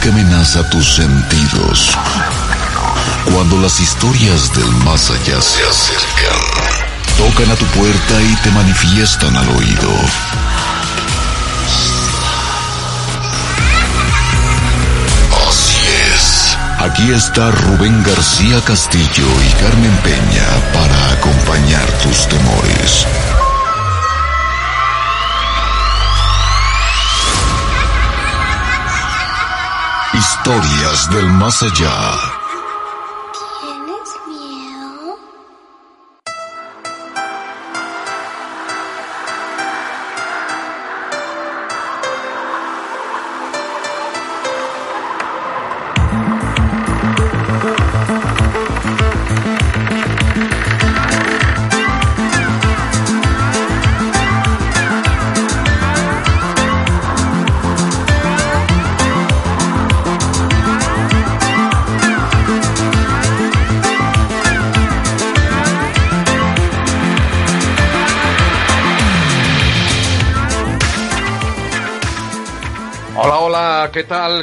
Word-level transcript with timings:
que 0.00 0.08
amenaza 0.08 0.68
tus 0.70 0.94
sentidos. 0.94 1.96
Cuando 3.32 3.58
las 3.58 3.80
historias 3.80 4.52
del 4.54 4.70
más 4.84 5.10
allá 5.10 5.40
se 5.40 5.62
acercan, 5.64 6.40
tocan 7.16 7.50
a 7.50 7.56
tu 7.56 7.64
puerta 7.66 8.22
y 8.22 8.34
te 8.36 8.50
manifiestan 8.50 9.36
al 9.36 9.48
oído. 9.48 9.90
Así 15.48 15.76
es. 16.14 16.56
Aquí 16.78 17.10
está 17.12 17.50
Rubén 17.50 18.02
García 18.02 18.60
Castillo 18.64 19.26
y 19.48 19.62
Carmen 19.62 19.96
Peña 20.02 20.46
para 20.72 21.12
acompañar 21.12 21.86
tus 22.02 22.28
temores. 22.28 23.06
Historias 30.22 31.10
del 31.10 31.32
más 31.32 31.64
allá. 31.64 32.31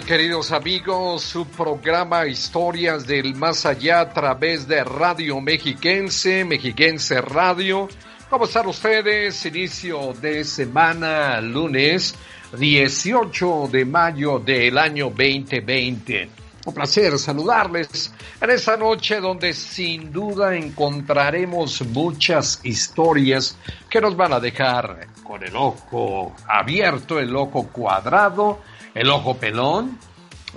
Queridos 0.06 0.52
amigos? 0.52 1.24
Su 1.24 1.46
programa 1.48 2.28
Historias 2.28 3.08
del 3.08 3.36
Más 3.36 3.66
Allá 3.66 4.02
a 4.02 4.14
través 4.14 4.68
de 4.68 4.84
Radio 4.84 5.42
Mexiquense, 5.42 6.46
Mexiquense 6.46 7.22
Radio. 7.22 7.88
¿Cómo 8.30 8.46
están 8.46 8.68
ustedes? 8.68 9.46
Inicio 9.46 10.14
de 10.14 10.44
semana, 10.44 11.42
lunes 11.42 12.16
18 12.58 13.70
de 13.72 13.86
mayo 13.86 14.40
del 14.40 14.78
año 14.78 15.06
2020. 15.06 16.30
Un 16.66 16.74
placer 16.74 17.18
saludarles 17.18 18.14
en 18.40 18.50
esta 18.52 18.78
noche 18.78 19.20
donde 19.20 19.54
sin 19.54 20.12
duda 20.12 20.56
encontraremos 20.56 21.82
muchas 21.88 22.60
historias 22.64 23.58
que 23.90 24.02
nos 24.02 24.16
van 24.16 24.34
a 24.34 24.40
dejar 24.40 25.08
con 25.24 25.44
el 25.44 25.56
ojo 25.56 26.36
abierto, 26.48 27.20
el 27.20 27.36
ojo 27.36 27.68
cuadrado 27.68 28.60
el 28.94 29.10
ojo 29.10 29.38
pelón. 29.38 29.98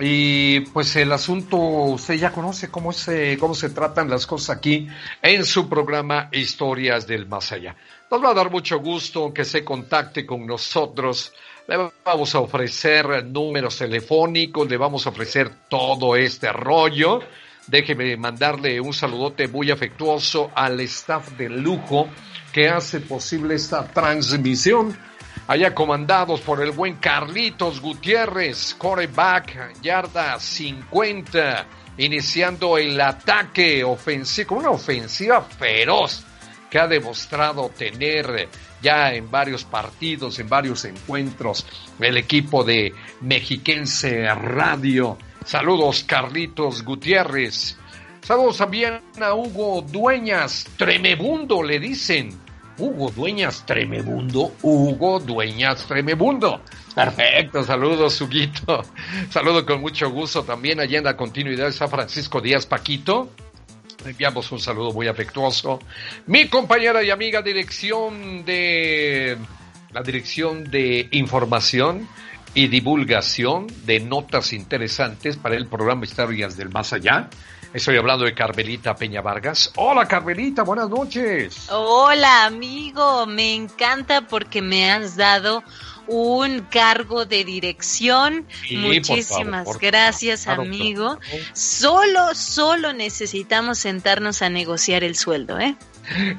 Y 0.00 0.60
pues 0.60 0.96
el 0.96 1.12
asunto, 1.12 1.56
usted 1.58 2.14
ya 2.14 2.32
conoce 2.32 2.70
cómo 2.70 2.92
se, 2.92 3.36
cómo 3.38 3.54
se 3.54 3.70
tratan 3.70 4.08
las 4.08 4.26
cosas 4.26 4.56
aquí 4.56 4.88
en 5.20 5.44
su 5.44 5.68
programa 5.68 6.30
Historias 6.32 7.06
del 7.06 7.26
Más 7.26 7.52
Allá. 7.52 7.76
Nos 8.10 8.24
va 8.24 8.30
a 8.30 8.34
dar 8.34 8.50
mucho 8.50 8.78
gusto 8.78 9.34
que 9.34 9.44
se 9.44 9.62
contacte 9.62 10.24
con 10.24 10.46
nosotros. 10.46 11.34
Le 11.68 11.90
vamos 12.04 12.34
a 12.34 12.40
ofrecer 12.40 13.24
números 13.26 13.76
telefónicos, 13.76 14.68
le 14.68 14.78
vamos 14.78 15.06
a 15.06 15.10
ofrecer 15.10 15.50
todo 15.68 16.16
este 16.16 16.50
rollo. 16.52 17.20
Déjeme 17.66 18.16
mandarle 18.16 18.80
un 18.80 18.94
saludote 18.94 19.46
muy 19.46 19.70
afectuoso 19.70 20.50
al 20.54 20.80
staff 20.80 21.32
de 21.32 21.50
lujo 21.50 22.08
que 22.52 22.68
hace 22.68 23.00
posible 23.00 23.54
esta 23.54 23.86
transmisión 23.86 24.96
allá 25.52 25.74
comandados 25.74 26.40
por 26.40 26.62
el 26.62 26.70
buen 26.70 26.94
Carlitos 26.94 27.82
Gutiérrez, 27.82 28.74
coreback, 28.78 29.82
yarda 29.82 30.40
50, 30.40 31.66
iniciando 31.98 32.78
el 32.78 32.98
ataque 32.98 33.84
ofensivo, 33.84 34.56
una 34.56 34.70
ofensiva 34.70 35.42
feroz 35.42 36.24
que 36.70 36.78
ha 36.78 36.88
demostrado 36.88 37.68
tener 37.68 38.48
ya 38.80 39.12
en 39.12 39.30
varios 39.30 39.64
partidos, 39.64 40.38
en 40.38 40.48
varios 40.48 40.86
encuentros, 40.86 41.66
el 42.00 42.16
equipo 42.16 42.64
de 42.64 42.94
Mexiquense 43.20 44.34
Radio. 44.34 45.18
Saludos 45.44 46.02
Carlitos 46.04 46.82
Gutiérrez. 46.82 47.76
Saludos 48.22 48.56
también 48.56 49.02
a 49.20 49.34
Hugo 49.34 49.82
Dueñas, 49.82 50.66
tremebundo 50.78 51.62
le 51.62 51.78
dicen. 51.78 52.51
Hugo 52.78 53.10
Dueñas 53.10 53.64
Tremebundo. 53.66 54.54
Hugo 54.62 55.20
Dueñas 55.20 55.86
Tremebundo. 55.86 56.60
Perfecto, 56.94 57.64
saludos, 57.64 58.20
Huguito. 58.20 58.82
Saludo 59.30 59.64
con 59.64 59.80
mucho 59.80 60.10
gusto 60.10 60.42
también 60.42 60.80
allá 60.80 60.98
en 60.98 61.04
la 61.04 61.16
continuidad 61.16 61.66
de 61.66 61.72
San 61.72 61.88
Francisco 61.88 62.40
Díaz 62.40 62.66
Paquito. 62.66 63.30
Enviamos 64.04 64.50
un 64.52 64.58
saludo 64.58 64.92
muy 64.92 65.06
afectuoso. 65.06 65.78
Mi 66.26 66.48
compañera 66.48 67.02
y 67.02 67.10
amiga 67.10 67.40
dirección 67.40 68.44
de 68.44 69.38
la 69.92 70.02
dirección 70.02 70.64
de 70.64 71.08
información 71.12 72.08
y 72.54 72.66
divulgación 72.66 73.66
de 73.86 74.00
notas 74.00 74.52
interesantes 74.52 75.36
para 75.36 75.56
el 75.56 75.66
programa 75.66 76.04
Historias 76.04 76.56
del 76.56 76.70
Más 76.70 76.92
Allá. 76.92 77.30
Estoy 77.74 77.96
hablando 77.96 78.26
de 78.26 78.34
Carmelita 78.34 78.94
Peña 78.94 79.22
Vargas. 79.22 79.72
Hola 79.76 80.06
Carmelita, 80.06 80.62
buenas 80.62 80.90
noches. 80.90 81.68
Hola 81.70 82.44
amigo, 82.44 83.24
me 83.26 83.54
encanta 83.54 84.26
porque 84.28 84.60
me 84.60 84.90
has 84.90 85.16
dado 85.16 85.64
un 86.06 86.60
cargo 86.70 87.24
de 87.24 87.44
dirección. 87.44 88.46
Muchísimas 88.70 89.78
gracias, 89.78 90.46
amigo. 90.48 91.18
Solo, 91.54 92.34
solo 92.34 92.92
necesitamos 92.92 93.78
sentarnos 93.78 94.42
a 94.42 94.50
negociar 94.50 95.02
el 95.02 95.16
sueldo, 95.16 95.58
¿eh? 95.58 95.74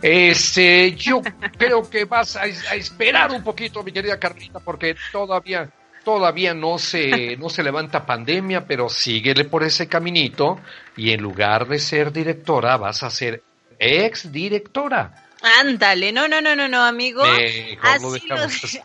Este, 0.04 0.94
yo 0.96 1.22
creo 1.58 1.90
que 1.90 2.06
vas 2.06 2.36
a, 2.36 2.42
a 2.42 2.76
esperar 2.76 3.32
un 3.32 3.44
poquito, 3.44 3.82
mi 3.82 3.92
querida 3.92 4.20
Carmelita, 4.20 4.60
porque 4.60 4.96
todavía 5.12 5.68
todavía 6.04 6.54
no 6.54 6.78
se, 6.78 7.38
no 7.38 7.50
se 7.50 7.64
levanta 7.64 8.06
pandemia, 8.06 8.66
pero 8.66 8.90
síguele 8.90 9.46
por 9.46 9.64
ese 9.64 9.88
caminito 9.88 10.60
y 10.96 11.12
en 11.12 11.22
lugar 11.22 11.68
de 11.68 11.80
ser 11.80 12.12
directora 12.12 12.78
vas 12.78 13.04
a 13.04 13.10
ser 13.10 13.44
ex 13.80 14.32
directora. 14.32 15.23
Ándale, 15.44 16.14
no, 16.14 16.30
no, 16.30 16.42
no, 16.42 16.56
no, 16.56 16.70
no, 16.70 16.84
amigo. 16.84 17.22
así, 17.22 17.78
lo, 18.28 18.36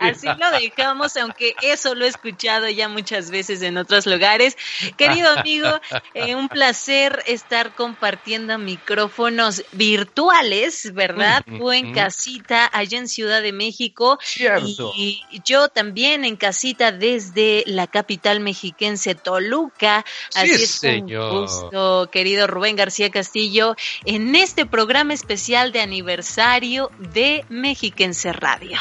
así. 0.00 0.26
lo 0.26 0.50
dejamos, 0.58 1.16
aunque 1.16 1.54
eso 1.62 1.94
lo 1.94 2.04
he 2.04 2.08
escuchado 2.08 2.68
ya 2.68 2.88
muchas 2.88 3.30
veces 3.30 3.62
en 3.62 3.78
otros 3.78 4.06
lugares. 4.06 4.56
Querido 4.96 5.30
amigo, 5.30 5.68
eh, 6.14 6.34
un 6.34 6.48
placer 6.48 7.22
estar 7.26 7.76
compartiendo 7.76 8.58
micrófonos 8.58 9.62
virtuales, 9.70 10.92
¿verdad? 10.94 11.44
Tú 11.46 11.70
en 11.70 11.92
casita, 11.92 12.68
allá 12.72 12.98
en 12.98 13.08
Ciudad 13.08 13.40
de 13.40 13.52
México. 13.52 14.18
Cierto. 14.20 14.92
Y 14.96 15.22
yo 15.44 15.68
también 15.68 16.24
en 16.24 16.36
casita 16.36 16.90
desde 16.90 17.62
la 17.66 17.86
capital 17.86 18.40
mexiquense, 18.40 19.14
Toluca. 19.14 20.04
Así 20.34 20.50
es 20.50 20.70
señor. 20.70 21.32
un 21.32 21.40
gusto, 21.42 22.08
querido 22.10 22.48
Rubén 22.48 22.74
García 22.74 23.10
Castillo, 23.10 23.76
en 24.04 24.34
este 24.34 24.66
programa 24.66 25.14
especial 25.14 25.70
de 25.70 25.82
aniversario 25.82 26.47
de 26.48 27.44
Mexiquense 27.50 28.32
Radio. 28.32 28.78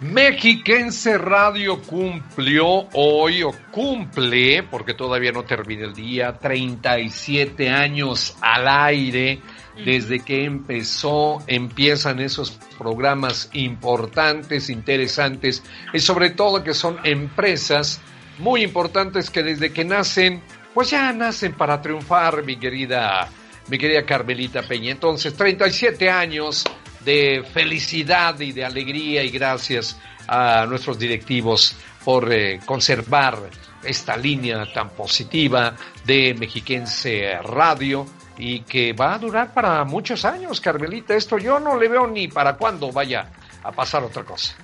Mexiquense 0.00 1.18
Radio 1.18 1.82
cumplió 1.82 2.88
hoy, 2.94 3.42
o 3.42 3.52
cumple, 3.70 4.62
porque 4.62 4.94
todavía 4.94 5.30
no 5.30 5.42
termina 5.42 5.84
el 5.84 5.92
día, 5.92 6.38
37 6.38 7.68
años 7.68 8.34
al 8.40 8.66
aire. 8.66 9.38
Desde 9.84 10.20
que 10.20 10.44
empezó, 10.44 11.42
empiezan 11.46 12.20
esos 12.20 12.58
programas 12.78 13.50
importantes, 13.52 14.70
interesantes, 14.70 15.62
y 15.92 16.00
sobre 16.00 16.30
todo 16.30 16.64
que 16.64 16.72
son 16.72 16.96
empresas 17.04 18.00
muy 18.38 18.62
importantes 18.62 19.28
que 19.28 19.42
desde 19.42 19.74
que 19.74 19.84
nacen, 19.84 20.42
pues 20.72 20.88
ya 20.88 21.12
nacen 21.12 21.52
para 21.52 21.82
triunfar, 21.82 22.44
mi 22.44 22.56
querida, 22.56 23.28
mi 23.68 23.76
querida 23.76 24.06
Carmelita 24.06 24.62
Peña. 24.62 24.92
Entonces, 24.92 25.34
37 25.34 26.08
años 26.08 26.64
de 27.04 27.44
felicidad 27.52 28.38
y 28.40 28.52
de 28.52 28.64
alegría 28.64 29.22
y 29.22 29.30
gracias 29.30 29.98
a 30.26 30.66
nuestros 30.66 30.98
directivos 30.98 31.74
por 32.04 32.32
eh, 32.32 32.60
conservar 32.64 33.38
esta 33.82 34.16
línea 34.16 34.70
tan 34.72 34.90
positiva 34.90 35.74
de 36.04 36.34
Mexiquense 36.38 37.38
Radio 37.42 38.06
y 38.36 38.60
que 38.60 38.92
va 38.92 39.14
a 39.14 39.18
durar 39.18 39.52
para 39.52 39.84
muchos 39.84 40.24
años, 40.24 40.60
Carmelita. 40.60 41.14
Esto 41.14 41.38
yo 41.38 41.60
no 41.60 41.78
le 41.78 41.88
veo 41.88 42.06
ni 42.06 42.28
para 42.28 42.56
cuándo 42.56 42.90
vaya 42.90 43.30
a 43.62 43.72
pasar 43.72 44.02
otra 44.02 44.24
cosa. 44.24 44.54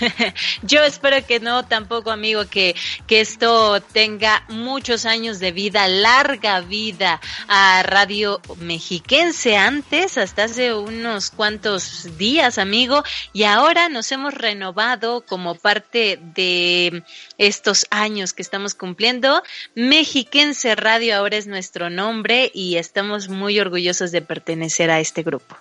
Yo 0.62 0.82
espero 0.82 1.24
que 1.26 1.40
no, 1.40 1.64
tampoco, 1.66 2.10
amigo, 2.10 2.46
que, 2.48 2.74
que 3.06 3.20
esto 3.20 3.80
tenga 3.80 4.44
muchos 4.48 5.04
años 5.04 5.38
de 5.38 5.52
vida, 5.52 5.86
larga 5.88 6.60
vida 6.60 7.20
a 7.48 7.82
Radio 7.82 8.40
Mexiquense 8.58 9.56
antes, 9.56 10.18
hasta 10.18 10.44
hace 10.44 10.74
unos 10.74 11.30
cuantos 11.30 12.16
días, 12.18 12.58
amigo, 12.58 13.02
y 13.32 13.44
ahora 13.44 13.88
nos 13.88 14.10
hemos 14.12 14.34
renovado 14.34 15.24
como 15.26 15.54
parte 15.54 16.18
de 16.34 17.02
estos 17.38 17.86
años 17.90 18.32
que 18.32 18.42
estamos 18.42 18.74
cumpliendo. 18.74 19.42
Mexiquense 19.74 20.74
Radio 20.74 21.16
ahora 21.16 21.36
es 21.36 21.46
nuestro 21.46 21.90
nombre 21.90 22.50
y 22.54 22.76
estamos 22.76 23.28
muy 23.28 23.58
orgullosos 23.60 24.12
de 24.12 24.22
pertenecer 24.22 24.90
a 24.90 25.00
este 25.00 25.22
grupo. 25.22 25.56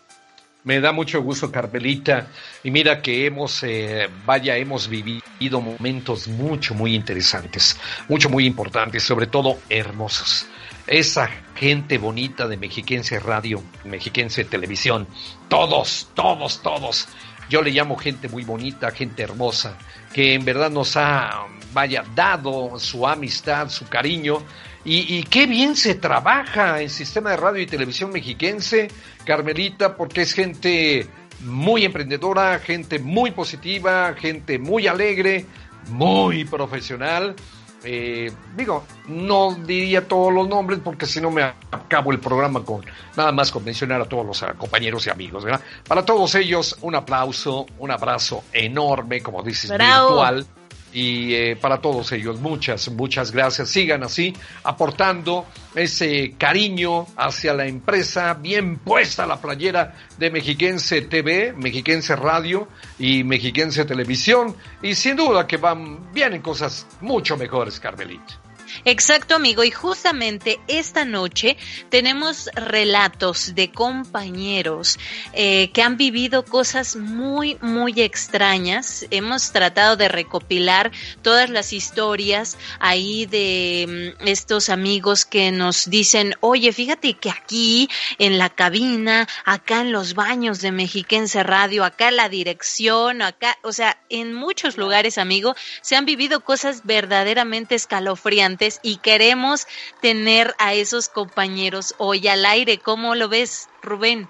Me 0.63 0.79
da 0.79 0.91
mucho 0.91 1.21
gusto, 1.23 1.51
Carmelita. 1.51 2.27
Y 2.63 2.69
mira 2.69 3.01
que 3.01 3.25
hemos, 3.25 3.63
eh, 3.63 4.07
vaya, 4.25 4.57
hemos 4.57 4.87
vivido 4.87 5.59
momentos 5.59 6.27
mucho, 6.27 6.75
muy 6.75 6.93
interesantes, 6.93 7.79
mucho, 8.07 8.29
muy 8.29 8.45
importantes, 8.45 9.01
sobre 9.01 9.25
todo 9.25 9.57
hermosos. 9.69 10.45
Esa 10.85 11.29
gente 11.55 11.97
bonita 11.97 12.47
de 12.47 12.57
Mexiquense 12.57 13.19
Radio, 13.19 13.63
Mexiquense 13.85 14.43
Televisión, 14.45 15.07
todos, 15.47 16.09
todos, 16.13 16.61
todos. 16.61 17.07
Yo 17.49 17.61
le 17.63 17.71
llamo 17.71 17.95
gente 17.95 18.29
muy 18.29 18.43
bonita, 18.43 18.91
gente 18.91 19.23
hermosa, 19.23 19.77
que 20.13 20.35
en 20.35 20.45
verdad 20.45 20.69
nos 20.69 20.95
ha, 20.95 21.47
vaya, 21.73 22.03
dado 22.13 22.77
su 22.77 23.07
amistad, 23.07 23.69
su 23.69 23.87
cariño 23.87 24.43
y, 24.83 25.23
qué 25.23 25.45
bien 25.45 25.75
se 25.75 25.95
trabaja 25.95 26.81
en 26.81 26.89
sistema 26.89 27.31
de 27.31 27.37
radio 27.37 27.61
y 27.61 27.67
televisión 27.67 28.11
mexiquense, 28.11 28.89
Carmelita, 29.25 29.95
porque 29.95 30.21
es 30.21 30.33
gente 30.33 31.07
muy 31.41 31.85
emprendedora, 31.85 32.59
gente 32.59 32.97
muy 32.99 33.31
positiva, 33.31 34.13
gente 34.15 34.57
muy 34.57 34.87
alegre, 34.87 35.45
muy 35.89 36.45
profesional. 36.45 37.35
Eh, 37.83 38.31
digo, 38.55 38.85
no 39.07 39.55
diría 39.55 40.07
todos 40.07 40.33
los 40.33 40.47
nombres 40.47 40.79
porque 40.83 41.07
si 41.07 41.19
no 41.19 41.31
me 41.31 41.43
acabo 41.43 42.11
el 42.11 42.19
programa 42.19 42.63
con 42.63 42.85
nada 43.15 43.31
más 43.31 43.51
con 43.51 43.63
mencionar 43.63 44.01
a 44.01 44.05
todos 44.05 44.25
los 44.25 44.45
compañeros 44.57 45.05
y 45.07 45.09
amigos. 45.09 45.45
Para 45.87 46.05
todos 46.05 46.33
ellos, 46.35 46.77
un 46.81 46.95
aplauso, 46.95 47.65
un 47.79 47.91
abrazo 47.91 48.43
enorme, 48.51 49.21
como 49.21 49.43
dices, 49.43 49.71
virtual 49.71 50.45
y 50.93 51.33
eh, 51.33 51.55
para 51.55 51.79
todos 51.79 52.11
ellos, 52.11 52.39
muchas, 52.39 52.89
muchas 52.89 53.31
gracias. 53.31 53.69
Sigan 53.69 54.03
así, 54.03 54.33
aportando 54.63 55.45
ese 55.75 56.35
cariño 56.37 57.07
hacia 57.15 57.53
la 57.53 57.65
empresa, 57.65 58.33
bien 58.33 58.77
puesta 58.77 59.25
la 59.25 59.39
playera 59.39 59.95
de 60.17 60.31
Mexiquense 60.31 61.01
TV, 61.03 61.53
Mexiquense 61.53 62.15
Radio 62.15 62.67
y 62.99 63.23
Mexiquense 63.23 63.85
Televisión. 63.85 64.55
Y 64.81 64.95
sin 64.95 65.15
duda 65.15 65.47
que 65.47 65.57
van, 65.57 66.11
vienen 66.13 66.41
cosas 66.41 66.85
mucho 67.01 67.37
mejores, 67.37 67.79
Carmelita. 67.79 68.50
Exacto, 68.85 69.35
amigo. 69.35 69.63
Y 69.63 69.71
justamente 69.71 70.59
esta 70.67 71.05
noche 71.05 71.57
tenemos 71.89 72.49
relatos 72.55 73.53
de 73.55 73.71
compañeros 73.71 74.99
eh, 75.33 75.69
que 75.73 75.81
han 75.81 75.97
vivido 75.97 76.45
cosas 76.45 76.95
muy, 76.95 77.57
muy 77.61 78.01
extrañas. 78.01 79.05
Hemos 79.11 79.51
tratado 79.51 79.97
de 79.97 80.07
recopilar 80.07 80.91
todas 81.21 81.49
las 81.49 81.73
historias 81.73 82.57
ahí 82.79 83.25
de 83.25 84.15
mm, 84.19 84.27
estos 84.27 84.69
amigos 84.69 85.25
que 85.25 85.51
nos 85.51 85.89
dicen, 85.89 86.35
oye, 86.39 86.71
fíjate 86.73 87.13
que 87.13 87.29
aquí 87.29 87.89
en 88.17 88.37
la 88.37 88.49
cabina, 88.49 89.27
acá 89.45 89.81
en 89.81 89.91
los 89.91 90.13
baños 90.13 90.61
de 90.61 90.71
Mexiquense 90.71 91.43
Radio, 91.43 91.83
acá 91.83 92.09
en 92.09 92.17
la 92.17 92.29
dirección, 92.29 93.21
acá, 93.21 93.57
o 93.63 93.71
sea, 93.71 93.97
en 94.09 94.33
muchos 94.33 94.77
lugares, 94.77 95.17
amigo, 95.17 95.55
se 95.81 95.95
han 95.95 96.05
vivido 96.05 96.41
cosas 96.41 96.81
verdaderamente 96.85 97.75
escalofriantes 97.75 98.60
y 98.83 98.97
queremos 98.97 99.67
tener 100.01 100.53
a 100.59 100.73
esos 100.73 101.09
compañeros 101.09 101.95
hoy 101.97 102.27
al 102.27 102.45
aire. 102.45 102.77
¿Cómo 102.77 103.15
lo 103.15 103.27
ves, 103.27 103.69
Rubén? 103.81 104.29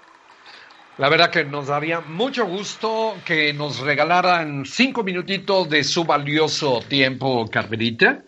La 0.98 1.08
verdad 1.08 1.30
que 1.30 1.44
nos 1.44 1.66
daría 1.68 2.00
mucho 2.00 2.46
gusto 2.46 3.16
que 3.24 3.52
nos 3.52 3.80
regalaran 3.80 4.64
cinco 4.64 5.02
minutitos 5.02 5.68
de 5.68 5.84
su 5.84 6.04
valioso 6.04 6.82
tiempo, 6.86 7.46
Carmelita, 7.50 8.22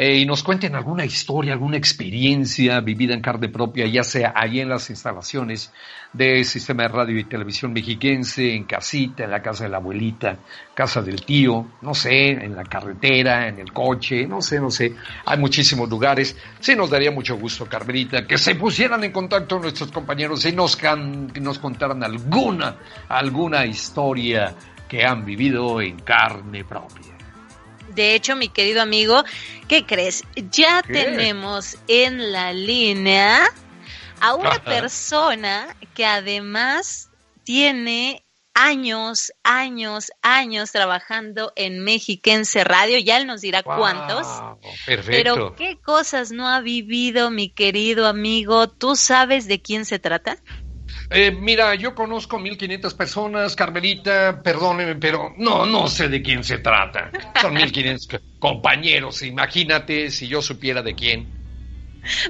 eh, 0.00 0.18
y 0.18 0.26
nos 0.26 0.44
cuenten 0.44 0.76
alguna 0.76 1.04
historia, 1.04 1.54
alguna 1.54 1.76
experiencia 1.76 2.78
vivida 2.78 3.14
en 3.14 3.20
carne 3.20 3.48
propia, 3.48 3.84
ya 3.88 4.04
sea 4.04 4.32
ahí 4.36 4.60
en 4.60 4.68
las 4.68 4.90
instalaciones 4.90 5.72
del 6.12 6.44
sistema 6.44 6.84
de 6.84 6.88
radio 6.90 7.18
y 7.18 7.24
televisión 7.24 7.72
mexiquense, 7.72 8.54
en 8.54 8.62
casita, 8.62 9.24
en 9.24 9.32
la 9.32 9.42
casa 9.42 9.64
de 9.64 9.70
la 9.70 9.78
abuelita, 9.78 10.36
casa 10.72 11.02
del 11.02 11.24
tío, 11.24 11.66
no 11.82 11.94
sé, 11.94 12.28
en 12.30 12.54
la 12.54 12.62
carretera, 12.62 13.48
en 13.48 13.58
el 13.58 13.72
coche, 13.72 14.24
no 14.24 14.40
sé, 14.40 14.60
no 14.60 14.70
sé. 14.70 14.94
Hay 15.26 15.36
muchísimos 15.36 15.88
lugares. 15.88 16.36
Sí 16.60 16.76
nos 16.76 16.90
daría 16.90 17.10
mucho 17.10 17.36
gusto, 17.36 17.66
Carmelita, 17.66 18.24
que 18.24 18.38
se 18.38 18.54
pusieran 18.54 19.02
en 19.02 19.10
contacto 19.10 19.58
nuestros 19.58 19.90
compañeros 19.90 20.44
y 20.44 20.52
nos, 20.52 20.78
nos 21.40 21.58
contaran 21.58 22.04
alguna, 22.04 22.76
alguna 23.08 23.66
historia 23.66 24.54
que 24.88 25.04
han 25.04 25.24
vivido 25.24 25.80
en 25.80 25.98
carne 25.98 26.62
propia. 26.62 27.17
De 27.98 28.14
hecho, 28.14 28.36
mi 28.36 28.48
querido 28.48 28.80
amigo, 28.80 29.24
¿qué 29.66 29.84
crees? 29.84 30.22
Ya 30.52 30.82
tenemos 30.82 31.76
en 31.88 32.30
la 32.30 32.52
línea 32.52 33.50
a 34.20 34.36
una 34.36 34.62
persona 34.62 35.76
que 35.94 36.06
además 36.06 37.10
tiene 37.42 38.24
años, 38.54 39.32
años, 39.42 40.12
años 40.22 40.70
trabajando 40.70 41.52
en 41.56 41.80
Mexiquense 41.80 42.62
Radio, 42.62 43.00
ya 43.00 43.16
él 43.16 43.26
nos 43.26 43.40
dirá 43.40 43.64
cuántos. 43.64 44.28
Pero 44.86 45.56
qué 45.56 45.76
cosas 45.80 46.30
no 46.30 46.46
ha 46.46 46.60
vivido 46.60 47.32
mi 47.32 47.50
querido 47.50 48.06
amigo, 48.06 48.68
¿tú 48.68 48.94
sabes 48.94 49.48
de 49.48 49.60
quién 49.60 49.84
se 49.84 49.98
trata? 49.98 50.38
Eh, 51.10 51.30
mira, 51.32 51.74
yo 51.74 51.94
conozco 51.94 52.38
1500 52.38 52.94
personas, 52.94 53.56
Carmelita, 53.56 54.42
perdóneme, 54.42 54.96
pero 54.96 55.34
no, 55.36 55.66
no 55.66 55.88
sé 55.88 56.08
de 56.08 56.22
quién 56.22 56.44
se 56.44 56.58
trata. 56.58 57.10
Son 57.40 57.54
1500 57.54 58.20
compañeros, 58.38 59.22
imagínate 59.22 60.10
si 60.10 60.28
yo 60.28 60.42
supiera 60.42 60.82
de 60.82 60.94
quién. 60.94 61.37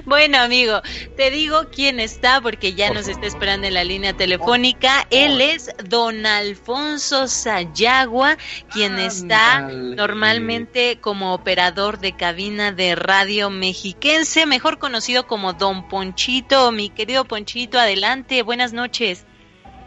Bueno, 0.05 0.37
amigo, 0.39 0.81
te 1.15 1.31
digo 1.31 1.69
quién 1.71 1.99
está 1.99 2.41
porque 2.41 2.73
ya 2.73 2.91
nos 2.91 3.07
está 3.07 3.27
esperando 3.27 3.67
en 3.67 3.73
la 3.73 3.83
línea 3.83 4.13
telefónica. 4.13 5.07
Él 5.09 5.41
es 5.41 5.73
don 5.87 6.25
Alfonso 6.25 7.27
Sayagua, 7.27 8.37
quien 8.71 8.97
está 8.99 9.61
normalmente 9.61 10.99
como 10.99 11.33
operador 11.33 11.99
de 11.99 12.15
cabina 12.15 12.71
de 12.71 12.95
radio 12.95 13.49
mexiquense, 13.49 14.45
mejor 14.45 14.79
conocido 14.79 15.27
como 15.27 15.53
don 15.53 15.87
Ponchito. 15.87 16.71
Mi 16.71 16.89
querido 16.89 17.25
Ponchito, 17.25 17.79
adelante, 17.79 18.43
buenas 18.43 18.73
noches. 18.73 19.25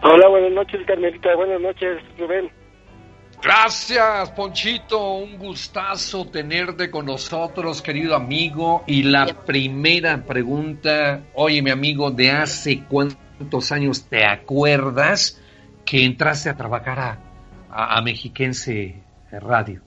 Hola, 0.03 0.29
buenas 0.29 0.53
noches, 0.53 0.81
Carmelita. 0.87 1.35
Buenas 1.37 1.61
noches, 1.61 2.03
Rubén. 2.19 2.51
Gracias, 3.43 4.31
Ponchito. 4.31 5.15
Un 5.15 5.37
gustazo 5.37 6.27
tenerte 6.27 6.93
con 6.93 7.07
nosotros, 7.07 7.83
querido 7.83 8.15
amigo. 8.15 8.85
Y 8.87 9.03
la 9.03 9.27
primera 9.27 10.25
pregunta, 10.25 11.25
oye, 11.35 11.61
mi 11.61 11.71
amigo, 11.71 12.13
¿de 12.13 12.31
hace 12.31 12.85
cuántos 12.85 13.73
años 13.73 14.09
te 14.09 14.25
acuerdas 14.25 15.43
que 15.85 16.05
entraste 16.05 16.51
a 16.51 16.57
trabajar 16.57 17.01
a, 17.01 17.99
a, 17.99 18.01
Mexiquense 18.01 19.03
Radio? 19.33 19.83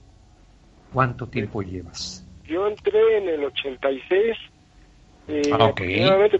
¿Cuánto 0.91 1.27
tiempo 1.27 1.61
llevas? 1.61 2.27
Yo 2.43 2.67
entré 2.67 3.19
en 3.19 3.29
el 3.29 3.45
86 3.45 4.35
eh, 5.27 5.41
ah, 5.51 5.73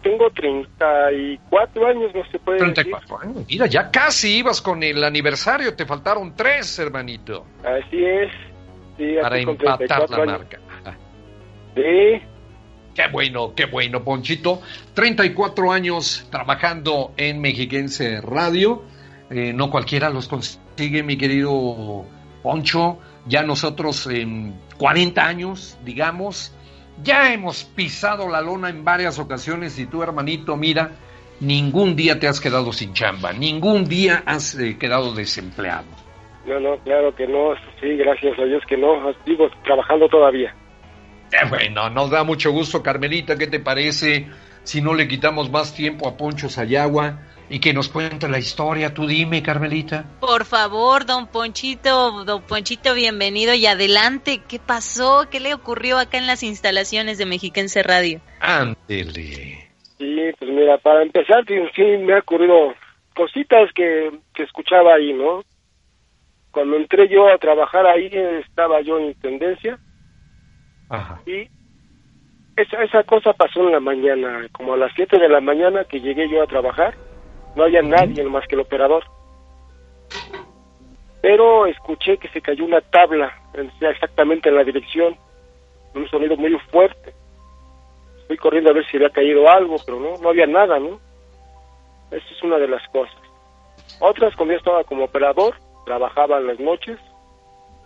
tengo 0.01 0.29
34 0.29 1.87
años, 1.87 2.11
no 2.13 2.23
se 2.31 2.37
puede 2.37 2.59
34 2.59 3.19
años, 3.19 3.45
mira, 3.49 3.65
ya 3.65 3.89
casi 3.89 4.37
ibas 4.37 4.61
con 4.61 4.83
el 4.83 5.03
aniversario, 5.03 5.75
te 5.75 5.85
faltaron 5.85 6.35
tres, 6.35 6.77
hermanito. 6.77 7.45
Así 7.63 8.03
es. 8.05 8.31
Para 9.21 9.39
empatar 9.39 10.09
la 10.09 10.25
marca. 10.25 10.59
Sí. 11.75 12.21
Qué 12.95 13.07
bueno, 13.11 13.53
qué 13.53 13.65
bueno, 13.65 14.03
Ponchito. 14.03 14.61
34 14.93 15.71
años 15.71 16.25
trabajando 16.31 17.11
en 17.17 17.41
Mexiquense 17.41 18.21
Radio. 18.21 18.83
Eh, 19.29 19.51
no 19.51 19.69
cualquiera 19.69 20.09
los 20.09 20.29
consigue, 20.29 21.03
mi 21.03 21.17
querido 21.17 22.05
Poncho. 22.41 22.99
Ya 23.27 23.43
nosotros 23.43 24.07
en 24.07 24.55
40 24.77 25.25
años, 25.25 25.77
digamos, 25.83 26.54
ya 27.03 27.33
hemos 27.33 27.63
pisado 27.63 28.29
la 28.29 28.41
lona 28.41 28.69
en 28.69 28.83
varias 28.83 29.19
ocasiones 29.19 29.77
y 29.79 29.85
tú, 29.85 30.03
hermanito, 30.03 30.55
mira, 30.55 30.91
ningún 31.39 31.95
día 31.95 32.19
te 32.19 32.27
has 32.27 32.39
quedado 32.39 32.71
sin 32.73 32.93
chamba, 32.93 33.33
ningún 33.33 33.85
día 33.85 34.23
has 34.25 34.55
eh, 34.55 34.77
quedado 34.77 35.13
desempleado. 35.13 35.85
No, 36.45 36.59
no, 36.59 36.77
claro 36.77 37.13
que 37.15 37.27
no, 37.27 37.55
sí, 37.81 37.95
gracias 37.97 38.37
a 38.37 38.43
Dios 38.43 38.63
que 38.67 38.77
no, 38.77 39.13
sigo 39.25 39.49
trabajando 39.63 40.07
todavía. 40.07 40.53
bueno, 41.49 41.89
nos 41.89 42.11
da 42.11 42.23
mucho 42.23 42.51
gusto, 42.51 42.83
Carmelita, 42.83 43.35
¿qué 43.37 43.47
te 43.47 43.59
parece 43.59 44.27
si 44.65 44.81
no 44.81 44.93
le 44.93 45.07
quitamos 45.07 45.49
más 45.49 45.73
tiempo 45.73 46.07
a 46.07 46.17
Poncho 46.17 46.49
Sayagua 46.49 47.19
y 47.49 47.59
que 47.59 47.73
nos 47.73 47.87
cuente 47.89 48.27
la 48.27 48.39
historia. 48.39 48.93
Tú 48.93 49.05
dime, 49.05 49.43
Carmelita. 49.43 50.05
Por 50.19 50.45
favor, 50.45 51.05
don 51.05 51.27
Ponchito, 51.27 52.25
don 52.25 52.41
Ponchito, 52.41 52.95
bienvenido 52.95 53.53
y 53.53 53.67
adelante. 53.67 54.41
¿Qué 54.47 54.59
pasó? 54.59 55.27
¿Qué 55.29 55.39
le 55.39 55.53
ocurrió 55.53 55.99
acá 55.99 56.17
en 56.17 56.27
las 56.27 56.41
instalaciones 56.43 57.17
de 57.19 57.27
Mexiquense 57.27 57.83
Radio? 57.83 58.19
Ándele. 58.39 59.69
Sí, 59.99 60.17
pues 60.39 60.51
mira, 60.51 60.77
para 60.79 61.03
empezar, 61.03 61.45
sí, 61.47 61.83
me 61.83 62.15
ha 62.15 62.19
ocurrido 62.19 62.73
cositas 63.15 63.71
que, 63.73 64.11
que 64.33 64.43
escuchaba 64.43 64.95
ahí, 64.95 65.13
¿no? 65.13 65.43
Cuando 66.51 66.75
entré 66.77 67.07
yo 67.07 67.29
a 67.29 67.37
trabajar 67.37 67.85
ahí, 67.85 68.09
estaba 68.41 68.81
yo 68.81 68.97
en 68.97 69.13
tendencia. 69.15 69.77
Ajá. 70.89 71.21
Y 71.25 71.49
esa, 72.57 72.83
esa 72.83 73.03
cosa 73.03 73.33
pasó 73.33 73.61
en 73.61 73.71
la 73.71 73.79
mañana, 73.79 74.47
como 74.51 74.73
a 74.73 74.77
las 74.77 74.91
7 74.95 75.17
de 75.17 75.29
la 75.29 75.41
mañana 75.41 75.83
que 75.85 75.99
llegué 75.99 76.29
yo 76.29 76.41
a 76.41 76.47
trabajar 76.47 76.95
no 77.55 77.63
había 77.63 77.81
nadie 77.81 78.23
más 78.25 78.45
que 78.47 78.55
el 78.55 78.61
operador. 78.61 79.03
Pero 81.21 81.65
escuché 81.65 82.17
que 82.17 82.27
se 82.29 82.41
cayó 82.41 82.65
una 82.65 82.81
tabla, 82.81 83.33
exactamente 83.81 84.49
en 84.49 84.55
la 84.55 84.63
dirección, 84.63 85.17
un 85.95 86.07
sonido 86.09 86.35
muy 86.35 86.51
fuerte. 86.71 87.13
Fui 88.27 88.37
corriendo 88.37 88.69
a 88.69 88.73
ver 88.73 88.85
si 88.87 88.97
había 88.97 89.09
caído 89.09 89.49
algo, 89.49 89.77
pero 89.85 89.99
no, 89.99 90.17
no 90.17 90.29
había 90.29 90.45
nada, 90.45 90.77
¿no? 90.79 90.99
Esa 92.11 92.27
es 92.29 92.43
una 92.43 92.57
de 92.57 92.67
las 92.67 92.85
cosas. 92.89 93.15
Otras, 93.99 94.35
cuando 94.35 94.53
yo 94.53 94.59
estaba 94.59 94.83
como 94.83 95.05
operador, 95.05 95.55
trabajaba 95.85 96.39
en 96.39 96.47
las 96.47 96.59
noches, 96.59 96.99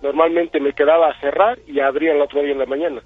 normalmente 0.02 0.60
me 0.60 0.74
quedaba 0.74 1.10
a 1.10 1.20
cerrar 1.20 1.60
y 1.68 1.80
abría 1.80 2.14
el 2.14 2.22
otro 2.22 2.42
día 2.42 2.52
en 2.52 2.60
la 2.60 2.66
mañana. 2.66 3.02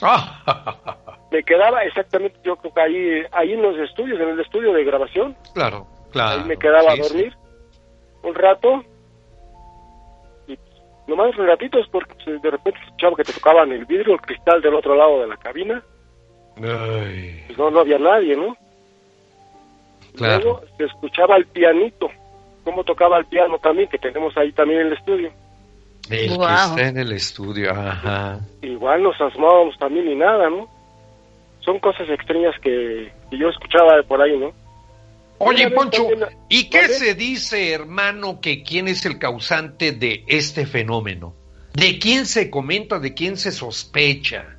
me 1.30 1.42
quedaba 1.42 1.84
exactamente, 1.84 2.38
yo 2.42 2.56
creo 2.56 2.74
que 2.74 2.80
ahí, 2.80 3.22
ahí 3.32 3.52
en 3.52 3.62
los 3.62 3.78
estudios, 3.78 4.20
en 4.20 4.30
el 4.30 4.40
estudio 4.40 4.72
de 4.72 4.84
grabación. 4.84 5.36
Claro, 5.54 5.86
claro. 6.12 6.40
Ahí 6.40 6.48
me 6.48 6.56
quedaba 6.56 6.92
a 6.92 6.96
dormir 6.96 7.34
un 8.22 8.34
rato. 8.34 8.84
Y 10.46 10.58
nomás 11.06 11.34
ratitos 11.36 11.86
porque 11.90 12.14
pues, 12.24 12.40
de 12.42 12.50
repente 12.50 12.80
escuchaba 12.84 13.16
que 13.16 13.24
te 13.24 13.32
tocaban 13.32 13.72
el 13.72 13.84
vidrio, 13.84 14.14
el 14.14 14.20
cristal 14.20 14.60
del 14.62 14.74
otro 14.74 14.94
lado 14.94 15.20
de 15.20 15.28
la 15.28 15.36
cabina. 15.36 15.82
Pues 16.54 17.58
no, 17.58 17.70
no 17.70 17.80
había 17.80 17.98
nadie, 17.98 18.36
¿no? 18.36 18.56
Claro. 20.16 20.42
Luego 20.42 20.60
se 20.76 20.84
escuchaba 20.84 21.36
el 21.36 21.46
pianito, 21.46 22.10
cómo 22.64 22.84
tocaba 22.84 23.18
el 23.18 23.26
piano 23.26 23.58
también, 23.58 23.88
que 23.88 23.98
tenemos 23.98 24.36
ahí 24.36 24.52
también 24.52 24.80
en 24.80 24.86
el 24.88 24.92
estudio. 24.94 25.32
El 26.10 26.38
que 26.38 26.44
está 26.44 26.88
en 26.88 26.98
el 26.98 27.12
estudio, 27.12 27.70
ajá. 27.70 28.40
Igual 28.62 29.02
nos 29.02 29.20
asomábamos 29.20 29.78
también 29.78 30.10
y 30.10 30.16
nada, 30.16 30.50
¿no? 30.50 30.68
Son 31.60 31.78
cosas 31.78 32.08
extrañas 32.08 32.54
que, 32.60 33.12
yo 33.30 33.48
escuchaba 33.48 34.02
por 34.08 34.20
ahí, 34.20 34.36
¿no? 34.36 34.52
Oye, 35.38 35.70
Poncho, 35.70 36.06
¿y 36.48 36.68
qué 36.68 36.88
se 36.88 37.14
dice, 37.14 37.72
hermano, 37.72 38.40
que 38.40 38.62
quién 38.62 38.88
es 38.88 39.06
el 39.06 39.18
causante 39.18 39.92
de 39.92 40.24
este 40.26 40.66
fenómeno? 40.66 41.34
¿De 41.72 41.98
quién 41.98 42.26
se 42.26 42.50
comenta, 42.50 42.98
de 42.98 43.14
quién 43.14 43.36
se 43.36 43.52
sospecha? 43.52 44.56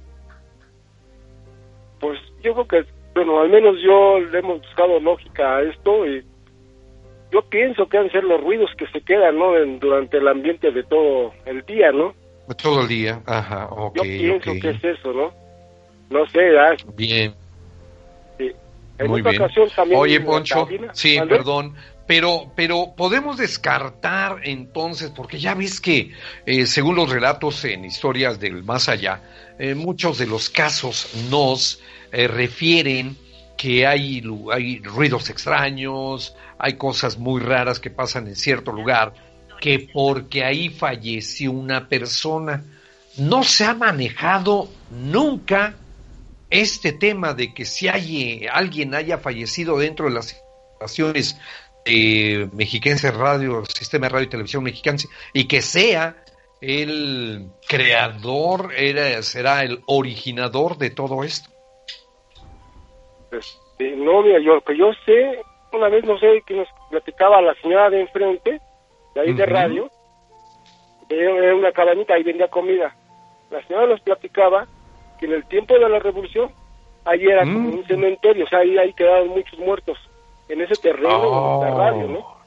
Pues 2.00 2.20
yo 2.44 2.54
creo 2.54 2.68
que, 2.68 2.92
bueno, 3.14 3.42
al 3.42 3.50
menos 3.50 3.76
yo 3.86 4.20
le 4.20 4.40
hemos 4.40 4.60
buscado 4.62 5.00
lógica 5.00 5.58
a 5.58 5.62
esto 5.64 6.08
y 6.08 6.26
yo 7.32 7.42
pienso 7.44 7.88
que 7.88 7.98
han 7.98 8.12
ser 8.12 8.24
los 8.24 8.42
ruidos 8.42 8.70
que 8.78 8.88
se 8.88 9.02
quedan, 9.02 9.38
¿no? 9.38 9.54
durante 9.80 10.18
el 10.18 10.28
ambiente 10.28 10.72
de 10.72 10.84
todo 10.84 11.34
el 11.46 11.66
día, 11.66 11.92
¿no? 11.92 12.14
Todo 12.62 12.82
el 12.82 12.88
día, 12.88 13.22
ajá, 13.26 13.68
ok. 13.68 13.96
Yo 13.96 14.04
pienso 14.04 14.52
que 14.62 14.70
es 14.70 14.84
eso, 14.84 15.14
¿no? 15.14 15.32
No 16.10 16.28
sé, 16.28 16.40
¿verdad? 16.40 16.78
Bien. 16.96 17.34
Sí. 18.38 18.52
En 18.98 19.08
Muy 19.08 19.22
bien. 19.22 19.42
Oye, 19.96 20.20
Poncho, 20.20 20.68
sí, 20.94 21.18
perdón, 21.28 21.74
pero, 22.06 22.52
pero 22.56 22.94
podemos 22.98 23.38
descartar 23.38 24.42
entonces, 24.44 25.12
porque 25.12 25.40
ya 25.40 25.56
ves 25.56 25.80
que 25.80 26.12
eh, 26.46 26.66
según 26.66 26.98
los 26.98 27.10
relatos 27.10 27.64
en 27.64 27.86
historias 27.86 28.38
del 28.40 28.64
más 28.64 28.90
allá, 28.90 29.22
eh, 29.58 29.76
muchos 29.76 30.18
de 30.18 30.28
los 30.28 30.50
casos 30.50 31.28
nos 31.30 31.82
eh, 32.12 32.28
refieren 32.28 33.16
que 33.62 33.86
hay, 33.86 34.24
hay 34.52 34.80
ruidos 34.80 35.30
extraños, 35.30 36.36
hay 36.58 36.78
cosas 36.78 37.20
muy 37.20 37.40
raras 37.40 37.80
que 37.80 37.92
pasan 37.92 38.28
en 38.28 38.36
cierto 38.36 38.72
lugar, 38.72 39.14
que 39.60 39.88
porque 39.94 40.44
ahí 40.44 40.70
falleció 40.70 41.52
una 41.52 41.88
persona. 41.88 42.64
No 43.18 43.44
se 43.44 43.66
ha 43.66 43.76
manejado 43.76 44.68
nunca 44.90 45.76
este 46.50 46.92
tema 46.92 47.36
de 47.36 47.54
que 47.54 47.66
si 47.66 47.88
hay, 47.88 48.48
alguien 48.52 48.96
haya 48.96 49.20
fallecido 49.20 49.78
dentro 49.78 50.08
de 50.08 50.16
las 50.16 50.34
instalaciones 50.34 51.38
de 51.86 53.12
Radio, 53.12 53.64
Sistema 53.66 54.08
de 54.08 54.10
Radio 54.10 54.26
y 54.26 54.30
Televisión 54.30 54.64
Mexiquense, 54.64 55.08
y 55.34 55.44
que 55.44 55.62
sea 55.62 56.24
el 56.62 57.52
creador, 57.68 58.74
era, 58.76 59.22
será 59.22 59.64
el 59.64 59.84
originador 59.86 60.80
de 60.80 60.90
todo 60.90 61.24
esto. 61.24 61.52
Este, 63.32 63.96
no, 63.96 64.22
mira, 64.22 64.40
yo, 64.40 64.62
que 64.62 64.78
yo 64.78 64.92
sé, 65.06 65.42
una 65.74 65.90
vez 65.90 66.04
no 66.04 66.18
sé 66.20 66.44
que 66.46 66.54
nos 66.56 66.68
platicaba 66.90 67.42
la 67.42 67.54
señora 67.56 67.90
de 67.90 68.02
enfrente, 68.02 68.60
de 69.16 69.22
ahí 69.22 69.34
de 69.34 69.46
radio, 69.46 69.90
era 71.10 71.56
una 71.56 71.72
cabanita 71.72 72.18
y 72.18 72.24
vendía 72.24 72.48
comida. 72.48 72.96
La 73.50 73.62
señora 73.68 73.88
nos 73.88 74.02
platicaba 74.02 74.68
que 75.20 75.26
en 75.26 75.34
el 75.34 75.46
tiempo 75.46 75.74
de 75.74 75.90
la 75.90 76.00
revolución, 76.00 76.52
ahí 77.06 77.26
era 77.26 77.42
como 77.42 77.60
mm. 77.60 77.74
un 77.74 77.86
cementerio, 77.86 78.46
o 78.46 78.48
sea, 78.48 78.60
ahí, 78.60 78.78
ahí 78.78 78.94
quedaban 78.94 79.28
muchos 79.28 79.60
muertos 79.60 79.98
en 80.50 80.62
ese 80.62 80.76
terreno 80.82 81.60
de 81.60 81.70
la 81.70 81.78
radio, 81.78 82.08
¿no? 82.08 82.42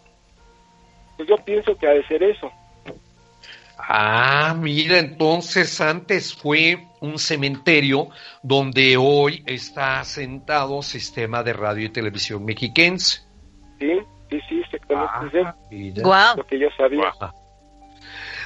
Pues 1.17 1.29
yo 1.29 1.37
pienso 1.45 1.77
que 1.77 1.87
ha 1.87 1.91
de 1.91 2.07
ser 2.07 2.23
eso. 2.23 2.51
Ah, 3.79 4.55
mira, 4.59 4.99
entonces 4.99 5.81
antes 5.81 6.35
fue 6.35 6.87
un 7.01 7.19
cementerio 7.19 8.09
donde 8.43 8.97
hoy 8.97 9.43
está 9.47 10.01
asentado 10.01 10.81
Sistema 10.83 11.43
de 11.43 11.53
Radio 11.53 11.87
y 11.87 11.89
Televisión 11.89 12.45
Mexiquense. 12.45 13.23
Sí, 13.81 13.93
sí, 14.31 14.41
sí, 14.49 14.61
exactamente. 14.61 15.43
Ah, 16.05 16.35
Lo 16.37 16.47
que 16.47 16.59
yo 16.59 16.69
sabía. 16.77 17.13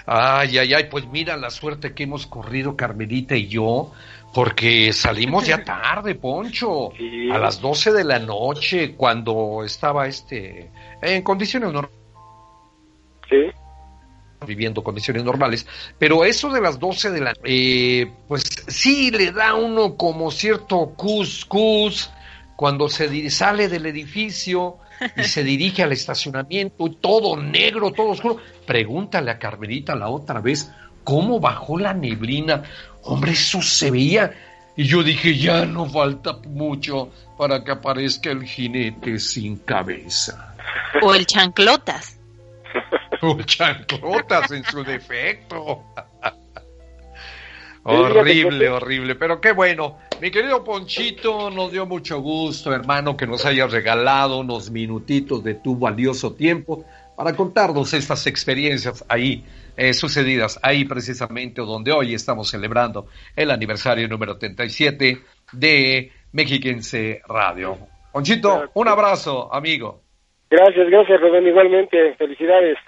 Ay, 0.06 0.56
ay, 0.56 0.72
ay, 0.72 0.84
pues 0.90 1.06
mira 1.06 1.36
la 1.36 1.50
suerte 1.50 1.92
que 1.92 2.04
hemos 2.04 2.26
corrido 2.26 2.74
Carmelita 2.74 3.36
y 3.36 3.48
yo, 3.48 3.92
porque 4.32 4.94
salimos 4.94 5.46
ya 5.46 5.62
tarde, 5.64 6.14
Poncho, 6.14 6.92
a 7.30 7.38
las 7.38 7.60
12 7.60 7.92
de 7.92 8.04
la 8.04 8.18
noche, 8.18 8.94
cuando 8.96 9.62
estaba 9.62 10.06
este, 10.06 10.70
en 11.02 11.22
condiciones 11.22 11.70
normales. 11.70 11.98
Sí 13.28 13.52
viviendo 14.46 14.82
condiciones 14.82 15.24
normales, 15.24 15.66
pero 15.98 16.24
eso 16.24 16.50
de 16.50 16.60
las 16.60 16.78
12 16.78 17.10
de 17.10 17.20
la 17.20 17.34
eh, 17.44 18.10
pues 18.28 18.44
sí 18.68 19.10
le 19.10 19.32
da 19.32 19.54
uno 19.54 19.96
como 19.96 20.30
cierto 20.30 20.92
cuscus 20.96 22.10
cuando 22.56 22.88
se 22.88 23.30
sale 23.30 23.68
del 23.68 23.86
edificio 23.86 24.78
y 25.16 25.22
se 25.22 25.44
dirige 25.44 25.82
al 25.82 25.92
estacionamiento, 25.92 26.90
todo 27.00 27.36
negro, 27.36 27.92
todo 27.92 28.08
oscuro. 28.08 28.38
Pregúntale 28.66 29.30
a 29.30 29.38
Carmelita 29.38 29.94
la 29.94 30.08
otra 30.08 30.40
vez 30.40 30.70
cómo 31.04 31.38
bajó 31.38 31.78
la 31.78 31.94
neblina. 31.94 32.64
Hombre, 33.02 33.32
eso 33.32 33.62
se 33.62 33.92
veía. 33.92 34.32
Y 34.76 34.84
yo 34.84 35.04
dije, 35.04 35.36
ya 35.36 35.64
no 35.66 35.86
falta 35.86 36.38
mucho 36.48 37.10
para 37.36 37.62
que 37.62 37.70
aparezca 37.70 38.30
el 38.30 38.44
jinete 38.44 39.20
sin 39.20 39.58
cabeza. 39.58 40.56
O 41.00 41.14
el 41.14 41.26
chanclotas. 41.26 42.17
O 43.22 43.42
chanclotas 43.42 44.50
en 44.52 44.64
su 44.64 44.82
defecto. 44.84 45.84
horrible, 47.82 48.68
horrible, 48.68 49.14
pero 49.14 49.40
qué 49.40 49.52
bueno. 49.52 49.98
Mi 50.20 50.30
querido 50.30 50.64
Ponchito, 50.64 51.50
nos 51.50 51.72
dio 51.72 51.86
mucho 51.86 52.20
gusto, 52.20 52.72
hermano, 52.72 53.16
que 53.16 53.26
nos 53.26 53.46
hayas 53.46 53.70
regalado 53.70 54.38
unos 54.40 54.70
minutitos 54.70 55.44
de 55.44 55.54
tu 55.54 55.76
valioso 55.76 56.34
tiempo 56.34 56.84
para 57.16 57.34
contarnos 57.34 57.94
estas 57.94 58.26
experiencias 58.26 59.04
ahí 59.08 59.44
eh, 59.76 59.94
sucedidas, 59.94 60.58
ahí 60.62 60.84
precisamente 60.84 61.62
donde 61.62 61.92
hoy 61.92 62.14
estamos 62.14 62.50
celebrando 62.50 63.06
el 63.36 63.50
aniversario 63.50 64.08
número 64.08 64.36
37 64.36 65.18
de 65.52 66.12
Mexiquense 66.32 67.22
Radio. 67.28 67.78
Ponchito, 68.12 68.70
un 68.74 68.88
abrazo, 68.88 69.52
amigo. 69.52 70.02
Gracias, 70.50 70.88
gracias, 70.88 71.20
Rubén, 71.20 71.46
igualmente. 71.46 72.14
Felicidades. 72.14 72.78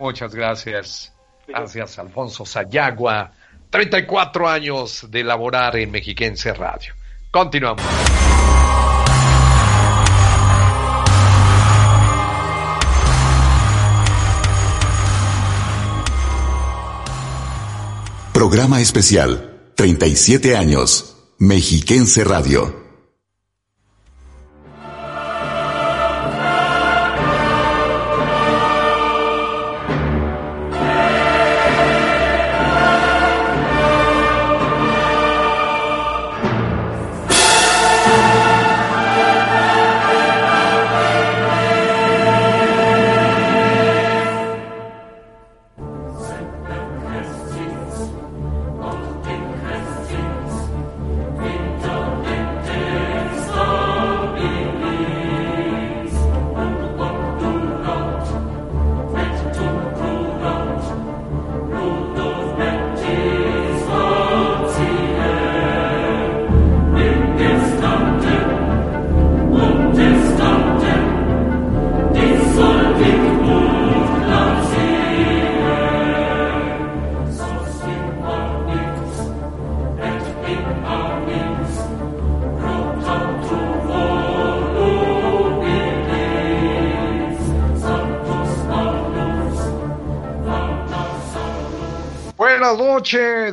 Muchas 0.00 0.34
gracias. 0.34 1.12
Gracias, 1.46 1.98
Alfonso 1.98 2.46
Sayagua. 2.46 3.32
34 3.68 4.48
años 4.48 5.06
de 5.10 5.22
laborar 5.22 5.76
en 5.76 5.90
Mexiquense 5.90 6.54
Radio. 6.54 6.94
Continuamos. 7.30 7.84
Programa 18.32 18.80
especial 18.80 19.70
37 19.76 20.56
años 20.56 21.16
Mexiquense 21.38 22.24
Radio 22.24 22.89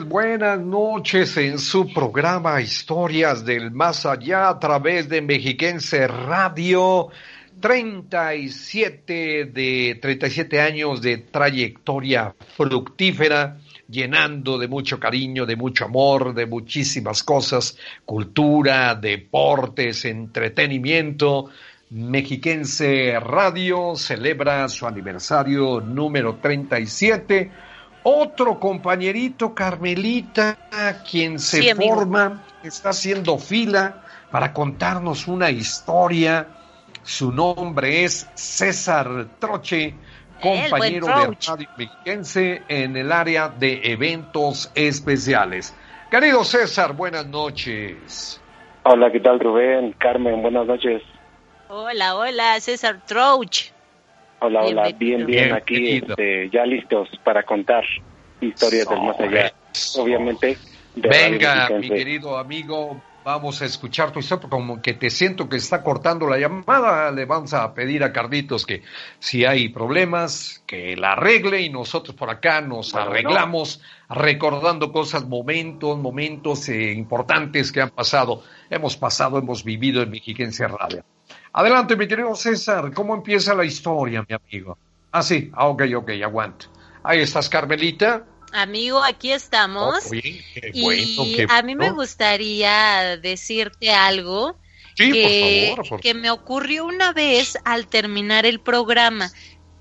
buenas 0.05 0.59
noches 0.59 1.37
en 1.37 1.57
su 1.57 1.93
programa 1.93 2.59
Historias 2.59 3.45
del 3.45 3.71
Más 3.71 4.05
Allá 4.05 4.49
a 4.49 4.59
través 4.59 5.07
de 5.07 5.21
Mexiquense 5.21 6.05
Radio. 6.05 7.07
37 7.61 9.45
de 9.45 9.99
37 10.01 10.59
años 10.59 11.01
de 11.01 11.19
trayectoria 11.19 12.35
fructífera, 12.57 13.57
llenando 13.87 14.57
de 14.57 14.67
mucho 14.67 14.99
cariño, 14.99 15.45
de 15.45 15.55
mucho 15.55 15.85
amor, 15.85 16.33
de 16.33 16.45
muchísimas 16.45 17.23
cosas, 17.23 17.77
cultura, 18.03 18.95
deportes, 18.95 20.03
entretenimiento. 20.03 21.49
Mexiquense 21.91 23.17
Radio 23.21 23.95
celebra 23.95 24.67
su 24.67 24.85
aniversario 24.85 25.79
número 25.79 26.35
37 26.35 27.49
otro 28.09 28.57
compañerito, 28.57 29.53
Carmelita, 29.53 30.57
quien 31.11 31.39
se 31.39 31.75
forma, 31.75 32.41
está 32.63 32.89
haciendo 32.89 33.37
fila 33.37 34.01
para 34.31 34.53
contarnos 34.53 35.27
una 35.27 35.49
historia. 35.51 36.47
Su 37.03 37.33
nombre 37.33 38.05
es 38.05 38.29
César 38.33 39.27
Troche, 39.39 39.93
compañero 40.41 41.07
de 41.07 41.13
Radio 41.45 41.69
Mexiquense 41.77 42.63
en 42.69 42.95
el 42.95 43.11
área 43.11 43.49
de 43.49 43.81
eventos 43.83 44.71
especiales. 44.73 45.75
Querido 46.09 46.45
César, 46.45 46.93
buenas 46.93 47.27
noches. 47.27 48.39
Hola, 48.83 49.11
¿qué 49.11 49.19
tal 49.19 49.37
Rubén? 49.41 49.93
Carmen, 49.97 50.41
buenas 50.41 50.65
noches. 50.65 51.03
Hola, 51.67 52.15
hola, 52.15 52.57
César 52.61 53.01
Troche. 53.05 53.76
Hola, 54.39 54.61
hola, 54.63 54.91
bien, 54.97 55.25
bien, 55.25 55.53
aquí, 55.53 55.97
este, 55.97 56.49
ya 56.49 56.65
listos 56.65 57.09
para 57.23 57.43
contar 57.43 57.83
historias 58.39 58.87
del 58.87 59.01
más 59.01 59.19
allá. 59.19 59.51
Obviamente. 59.97 60.57
Venga, 60.95 61.69
mi 61.79 61.89
querido 61.89 62.37
amigo, 62.37 63.01
vamos 63.23 63.61
a 63.61 63.65
escuchar 63.65 64.11
tu 64.11 64.19
historia, 64.19 64.47
como 64.49 64.81
que 64.81 64.93
te 64.93 65.09
siento 65.09 65.49
que 65.49 65.57
está 65.57 65.83
cortando 65.83 66.27
la 66.27 66.37
llamada, 66.37 67.11
le 67.11 67.25
vamos 67.25 67.53
a 67.53 67.73
pedir 67.73 68.03
a 68.03 68.13
Carlitos 68.13 68.65
que 68.65 68.83
si 69.19 69.43
hay 69.43 69.69
problemas, 69.69 70.63
que 70.65 70.95
la 70.95 71.13
arregle 71.13 71.61
y 71.61 71.69
nosotros 71.69 72.15
por 72.15 72.29
acá 72.29 72.61
nos 72.61 72.95
arreglamos 72.95 73.81
recordando 74.07 74.91
cosas, 74.91 75.25
momentos, 75.27 75.97
momentos 75.97 76.69
eh, 76.69 76.93
importantes 76.93 77.71
que 77.71 77.81
han 77.81 77.89
pasado, 77.89 78.43
hemos 78.69 78.97
pasado, 78.97 79.37
hemos 79.39 79.63
vivido 79.63 80.01
en 80.01 80.11
Mexiquense 80.11 80.67
Radio. 80.67 81.03
Adelante, 81.53 81.95
mi 81.95 82.07
querido 82.07 82.35
César, 82.35 82.91
¿cómo 82.93 83.15
empieza 83.15 83.53
la 83.53 83.65
historia, 83.65 84.25
mi 84.27 84.35
amigo? 84.35 84.77
Ah, 85.11 85.23
sí, 85.23 85.51
ah, 85.53 85.67
ok, 85.67 85.83
ok, 85.95 86.11
aguanto. 86.23 86.67
Ahí 87.03 87.21
estás, 87.21 87.49
Carmelita. 87.49 88.25
Amigo, 88.51 89.03
aquí 89.03 89.31
estamos. 89.31 90.05
Oh, 90.05 90.13
y 90.13 91.45
a 91.49 91.61
mí 91.63 91.75
me 91.75 91.91
gustaría 91.91 93.17
decirte 93.17 93.91
algo 93.91 94.57
que, 94.95 95.75
que 96.01 96.13
me 96.13 96.31
ocurrió 96.31 96.85
una 96.85 97.13
vez 97.13 97.57
al 97.65 97.87
terminar 97.87 98.45
el 98.45 98.59
programa. 98.59 99.31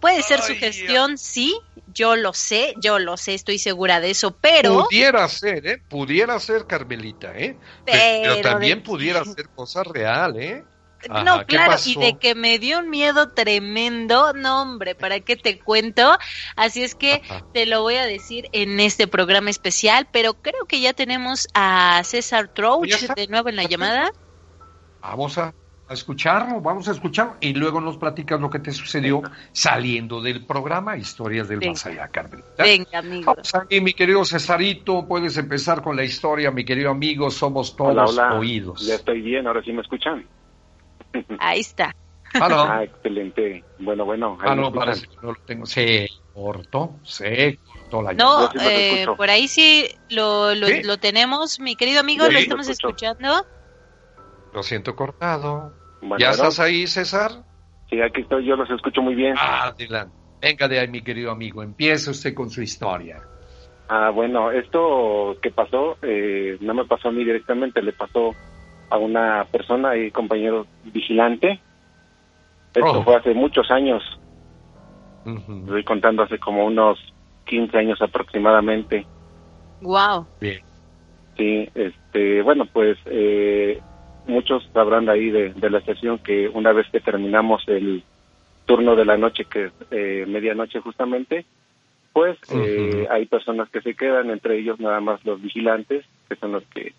Puede 0.01 0.23
ser 0.23 0.43
su 0.43 0.55
gestión, 0.55 1.17
sí, 1.17 1.59
yo 1.93 2.17
lo 2.17 2.35
sé, 2.35 2.75
yo 2.81 2.99
lo 2.99 3.17
sé, 3.17 3.35
estoy 3.35 3.59
segura 3.59 3.99
de 4.01 4.11
eso, 4.11 4.37
pero... 4.37 4.85
Pudiera 4.85 5.27
ser, 5.29 5.67
¿eh? 5.67 5.83
Pudiera 5.89 6.39
ser, 6.39 6.67
Carmelita, 6.67 7.33
¿eh? 7.37 7.57
Pero, 7.85 8.41
también 8.43 8.83
pudiera 8.83 9.25
ser 9.25 9.49
cosa 9.49 9.83
real, 9.83 10.39
¿eh? 10.39 10.65
No, 11.09 11.45
claro, 11.47 11.77
y 11.85 11.97
de 11.97 12.19
que 12.19 12.35
me 12.35 12.59
dio 12.59 12.79
un 12.79 12.90
miedo 12.90 13.31
tremendo, 13.31 14.33
no 14.33 14.62
hombre, 14.62 14.95
¿para 14.95 15.21
qué 15.21 15.37
te 15.37 15.59
cuento? 15.59 16.16
Así 16.57 16.83
es 16.83 16.95
que 16.95 17.23
te 17.53 17.66
lo 17.66 17.83
voy 17.83 17.97
a 17.97 18.07
decir 18.07 18.49
en 18.53 18.81
este 18.81 19.07
programa 19.07 19.51
especial, 19.51 20.09
pero 20.12 20.35
creo 20.35 20.66
que 20.66 20.81
ya 20.81 20.92
tenemos 20.92 21.49
a 21.55 22.03
César 22.05 22.49
Trouch 22.49 23.01
de 23.14 23.27
nuevo 23.29 23.49
en 23.49 23.57
la 23.57 23.64
llamada. 23.64 24.11
Vamos 25.01 25.38
a, 25.38 25.55
escucharlo, 25.88 26.61
vamos 26.61 26.88
a 26.88 26.90
escucharlo 26.90 27.37
y 27.40 27.55
luego 27.55 27.81
nos 27.81 27.97
platicas 27.97 28.40
lo 28.40 28.51
que 28.51 28.59
te 28.59 28.73
sucedió 28.73 29.23
saliendo 29.53 30.21
del 30.21 30.45
programa 30.45 30.97
Historias 30.97 31.49
del 31.49 31.61
Más 31.64 31.87
Allá, 31.87 32.09
Carmen. 32.09 32.42
Venga, 32.59 32.99
amigo. 32.99 33.27
Vamos 33.27 33.55
aquí, 33.55 33.81
mi 33.81 33.92
querido 33.92 34.25
Cesarito, 34.25 35.07
puedes 35.07 35.37
empezar 35.37 35.83
con 35.83 35.95
la 35.95 36.03
historia, 36.03 36.51
mi 36.51 36.64
querido 36.64 36.90
amigo, 36.90 37.31
somos 37.31 37.77
todos 37.77 38.19
oídos. 38.19 38.85
Ya 38.85 38.97
estoy 38.97 39.21
bien, 39.21 39.47
ahora 39.47 39.62
sí 39.62 39.73
me 39.73 39.83
escuchan. 39.83 40.27
Ahí 41.39 41.61
está. 41.61 41.95
Ah, 42.35 42.83
excelente. 42.83 43.65
Bueno, 43.79 44.05
bueno. 44.05 44.39
Ah, 44.41 44.55
no, 44.55 44.73
parece 44.73 45.07
que 45.07 45.17
no 45.23 45.33
lo 45.33 45.39
tengo. 45.47 45.67
Se 45.67 46.09
cortó, 46.35 46.99
se 47.03 47.59
cortó 47.65 48.03
la 48.03 48.13
No, 48.13 48.51
eh, 48.61 49.07
por 49.17 49.31
ahí 49.31 49.49
sí 49.49 49.89
lo, 50.11 50.55
lo, 50.55 50.99
tenemos, 50.99 51.61
mi 51.61 51.77
querido 51.77 52.01
amigo, 52.01 52.29
lo 52.29 52.39
estamos 52.39 52.69
escuchando. 52.69 53.47
Lo 54.53 54.63
siento 54.63 54.95
cortado. 54.97 55.73
¿Ya 56.19 56.31
estás 56.31 56.61
ahí, 56.61 56.87
César? 56.87 57.45
Sí, 57.91 58.01
aquí 58.01 58.23
estoy, 58.23 58.45
yo 58.45 58.57
los 58.57 58.69
escucho 58.71 59.01
muy 59.01 59.15
bien. 59.15 59.35
Ah, 59.39 59.73
Dylan. 59.77 60.11
Venga 60.41 60.69
de 60.69 60.79
ahí, 60.81 60.89
mi 60.89 61.03
querido 61.03 61.31
amigo, 61.31 61.63
empiece 61.63 62.11
usted 62.11 62.35
con 62.35 62.51
su 62.51 62.63
historia. 62.63 63.23
Ah, 63.89 64.11
bueno, 64.11 64.51
esto 64.51 65.37
que 65.41 65.51
pasó, 65.51 65.97
eh, 66.03 66.59
no 66.61 66.75
me 66.75 66.85
pasó 66.85 67.09
a 67.09 67.13
mí 67.13 67.25
directamente, 67.25 67.81
le 67.83 67.93
pasó 67.93 68.35
a 68.90 68.99
una 68.99 69.46
persona 69.51 69.96
y 69.96 70.11
compañero 70.11 70.66
vigilante. 70.85 71.61
Esto 72.75 73.01
oh. 73.01 73.03
fue 73.03 73.16
hace 73.16 73.35
muchos 73.35 73.70
años. 73.70 74.03
Estoy 75.25 75.83
contando 75.83 76.22
hace 76.22 76.38
como 76.38 76.66
unos 76.66 76.99
15 77.46 77.77
años 77.79 78.01
aproximadamente. 78.01 79.07
Wow. 79.81 80.27
Bien. 80.40 80.61
Sí, 81.37 81.68
este, 81.75 82.42
bueno, 82.42 82.66
pues 82.66 82.96
eh, 83.07 83.81
muchos 84.27 84.68
sabrán 84.72 85.09
ahí 85.09 85.31
de, 85.31 85.70
la 85.70 85.81
sesión 85.81 86.18
que 86.18 86.49
una 86.49 86.72
vez 86.72 86.87
que 86.90 87.01
terminamos 87.01 87.62
el 87.66 88.05
turno 88.64 88.96
de 88.96 89.05
la 89.05 89.16
noche, 89.16 89.44
que 89.44 89.64
es 89.66 89.72
eh, 89.90 90.25
medianoche 90.27 90.81
justamente, 90.81 91.44
pues 92.12 92.38
eh, 92.55 93.07
hay 93.11 93.27
personas 93.27 93.68
que 93.68 93.83
se 93.83 93.94
quedan, 93.94 94.31
entre 94.31 94.59
ellos 94.59 94.81
nada 94.81 95.01
más 95.01 95.25
los 95.25 95.40
vigilantes, 95.42 96.05
que 96.29 96.37
son 96.37 96.53
los 96.53 96.64
que 96.64 96.94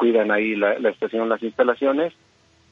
cuidan 0.00 0.30
ahí 0.30 0.56
la, 0.56 0.72
estación, 0.88 1.28
las 1.28 1.42
instalaciones, 1.42 2.14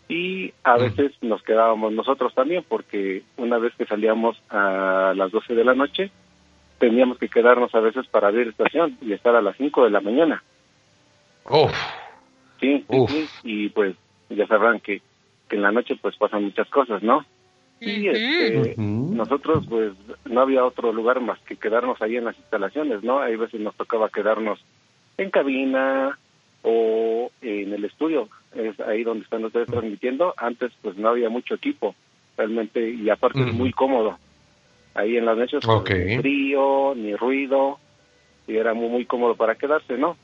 y 0.08 0.54
a 0.64 0.78
veces 0.78 1.12
nos 1.20 1.42
quedábamos 1.42 1.92
nosotros 1.92 2.34
también, 2.34 2.64
porque 2.66 3.22
una 3.36 3.58
vez 3.58 3.74
que 3.76 3.84
salíamos 3.84 4.40
a 4.48 5.12
las 5.14 5.30
12 5.30 5.54
de 5.54 5.62
la 5.62 5.74
noche, 5.74 6.10
teníamos 6.78 7.18
que 7.18 7.28
quedarnos 7.28 7.74
a 7.74 7.80
veces 7.80 8.06
para 8.06 8.28
abrir 8.28 8.48
estación 8.48 8.96
y 9.02 9.12
estar 9.12 9.36
a 9.36 9.42
las 9.42 9.58
5 9.58 9.84
de 9.84 9.90
la 9.90 10.00
mañana. 10.00 10.42
Sí, 12.60 12.86
y 13.42 13.68
pues 13.68 13.94
ya 14.30 14.46
sabrán 14.46 14.80
que, 14.80 15.02
que 15.50 15.56
en 15.56 15.62
la 15.62 15.70
noche 15.70 15.96
pues 16.00 16.16
pasan 16.16 16.44
muchas 16.44 16.70
cosas, 16.70 17.02
¿no? 17.02 17.26
Y 17.78 18.08
este, 18.08 18.74
nosotros 18.78 19.66
pues 19.68 19.92
no 20.24 20.40
había 20.40 20.64
otro 20.64 20.94
lugar 20.94 21.20
más 21.20 21.38
que 21.40 21.56
quedarnos 21.56 22.00
ahí 22.00 22.16
en 22.16 22.24
las 22.24 22.38
instalaciones, 22.38 23.02
¿no? 23.02 23.20
Hay 23.20 23.36
veces 23.36 23.60
nos 23.60 23.76
tocaba 23.76 24.08
quedarnos 24.08 24.58
en 25.18 25.30
cabina, 25.30 26.18
o 26.62 27.30
en 27.40 27.72
el 27.72 27.84
estudio, 27.84 28.28
es 28.54 28.78
ahí 28.80 29.04
donde 29.04 29.24
están 29.24 29.44
ustedes 29.44 29.68
transmitiendo. 29.68 30.34
Antes 30.36 30.72
pues 30.82 30.96
no 30.96 31.08
había 31.08 31.28
mucho 31.28 31.54
equipo, 31.54 31.94
realmente, 32.36 32.90
y 32.90 33.08
aparte 33.10 33.40
es 33.40 33.52
muy 33.52 33.72
cómodo. 33.72 34.18
Ahí 34.94 35.16
en 35.16 35.26
las 35.26 35.36
noches 35.36 35.60
pues, 35.64 36.06
ni 36.06 36.18
frío, 36.18 36.94
ni 36.96 37.14
ruido, 37.14 37.78
y 38.46 38.56
era 38.56 38.74
muy, 38.74 38.88
muy 38.88 39.04
cómodo 39.04 39.36
para 39.36 39.54
quedarse, 39.54 39.96
¿no? 39.96 40.16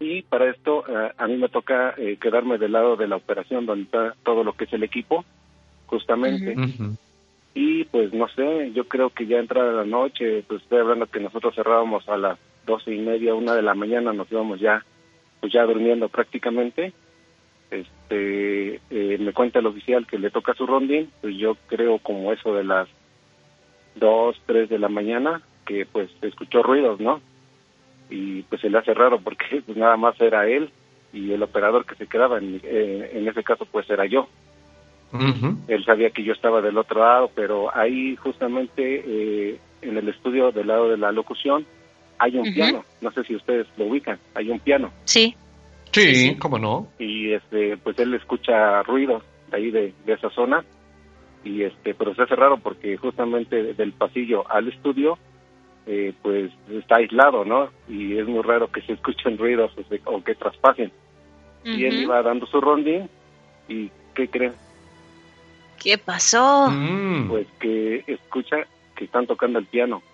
Y 0.00 0.22
para 0.22 0.50
esto 0.50 0.84
eh, 0.88 1.12
a 1.16 1.26
mí 1.26 1.36
me 1.36 1.48
toca 1.48 1.94
eh, 1.96 2.16
quedarme 2.20 2.58
del 2.58 2.72
lado 2.72 2.96
de 2.96 3.06
la 3.06 3.16
operación, 3.16 3.66
donde 3.66 3.84
está 3.84 4.14
todo 4.24 4.42
lo 4.42 4.54
que 4.54 4.64
es 4.64 4.72
el 4.72 4.82
equipo, 4.82 5.24
justamente. 5.86 6.56
Y 7.54 7.84
pues 7.84 8.12
no 8.14 8.28
sé, 8.28 8.72
yo 8.72 8.88
creo 8.88 9.10
que 9.10 9.26
ya 9.26 9.38
entrada 9.38 9.72
la 9.72 9.84
noche, 9.84 10.42
pues 10.48 10.62
estoy 10.62 10.80
hablando 10.80 11.06
que 11.06 11.20
nosotros 11.20 11.54
cerrábamos 11.54 12.08
a 12.08 12.16
las 12.16 12.38
doce 12.66 12.94
y 12.94 12.98
media, 12.98 13.34
una 13.34 13.54
de 13.54 13.62
la 13.62 13.74
mañana, 13.74 14.12
nos 14.12 14.30
íbamos 14.32 14.58
ya, 14.58 14.84
pues 15.42 15.52
ya 15.52 15.64
durmiendo 15.64 16.08
prácticamente. 16.08 16.92
Este, 17.68 18.80
eh, 18.90 19.18
me 19.18 19.32
cuenta 19.32 19.58
el 19.58 19.66
oficial 19.66 20.06
que 20.06 20.18
le 20.18 20.30
toca 20.30 20.54
su 20.54 20.66
rondín, 20.66 21.10
pues 21.20 21.36
yo 21.36 21.56
creo 21.66 21.98
como 21.98 22.32
eso 22.32 22.54
de 22.54 22.62
las 22.62 22.88
dos, 23.96 24.40
tres 24.46 24.68
de 24.68 24.78
la 24.78 24.88
mañana, 24.88 25.42
que 25.66 25.84
pues 25.84 26.08
escuchó 26.22 26.62
ruidos, 26.62 27.00
¿no? 27.00 27.20
Y 28.08 28.42
pues 28.42 28.60
se 28.60 28.70
le 28.70 28.78
hace 28.78 28.94
raro 28.94 29.20
porque 29.20 29.62
pues 29.66 29.76
nada 29.76 29.96
más 29.96 30.18
era 30.20 30.46
él 30.46 30.70
y 31.12 31.32
el 31.32 31.42
operador 31.42 31.86
que 31.86 31.96
se 31.96 32.06
quedaba, 32.06 32.38
en, 32.38 32.60
eh, 32.62 33.10
en 33.14 33.26
ese 33.26 33.42
caso 33.42 33.66
pues 33.66 33.90
era 33.90 34.06
yo. 34.06 34.28
Él 35.68 35.84
sabía 35.84 36.08
que 36.08 36.22
yo 36.22 36.32
estaba 36.32 36.62
del 36.62 36.78
otro 36.78 37.00
lado, 37.00 37.30
pero 37.34 37.76
ahí 37.76 38.16
justamente 38.16 39.02
eh, 39.06 39.58
en 39.82 39.98
el 39.98 40.08
estudio 40.08 40.52
del 40.52 40.68
lado 40.68 40.88
de 40.88 40.96
la 40.96 41.12
locución 41.12 41.66
hay 42.22 42.36
un 42.36 42.54
piano. 42.54 42.84
No 43.00 43.10
sé 43.10 43.24
si 43.24 43.34
ustedes 43.34 43.66
lo 43.76 43.86
ubican. 43.86 44.16
Hay 44.34 44.48
un 44.48 44.60
piano. 44.60 44.92
Sí. 45.04 45.34
Sí, 45.90 46.36
cómo 46.36 46.56
no. 46.58 46.88
Y 47.00 47.32
este, 47.32 47.76
pues 47.76 47.98
él 47.98 48.14
escucha 48.14 48.82
ruidos 48.84 49.24
de 49.50 49.56
ahí 49.56 49.70
de, 49.70 49.92
esa 50.06 50.30
zona 50.30 50.64
y 51.44 51.64
este, 51.64 51.94
pero 51.94 52.14
se 52.14 52.22
hace 52.22 52.36
raro 52.36 52.58
porque 52.58 52.96
justamente 52.96 53.74
del 53.74 53.92
pasillo 53.92 54.48
al 54.50 54.68
estudio 54.68 55.18
eh, 55.86 56.14
pues 56.22 56.52
está 56.70 56.96
aislado, 56.96 57.44
¿no? 57.44 57.70
Y 57.88 58.16
es 58.16 58.26
muy 58.26 58.42
raro 58.42 58.70
que 58.70 58.82
se 58.82 58.92
escuchen 58.92 59.36
ruidos 59.36 59.72
o, 60.04 60.22
que 60.22 60.34
traspasen. 60.36 60.92
Y 61.64 61.84
él 61.84 62.02
iba 62.02 62.22
dando 62.22 62.46
su 62.46 62.60
rondín 62.60 63.10
y 63.68 63.90
¿qué 64.14 64.28
creen? 64.28 64.54
¿Qué 65.82 65.98
pasó? 65.98 66.68
Mm. 66.70 67.28
Pues 67.28 67.46
que 67.60 68.04
escucha 68.06 68.58
que 68.94 69.04
están 69.06 69.26
tocando 69.26 69.58
el 69.58 69.66
piano. 69.66 70.02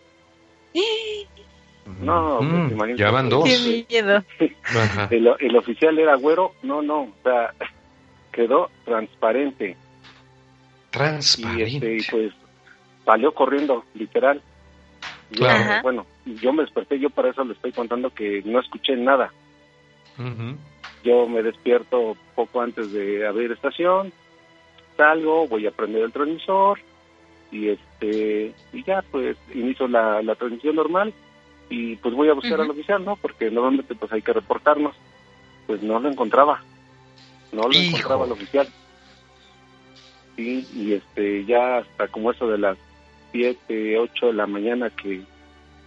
No, 2.00 2.38
pues 2.38 2.92
mm, 2.92 2.96
Ya 2.96 3.10
van 3.10 3.28
dos. 3.28 3.44
Qué 3.44 3.84
miedo. 3.88 4.22
el, 5.10 5.56
oficial 5.56 5.98
era 5.98 6.16
güero, 6.16 6.52
no, 6.62 6.82
no, 6.82 7.02
o 7.02 7.14
sea, 7.22 7.54
quedó 8.32 8.70
transparente. 8.84 9.76
Transparente. 10.90 11.94
Y, 11.94 11.96
este, 11.98 12.10
pues 12.10 12.32
salió 13.04 13.32
corriendo, 13.32 13.84
literal. 13.94 14.42
bueno, 15.82 16.06
yo 16.24 16.52
me 16.52 16.62
desperté, 16.62 16.98
yo 16.98 17.10
para 17.10 17.30
eso 17.30 17.44
le 17.44 17.54
estoy 17.54 17.72
contando 17.72 18.10
que 18.10 18.42
no 18.44 18.60
escuché 18.60 18.96
nada. 18.96 19.32
Yo 21.04 21.28
me 21.28 21.42
despierto 21.42 22.16
poco 22.34 22.60
antes 22.60 22.92
de 22.92 23.26
abrir 23.26 23.52
estación, 23.52 24.12
salgo, 24.96 25.46
voy 25.46 25.66
a 25.66 25.70
prender 25.70 26.02
el 26.02 26.12
transmisor 26.12 26.80
y 27.52 27.68
este 27.68 28.52
y 28.72 28.84
ya 28.84 29.02
pues 29.10 29.36
inicio 29.54 29.86
la, 29.86 30.20
la 30.22 30.34
transmisión 30.34 30.74
normal 30.74 31.14
y 31.68 31.96
pues 31.96 32.14
voy 32.14 32.28
a 32.28 32.34
buscar 32.34 32.60
al 32.60 32.70
oficial, 32.70 33.04
¿no? 33.04 33.16
Porque 33.16 33.50
normalmente 33.50 33.94
pues 33.94 34.12
hay 34.12 34.22
que 34.22 34.32
reportarnos. 34.32 34.94
Pues 35.66 35.82
no 35.82 36.00
lo 36.00 36.10
encontraba. 36.10 36.62
No 37.52 37.62
lo 37.62 37.78
encontraba 37.78 38.24
el 38.24 38.32
oficial. 38.32 38.68
Sí, 40.36 40.66
y 40.74 40.92
este 40.92 41.44
ya 41.44 41.78
hasta 41.78 42.08
como 42.08 42.30
eso 42.30 42.48
de 42.48 42.58
las 42.58 42.78
7, 43.32 43.98
8 43.98 44.26
de 44.26 44.32
la 44.32 44.46
mañana 44.46 44.90
que, 44.90 45.22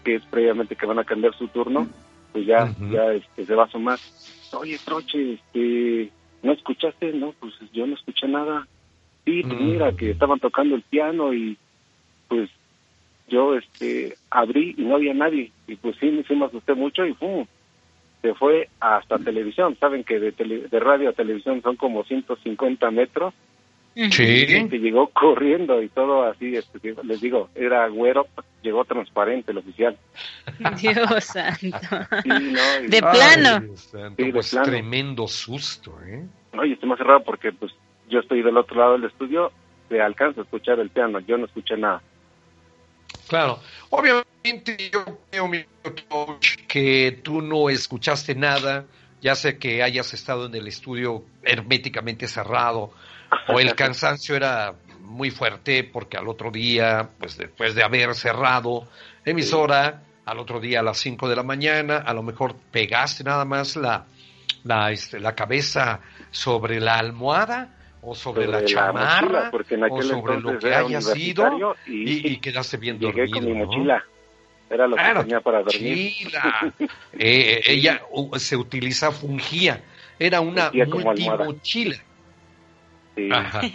que 0.04 0.16
es 0.16 0.26
previamente 0.26 0.76
que 0.76 0.86
van 0.86 1.00
a 1.00 1.06
cambiar 1.06 1.36
su 1.36 1.48
turno, 1.48 1.88
pues 2.34 2.46
ya 2.46 2.74
ya 2.92 3.14
este 3.14 3.46
se 3.46 3.56
va 3.56 3.64
a 3.64 3.72
sumar. 3.72 4.00
Oye, 4.54 4.78
Troche, 4.84 5.34
este 5.34 6.12
¿no 6.44 6.52
escuchaste? 6.52 7.14
No, 7.14 7.34
pues 7.40 7.54
yo 7.72 7.88
no 7.88 7.96
escuché 7.96 8.28
nada. 8.28 8.68
Sí, 9.26 9.42
pues 9.44 9.60
mira, 9.60 9.94
que 9.94 10.12
estaban 10.12 10.40
tocando 10.40 10.76
el 10.76 10.82
piano 10.82 11.34
y 11.34 11.58
pues 12.28 12.50
yo 13.32 13.56
este 13.56 14.16
abrí 14.30 14.76
y 14.78 14.84
no 14.84 14.96
había 14.96 15.14
nadie. 15.14 15.52
Y 15.68 15.76
pues 15.78 15.96
sí, 16.00 16.12
me, 16.12 16.24
sí 16.24 16.36
me 16.36 16.46
asusté 16.46 16.76
mucho 16.76 17.06
y 17.06 17.14
¡pum! 17.14 17.48
se 18.22 18.34
fue 18.36 18.70
hasta 18.80 19.18
televisión. 19.18 19.76
Saben 19.80 20.04
que 20.04 20.20
de, 20.20 20.32
de 20.32 20.80
radio 20.80 21.10
a 21.10 21.14
televisión 21.14 21.62
son 21.62 21.76
como 21.76 22.04
150 22.04 22.92
metros. 22.92 23.34
Sí. 23.94 24.46
Que 24.70 24.80
llegó 24.80 25.08
corriendo 25.08 25.82
y 25.82 25.90
todo 25.90 26.24
así, 26.24 26.56
este, 26.56 26.96
les 27.04 27.20
digo, 27.20 27.50
era 27.56 27.86
güero, 27.90 28.26
llegó 28.62 28.86
transparente 28.86 29.52
el 29.52 29.58
oficial. 29.58 29.98
Dios 30.82 31.26
santo. 31.26 31.78
de 32.88 33.02
plano. 33.02 33.76
sí, 33.76 34.32
pues 34.32 34.58
tremendo 34.64 35.28
susto, 35.28 35.98
¿eh? 36.06 36.26
Oye, 36.58 36.74
estoy 36.74 36.88
más 36.88 37.00
cerrado 37.00 37.22
porque 37.24 37.52
pues 37.52 37.74
yo 38.08 38.20
estoy 38.20 38.42
del 38.42 38.56
otro 38.56 38.78
lado 38.78 38.94
del 38.94 39.06
estudio, 39.06 39.52
se 39.90 40.00
alcanza 40.00 40.40
a 40.40 40.44
escuchar 40.46 40.80
el 40.80 40.90
piano, 40.90 41.20
yo 41.20 41.38
no 41.38 41.46
escuché 41.46 41.76
nada. 41.76 42.02
Claro, 43.32 43.62
obviamente 43.92 44.92
yo 44.92 45.06
creo 45.32 46.38
que 46.68 47.22
tú 47.24 47.42
no 47.42 47.70
escuchaste 47.70 48.36
nada, 48.36 48.84
ya 49.22 49.36
sé 49.36 49.58
que 49.58 49.82
hayas 49.82 50.14
estado 50.14 50.48
en 50.48 50.56
el 50.56 50.68
estudio 50.68 51.24
herméticamente 51.42 52.28
cerrado 52.28 52.92
o 53.48 53.60
el 53.62 53.74
cansancio 53.78 54.36
era 54.36 54.74
muy 55.00 55.32
fuerte 55.32 55.86
porque 55.86 56.18
al 56.18 56.28
otro 56.28 56.52
día, 56.52 57.08
pues 57.20 57.38
después 57.38 57.74
de 57.74 57.84
haber 57.84 58.16
cerrado 58.16 58.90
emisora, 59.24 60.04
al 60.26 60.38
otro 60.38 60.60
día 60.60 60.82
a 60.82 60.84
las 60.84 60.98
5 60.98 61.30
de 61.30 61.38
la 61.38 61.44
mañana, 61.44 62.00
a 62.00 62.14
lo 62.14 62.24
mejor 62.24 62.58
pegaste 62.70 63.24
nada 63.24 63.46
más 63.46 63.78
la, 63.78 64.08
la, 64.66 64.92
este, 64.92 65.22
la 65.22 65.36
cabeza 65.36 66.02
sobre 66.32 66.82
la 66.82 66.98
almohada 66.98 67.78
o 68.02 68.16
sobre, 68.16 68.48
la 68.48 68.66
chamarra, 68.66 69.52
porque 69.52 69.76
en 69.76 69.84
aquel 69.84 70.00
o 70.00 70.04
sobre 70.04 70.40
lo 70.40 70.58
que 70.58 70.74
haya 70.74 71.02
sido, 71.02 71.76
y, 71.86 72.34
y, 72.34 72.38
quedaste 72.38 72.78
bien 72.78 73.00
llegué 73.00 73.28
dormido. 73.28 73.40
con 73.40 73.46
mi 73.46 73.54
mochila. 73.54 74.04
Era 74.70 74.88
lo 74.88 74.96
que 74.96 75.04
tenía 75.04 75.42
para 75.42 75.64
dormir. 75.64 76.14
eh, 77.14 77.62
ella 77.68 78.02
se 78.38 78.56
utiliza, 78.56 79.12
fungía. 79.12 79.84
Era 80.18 80.40
una 80.40 80.72
multimochila. 80.72 81.98
Sí. 83.16 83.30
Ajá. 83.32 83.62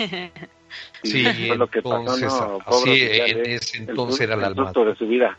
Sí, 1.02 1.22
lo 1.56 1.68
que 1.68 1.78
entonces, 1.78 2.24
pasó, 2.24 2.58
no, 2.58 2.64
así 2.66 3.00
en 3.00 3.46
ese 3.46 3.78
entonces 3.78 4.20
era 4.20 4.36
la 4.36 4.50
de 4.50 4.96
su 4.96 5.06
vida. 5.06 5.38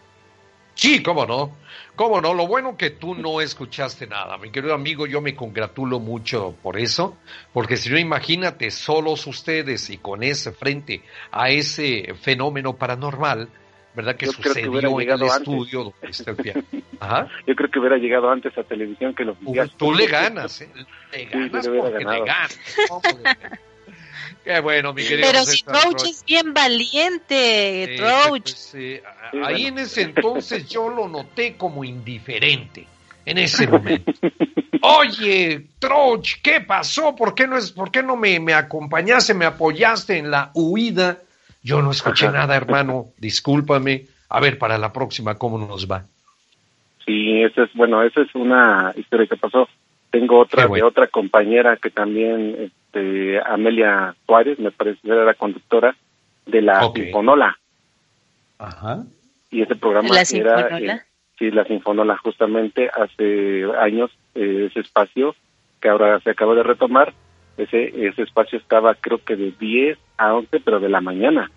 Sí, 0.77 1.01
cómo 1.01 1.25
no. 1.25 1.57
Cómo 1.95 2.21
no, 2.21 2.35
lo 2.35 2.45
bueno 2.45 2.77
que 2.77 2.91
tú 2.91 3.15
no 3.15 3.41
escuchaste 3.41 4.05
nada, 4.05 4.37
mi 4.37 4.51
querido 4.51 4.75
amigo, 4.75 5.07
yo 5.07 5.19
me 5.19 5.35
congratulo 5.35 5.99
mucho 5.99 6.55
por 6.61 6.77
eso, 6.77 7.17
porque 7.51 7.75
si 7.75 7.89
no, 7.89 7.97
imagínate, 7.97 8.69
solos 8.69 9.25
ustedes 9.25 9.89
y 9.89 9.97
con 9.97 10.21
ese 10.21 10.51
frente 10.51 11.01
a 11.31 11.49
ese 11.49 12.13
fenómeno 12.21 12.75
paranormal, 12.75 13.49
¿verdad? 13.95 14.15
Que 14.15 14.27
sucedió 14.27 14.99
en 15.01 15.09
el 15.09 15.23
estudio 15.23 15.85
donde 15.85 16.07
está 16.07 16.31
el 16.31 16.37
piano. 16.37 16.61
Yo 17.47 17.55
creo 17.55 17.71
que 17.71 17.79
hubiera 17.79 17.97
llegado 17.97 18.29
antes 18.29 18.55
a 18.55 18.63
televisión 18.63 19.15
que 19.15 19.25
los 19.25 19.39
días. 19.39 19.71
Tú 19.75 19.91
le 19.91 20.05
ganas, 20.05 20.61
¿eh? 20.61 20.69
Le 21.11 21.25
ganas 21.25 21.65
sí, 21.65 21.71
porque 21.81 21.97
le 21.97 22.19
ganas. 22.23 22.59
Qué 24.43 24.59
bueno, 24.59 24.93
mi 24.93 25.03
querido 25.03 25.27
Pero 25.31 25.43
si 25.43 25.63
Troach 25.63 26.03
es 26.05 26.23
bien 26.25 26.53
valiente. 26.53 27.97
Pues, 28.29 28.75
ahí 29.43 29.65
en 29.65 29.79
ese 29.79 30.03
entonces 30.03 30.67
yo 30.69 30.89
lo 30.89 31.07
noté 31.07 31.55
como 31.55 31.83
indiferente, 31.83 32.87
en 33.25 33.37
ese 33.37 33.67
momento. 33.67 34.11
Oye, 34.81 35.67
Troach, 35.79 36.35
¿qué 36.41 36.61
pasó? 36.61 37.15
¿Por 37.15 37.35
qué 37.35 37.47
no, 37.47 37.57
es, 37.57 37.71
por 37.71 37.91
qué 37.91 38.03
no 38.03 38.15
me, 38.15 38.39
me 38.39 38.53
acompañaste, 38.53 39.33
me 39.33 39.45
apoyaste 39.45 40.17
en 40.17 40.31
la 40.31 40.51
huida? 40.53 41.19
Yo 41.63 41.81
no 41.81 41.91
escuché 41.91 42.29
nada, 42.29 42.55
hermano, 42.55 43.07
discúlpame. 43.17 44.05
A 44.29 44.39
ver, 44.39 44.57
para 44.57 44.77
la 44.77 44.93
próxima, 44.93 45.35
¿cómo 45.35 45.57
nos 45.57 45.89
va? 45.89 46.05
Sí, 47.05 47.41
esa 47.41 47.63
es, 47.63 47.73
bueno, 47.73 48.03
esa 48.03 48.21
es 48.21 48.35
una 48.35 48.93
historia 48.95 49.27
que 49.27 49.37
pasó. 49.37 49.67
Tengo 50.11 50.39
otra 50.39 50.67
de 50.67 50.83
otra 50.83 51.07
compañera 51.07 51.77
que 51.77 51.89
también 51.89 52.71
este, 52.97 53.39
Amelia 53.45 54.15
Suárez, 54.25 54.59
me 54.59 54.71
parece 54.71 54.99
que 55.01 55.11
era 55.11 55.25
la 55.25 55.33
conductora 55.33 55.95
de 56.45 56.61
la 56.61 56.91
Sinfonola. 56.93 57.57
Ajá. 58.57 59.03
Y 59.51 59.61
ese 59.61 59.75
programa 59.75 60.09
¿La 60.09 60.23
era, 60.31 60.79
eh, 60.79 61.01
sí, 61.37 61.51
la 61.51 61.63
Sinfonola, 61.65 62.17
justamente 62.17 62.89
hace 62.89 63.65
años, 63.79 64.11
eh, 64.35 64.67
ese 64.69 64.81
espacio 64.81 65.35
que 65.79 65.89
ahora 65.89 66.19
se 66.21 66.31
acaba 66.31 66.55
de 66.55 66.63
retomar, 66.63 67.13
ese, 67.57 68.07
ese 68.07 68.23
espacio 68.23 68.57
estaba 68.57 68.95
creo 68.95 69.23
que 69.23 69.35
de 69.35 69.51
10 69.51 69.97
a 70.17 70.33
11, 70.33 70.59
pero 70.59 70.79
de 70.79 70.89
la 70.89 71.01
mañana. 71.01 71.51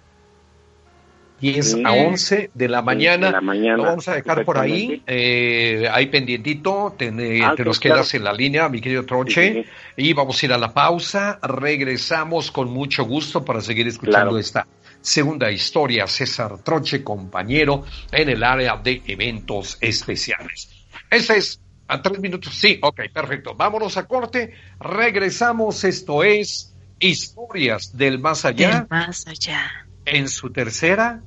10 1.41 1.85
a 1.85 1.93
11 1.93 2.51
de 2.53 2.69
la 2.69 2.83
mañana. 2.83 3.31
la 3.31 3.41
mañana. 3.41 3.77
Lo 3.77 3.83
vamos 3.85 4.09
a 4.09 4.15
dejar 4.15 4.45
por 4.45 4.59
ahí, 4.59 5.03
eh, 5.07 5.89
ahí 5.91 6.07
pendientito, 6.07 6.95
te, 6.97 7.09
ah, 7.43 7.55
nos 7.59 7.81
quedas 7.81 8.13
en 8.15 8.25
la 8.25 8.33
línea, 8.33 8.69
mi 8.69 8.81
querido 8.81 9.05
Troche, 9.05 9.65
y 9.97 10.13
vamos 10.13 10.43
a 10.43 10.47
ir 10.47 10.53
a 10.53 10.59
la 10.59 10.73
pausa, 10.73 11.39
regresamos 11.43 12.51
con 12.51 12.71
mucho 12.71 13.05
gusto 13.05 13.45
para 13.45 13.61
seguir 13.61 13.89
escuchando 13.89 14.39
esta 14.39 14.67
segunda 15.01 15.51
historia, 15.51 16.07
César 16.07 16.59
Troche, 16.63 17.03
compañero 17.03 17.85
en 18.13 18.29
el 18.29 18.45
área 18.45 18.77
de 18.77 19.03
eventos 19.07 19.79
especiales. 19.81 20.69
Ese 21.11 21.39
es 21.39 21.61
a 21.89 22.01
tres 22.03 22.21
minutos, 22.21 22.55
sí, 22.55 22.79
ok, 22.81 23.01
perfecto. 23.13 23.55
Vámonos 23.55 23.97
a 23.97 24.07
corte, 24.07 24.55
regresamos, 24.79 25.83
esto 25.85 26.23
es 26.23 26.75
Historias 27.01 27.97
del 27.97 28.19
Más 28.19 28.45
Allá. 28.45 28.81
Del 28.81 28.87
Más 28.89 29.27
Allá. 29.27 29.90
En 30.05 30.29
su 30.29 30.51
tercera 30.51 31.23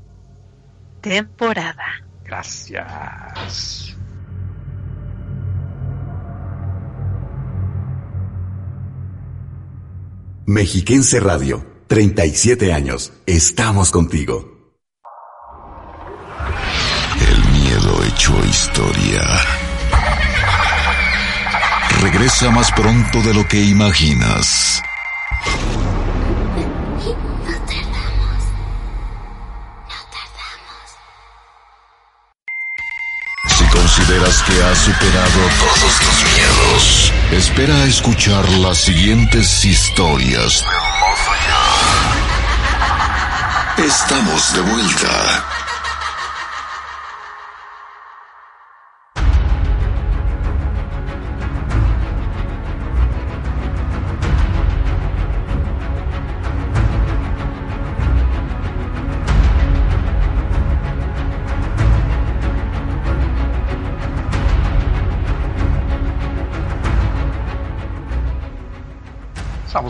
temporada. 1.01 2.03
Gracias. 2.23 3.95
Mexiquense 10.45 11.19
Radio, 11.19 11.65
37 11.87 12.73
años. 12.73 13.13
Estamos 13.25 13.91
contigo. 13.91 14.73
El 17.19 17.51
miedo 17.53 18.03
hecho 18.03 18.33
historia. 18.45 19.21
Regresa 22.01 22.51
más 22.51 22.71
pronto 22.73 23.21
de 23.21 23.33
lo 23.33 23.47
que 23.47 23.63
imaginas. 23.63 24.83
Consideras 34.13 34.43
que 34.43 34.63
has 34.63 34.77
superado 34.77 35.49
todos 35.59 35.99
tus 35.99 36.23
miedos, 36.33 37.13
espera 37.31 37.75
a 37.75 37.85
escuchar 37.85 38.47
las 38.49 38.77
siguientes 38.77 39.65
historias 39.65 40.63
Estamos 43.77 44.53
de 44.53 44.61
vuelta. 44.61 45.52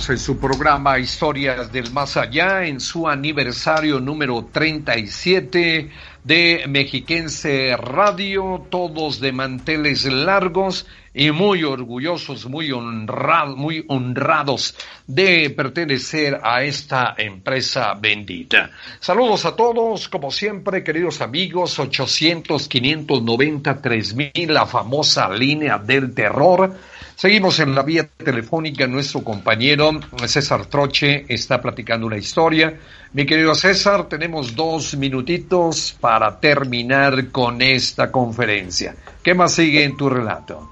En 0.09 0.17
su 0.17 0.37
programa 0.37 0.99
Historias 0.99 1.71
del 1.71 1.91
Más 1.93 2.17
Allá, 2.17 2.65
en 2.65 2.81
su 2.81 3.07
aniversario 3.07 4.01
número 4.01 4.49
37 4.51 5.89
de 6.25 6.65
Mexiquense 6.67 7.77
Radio, 7.77 8.67
todos 8.69 9.21
de 9.21 9.31
manteles 9.31 10.03
largos 10.05 10.87
y 11.13 11.31
muy 11.31 11.63
orgullosos, 11.63 12.47
muy, 12.47 12.71
honrados, 12.71 13.55
muy 13.55 13.85
honrados 13.87 14.75
de 15.07 15.49
pertenecer 15.51 16.41
a 16.43 16.63
esta 16.63 17.15
empresa 17.17 17.93
bendita. 17.93 18.71
Saludos 18.99 19.45
a 19.45 19.55
todos, 19.55 20.09
como 20.09 20.31
siempre, 20.31 20.83
queridos 20.83 21.21
amigos, 21.21 21.79
800 21.79 22.67
590 22.67 23.81
3000, 23.81 24.53
la 24.53 24.65
famosa 24.65 25.29
línea 25.29 25.77
del 25.77 26.13
terror 26.13 26.75
Seguimos 27.23 27.57
en 27.61 27.73
la 27.73 27.83
vía 27.83 28.05
telefónica. 28.05 28.85
Nuestro 28.85 29.23
compañero 29.23 29.91
César 30.25 30.65
Troche 30.65 31.23
está 31.29 31.61
platicando 31.61 32.05
una 32.05 32.17
historia. 32.17 32.77
Mi 33.13 33.25
querido 33.25 33.55
César, 33.55 34.09
tenemos 34.09 34.57
dos 34.57 34.97
minutitos 34.97 35.97
para 36.01 36.37
terminar 36.41 37.31
con 37.31 37.61
esta 37.61 38.11
conferencia. 38.11 38.95
¿Qué 39.23 39.33
más 39.33 39.55
sigue 39.55 39.85
en 39.85 39.95
tu 39.95 40.09
relato? 40.09 40.67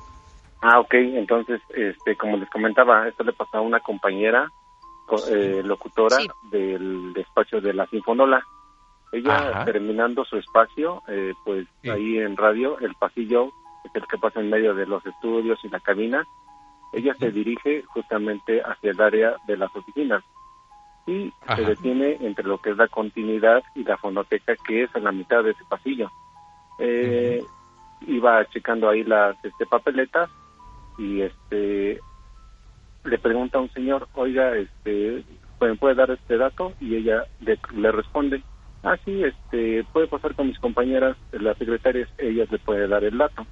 Ah, 0.62 0.82
ok. 0.82 0.94
Entonces, 0.94 1.62
este, 1.74 2.18
como 2.18 2.36
les 2.36 2.50
comentaba, 2.50 3.08
esto 3.08 3.24
le 3.24 3.32
pasó 3.32 3.60
a 3.60 3.62
una 3.62 3.80
compañera 3.80 4.52
eh, 5.30 5.62
locutora 5.64 6.18
del 6.52 7.14
despacho 7.14 7.62
de 7.62 7.74
la 7.74 7.88
Sinfonola. 7.88 8.44
Ella, 9.14 9.64
terminando 9.64 10.26
su 10.26 10.36
espacio, 10.36 11.02
eh, 11.08 11.32
pues 11.46 11.66
ahí 11.86 12.18
en 12.18 12.36
radio, 12.36 12.78
el 12.80 12.94
pasillo 12.96 13.54
el 13.94 14.08
que 14.08 14.18
pasa 14.18 14.40
en 14.40 14.50
medio 14.50 14.74
de 14.74 14.86
los 14.86 15.06
estudios 15.06 15.60
y 15.64 15.70
la 15.70 15.80
cabina, 15.80 16.26
ella 16.94 17.16
se 17.20 17.32
dirige 17.32 17.84
justamente 17.84 18.62
hacia 18.62 18.92
el 18.92 19.02
área 19.02 19.36
de 19.48 19.58
las 19.58 19.74
oficinas 19.76 20.24
y 21.08 21.32
se 21.56 21.62
detiene 21.64 22.18
entre 22.22 22.46
lo 22.46 22.60
que 22.60 22.72
es 22.72 22.78
la 22.78 22.88
continuidad 22.88 23.64
y 23.76 23.84
la 23.84 23.98
fonoteca 23.98 24.56
que 24.68 24.84
es 24.84 24.96
en 24.96 25.06
la 25.06 25.12
mitad 25.12 25.44
de 25.44 25.52
ese 25.52 25.64
pasillo. 25.70 26.12
Eh, 26.80 27.44
iba 28.08 28.46
checando 28.50 28.90
ahí 28.90 29.04
las 29.04 29.36
este, 29.44 29.66
papeletas 29.66 30.30
y 30.98 31.22
este 31.22 32.00
le 33.04 33.18
pregunta 33.18 33.58
a 33.58 33.62
un 33.62 33.72
señor, 33.74 34.08
oiga, 34.14 34.56
este, 34.56 35.24
¿me 35.60 35.76
puede 35.76 35.96
dar 35.96 36.12
este 36.12 36.38
dato? 36.38 36.74
Y 36.80 36.96
ella 36.96 37.26
le, 37.40 37.58
le 37.76 37.92
responde, 37.92 38.44
ah, 38.84 38.96
sí, 39.04 39.24
este, 39.24 39.84
puede 39.92 40.08
pasar 40.08 40.36
con 40.36 40.48
mis 40.48 40.60
compañeras, 40.60 41.18
las 41.32 41.58
secretarias, 41.58 42.10
ellas 42.20 42.52
le 42.52 42.60
puede 42.60 42.88
dar 42.88 43.04
el 43.04 43.18
dato. 43.18 43.46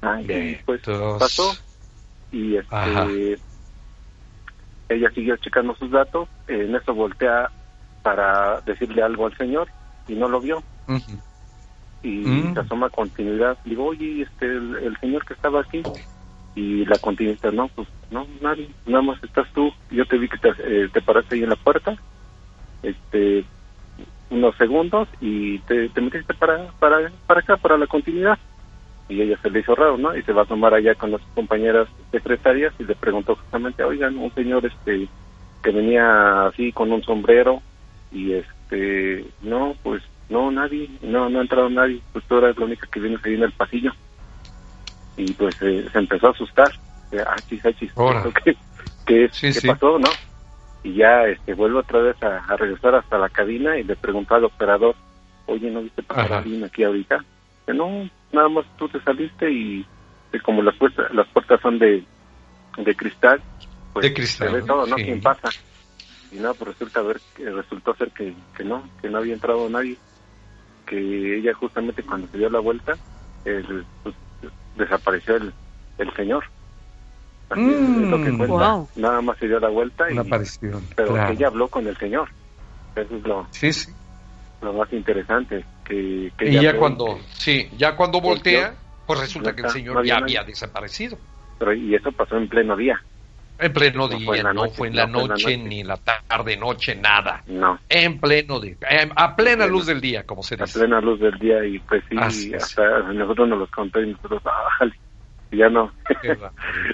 Ah, 0.00 0.20
pues 0.64 0.82
pasó 1.18 1.52
y 2.36 2.56
este 2.56 3.38
ella 4.88 5.10
siguió 5.10 5.36
checando 5.38 5.74
sus 5.76 5.90
datos, 5.90 6.28
en 6.46 6.76
eso 6.76 6.94
voltea 6.94 7.50
para 8.02 8.60
decirle 8.60 9.02
algo 9.02 9.26
al 9.26 9.36
señor 9.36 9.68
y 10.06 10.14
no 10.14 10.28
lo 10.28 10.40
vio. 10.40 10.62
Y 12.02 12.18
mm. 12.18 12.54
se 12.54 12.60
asoma 12.60 12.88
continuidad. 12.90 13.58
Digo, 13.64 13.86
oye, 13.86 14.22
este, 14.22 14.46
el, 14.46 14.96
señor 15.00 15.24
que 15.24 15.34
estaba 15.34 15.62
aquí. 15.62 15.82
Y 16.54 16.84
la 16.86 16.98
continuidad, 16.98 17.52
no, 17.52 17.68
pues 17.68 17.88
no, 18.10 18.26
nadie, 18.40 18.70
nada 18.86 19.02
más 19.02 19.22
estás 19.24 19.46
tú. 19.52 19.72
Yo 19.90 20.06
te 20.06 20.18
vi 20.18 20.28
que 20.28 20.38
te, 20.38 20.50
eh, 20.60 20.88
te 20.92 21.02
paraste 21.02 21.34
ahí 21.34 21.42
en 21.42 21.50
la 21.50 21.56
puerta, 21.56 21.96
este, 22.82 23.44
unos 24.30 24.56
segundos 24.56 25.08
y 25.20 25.58
te, 25.60 25.88
te 25.90 26.00
metiste 26.00 26.32
para, 26.32 26.70
para, 26.78 27.10
para 27.26 27.40
acá, 27.40 27.56
para 27.56 27.76
la 27.76 27.86
continuidad 27.86 28.38
y 29.08 29.22
ella 29.22 29.38
se 29.40 29.50
le 29.50 29.60
hizo 29.60 29.74
raro, 29.74 29.96
¿no? 29.96 30.16
Y 30.16 30.22
se 30.22 30.32
va 30.32 30.42
a 30.42 30.46
tomar 30.46 30.74
allá 30.74 30.94
con 30.94 31.12
las 31.12 31.20
compañeras 31.34 31.88
secretarias 32.10 32.74
y 32.78 32.84
le 32.84 32.94
preguntó 32.96 33.36
justamente, 33.36 33.84
oigan, 33.84 34.18
un 34.18 34.32
señor 34.34 34.66
este 34.66 35.08
que 35.62 35.70
venía 35.70 36.46
así 36.46 36.72
con 36.72 36.92
un 36.92 37.02
sombrero 37.02 37.60
y 38.12 38.32
este, 38.32 39.24
no, 39.42 39.74
pues 39.82 40.02
no, 40.28 40.50
nadie, 40.50 40.88
no, 41.02 41.28
no 41.28 41.38
ha 41.38 41.42
entrado 41.42 41.68
nadie, 41.70 42.00
pues 42.12 42.24
tú 42.26 42.38
eres 42.38 42.56
la 42.58 42.64
única 42.64 42.86
que 42.88 43.00
viene 43.00 43.18
ahí 43.24 43.34
en 43.34 43.42
el 43.44 43.52
pasillo. 43.52 43.92
Y 45.16 45.32
pues 45.32 45.56
eh, 45.62 45.88
se 45.90 45.98
empezó 45.98 46.28
a 46.28 46.30
asustar, 46.30 46.72
ah, 47.26 47.36
chis, 47.48 47.64
ah, 47.64 47.72
chis, 47.72 47.92
¿qué, 48.44 48.56
qué, 49.06 49.30
¿qué 49.30 49.68
pasó, 49.68 49.98
no? 49.98 50.08
Y 50.82 50.94
ya 50.94 51.26
este, 51.26 51.54
vuelve 51.54 51.78
otra 51.78 52.00
vez 52.00 52.22
a, 52.22 52.56
regresar 52.56 52.94
hasta 52.94 53.18
la 53.18 53.28
cabina 53.28 53.78
y 53.78 53.84
le 53.84 53.96
preguntó 53.96 54.34
al 54.34 54.44
operador, 54.44 54.94
oye, 55.46 55.70
¿no 55.70 55.82
viste 55.82 56.02
pasar 56.02 56.32
a 56.32 56.38
alguien 56.38 56.64
aquí 56.64 56.84
ahorita? 56.84 57.24
Que 57.66 57.74
no, 57.74 58.08
nada 58.36 58.48
más 58.48 58.64
tú 58.76 58.88
te 58.88 59.00
saliste 59.00 59.50
y, 59.50 59.84
como 60.44 60.62
las 60.62 60.76
puertas, 60.76 61.12
las 61.12 61.26
puertas 61.28 61.60
son 61.60 61.78
de, 61.78 62.04
de 62.76 62.94
cristal, 62.94 63.42
pues 63.92 64.04
de 64.04 64.14
cristal, 64.14 64.48
se 64.48 64.54
ve 64.54 64.62
todo, 64.62 64.86
¿no? 64.86 64.96
¿Quién 64.96 65.20
pasa? 65.20 65.48
Y 66.30 66.36
no, 66.36 66.52
pues 66.54 66.72
resulta 66.72 67.00
ver, 67.02 67.20
resultó 67.38 67.94
ser 67.94 68.10
que, 68.10 68.34
que 68.56 68.64
no, 68.64 68.88
que 69.00 69.08
no 69.08 69.18
había 69.18 69.34
entrado 69.34 69.68
nadie, 69.70 69.96
que 70.84 71.38
ella 71.38 71.54
justamente 71.54 72.02
cuando 72.02 72.28
se 72.28 72.38
dio 72.38 72.50
la 72.50 72.60
vuelta, 72.60 72.92
el, 73.44 73.84
pues, 74.02 74.14
desapareció 74.76 75.36
el, 75.36 75.52
el 75.98 76.12
señor. 76.14 76.44
Mm, 77.54 78.10
Nada 78.96 79.20
más 79.22 79.38
se 79.38 79.46
dio 79.46 79.60
la 79.60 79.68
vuelta 79.68 80.10
y 80.10 80.16
pero 80.96 81.28
ella 81.28 81.46
habló 81.46 81.68
con 81.68 81.86
el 81.86 81.96
señor. 81.96 82.28
Eso 82.96 83.16
es 83.16 83.22
lo, 83.22 83.46
sí, 83.52 83.72
sí. 83.72 83.92
lo 84.62 84.72
más 84.72 84.92
interesante 84.92 85.64
y 85.90 86.30
ya 86.60 86.76
cuando, 86.76 87.18
sí, 87.38 87.68
ya 87.76 87.96
cuando 87.96 88.20
voltea, 88.20 88.74
pues 89.06 89.20
resulta 89.20 89.54
que 89.54 89.62
el 89.62 89.70
señor 89.70 90.04
ya 90.04 90.16
había 90.16 90.44
desaparecido. 90.44 91.18
Pero 91.58 91.72
y 91.72 91.94
eso 91.94 92.12
pasó 92.12 92.36
en 92.36 92.48
pleno 92.48 92.76
día. 92.76 93.00
En 93.58 93.72
pleno 93.72 94.06
día, 94.06 94.52
no 94.52 94.68
fue 94.68 94.88
en 94.88 94.96
la 94.96 95.06
noche, 95.06 95.56
ni 95.56 95.80
en 95.80 95.88
la 95.88 95.96
tarde, 95.96 96.58
noche, 96.58 96.94
nada. 96.94 97.42
No. 97.46 97.78
En 97.88 98.20
pleno 98.20 98.60
día, 98.60 98.76
a 99.14 99.34
plena 99.34 99.66
luz 99.66 99.86
del 99.86 100.00
día, 100.00 100.24
como 100.24 100.42
se 100.42 100.56
dice. 100.56 100.78
A 100.78 100.82
plena 100.82 101.00
luz 101.00 101.20
del 101.20 101.38
día 101.38 101.64
y 101.64 101.78
pues 101.78 102.04
sí, 102.30 102.52
hasta 102.54 103.00
nosotros 103.14 103.48
nos 103.48 103.60
los 103.60 103.70
contó 103.70 104.02
y 104.02 104.12
nosotros, 104.12 104.42
ya 105.52 105.68
no. 105.68 105.92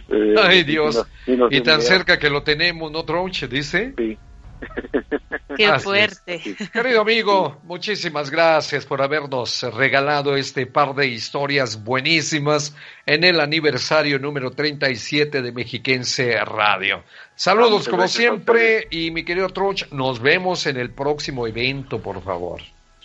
Eh, 0.08 0.34
Ay 0.38 0.62
Dios, 0.62 1.06
y, 1.26 1.60
tan 1.62 1.80
cerca 1.80 2.18
que 2.18 2.28
lo 2.28 2.42
tenemos, 2.42 2.92
¿no, 2.92 3.02
Tronche? 3.04 3.48
Dice. 3.48 3.94
Sí. 3.96 4.18
Qué 5.56 5.78
fuerte. 5.78 6.40
Querido 6.72 7.00
amigo, 7.00 7.60
muchísimas 7.64 8.30
gracias 8.30 8.86
por 8.86 9.02
habernos 9.02 9.62
regalado 9.74 10.36
este 10.36 10.66
par 10.66 10.94
de 10.94 11.08
historias 11.08 11.82
buenísimas 11.82 12.76
en 13.06 13.24
el 13.24 13.40
aniversario 13.40 14.18
número 14.18 14.50
37 14.50 15.42
de 15.42 15.52
Mexiquense 15.52 16.36
Radio. 16.44 17.02
Saludos 17.34 17.88
como 17.88 18.08
siempre 18.08 18.86
y 18.90 19.10
mi 19.10 19.24
querido 19.24 19.48
Troch, 19.48 19.90
nos 19.90 20.20
vemos 20.20 20.66
en 20.66 20.76
el 20.76 20.90
próximo 20.90 21.46
evento, 21.46 22.00
por 22.00 22.22
favor. 22.22 22.60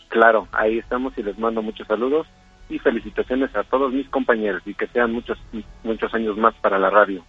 Claro, 0.09 0.47
ahí 0.51 0.77
estamos 0.77 1.17
y 1.17 1.23
les 1.23 1.37
mando 1.37 1.61
muchos 1.61 1.87
saludos 1.87 2.27
y 2.69 2.79
felicitaciones 2.79 3.55
a 3.55 3.63
todos 3.63 3.93
mis 3.93 4.07
compañeros 4.09 4.61
y 4.65 4.73
que 4.73 4.87
sean 4.87 5.13
muchos 5.13 5.37
muchos 5.83 6.13
años 6.13 6.37
más 6.37 6.53
para 6.55 6.77
la 6.77 6.89
radio. 6.89 7.23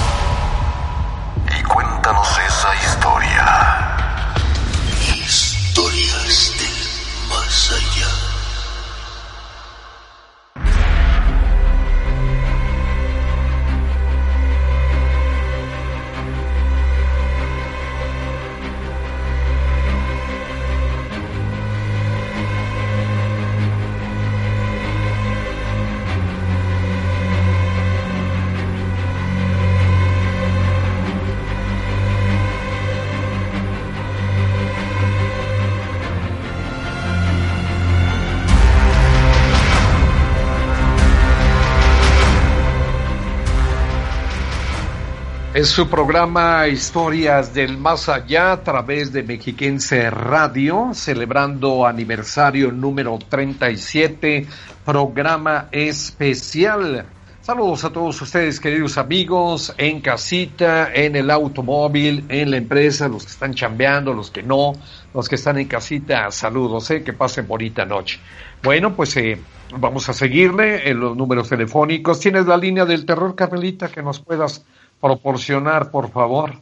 Es 45.60 45.68
su 45.68 45.90
programa 45.90 46.66
Historias 46.68 47.52
del 47.52 47.76
Más 47.76 48.08
Allá 48.08 48.52
a 48.52 48.64
través 48.64 49.12
de 49.12 49.22
Mexiquense 49.22 50.08
Radio, 50.08 50.92
celebrando 50.94 51.86
aniversario 51.86 52.72
número 52.72 53.18
37, 53.18 54.46
programa 54.86 55.68
especial. 55.70 57.04
Saludos 57.42 57.84
a 57.84 57.92
todos 57.92 58.22
ustedes, 58.22 58.58
queridos 58.58 58.96
amigos, 58.96 59.74
en 59.76 60.00
casita, 60.00 60.94
en 60.94 61.14
el 61.14 61.30
automóvil, 61.30 62.24
en 62.30 62.52
la 62.52 62.56
empresa, 62.56 63.06
los 63.06 63.24
que 63.24 63.32
están 63.32 63.52
chambeando, 63.52 64.14
los 64.14 64.30
que 64.30 64.42
no, 64.42 64.72
los 65.12 65.28
que 65.28 65.34
están 65.34 65.58
en 65.58 65.68
casita, 65.68 66.30
saludos, 66.30 66.90
eh, 66.90 67.02
que 67.02 67.12
pasen 67.12 67.46
bonita 67.46 67.84
noche. 67.84 68.18
Bueno, 68.62 68.96
pues 68.96 69.14
eh, 69.18 69.38
vamos 69.76 70.08
a 70.08 70.14
seguirle 70.14 70.88
en 70.88 71.00
los 71.00 71.14
números 71.14 71.50
telefónicos. 71.50 72.18
¿Tienes 72.18 72.46
la 72.46 72.56
línea 72.56 72.86
del 72.86 73.04
terror, 73.04 73.34
Carmelita, 73.34 73.88
que 73.88 74.02
nos 74.02 74.20
puedas 74.20 74.64
proporcionar, 75.00 75.90
por 75.90 76.10
favor. 76.10 76.58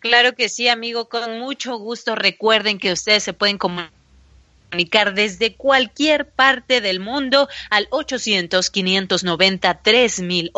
Claro 0.00 0.34
que 0.34 0.48
sí, 0.48 0.68
amigo, 0.68 1.08
con 1.08 1.38
mucho 1.38 1.76
gusto. 1.78 2.14
Recuerden 2.14 2.78
que 2.78 2.92
ustedes 2.92 3.22
se 3.22 3.32
pueden 3.32 3.58
comunicar 3.58 5.14
desde 5.14 5.54
cualquier 5.54 6.28
parte 6.28 6.80
del 6.80 7.00
mundo 7.00 7.48
al 7.70 7.88
800 7.90 8.70
590 8.70 9.82
3000 9.82 10.52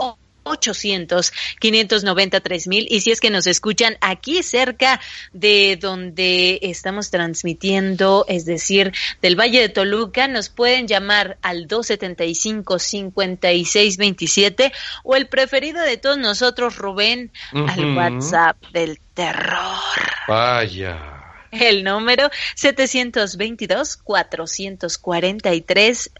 800 0.48 1.32
593 1.60 2.66
mil 2.68 2.86
y 2.90 3.00
si 3.00 3.10
es 3.10 3.20
que 3.20 3.30
nos 3.30 3.46
escuchan 3.46 3.96
aquí 4.00 4.42
cerca 4.42 5.00
de 5.32 5.78
donde 5.80 6.58
estamos 6.62 7.10
transmitiendo, 7.10 8.24
es 8.28 8.44
decir, 8.44 8.92
del 9.22 9.38
Valle 9.38 9.60
de 9.60 9.68
Toluca, 9.68 10.28
nos 10.28 10.48
pueden 10.48 10.86
llamar 10.86 11.38
al 11.42 11.66
275 11.66 12.78
5627 12.78 14.72
o 15.04 15.16
el 15.16 15.28
preferido 15.28 15.80
de 15.82 15.96
todos 15.96 16.18
nosotros, 16.18 16.76
Rubén, 16.76 17.30
al 17.52 17.96
WhatsApp 17.96 18.56
del 18.72 19.00
terror. 19.14 19.78
Vaya. 20.26 21.18
El 21.50 21.82
número 21.82 22.30
722 22.56 23.98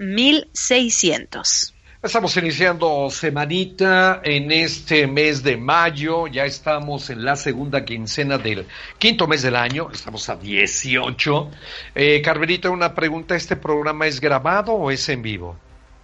mil 0.00 0.48
1600. 0.54 1.74
Estamos 2.00 2.36
iniciando 2.36 3.10
semanita 3.10 4.20
en 4.22 4.52
este 4.52 5.08
mes 5.08 5.42
de 5.42 5.56
mayo, 5.56 6.28
ya 6.28 6.44
estamos 6.44 7.10
en 7.10 7.24
la 7.24 7.34
segunda 7.34 7.84
quincena 7.84 8.38
del 8.38 8.66
quinto 8.98 9.26
mes 9.26 9.42
del 9.42 9.56
año, 9.56 9.88
estamos 9.92 10.28
a 10.28 10.36
18. 10.36 11.50
Eh, 11.96 12.22
Carmelita, 12.22 12.70
una 12.70 12.94
pregunta, 12.94 13.34
¿este 13.34 13.56
programa 13.56 14.06
es 14.06 14.20
grabado 14.20 14.74
o 14.74 14.92
es 14.92 15.08
en 15.08 15.22
vivo? 15.22 15.56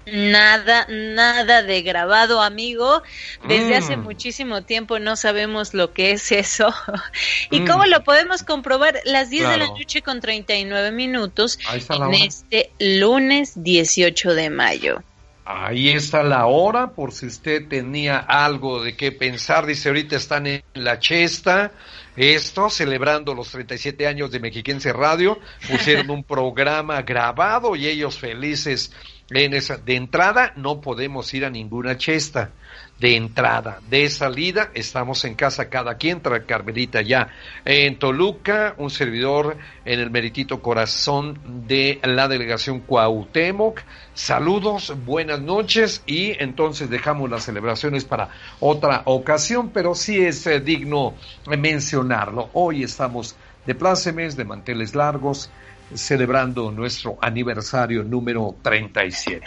Nada, 0.07 0.85
nada 0.91 1.63
de 1.63 1.83
grabado, 1.83 2.43
amigo. 2.43 3.05
Desde 3.47 3.77
hace 3.77 3.97
mm. 3.97 4.03
muchísimo 4.03 4.63
tiempo 4.65 4.99
no 4.99 5.15
sabemos 5.15 5.75
lo 5.75 5.93
que 5.93 6.11
es 6.11 6.33
eso. 6.33 6.75
¿Y 7.53 7.61
mm. 7.61 7.67
cómo 7.69 7.87
lo 7.87 8.03
podemos 8.03 8.43
comprobar? 8.43 9.01
Las 9.05 9.31
10 9.31 9.49
de 9.49 9.57
la 9.59 9.67
noche 9.69 10.03
con 10.03 10.21
39 10.21 10.91
minutos 10.91 11.57
en 11.73 12.15
este 12.15 12.73
lunes 12.81 13.53
18 13.63 14.35
de 14.35 14.51
mayo. 14.51 15.05
Ahí 15.47 15.91
está 15.91 16.23
la 16.23 16.47
hora, 16.47 16.93
por 16.93 17.13
si 17.13 17.27
usted 17.27 17.69
tenía 17.69 18.17
algo 18.17 18.83
de 18.83 18.97
qué 18.97 19.13
pensar. 19.13 19.67
Dice, 19.67 19.91
ahorita 19.91 20.17
están 20.17 20.47
en 20.47 20.63
la 20.73 20.99
chesta, 20.99 21.73
esto, 22.17 22.71
celebrando 22.71 23.35
los 23.35 23.51
37 23.51 24.07
años 24.07 24.31
de 24.31 24.41
Mexiquense 24.41 24.93
Radio. 24.95 25.39
Pusieron 25.71 26.09
un 26.11 26.25
programa 26.25 27.03
grabado 27.03 27.77
y 27.77 27.87
ellos 27.87 28.19
felices 28.19 28.93
en 29.29 29.53
esa. 29.53 29.77
De 29.77 29.97
entrada, 29.97 30.55
no 30.57 30.81
podemos 30.81 31.33
ir 31.35 31.45
a 31.45 31.51
ninguna 31.51 31.99
chesta 31.99 32.53
de 32.99 33.17
entrada. 33.17 33.81
De 33.89 34.09
salida, 34.09 34.71
estamos 34.75 35.25
en 35.25 35.35
casa 35.35 35.69
cada 35.69 35.97
quien, 35.97 36.21
tra 36.21 36.45
Carmelita 36.45 37.03
ya 37.03 37.29
en 37.65 37.99
Toluca, 37.99 38.75
un 38.79 38.91
servidor 38.91 39.57
en 39.85 40.01
el 40.01 40.11
meritito 40.11 40.63
corazón 40.63 41.67
de 41.67 42.01
la 42.03 42.29
delegación 42.29 42.81
Cuauhtémoc. 42.81 43.81
Saludos, 44.15 44.95
buenas 45.05 45.41
noches 45.41 46.01
y 46.07 46.41
entonces 46.41 46.89
dejamos 46.89 47.29
las 47.29 47.43
celebraciones 47.43 48.05
para 48.05 48.29
otra 48.61 49.03
ocasión, 49.07 49.71
pero 49.71 49.97
sí 49.97 50.25
es 50.25 50.47
eh, 50.47 50.61
digno 50.61 51.15
mencionarlo. 51.49 52.49
Hoy 52.53 52.85
estamos 52.85 53.35
de 53.67 53.75
plácemes, 53.75 54.37
de 54.37 54.45
manteles 54.45 54.95
largos, 54.95 55.51
celebrando 55.95 56.71
nuestro 56.71 57.19
aniversario 57.21 58.05
número 58.05 58.55
37. 58.63 59.45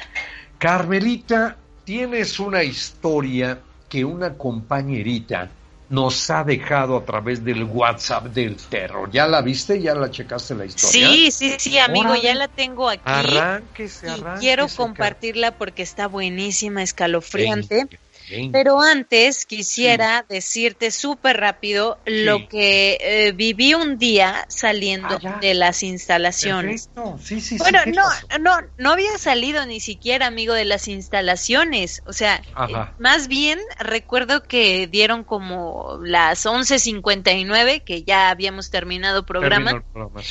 Carmelita 0.57 1.55
tienes 1.85 2.37
una 2.37 2.61
historia 2.61 3.61
que 3.87 4.03
una 4.03 4.33
compañerita 4.33 5.49
nos 5.89 6.29
ha 6.29 6.43
dejado 6.43 6.97
a 6.97 7.05
través 7.05 7.43
del 7.43 7.63
WhatsApp 7.63 8.25
del 8.25 8.55
terror. 8.55 9.09
¿Ya 9.11 9.25
la 9.27 9.41
viste? 9.41 9.81
¿Ya 9.81 9.95
la 9.95 10.11
checaste 10.11 10.55
la 10.55 10.65
historia? 10.65 11.09
Sí, 11.09 11.31
sí, 11.31 11.55
sí, 11.57 11.77
amigo, 11.77 12.15
ya 12.15 12.35
la 12.35 12.47
tengo 12.47 12.89
aquí. 12.89 13.01
Arránquese, 13.05 14.09
arránquese. 14.09 14.39
quiero 14.39 14.67
compartirla 14.75 15.57
porque 15.57 15.83
está 15.83 16.07
buenísima, 16.07 16.83
escalofriante. 16.83 17.87
Pero 18.51 18.81
antes 18.81 19.45
quisiera 19.45 20.25
decirte 20.27 20.91
súper 20.91 21.37
rápido 21.37 21.97
lo 22.05 22.47
que 22.49 22.97
eh, 22.99 23.31
viví 23.31 23.73
un 23.73 23.97
día 23.97 24.45
saliendo 24.49 25.17
ah, 25.23 25.39
de 25.39 25.53
las 25.53 25.83
instalaciones. 25.83 26.89
Sí, 27.21 27.57
bueno, 27.57 27.79
no, 27.85 28.03
no, 28.39 28.67
no 28.77 28.91
había 28.91 29.17
salido 29.17 29.65
ni 29.65 29.79
siquiera, 29.79 30.27
amigo, 30.27 30.53
de 30.53 30.65
las 30.65 30.87
instalaciones. 30.87 32.03
O 32.05 32.13
sea, 32.13 32.41
eh, 32.69 32.73
más 32.99 33.27
bien 33.27 33.59
recuerdo 33.79 34.43
que 34.43 34.87
dieron 34.87 35.23
como 35.23 35.99
las 36.03 36.45
11.59, 36.45 37.83
que 37.83 38.03
ya 38.03 38.29
habíamos 38.29 38.69
terminado 38.69 39.25
programa. 39.25 39.83
programa. 39.93 40.21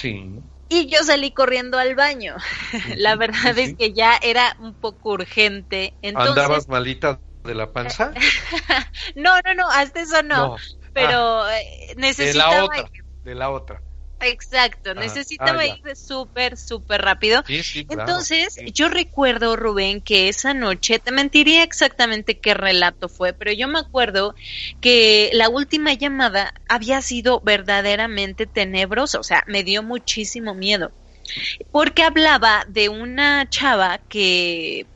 Y 0.69 0.87
yo 0.87 0.99
salí 1.05 1.31
corriendo 1.31 1.79
al 1.79 1.95
baño. 1.95 2.35
La 2.97 3.15
verdad 3.15 3.57
es 3.57 3.75
que 3.75 3.93
ya 3.93 4.19
era 4.21 4.57
un 4.59 4.75
poco 4.75 5.11
urgente. 5.11 5.95
¿Andabas 6.03 6.69
malita 6.69 7.21
de 7.47 7.55
la 7.55 7.73
panza? 7.73 8.13
no, 9.17 9.41
no, 9.45 9.55
no, 9.55 9.69
hasta 9.69 10.01
eso 10.01 10.23
no. 10.23 10.57
pero 10.93 11.43
ah. 11.43 11.59
eh, 11.59 11.95
necesitaba... 11.97 12.51
De 12.51 12.59
la 12.59 12.65
otra, 12.65 12.91
de 13.25 13.35
la 13.35 13.51
otra. 13.51 13.83
Exacto, 14.21 14.95
necesitaba 14.95 15.61
ah, 15.61 15.67
ir 15.67 15.97
súper, 15.97 16.57
súper 16.57 17.03
rápido. 17.03 17.45
Entonces, 17.49 18.57
yo 18.73 18.89
recuerdo, 18.89 19.57
Rubén, 19.57 20.01
que 20.01 20.29
esa 20.29 20.55
noche, 20.55 20.99
te 20.99 21.13
mentiría 21.13 21.63
exactamente 21.63 22.39
qué 22.39 22.55
relato 22.55 23.09
fue, 23.11 23.35
pero 23.35 23.53
yo 23.53 23.69
me 23.69 23.79
acuerdo 23.79 24.35
que 24.81 25.31
la 25.35 25.51
última 25.51 25.93
llamada 25.93 26.55
había 26.67 27.03
sido 27.03 27.41
verdaderamente 27.41 28.47
tenebrosa, 28.47 29.21
o 29.21 29.23
sea, 29.23 29.45
me 29.47 29.65
dio 29.65 29.83
muchísimo 29.83 30.55
miedo, 30.55 30.93
porque 31.71 32.03
hablaba 32.03 32.65
de 32.69 32.89
una 32.89 33.49
chava 33.51 33.99
que 34.09 34.87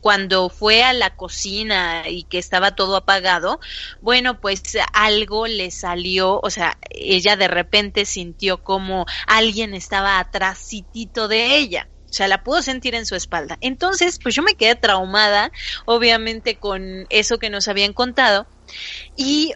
cuando 0.00 0.48
fue 0.48 0.82
a 0.82 0.92
la 0.92 1.16
cocina 1.16 2.08
y 2.08 2.24
que 2.24 2.38
estaba 2.38 2.74
todo 2.74 2.96
apagado, 2.96 3.60
bueno, 4.00 4.40
pues 4.40 4.62
algo 4.92 5.46
le 5.46 5.70
salió, 5.70 6.40
o 6.42 6.50
sea, 6.50 6.78
ella 6.90 7.36
de 7.36 7.48
repente 7.48 8.04
sintió 8.04 8.62
como 8.62 9.06
alguien 9.26 9.74
estaba 9.74 10.18
atrásitito 10.18 11.28
de 11.28 11.56
ella. 11.56 11.88
O 12.10 12.14
sea, 12.14 12.28
la 12.28 12.42
pudo 12.42 12.60
sentir 12.60 12.94
en 12.94 13.06
su 13.06 13.14
espalda. 13.14 13.56
Entonces, 13.62 14.18
pues 14.22 14.34
yo 14.34 14.42
me 14.42 14.54
quedé 14.54 14.74
traumada, 14.74 15.50
obviamente, 15.86 16.58
con 16.58 17.06
eso 17.08 17.38
que 17.38 17.48
nos 17.48 17.68
habían 17.68 17.94
contado. 17.94 18.46
Y 19.16 19.54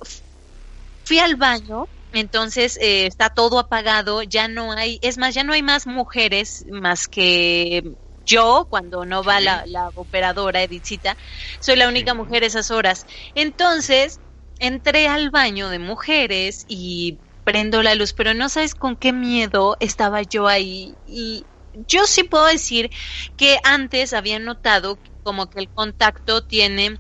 fui 1.05 1.19
al 1.19 1.37
baño 1.37 1.87
entonces 2.13 2.79
eh, 2.81 3.07
está 3.07 3.31
todo 3.31 3.59
apagado, 3.59 4.23
ya 4.23 4.49
no 4.49 4.73
hay, 4.73 4.99
es 5.03 5.19
más, 5.19 5.35
ya 5.35 5.45
no 5.45 5.53
hay 5.53 5.63
más 5.63 5.87
mujeres 5.87 6.65
más 6.71 7.09
que 7.09 7.83
yo, 8.27 8.67
cuando 8.69 9.05
no 9.05 9.23
va 9.23 9.41
la, 9.41 9.65
operadora 9.95 10.63
Edithita, 10.63 11.17
soy 11.61 11.77
la 11.77 11.89
única 11.89 12.13
mujer 12.15 12.45
esas 12.45 12.71
horas. 12.71 13.07
Entonces, 13.35 14.21
entré 14.59 15.09
al 15.09 15.31
baño 15.31 15.69
de 15.69 15.79
mujeres 15.79 16.65
y 16.69 17.19
prendo 17.45 17.83
la 17.83 17.95
luz, 17.95 18.13
pero 18.13 18.35
no 18.35 18.49
sabes 18.49 18.75
con 18.75 18.97
qué 18.97 19.13
miedo 19.13 19.77
estaba 19.81 20.23
yo 20.23 20.49
ahí. 20.49 20.95
Y 21.07 21.47
yo 21.73 22.07
sí 22.07 22.25
puedo 22.25 22.47
decir 22.47 22.91
que 23.37 23.59
antes 23.63 24.13
había 24.13 24.39
notado 24.39 24.99
como 25.23 25.49
que 25.49 25.61
el 25.61 25.69
contacto 25.71 26.45
tiene, 26.45 26.99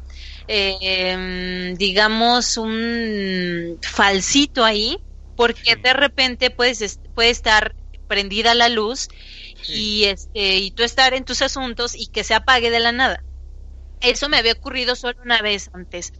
eh, 0.49 1.74
digamos, 1.77 2.57
un 2.57 3.79
falsito 3.83 4.64
ahí, 4.64 4.99
porque 5.35 5.77
de 5.77 5.93
repente 5.93 6.51
puedes, 6.51 7.01
puede 7.14 7.31
estar 7.31 7.74
prendida 8.07 8.55
la 8.55 8.68
luz 8.68 9.09
y 9.68 10.04
este 10.04 10.57
y 10.57 10.70
tú 10.70 10.82
estar 10.82 11.14
en 11.14 11.24
tus 11.24 11.42
asuntos 11.42 11.94
y 11.94 12.07
que 12.09 12.24
se 12.24 12.34
apague 12.34 12.70
de 12.70 12.80
la 12.80 12.92
nada. 12.92 13.22
Eso 14.00 14.28
me 14.28 14.36
había 14.36 14.52
ocurrido 14.52 14.94
solo 14.94 15.18
una 15.22 15.40
vez 15.40 15.70
antes. 15.72 16.12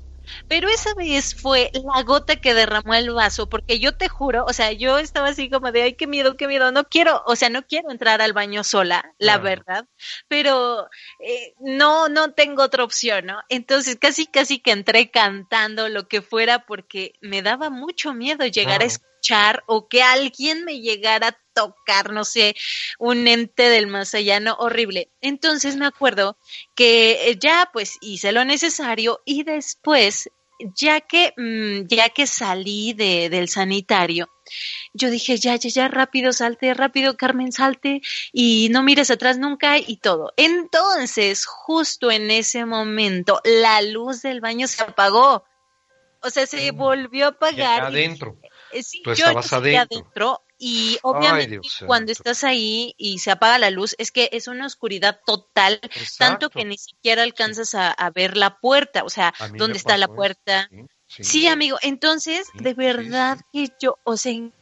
Pero 0.49 0.69
esa 0.69 0.95
vez 0.95 1.35
fue 1.35 1.71
la 1.73 2.03
gota 2.03 2.37
que 2.37 2.55
derramó 2.55 2.95
el 2.95 3.11
vaso, 3.11 3.49
porque 3.49 3.79
yo 3.79 3.93
te 3.93 4.09
juro, 4.09 4.45
o 4.45 4.53
sea, 4.53 4.73
yo 4.73 4.99
estaba 4.99 5.29
así 5.29 5.49
como 5.49 5.73
de, 5.73 5.83
ay, 5.83 5.95
qué 5.95 6.07
miedo, 6.07 6.37
qué 6.37 6.49
miedo, 6.49 6.73
no 6.73 6.85
quiero, 6.85 7.23
o 7.27 7.37
sea, 7.37 7.49
no 7.49 7.65
quiero 7.67 7.91
entrar 7.91 8.21
al 8.21 8.33
baño 8.33 8.65
sola, 8.65 9.13
la 9.19 9.39
verdad, 9.39 9.87
pero 10.29 10.89
eh, 11.21 11.55
no, 11.61 12.09
no 12.09 12.33
tengo 12.33 12.63
otra 12.63 12.85
opción, 12.85 13.27
¿no? 13.27 13.41
Entonces 13.49 13.97
casi, 14.01 14.27
casi 14.27 14.59
que 14.59 14.73
entré 14.73 15.11
cantando 15.11 15.89
lo 15.89 16.09
que 16.09 16.23
fuera, 16.23 16.67
porque 16.67 17.13
me 17.21 17.43
daba 17.43 17.71
mucho 17.71 18.15
miedo 18.15 18.45
llegar 18.47 18.83
a 18.83 18.87
o 19.67 19.89
que 19.89 20.03
alguien 20.03 20.65
me 20.65 20.81
llegara 20.81 21.29
a 21.29 21.39
tocar, 21.55 22.13
no 22.13 22.25
sé, 22.25 22.55
un 22.99 23.27
ente 23.27 23.69
del 23.69 23.87
más 23.87 24.15
allá, 24.15 24.41
no, 24.41 24.55
horrible. 24.55 25.11
Entonces 25.21 25.77
me 25.77 25.87
acuerdo 25.87 26.37
que 26.75 27.31
eh, 27.31 27.39
ya 27.41 27.71
pues 27.73 27.97
hice 28.01 28.33
lo 28.33 28.45
necesario 28.45 29.21
y 29.25 29.43
después, 29.43 30.31
ya 30.77 31.01
que, 31.01 31.33
mm, 31.37 31.87
ya 31.89 32.11
que 32.11 32.27
salí 32.27 32.93
de, 32.93 33.29
del 33.31 33.49
sanitario, 33.49 34.29
yo 34.93 35.11
dije, 35.11 35.37
ya, 35.39 35.57
ya, 35.57 35.69
ya, 35.69 35.89
rápido, 35.89 36.33
salte, 36.33 36.73
rápido, 36.75 37.17
Carmen, 37.17 37.53
salte 37.53 38.01
y 38.33 38.69
no 38.71 38.83
mires 38.83 39.11
atrás 39.11 39.39
nunca 39.39 39.79
y 39.79 39.97
todo. 39.97 40.33
Entonces, 40.37 41.47
justo 41.47 42.11
en 42.11 42.31
ese 42.31 42.65
momento, 42.65 43.41
la 43.45 43.83
luz 43.83 44.23
del 44.23 44.41
baño 44.41 44.67
se 44.69 44.83
apagó. 44.83 45.45
O 46.23 46.31
sea, 46.31 46.47
se 46.47 46.73
mm. 46.73 46.77
volvió 46.77 47.27
a 47.27 47.29
apagar. 47.29 47.85
adentro. 47.85 48.39
Eh, 48.73 48.83
sí, 48.83 49.03
Tú 49.03 49.13
estabas 49.13 49.53
adentro. 49.53 50.43
Y 50.59 50.99
obviamente 51.03 51.61
cuando 51.87 52.13
estás 52.13 52.43
ahí 52.43 52.95
y 52.97 53.19
se 53.19 53.31
apaga 53.31 53.59
la 53.59 53.71
luz, 53.71 53.95
es 53.99 54.11
que 54.11 54.31
es 54.33 54.49
una 54.49 54.65
oscuridad 54.65 55.21
total, 55.27 55.81
tanto 56.19 56.49
que 56.49 56.65
ni 56.65 56.79
siquiera 56.79 57.23
alcanzas 57.23 57.75
a, 57.75 58.11
ver 58.15 58.39
la 58.39 58.59
puerta, 58.59 59.05
o 59.05 59.11
sea, 59.11 59.35
dónde 59.55 59.77
está 59.77 59.99
la 59.99 60.09
puerta. 60.09 60.71
Sí, 61.07 61.47
amigo, 61.47 61.77
entonces, 61.83 62.49
de 62.55 62.73
verdad 62.73 63.39
que 63.53 63.69
yo, 63.81 63.99
o 64.03 64.17
sea, 64.17 64.33
en 64.33 64.53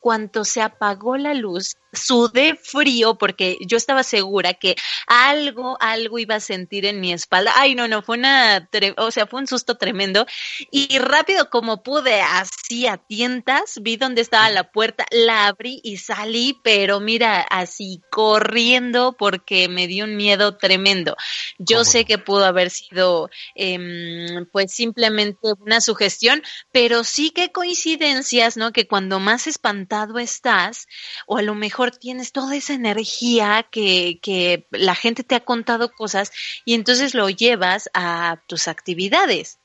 cuanto 0.00 0.44
se 0.44 0.62
apagó 0.62 1.16
la 1.16 1.34
luz, 1.34 1.76
sudé 1.92 2.56
frío 2.56 3.16
porque 3.16 3.58
yo 3.60 3.76
estaba 3.76 4.02
segura 4.02 4.54
que 4.54 4.76
algo, 5.06 5.76
algo 5.80 6.18
iba 6.18 6.36
a 6.36 6.40
sentir 6.40 6.86
en 6.86 7.00
mi 7.00 7.12
espalda. 7.12 7.52
Ay, 7.56 7.74
no, 7.74 7.88
no, 7.88 8.02
fue 8.02 8.16
una, 8.16 8.68
o 8.96 9.10
sea, 9.10 9.26
fue 9.26 9.40
un 9.40 9.46
susto 9.46 9.76
tremendo. 9.76 10.26
Y 10.70 10.98
rápido 10.98 11.50
como 11.50 11.82
pude, 11.82 12.20
así 12.20 12.86
a 12.86 12.96
tientas, 12.96 13.78
vi 13.82 13.96
dónde 13.96 14.22
estaba 14.22 14.48
la 14.50 14.70
puerta, 14.70 15.04
la 15.10 15.46
abrí 15.46 15.80
y 15.84 15.98
salí, 15.98 16.58
pero 16.62 17.00
mira, 17.00 17.40
así 17.42 18.00
corriendo 18.10 19.14
porque 19.18 19.68
me 19.68 19.86
dio 19.86 20.04
un 20.04 20.16
miedo 20.16 20.56
tremendo. 20.56 21.16
Yo 21.58 21.84
sé 21.84 22.04
que 22.04 22.18
pudo 22.18 22.44
haber 22.44 22.70
sido, 22.70 23.30
em, 23.54 24.46
pues 24.52 24.72
simplemente 24.72 25.52
una 25.60 25.80
sugestión, 25.80 26.42
pero 26.70 27.04
sí 27.04 27.30
que 27.30 27.52
coincidencias, 27.52 28.56
¿no? 28.56 28.72
Que 28.72 28.86
cuando 28.86 29.18
más 29.20 29.46
espantado 29.46 30.18
estás, 30.18 30.86
o 31.26 31.36
a 31.38 31.42
lo 31.42 31.54
mejor 31.54 31.81
tienes 31.90 32.32
toda 32.32 32.54
esa 32.56 32.74
energía 32.74 33.66
que, 33.70 34.20
que 34.22 34.66
la 34.70 34.94
gente 34.94 35.24
te 35.24 35.34
ha 35.34 35.40
contado 35.40 35.90
cosas 35.90 36.32
y 36.64 36.74
entonces 36.74 37.14
lo 37.14 37.28
llevas 37.28 37.90
a 37.94 38.40
tus 38.46 38.68
actividades 38.68 39.58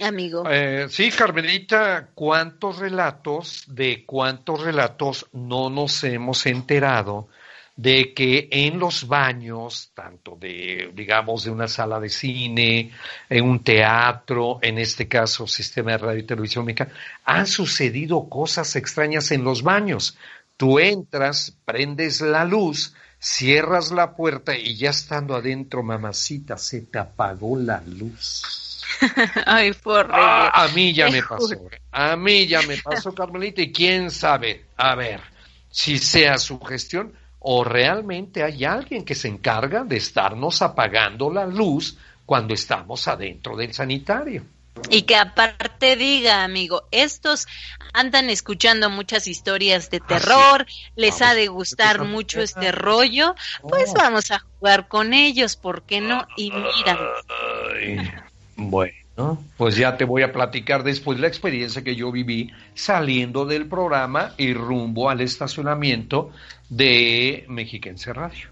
amigo. 0.00 0.44
Eh, 0.50 0.86
sí, 0.88 1.10
Carmelita, 1.10 2.08
¿cuántos 2.14 2.78
relatos, 2.78 3.64
de 3.68 4.04
cuántos 4.04 4.62
relatos 4.62 5.26
no 5.32 5.70
nos 5.70 6.02
hemos 6.04 6.46
enterado 6.46 7.28
de 7.76 8.14
que 8.14 8.48
en 8.52 8.78
los 8.78 9.08
baños, 9.08 9.90
tanto 9.94 10.36
de, 10.36 10.92
digamos, 10.94 11.44
de 11.44 11.50
una 11.50 11.66
sala 11.66 11.98
de 11.98 12.08
cine, 12.08 12.92
en 13.28 13.44
un 13.44 13.64
teatro, 13.64 14.60
en 14.62 14.78
este 14.78 15.08
caso, 15.08 15.46
sistema 15.46 15.92
de 15.92 15.98
radio 15.98 16.20
y 16.20 16.22
televisión 16.22 16.72
han 17.24 17.46
sucedido 17.46 18.28
cosas 18.28 18.76
extrañas 18.76 19.32
en 19.32 19.42
los 19.42 19.62
baños. 19.62 20.16
Tú 20.56 20.78
entras, 20.78 21.56
prendes 21.64 22.20
la 22.20 22.44
luz, 22.44 22.94
cierras 23.18 23.90
la 23.90 24.14
puerta 24.14 24.56
y 24.56 24.76
ya 24.76 24.90
estando 24.90 25.34
adentro, 25.34 25.82
mamacita, 25.82 26.56
se 26.56 26.82
te 26.82 26.98
apagó 26.98 27.56
la 27.56 27.82
luz. 27.86 28.82
Ay, 29.46 29.72
fue 29.72 30.04
ah, 30.10 30.50
a 30.54 30.68
mí 30.68 30.92
ya 30.92 31.08
me 31.08 31.22
pasó. 31.22 31.48
A 31.90 32.16
mí 32.16 32.46
ya 32.46 32.62
me 32.62 32.76
pasó, 32.78 33.12
Carmelita, 33.12 33.62
y 33.62 33.72
quién 33.72 34.10
sabe, 34.10 34.66
a 34.76 34.94
ver, 34.94 35.20
si 35.70 35.98
sea 35.98 36.38
su 36.38 36.60
gestión 36.60 37.12
o 37.40 37.64
realmente 37.64 38.42
hay 38.42 38.64
alguien 38.64 39.04
que 39.04 39.14
se 39.14 39.28
encarga 39.28 39.84
de 39.84 39.96
estarnos 39.96 40.62
apagando 40.62 41.30
la 41.30 41.46
luz 41.46 41.98
cuando 42.24 42.54
estamos 42.54 43.06
adentro 43.08 43.56
del 43.56 43.74
sanitario. 43.74 44.44
Y 44.90 45.02
que 45.02 45.16
aparte 45.16 45.96
diga, 45.96 46.44
amigo, 46.44 46.88
estos 46.90 47.46
andan 47.92 48.28
escuchando 48.28 48.90
muchas 48.90 49.26
historias 49.26 49.88
de 49.88 50.00
terror, 50.00 50.66
les 50.96 51.22
ha 51.22 51.34
de 51.34 51.46
gustar 51.46 52.04
mucho 52.04 52.40
este 52.40 52.72
rollo, 52.72 53.34
pues 53.62 53.90
oh. 53.90 53.94
vamos 53.94 54.30
a 54.32 54.40
jugar 54.40 54.88
con 54.88 55.14
ellos, 55.14 55.56
¿por 55.56 55.82
qué 55.82 56.00
no? 56.00 56.26
Y 56.36 56.50
mira. 56.50 56.98
bueno, 58.56 59.44
pues 59.56 59.76
ya 59.76 59.96
te 59.96 60.04
voy 60.04 60.22
a 60.22 60.32
platicar 60.32 60.82
después 60.82 61.20
la 61.20 61.28
experiencia 61.28 61.84
que 61.84 61.94
yo 61.94 62.10
viví 62.10 62.50
saliendo 62.74 63.46
del 63.46 63.68
programa 63.68 64.34
y 64.36 64.54
rumbo 64.54 65.08
al 65.08 65.20
estacionamiento 65.20 66.32
de 66.68 67.44
Mexiquense 67.48 68.12
Radio. 68.12 68.48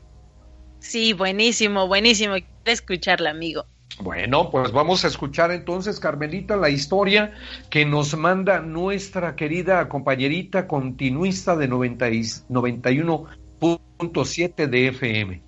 Sí, 0.78 1.12
buenísimo, 1.12 1.86
buenísimo. 1.88 2.34
Quiero 2.34 2.46
escucharla, 2.64 3.30
amigo. 3.30 3.66
Bueno, 4.01 4.51
pues 4.51 4.72
vamos 4.72 5.05
a 5.05 5.09
escuchar 5.09 5.51
entonces, 5.51 6.01
Carmelita, 6.01 6.57
la 6.57 6.70
historia 6.70 7.34
que 7.70 7.84
nos 7.84 8.16
manda 8.16 8.61
nuestra 8.61 9.36
querida 9.36 9.86
compañerita 9.88 10.66
continuista 10.66 11.55
de 11.57 11.68
91.7 11.68 14.66
de 14.66 14.88
FM. 14.88 15.43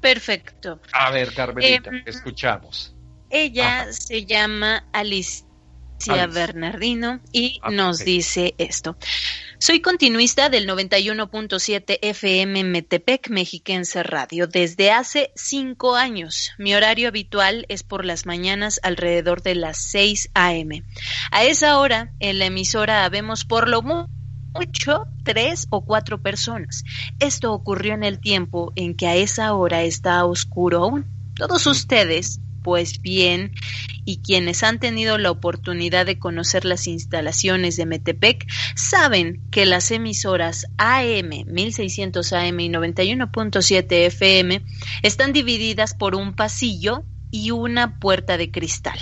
Perfecto. 0.00 0.80
A 0.92 1.10
ver, 1.10 1.32
Carmelita, 1.34 1.90
em, 1.90 2.02
escuchamos. 2.06 2.96
Ella 3.30 3.92
se 3.92 4.24
llama 4.24 4.84
Alicia 4.92 5.45
Bernardino 6.32 7.20
y 7.32 7.58
ah, 7.62 7.70
nos 7.70 7.98
dice 8.00 8.54
esto. 8.58 8.96
Soy 9.58 9.80
continuista 9.80 10.48
del 10.48 10.68
91.7 10.68 11.98
FM 12.02 12.64
Metepec 12.64 13.30
Mexiquense 13.30 14.02
Radio 14.02 14.46
desde 14.46 14.90
hace 14.90 15.32
cinco 15.34 15.96
años. 15.96 16.52
Mi 16.58 16.74
horario 16.74 17.08
habitual 17.08 17.64
es 17.68 17.82
por 17.82 18.04
las 18.04 18.26
mañanas 18.26 18.80
alrededor 18.82 19.42
de 19.42 19.54
las 19.54 19.78
6 19.78 20.30
a.m. 20.34 20.84
A 21.30 21.44
esa 21.44 21.78
hora, 21.78 22.12
en 22.20 22.38
la 22.38 22.46
emisora 22.46 23.04
habemos 23.04 23.44
por 23.44 23.68
lo 23.68 23.82
mucho 23.82 25.06
tres 25.24 25.66
o 25.70 25.84
cuatro 25.84 26.20
personas. 26.20 26.84
Esto 27.18 27.52
ocurrió 27.52 27.94
en 27.94 28.04
el 28.04 28.20
tiempo 28.20 28.72
en 28.76 28.94
que 28.94 29.06
a 29.06 29.16
esa 29.16 29.54
hora 29.54 29.82
está 29.82 30.24
oscuro 30.24 30.84
aún. 30.84 31.06
Todos 31.34 31.66
ustedes 31.66 32.40
pues 32.66 33.00
bien, 33.00 33.52
y 34.04 34.16
quienes 34.22 34.64
han 34.64 34.80
tenido 34.80 35.18
la 35.18 35.30
oportunidad 35.30 36.04
de 36.04 36.18
conocer 36.18 36.64
las 36.64 36.88
instalaciones 36.88 37.76
de 37.76 37.86
Metepec 37.86 38.44
saben 38.74 39.40
que 39.52 39.66
las 39.66 39.92
emisoras 39.92 40.66
AM 40.76 41.44
1600 41.46 42.32
AM 42.32 42.58
y 42.58 42.68
91.7 42.68 44.06
FM 44.06 44.62
están 45.04 45.32
divididas 45.32 45.94
por 45.94 46.16
un 46.16 46.34
pasillo 46.34 47.04
y 47.30 47.52
una 47.52 48.00
puerta 48.00 48.36
de 48.36 48.50
cristal. 48.50 48.98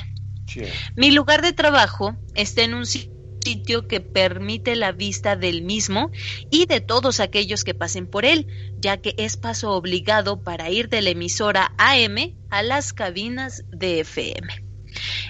Mi 0.95 1.11
lugar 1.11 1.41
de 1.41 1.55
trabajo 1.55 2.19
está 2.35 2.65
en 2.65 2.75
un 2.75 2.85
sitio 2.85 3.14
sitio 3.45 3.87
que 3.87 4.01
permite 4.01 4.75
la 4.75 4.93
vista 4.93 5.37
del 5.37 5.63
mismo 5.63 6.11
y 6.51 6.67
de 6.67 6.81
todos 6.81 7.21
aquellos 7.21 7.63
que 7.63 7.75
pasen 7.75 8.07
por 8.07 8.25
él, 8.25 8.47
ya 8.79 8.97
que 8.97 9.15
es 9.19 9.37
paso 9.37 9.73
obligado 9.73 10.43
para 10.43 10.71
ir 10.71 10.89
de 10.89 11.03
la 11.03 11.11
emisora 11.11 11.75
AM 11.77 12.35
a 12.51 12.63
las 12.63 12.93
cabinas 12.93 13.65
de 13.71 14.01
FM. 14.01 14.49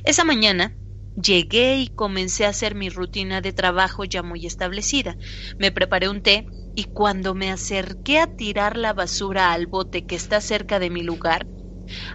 Esa 0.04 0.24
mañana 0.24 0.76
llegué 1.20 1.78
y 1.78 1.88
comencé 1.88 2.44
a 2.44 2.50
hacer 2.50 2.74
mi 2.74 2.88
rutina 2.88 3.40
de 3.40 3.52
trabajo 3.52 4.04
ya 4.04 4.22
muy 4.22 4.46
establecida. 4.46 5.16
Me 5.58 5.72
preparé 5.72 6.08
un 6.08 6.22
té 6.22 6.46
y 6.74 6.84
cuando 6.84 7.34
me 7.34 7.50
acerqué 7.50 8.20
a 8.20 8.26
tirar 8.26 8.76
la 8.76 8.92
basura 8.92 9.52
al 9.52 9.66
bote 9.66 10.06
que 10.06 10.16
está 10.16 10.40
cerca 10.40 10.78
de 10.78 10.90
mi 10.90 11.02
lugar, 11.02 11.46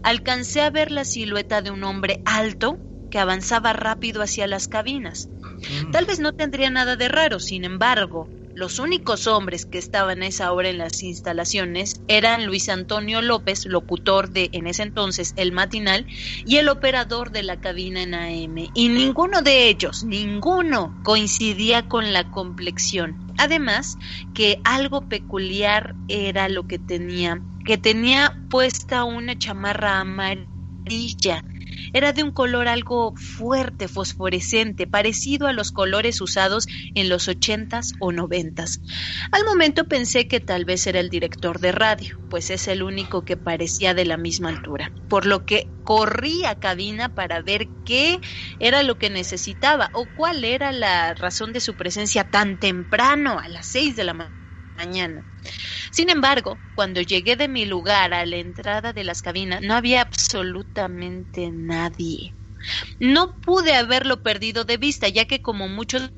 alcancé 0.03 0.61
a 0.61 0.69
ver 0.69 0.91
la 0.91 1.05
silueta 1.05 1.61
de 1.61 1.71
un 1.71 1.83
hombre 1.83 2.21
alto 2.25 2.77
que 3.09 3.19
avanzaba 3.19 3.73
rápido 3.73 4.21
hacia 4.21 4.47
las 4.47 4.67
cabinas. 4.67 5.29
Mm. 5.67 5.91
Tal 5.91 6.05
vez 6.05 6.19
no 6.19 6.33
tendría 6.33 6.69
nada 6.69 6.95
de 6.95 7.07
raro, 7.07 7.39
sin 7.39 7.65
embargo, 7.65 8.29
los 8.59 8.79
únicos 8.79 9.27
hombres 9.27 9.65
que 9.65 9.77
estaban 9.77 10.21
a 10.21 10.27
esa 10.27 10.51
hora 10.51 10.69
en 10.69 10.79
las 10.79 11.03
instalaciones 11.03 12.01
eran 12.07 12.45
Luis 12.45 12.67
Antonio 12.67 13.21
López, 13.21 13.65
locutor 13.65 14.31
de 14.31 14.49
en 14.53 14.67
ese 14.67 14.83
entonces 14.83 15.33
El 15.37 15.51
Matinal, 15.51 16.05
y 16.45 16.57
el 16.57 16.67
operador 16.67 17.31
de 17.31 17.43
la 17.43 17.57
cabina 17.57 18.01
en 18.01 18.15
AM. 18.15 18.69
Y 18.73 18.89
ninguno 18.89 19.41
de 19.43 19.69
ellos, 19.69 20.03
ninguno, 20.03 20.93
coincidía 21.03 21.87
con 21.87 22.11
la 22.11 22.29
complexión. 22.31 23.17
Además, 23.37 23.97
que 24.33 24.59
algo 24.65 25.07
peculiar 25.07 25.95
era 26.07 26.49
lo 26.49 26.67
que 26.67 26.79
tenía, 26.79 27.41
que 27.65 27.77
tenía 27.77 28.33
puesta 28.49 29.03
una 29.03 29.37
chamarra 29.37 29.99
amarilla 29.99 31.45
era 31.93 32.13
de 32.13 32.23
un 32.23 32.31
color 32.31 32.67
algo 32.67 33.13
fuerte, 33.15 33.87
fosforescente, 33.87 34.87
parecido 34.87 35.47
a 35.47 35.53
los 35.53 35.71
colores 35.71 36.21
usados 36.21 36.67
en 36.93 37.09
los 37.09 37.27
ochentas 37.27 37.93
o 37.99 38.11
noventas. 38.11 38.81
Al 39.31 39.43
momento 39.45 39.85
pensé 39.87 40.27
que 40.27 40.39
tal 40.39 40.65
vez 40.65 40.85
era 40.87 40.99
el 40.99 41.09
director 41.09 41.59
de 41.59 41.71
radio, 41.71 42.15
pues 42.27 42.49
es 42.49 42.67
el 42.67 42.83
único 42.83 43.23
que 43.23 43.37
parecía 43.37 43.93
de 43.93 44.05
la 44.05 44.17
misma 44.17 44.49
altura, 44.49 44.93
por 45.07 45.25
lo 45.25 45.45
que 45.45 45.73
corrí 45.83 46.45
a 46.45 46.55
cabina 46.55 47.09
para 47.09 47.41
ver 47.41 47.71
qué 47.83 48.19
era 48.59 48.83
lo 48.83 48.97
que 48.97 49.09
necesitaba 49.09 49.89
o 49.93 50.11
cuál 50.13 50.43
era 50.43 50.71
la 50.71 51.13
razón 51.15 51.53
de 51.53 51.61
su 51.61 51.75
presencia 51.75 52.23
tan 52.25 52.57
temprano, 52.59 53.39
a 53.39 53.47
las 53.47 53.67
seis 53.67 53.95
de 53.95 54.03
la 54.03 54.31
mañana. 54.75 55.28
Sin 55.91 56.09
embargo, 56.09 56.61
cuando 56.73 57.01
llegué 57.01 57.35
de 57.35 57.47
mi 57.47 57.65
lugar 57.65 58.13
a 58.13 58.25
la 58.25 58.37
entrada 58.37 58.93
de 58.93 59.03
las 59.03 59.21
cabinas, 59.21 59.61
no 59.61 59.75
había 59.75 60.01
absolutamente 60.01 61.51
nadie. 61.53 62.35
No 62.99 63.35
pude 63.41 63.75
haberlo 63.75 64.23
perdido 64.23 64.65
de 64.65 64.77
vista, 64.77 65.09
ya 65.09 65.25
que 65.25 65.41
como 65.41 65.67
muchos 65.69 66.11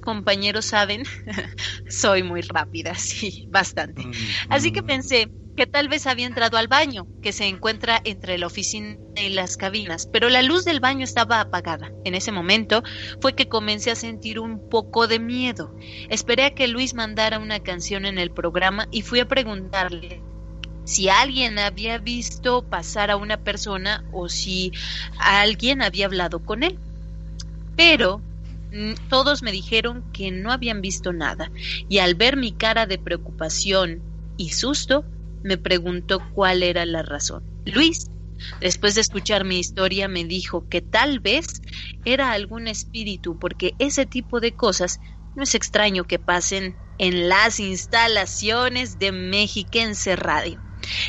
compañeros 0.00 0.66
saben, 0.66 1.04
soy 1.88 2.22
muy 2.22 2.42
rápida, 2.42 2.94
sí, 2.96 3.46
bastante. 3.48 4.06
Mm, 4.06 4.12
Así 4.48 4.72
que 4.72 4.82
mm. 4.82 4.86
pensé, 4.86 5.30
que 5.58 5.66
tal 5.66 5.88
vez 5.88 6.06
había 6.06 6.28
entrado 6.28 6.56
al 6.56 6.68
baño, 6.68 7.08
que 7.20 7.32
se 7.32 7.46
encuentra 7.46 8.00
entre 8.04 8.38
la 8.38 8.46
oficina 8.46 8.96
y 9.16 9.30
las 9.30 9.56
cabinas, 9.56 10.06
pero 10.06 10.28
la 10.28 10.40
luz 10.40 10.64
del 10.64 10.78
baño 10.78 11.02
estaba 11.02 11.40
apagada. 11.40 11.90
En 12.04 12.14
ese 12.14 12.30
momento 12.30 12.84
fue 13.20 13.34
que 13.34 13.48
comencé 13.48 13.90
a 13.90 13.96
sentir 13.96 14.38
un 14.38 14.60
poco 14.70 15.08
de 15.08 15.18
miedo. 15.18 15.74
Esperé 16.10 16.44
a 16.44 16.54
que 16.54 16.68
Luis 16.68 16.94
mandara 16.94 17.40
una 17.40 17.58
canción 17.58 18.06
en 18.06 18.20
el 18.20 18.30
programa 18.30 18.86
y 18.92 19.02
fui 19.02 19.18
a 19.18 19.26
preguntarle 19.26 20.22
si 20.84 21.08
alguien 21.08 21.58
había 21.58 21.98
visto 21.98 22.62
pasar 22.62 23.10
a 23.10 23.16
una 23.16 23.38
persona 23.38 24.04
o 24.12 24.28
si 24.28 24.70
alguien 25.18 25.82
había 25.82 26.06
hablado 26.06 26.38
con 26.38 26.62
él. 26.62 26.78
Pero 27.74 28.20
todos 29.08 29.42
me 29.42 29.52
dijeron 29.52 30.04
que 30.12 30.30
no 30.30 30.52
habían 30.52 30.80
visto 30.80 31.12
nada, 31.12 31.50
y 31.88 31.98
al 31.98 32.14
ver 32.14 32.36
mi 32.36 32.52
cara 32.52 32.86
de 32.86 32.98
preocupación 32.98 34.02
y 34.36 34.50
susto, 34.50 35.04
me 35.42 35.56
preguntó 35.56 36.22
cuál 36.34 36.62
era 36.62 36.84
la 36.86 37.02
razón. 37.02 37.42
Luis, 37.64 38.06
después 38.60 38.94
de 38.94 39.00
escuchar 39.00 39.44
mi 39.44 39.58
historia, 39.58 40.08
me 40.08 40.24
dijo 40.24 40.66
que 40.68 40.80
tal 40.80 41.20
vez 41.20 41.46
era 42.04 42.32
algún 42.32 42.68
espíritu, 42.68 43.38
porque 43.38 43.74
ese 43.78 44.06
tipo 44.06 44.40
de 44.40 44.54
cosas 44.54 44.98
no 45.34 45.42
es 45.42 45.54
extraño 45.54 46.04
que 46.04 46.18
pasen 46.18 46.76
en 46.98 47.28
las 47.28 47.60
instalaciones 47.60 48.98
de 48.98 49.12
Mexiquense 49.12 50.16
Radio. 50.16 50.60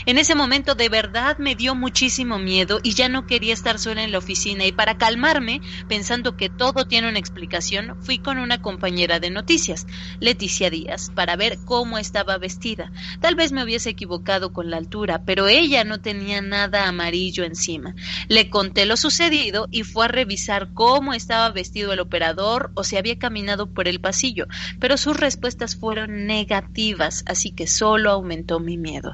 En 0.06 0.18
ese 0.18 0.36
momento 0.36 0.76
de 0.76 0.90
verdad 0.90 1.38
me 1.38 1.56
dio 1.56 1.76
muchísimo 1.76 2.40
miedo 2.40 2.80
y 2.84 2.94
ya 2.94 3.10
no 3.10 3.26
quería 3.26 3.54
estar 3.54 3.80
sola 3.80 4.04
en 4.04 4.12
la 4.12 4.18
oficina 4.18 4.66
y 4.66 4.72
para 4.72 4.98
calmarme, 4.98 5.62
pensando 5.88 6.36
que 6.36 6.50
todo 6.50 6.86
tiene 6.86 7.10
una 7.10 7.20
explicación, 7.20 7.96
fui 8.02 8.20
con 8.20 8.38
una 8.38 8.62
compañera 8.62 9.20
de 9.20 9.30
noticias, 9.30 9.88
Leticia 10.20 10.70
Díaz, 10.70 11.12
para 11.14 11.36
ver 11.36 11.58
cómo 11.66 11.98
estaba 11.98 12.38
vestida. 12.38 12.92
Tal 13.22 13.36
vez 13.36 13.52
me 13.52 13.64
hubiese 13.64 13.90
equivocado 13.90 14.54
con 14.54 14.70
la 14.70 14.78
altura, 14.78 15.24
pero 15.26 15.48
ella 15.48 15.84
no 15.84 16.02
tenía 16.02 16.42
nada 16.42 16.88
amarillo 16.88 17.44
encima. 17.44 17.96
Le 18.28 18.50
conté 18.50 18.86
lo 18.86 18.98
sucedido 18.98 19.68
y 19.72 19.84
fue 19.84 20.06
a 20.06 20.08
revisar 20.10 20.74
cómo 20.74 21.14
estaba 21.14 21.50
vestido 21.52 21.94
el 21.94 22.00
operador 22.00 22.72
o 22.76 22.84
si 22.84 22.98
había 22.98 23.18
caminado 23.18 23.68
por 23.68 23.88
el 23.88 24.00
pasillo, 24.00 24.48
pero 24.80 24.98
sus 24.98 25.18
respuestas 25.18 25.76
fueron 25.76 26.26
negativas, 26.26 27.24
así 27.28 27.52
que 27.52 27.68
solo 27.68 28.12
aumentó 28.12 28.60
mi 28.60 28.78
miedo. 28.78 29.14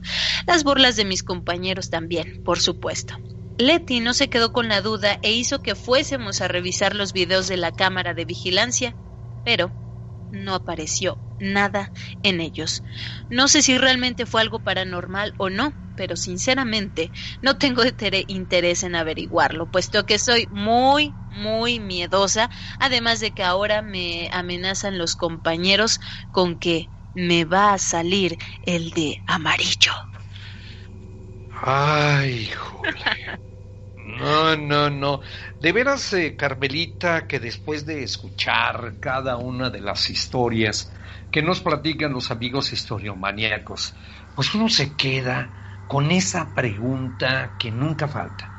Las 0.56 0.64
burlas 0.64 0.96
de 0.96 1.04
mis 1.04 1.22
compañeros 1.22 1.90
también, 1.90 2.32
por 2.42 2.62
supuesto. 2.62 3.14
Leti 3.58 4.00
no 4.00 4.14
se 4.14 4.30
quedó 4.30 4.54
con 4.54 4.70
la 4.70 4.80
duda 4.80 5.20
e 5.22 5.34
hizo 5.34 5.62
que 5.62 5.76
fuésemos 5.76 6.40
a 6.40 6.48
revisar 6.48 6.96
los 6.96 7.12
videos 7.12 7.50
de 7.50 7.58
la 7.58 7.74
cámara 7.74 8.14
de 8.14 8.24
vigilancia, 8.24 8.96
pero 9.44 9.74
no 10.30 10.56
apareció 10.56 11.20
nada 11.40 11.92
en 12.24 12.40
ellos. 12.40 12.84
No 13.28 13.50
sé 13.50 13.64
si 13.64 13.78
realmente 13.78 14.26
fue 14.26 14.40
algo 14.40 14.64
paranormal 14.64 15.34
o 15.38 15.50
no, 15.50 15.74
pero 15.94 16.16
sinceramente 16.16 17.12
no 17.42 17.58
tengo 17.58 17.84
interés 18.28 18.84
en 18.84 18.96
averiguarlo, 18.96 19.68
puesto 19.68 20.06
que 20.06 20.20
soy 20.20 20.48
muy, 20.52 21.18
muy 21.28 21.82
miedosa, 21.82 22.50
además 22.80 23.20
de 23.20 23.34
que 23.34 23.44
ahora 23.44 23.82
me 23.82 24.30
amenazan 24.32 24.98
los 24.98 25.18
compañeros 25.18 26.00
con 26.32 26.58
que 26.58 26.92
me 27.14 27.44
va 27.44 27.74
a 27.74 27.78
salir 27.78 28.38
el 28.62 28.92
de 28.92 29.22
amarillo. 29.28 29.92
Ay, 31.62 32.48
Julia. 32.48 33.40
No, 33.96 34.56
no, 34.58 34.90
no. 34.90 35.22
De 35.60 35.72
veras, 35.72 36.14
eh, 36.14 36.36
Carmelita, 36.36 37.28
que 37.28 37.40
después 37.40 37.86
de 37.86 38.04
escuchar 38.04 39.00
cada 39.00 39.38
una 39.38 39.70
de 39.70 39.82
las 39.82 40.10
historias 40.10 40.94
que 41.32 41.42
nos 41.42 41.62
platican 41.62 42.14
los 42.14 42.32
amigos 42.32 42.74
historiomaníacos, 42.74 43.96
pues 44.34 44.54
uno 44.54 44.70
se 44.70 44.96
queda 44.98 45.54
con 45.88 46.12
esa 46.12 46.54
pregunta 46.54 47.56
que 47.58 47.72
nunca 47.72 48.08
falta. 48.08 48.54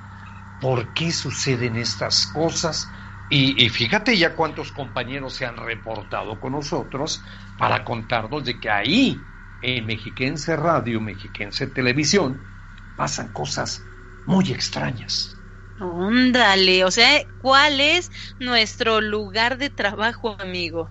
¿Por 0.59 0.92
qué 0.94 1.12
suceden 1.12 1.76
estas 1.76 2.26
cosas? 2.26 2.92
Y, 3.28 3.64
y, 3.64 3.68
fíjate 3.70 4.16
ya 4.18 4.34
cuántos 4.36 4.72
compañeros 4.72 5.34
se 5.36 5.47
han 5.47 5.57
reportado 5.57 6.40
con 6.40 6.53
nosotros 6.53 7.24
para 7.57 7.84
contarnos 7.84 8.44
de 8.44 8.61
que 8.61 8.70
ahí, 8.70 9.28
en 9.61 9.86
Mexiquense 9.86 10.57
Radio, 10.57 11.01
Mexiquense 11.01 11.68
Televisión, 11.68 12.55
pasan 12.97 13.32
cosas 13.32 13.86
muy 14.24 14.51
extrañas. 14.51 15.36
Óndale, 15.78 16.84
o 16.84 16.90
sea, 16.90 17.22
¿cuál 17.36 17.80
es 17.80 18.11
nuestro 18.38 19.01
lugar 19.01 19.59
de 19.59 19.70
trabajo, 19.70 20.36
amigo? 20.40 20.90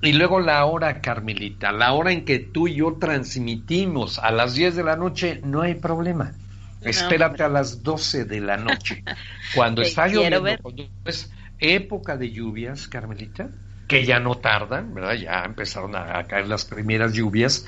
Y 0.00 0.12
luego 0.12 0.38
la 0.38 0.64
hora, 0.66 1.00
Carmelita, 1.00 1.72
la 1.72 1.92
hora 1.92 2.12
en 2.12 2.24
que 2.24 2.38
tú 2.38 2.68
y 2.68 2.76
yo 2.76 2.98
transmitimos 3.00 4.18
a 4.18 4.30
las 4.30 4.54
10 4.54 4.76
de 4.76 4.84
la 4.84 4.96
noche, 4.96 5.40
no 5.44 5.62
hay 5.62 5.74
problema. 5.74 6.32
Espérate 6.82 7.42
a 7.42 7.48
las 7.48 7.82
12 7.82 8.24
de 8.24 8.40
la 8.40 8.58
noche. 8.58 9.02
Cuando 9.54 9.82
está 9.82 10.06
lloviendo, 10.06 10.58
cuando 10.60 10.88
es 11.04 11.32
época 11.58 12.16
de 12.16 12.30
lluvias, 12.30 12.86
Carmelita, 12.88 13.48
que 13.86 14.04
ya 14.04 14.20
no 14.20 14.36
tardan, 14.36 14.94
¿verdad? 14.94 15.14
Ya 15.14 15.42
empezaron 15.44 15.96
a, 15.96 16.26
caer 16.26 16.48
las 16.48 16.64
primeras 16.64 17.12
lluvias. 17.12 17.66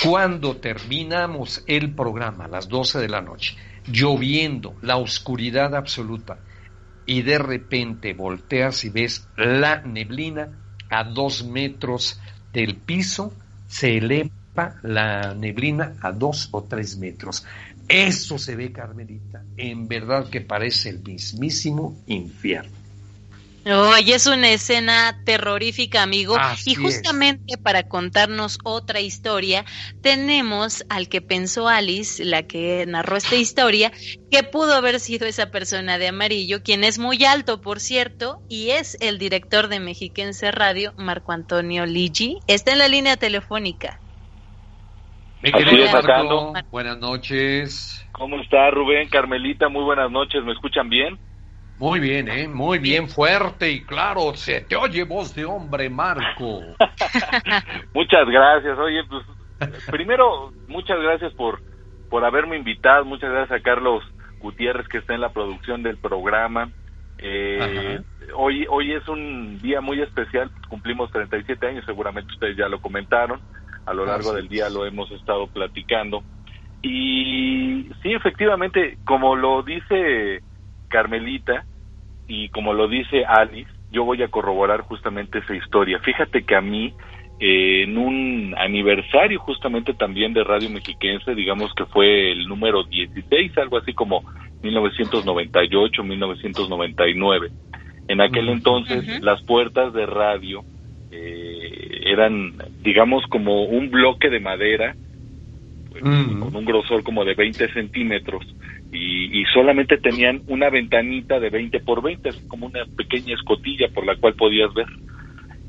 Cuando 0.00 0.56
terminamos 0.56 1.62
el 1.66 1.94
programa 1.94 2.44
a 2.44 2.48
las 2.48 2.68
12 2.68 2.98
de 2.98 3.08
la 3.08 3.20
noche, 3.20 3.56
lloviendo, 3.86 4.76
la 4.82 4.96
oscuridad 4.96 5.74
absoluta, 5.74 6.38
y 7.04 7.22
de 7.22 7.38
repente 7.38 8.14
volteas 8.14 8.84
y 8.84 8.90
ves 8.90 9.28
la 9.36 9.82
neblina 9.82 10.58
a 10.88 11.04
dos 11.04 11.44
metros 11.44 12.20
del 12.52 12.76
piso, 12.76 13.34
se 13.66 13.98
eleva 13.98 14.30
la 14.82 15.34
neblina 15.34 15.94
a 16.00 16.12
dos 16.12 16.48
o 16.52 16.62
tres 16.64 16.96
metros. 16.98 17.44
Eso 17.88 18.38
se 18.38 18.54
ve, 18.56 18.72
Carmelita, 18.72 19.44
en 19.56 19.88
verdad 19.88 20.28
que 20.28 20.40
parece 20.40 20.90
el 20.90 21.00
mismísimo 21.00 22.02
infierno. 22.06 22.81
Oye, 23.64 24.14
es 24.14 24.26
una 24.26 24.50
escena 24.50 25.22
terrorífica, 25.24 26.02
amigo. 26.02 26.36
y 26.66 26.74
justamente 26.74 27.56
para 27.58 27.84
contarnos 27.84 28.58
otra 28.64 29.00
historia, 29.00 29.64
tenemos 30.00 30.84
al 30.88 31.08
que 31.08 31.20
pensó 31.20 31.68
Alice, 31.68 32.24
la 32.24 32.42
que 32.42 32.84
narró 32.88 33.16
esta 33.16 33.36
historia, 33.36 33.92
que 34.30 34.42
pudo 34.42 34.74
haber 34.74 34.98
sido 34.98 35.26
esa 35.26 35.50
persona 35.50 35.98
de 35.98 36.08
amarillo, 36.08 36.62
quien 36.64 36.82
es 36.82 36.98
muy 36.98 37.24
alto, 37.24 37.60
por 37.60 37.78
cierto, 37.78 38.42
y 38.48 38.70
es 38.70 38.96
el 39.00 39.18
director 39.18 39.68
de 39.68 39.78
Mexiquense 39.78 40.50
Radio, 40.50 40.92
Marco 40.96 41.30
Antonio 41.30 41.86
Ligi. 41.86 42.38
Está 42.48 42.72
en 42.72 42.78
la 42.78 42.88
línea 42.88 43.16
telefónica. 43.16 44.00
Buenas 46.70 46.98
noches. 46.98 48.06
¿Cómo 48.12 48.40
está 48.40 48.70
Rubén, 48.70 49.08
Carmelita? 49.08 49.68
Muy 49.68 49.84
buenas 49.84 50.10
noches. 50.10 50.42
¿Me 50.44 50.52
escuchan 50.52 50.88
bien? 50.88 51.18
Muy 51.82 51.98
bien, 51.98 52.28
¿eh? 52.28 52.46
Muy 52.46 52.78
bien, 52.78 53.08
fuerte 53.08 53.72
y 53.72 53.82
claro. 53.82 54.34
Se 54.34 54.60
te 54.60 54.76
oye 54.76 55.02
voz 55.02 55.34
de 55.34 55.44
hombre, 55.44 55.90
Marco. 55.90 56.60
muchas 57.92 58.28
gracias. 58.28 58.78
Oye, 58.78 59.02
pues, 59.08 59.24
primero, 59.90 60.52
muchas 60.68 61.00
gracias 61.00 61.32
por, 61.32 61.60
por 62.08 62.24
haberme 62.24 62.56
invitado. 62.56 63.04
Muchas 63.04 63.32
gracias 63.32 63.58
a 63.58 63.62
Carlos 63.64 64.04
Gutiérrez, 64.38 64.86
que 64.86 64.98
está 64.98 65.14
en 65.14 65.22
la 65.22 65.32
producción 65.32 65.82
del 65.82 65.96
programa. 65.96 66.70
Eh, 67.18 68.00
hoy, 68.36 68.64
hoy 68.70 68.92
es 68.92 69.08
un 69.08 69.58
día 69.60 69.80
muy 69.80 70.00
especial. 70.02 70.52
Cumplimos 70.68 71.10
37 71.10 71.66
años, 71.66 71.84
seguramente 71.84 72.32
ustedes 72.32 72.56
ya 72.56 72.68
lo 72.68 72.80
comentaron. 72.80 73.40
A 73.86 73.92
lo 73.92 74.06
largo 74.06 74.32
del 74.34 74.48
día 74.48 74.70
lo 74.70 74.86
hemos 74.86 75.10
estado 75.10 75.48
platicando. 75.48 76.22
Y 76.80 77.90
sí, 78.04 78.12
efectivamente, 78.12 78.98
como 79.04 79.34
lo 79.34 79.64
dice 79.64 80.44
Carmelita, 80.88 81.64
y 82.32 82.48
como 82.48 82.72
lo 82.72 82.88
dice 82.88 83.26
Alice, 83.26 83.70
yo 83.90 84.04
voy 84.04 84.22
a 84.22 84.28
corroborar 84.28 84.80
justamente 84.80 85.40
esa 85.40 85.54
historia. 85.54 85.98
Fíjate 85.98 86.44
que 86.44 86.56
a 86.56 86.62
mí, 86.62 86.94
eh, 87.38 87.82
en 87.82 87.98
un 87.98 88.54
aniversario 88.56 89.38
justamente 89.38 89.92
también 89.92 90.32
de 90.32 90.42
Radio 90.42 90.70
Mexiquense, 90.70 91.34
digamos 91.34 91.74
que 91.74 91.84
fue 91.84 92.32
el 92.32 92.48
número 92.48 92.84
16, 92.84 93.58
algo 93.58 93.76
así 93.76 93.92
como 93.92 94.24
1998, 94.62 96.02
1999. 96.02 97.50
En 98.08 98.22
aquel 98.22 98.48
entonces 98.48 99.20
las 99.20 99.42
puertas 99.42 99.92
de 99.92 100.06
radio 100.06 100.64
eh, 101.10 102.00
eran, 102.06 102.54
digamos, 102.80 103.26
como 103.26 103.64
un 103.64 103.90
bloque 103.90 104.30
de 104.30 104.40
madera 104.40 104.96
con 106.00 106.56
un 106.56 106.64
grosor 106.64 107.02
como 107.02 107.26
de 107.26 107.34
20 107.34 107.74
centímetros 107.74 108.42
y, 108.92 109.44
solamente 109.54 109.96
tenían 109.98 110.42
una 110.48 110.70
ventanita 110.70 111.40
de 111.40 111.50
20 111.50 111.80
por 111.80 112.02
20, 112.02 112.30
como 112.48 112.66
una 112.66 112.84
pequeña 112.96 113.34
escotilla 113.34 113.88
por 113.88 114.06
la 114.06 114.16
cual 114.16 114.34
podías 114.34 114.72
ver. 114.74 114.86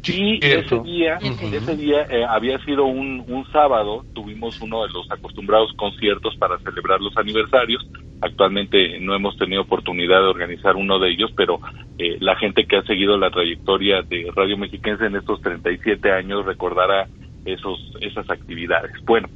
Y 0.06 0.46
ese 0.46 0.80
día, 0.80 1.18
ese 1.22 1.78
día 1.78 2.06
eh, 2.10 2.26
había 2.28 2.60
sido 2.66 2.84
un, 2.84 3.24
un 3.26 3.50
sábado, 3.54 4.04
tuvimos 4.14 4.60
uno 4.60 4.84
de 4.86 4.92
los 4.92 5.10
acostumbrados 5.10 5.72
conciertos 5.78 6.36
para 6.36 6.58
celebrar 6.60 7.00
los 7.00 7.16
aniversarios. 7.16 7.88
Actualmente 8.20 9.00
no 9.00 9.16
hemos 9.16 9.38
tenido 9.38 9.62
oportunidad 9.62 10.20
de 10.20 10.28
organizar 10.28 10.76
uno 10.76 11.00
de 11.00 11.12
ellos, 11.12 11.32
pero 11.38 11.60
eh, 11.98 12.18
la 12.20 12.36
gente 12.36 12.66
que 12.66 12.78
ha 12.78 12.84
seguido 12.84 13.18
la 13.18 13.32
trayectoria 13.32 14.02
de 14.02 14.30
Radio 14.36 14.58
Mexiquense 14.58 15.06
en 15.06 15.16
estos 15.16 15.42
37 15.42 16.12
años 16.12 16.46
recordará 16.46 17.08
esos, 17.46 17.80
esas 18.02 18.30
actividades. 18.30 18.92
Bueno, 19.06 19.28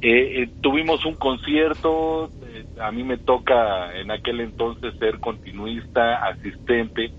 eh, 0.00 0.48
tuvimos 0.60 1.04
un 1.04 1.14
concierto, 1.14 2.30
a 2.80 2.90
mí 2.92 3.02
me 3.02 3.16
toca 3.16 3.98
en 3.98 4.10
aquel 4.10 4.40
entonces 4.40 4.94
ser 4.98 5.18
continuista, 5.20 6.26
asistente, 6.26 7.12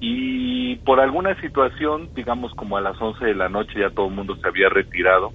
y 0.00 0.76
por 0.76 1.00
alguna 1.00 1.38
situación, 1.40 2.08
digamos 2.14 2.54
como 2.54 2.76
a 2.76 2.80
las 2.80 3.00
11 3.00 3.24
de 3.24 3.34
la 3.34 3.48
noche 3.48 3.80
ya 3.80 3.90
todo 3.90 4.06
el 4.06 4.14
mundo 4.14 4.36
se 4.36 4.46
había 4.46 4.68
retirado, 4.68 5.32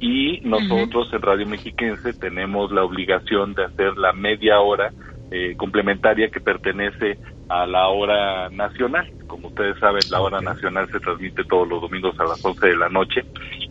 y 0.00 0.40
nosotros 0.42 1.08
en 1.12 1.22
Radio 1.22 1.46
Mexiquense 1.46 2.12
tenemos 2.12 2.70
la 2.70 2.84
obligación 2.84 3.54
de 3.54 3.64
hacer 3.64 3.96
la 3.96 4.12
media 4.12 4.60
hora 4.60 4.92
eh, 5.30 5.54
complementaria 5.56 6.28
que 6.28 6.40
pertenece 6.40 7.18
a 7.48 7.66
la 7.66 7.88
hora 7.88 8.48
nacional. 8.50 9.10
Como 9.26 9.48
ustedes 9.48 9.78
saben, 9.78 10.02
la 10.10 10.20
hora 10.20 10.40
nacional 10.40 10.88
se 10.90 11.00
transmite 11.00 11.44
todos 11.44 11.68
los 11.68 11.80
domingos 11.80 12.18
a 12.18 12.24
las 12.24 12.44
11 12.44 12.66
de 12.66 12.76
la 12.76 12.88
noche. 12.88 13.24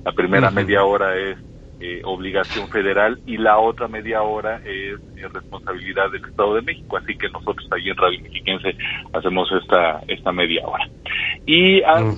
La 0.04 0.12
primera 0.12 0.52
media 0.52 0.84
hora 0.84 1.16
es 1.18 1.38
eh, 1.80 2.02
obligación 2.06 2.70
federal 2.70 3.20
y 3.26 3.38
la 3.38 3.58
otra 3.58 3.88
media 3.88 4.22
hora 4.22 4.62
es, 4.66 5.00
responsabilidad 5.34 6.12
del 6.12 6.24
Estado 6.24 6.56
de 6.56 6.62
México. 6.62 6.98
Así 6.98 7.18
que 7.18 7.30
nosotros 7.30 7.68
ahí 7.72 7.90
en 7.90 7.98
Radio 7.98 8.22
Mexiquense 8.22 8.76
hacemos 9.14 9.50
esta, 9.52 10.02
esta 10.08 10.32
media 10.32 10.66
hora. 10.66 10.88
Y 11.46 11.82
a, 11.84 12.14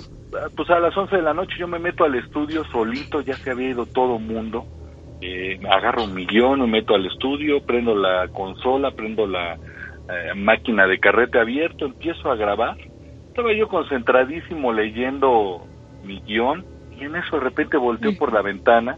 pues 0.55 0.69
a 0.69 0.79
las 0.79 0.95
11 0.95 1.15
de 1.15 1.21
la 1.21 1.33
noche 1.33 1.55
yo 1.57 1.67
me 1.67 1.79
meto 1.79 2.03
al 2.03 2.15
estudio 2.15 2.63
solito, 2.65 3.21
ya 3.21 3.35
se 3.35 3.51
había 3.51 3.69
ido 3.69 3.85
todo 3.85 4.19
mundo. 4.19 4.65
Eh, 5.21 5.59
agarro 5.71 6.03
un 6.03 6.13
millón, 6.13 6.61
me 6.61 6.67
meto 6.67 6.93
al 6.93 7.05
estudio, 7.05 7.61
prendo 7.61 7.95
la 7.95 8.27
consola, 8.27 8.91
prendo 8.91 9.25
la 9.25 9.57
eh, 10.09 10.33
máquina 10.35 10.87
de 10.87 10.99
carrete 10.99 11.39
abierto, 11.39 11.85
empiezo 11.85 12.31
a 12.31 12.35
grabar. 12.35 12.77
Estaba 13.27 13.53
yo 13.53 13.67
concentradísimo 13.67 14.71
leyendo 14.71 15.65
mi 16.03 16.21
guion 16.21 16.65
y 16.97 17.03
en 17.03 17.15
eso 17.15 17.37
de 17.37 17.43
repente 17.43 17.77
volteo 17.77 18.17
por 18.17 18.31
la 18.31 18.41
ventana 18.41 18.97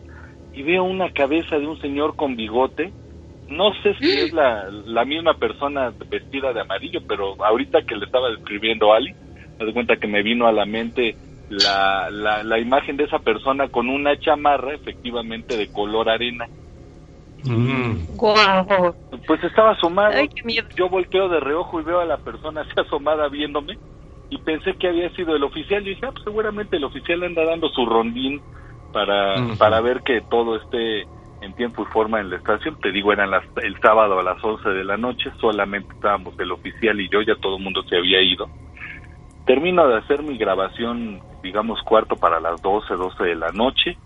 y 0.53 0.63
veo 0.63 0.83
una 0.83 1.11
cabeza 1.11 1.57
de 1.57 1.67
un 1.67 1.79
señor 1.79 2.15
con 2.15 2.35
bigote. 2.35 2.91
No 3.47 3.71
sé 3.81 3.93
si 3.95 4.11
es 4.11 4.33
la, 4.33 4.69
la 4.69 5.05
misma 5.05 5.35
persona 5.35 5.93
vestida 6.09 6.51
de 6.51 6.61
amarillo, 6.61 7.01
pero 7.07 7.43
ahorita 7.43 7.83
que 7.83 7.95
le 7.95 8.05
estaba 8.05 8.29
describiendo 8.29 8.91
a 8.91 8.97
Ali, 8.97 9.13
me 9.57 9.65
doy 9.65 9.73
cuenta 9.73 9.95
que 9.97 10.07
me 10.07 10.21
vino 10.21 10.47
a 10.47 10.51
la 10.51 10.65
mente 10.65 11.15
la, 11.49 12.09
la, 12.11 12.59
imagen 12.59 12.97
de 12.97 13.05
esa 13.05 13.19
persona 13.19 13.69
con 13.69 13.89
una 13.89 14.19
chamarra 14.19 14.73
efectivamente 14.73 15.57
de 15.57 15.71
color 15.71 16.09
arena. 16.09 16.47
Mm. 17.47 18.17
Pues 19.25 19.43
estaba 19.43 19.71
asomado. 19.71 20.13
Yo 20.75 20.89
volteo 20.89 21.29
de 21.29 21.39
reojo 21.39 21.79
y 21.79 21.83
veo 21.83 21.99
a 21.99 22.05
la 22.05 22.17
persona 22.17 22.61
así 22.61 22.71
asomada 22.75 23.27
viéndome 23.29 23.77
y 24.29 24.37
pensé 24.39 24.73
que 24.73 24.87
había 24.87 25.09
sido 25.15 25.35
el 25.35 25.43
oficial. 25.43 25.85
Y 25.85 25.91
dije, 25.91 26.05
ah, 26.05 26.11
pues 26.11 26.23
seguramente 26.23 26.77
el 26.77 26.83
oficial 26.83 27.23
anda 27.23 27.45
dando 27.45 27.69
su 27.69 27.85
rondín 27.85 28.41
para, 28.91 29.35
para 29.57 29.81
ver 29.81 30.01
que 30.01 30.21
todo 30.21 30.55
esté 30.57 31.07
en 31.41 31.53
tiempo 31.53 31.83
y 31.83 31.93
forma 31.93 32.19
en 32.19 32.29
la 32.29 32.37
estación. 32.37 32.79
Te 32.81 32.91
digo, 32.91 33.11
eran 33.13 33.31
las, 33.31 33.43
el 33.61 33.79
sábado 33.79 34.19
a 34.19 34.23
las 34.23 34.43
11 34.43 34.69
de 34.69 34.83
la 34.83 34.97
noche, 34.97 35.31
solamente 35.39 35.93
estábamos 35.93 36.37
el 36.39 36.51
oficial 36.51 36.99
y 36.99 37.09
yo, 37.09 37.21
ya 37.21 37.35
todo 37.35 37.57
el 37.57 37.63
mundo 37.63 37.83
se 37.83 37.97
había 37.97 38.21
ido. 38.21 38.49
Termino 39.45 39.87
de 39.87 39.97
hacer 39.97 40.23
mi 40.23 40.37
grabación, 40.37 41.21
digamos, 41.41 41.81
cuarto 41.83 42.15
para 42.15 42.39
las 42.39 42.61
12, 42.61 42.93
12 42.95 43.23
de 43.23 43.35
la 43.35 43.51
noche. 43.51 43.97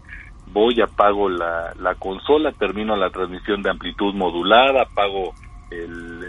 Voy, 0.52 0.82
apago 0.82 1.30
la, 1.30 1.74
la 1.80 1.96
consola, 1.96 2.52
termino 2.52 2.96
la 2.96 3.10
transmisión 3.10 3.62
de 3.62 3.70
amplitud 3.70 4.14
modulada, 4.14 4.84
apago 4.84 5.34
el, 5.72 6.26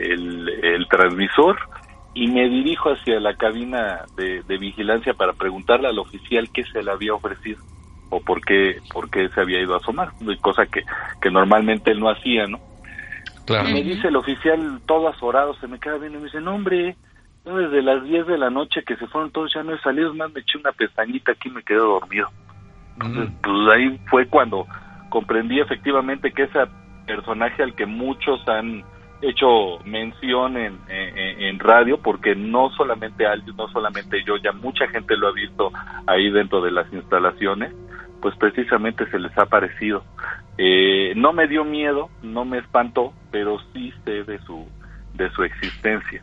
el, 0.00 0.48
el 0.64 0.88
transmisor 0.88 1.56
y 2.16 2.28
me 2.28 2.48
dirijo 2.48 2.90
hacia 2.90 3.20
la 3.20 3.34
cabina 3.34 4.06
de, 4.16 4.42
vigilancia 4.58 5.12
para 5.12 5.34
preguntarle 5.34 5.88
al 5.88 5.98
oficial 5.98 6.48
qué 6.50 6.64
se 6.64 6.82
le 6.82 6.90
había 6.90 7.12
ofrecido 7.12 7.62
o 8.08 8.20
por 8.20 8.40
qué, 8.40 8.80
por 8.90 9.10
qué 9.10 9.28
se 9.28 9.40
había 9.40 9.60
ido 9.60 9.74
a 9.74 9.78
asomar, 9.78 10.12
cosa 10.40 10.64
que, 10.64 10.82
que 11.20 11.30
normalmente 11.30 11.90
él 11.90 12.00
no 12.00 12.08
hacía, 12.08 12.46
¿no? 12.46 12.58
Claro. 13.44 13.68
Y 13.68 13.74
me 13.74 13.82
dice 13.82 14.08
el 14.08 14.16
oficial 14.16 14.80
todo 14.86 15.08
azorado, 15.08 15.54
se 15.56 15.68
me 15.68 15.78
queda 15.78 15.98
viendo 15.98 16.18
y 16.18 16.22
me 16.22 16.26
dice, 16.26 16.40
no 16.40 16.54
hombre, 16.54 16.96
desde 17.44 17.82
las 17.82 18.02
10 18.02 18.26
de 18.26 18.38
la 18.38 18.48
noche 18.48 18.82
que 18.82 18.96
se 18.96 19.06
fueron 19.08 19.30
todos 19.30 19.52
ya 19.54 19.62
no 19.62 19.74
he 19.74 19.80
salido, 19.80 20.14
más 20.14 20.32
me 20.32 20.40
eché 20.40 20.56
una 20.56 20.72
pestañita 20.72 21.32
aquí 21.32 21.50
y 21.50 21.52
me 21.52 21.62
quedé 21.62 21.78
dormido. 21.78 22.28
Entonces, 23.00 23.34
pues 23.42 23.68
ahí 23.74 24.00
fue 24.06 24.26
cuando 24.26 24.66
comprendí 25.10 25.60
efectivamente 25.60 26.32
que 26.32 26.44
esa 26.44 26.68
personaje 27.06 27.62
al 27.62 27.74
que 27.74 27.86
muchos 27.86 28.46
han 28.48 28.84
hecho 29.22 29.78
mención 29.84 30.56
en, 30.56 30.78
en, 30.88 31.58
radio 31.58 31.98
porque 31.98 32.34
no 32.34 32.70
solamente 32.70 33.26
alguien, 33.26 33.56
no 33.56 33.68
solamente 33.68 34.22
yo, 34.24 34.36
ya 34.36 34.52
mucha 34.52 34.86
gente 34.88 35.16
lo 35.16 35.28
ha 35.28 35.32
visto 35.32 35.72
ahí 36.06 36.30
dentro 36.30 36.60
de 36.60 36.70
las 36.70 36.92
instalaciones, 36.92 37.72
pues 38.20 38.36
precisamente 38.36 39.08
se 39.10 39.18
les 39.18 39.36
ha 39.38 39.46
parecido. 39.46 40.04
Eh, 40.58 41.12
no 41.16 41.32
me 41.32 41.46
dio 41.46 41.64
miedo, 41.64 42.10
no 42.22 42.44
me 42.44 42.58
espantó, 42.58 43.12
pero 43.30 43.58
sí 43.72 43.92
sé 44.04 44.24
de 44.24 44.38
su, 44.40 44.66
de 45.14 45.30
su 45.30 45.44
existencia. 45.44 46.22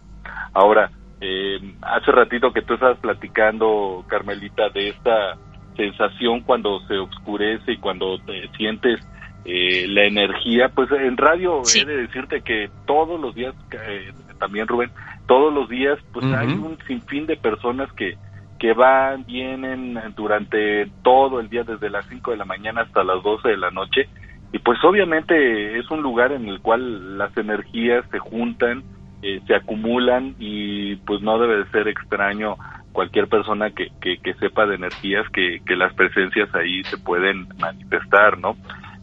Ahora, 0.53 0.91
eh, 1.21 1.59
hace 1.81 2.11
ratito 2.11 2.51
que 2.51 2.61
tú 2.61 2.73
estabas 2.73 2.99
platicando, 2.99 4.03
Carmelita, 4.07 4.69
de 4.69 4.89
esta 4.89 5.37
sensación 5.75 6.41
cuando 6.41 6.79
se 6.87 6.97
oscurece 6.97 7.73
y 7.73 7.77
cuando 7.77 8.17
te 8.19 8.47
sientes 8.57 8.99
eh, 9.45 9.87
la 9.89 10.05
energía, 10.05 10.69
pues 10.69 10.89
en 10.91 11.17
radio 11.17 11.61
he 11.75 11.85
de 11.85 11.97
decirte 11.97 12.41
que 12.41 12.69
todos 12.85 13.19
los 13.19 13.35
días, 13.35 13.53
eh, 13.71 14.11
también 14.39 14.67
Rubén, 14.67 14.91
todos 15.27 15.53
los 15.53 15.67
días 15.67 15.99
pues 16.13 16.25
hay 16.25 16.47
un 16.47 16.77
sinfín 16.87 17.25
de 17.25 17.35
personas 17.35 17.91
que, 17.93 18.17
que 18.59 18.73
van, 18.73 19.25
vienen 19.25 19.99
durante 20.15 20.87
todo 21.03 21.39
el 21.39 21.49
día, 21.49 21.63
desde 21.63 21.89
las 21.89 22.05
5 22.07 22.31
de 22.31 22.37
la 22.37 22.45
mañana 22.45 22.81
hasta 22.81 23.03
las 23.03 23.21
12 23.21 23.49
de 23.49 23.57
la 23.57 23.71
noche, 23.71 24.07
y 24.53 24.59
pues 24.59 24.81
obviamente 24.83 25.77
es 25.79 25.89
un 25.91 26.01
lugar 26.01 26.31
en 26.31 26.47
el 26.47 26.61
cual 26.61 27.17
las 27.17 27.35
energías 27.35 28.05
se 28.11 28.19
juntan, 28.19 28.83
eh, 29.23 29.41
se 29.47 29.55
acumulan 29.55 30.35
y 30.37 30.95
pues 30.97 31.21
no 31.21 31.39
debe 31.39 31.57
de 31.57 31.71
ser 31.71 31.87
extraño 31.87 32.55
cualquier 32.93 33.27
persona 33.27 33.71
que, 33.71 33.91
que, 33.99 34.33
sepa 34.35 34.65
de 34.65 34.75
energías 34.75 35.27
que, 35.29 35.61
que 35.65 35.75
las 35.75 35.93
presencias 35.93 36.53
ahí 36.55 36.83
se 36.85 36.97
pueden 36.97 37.47
manifestar, 37.59 38.37
¿no? 38.37 38.55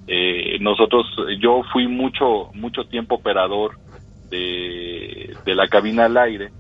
Eh, 0.06 0.58
nosotros, 0.60 1.06
yo 1.38 1.62
fui 1.72 1.86
mucho, 1.86 2.50
mucho 2.54 2.84
tiempo 2.84 3.16
operador 3.16 3.76
de, 4.30 5.36
de 5.44 5.54
la 5.54 5.68
cabina 5.68 6.06
al 6.06 6.16
aire 6.16 6.50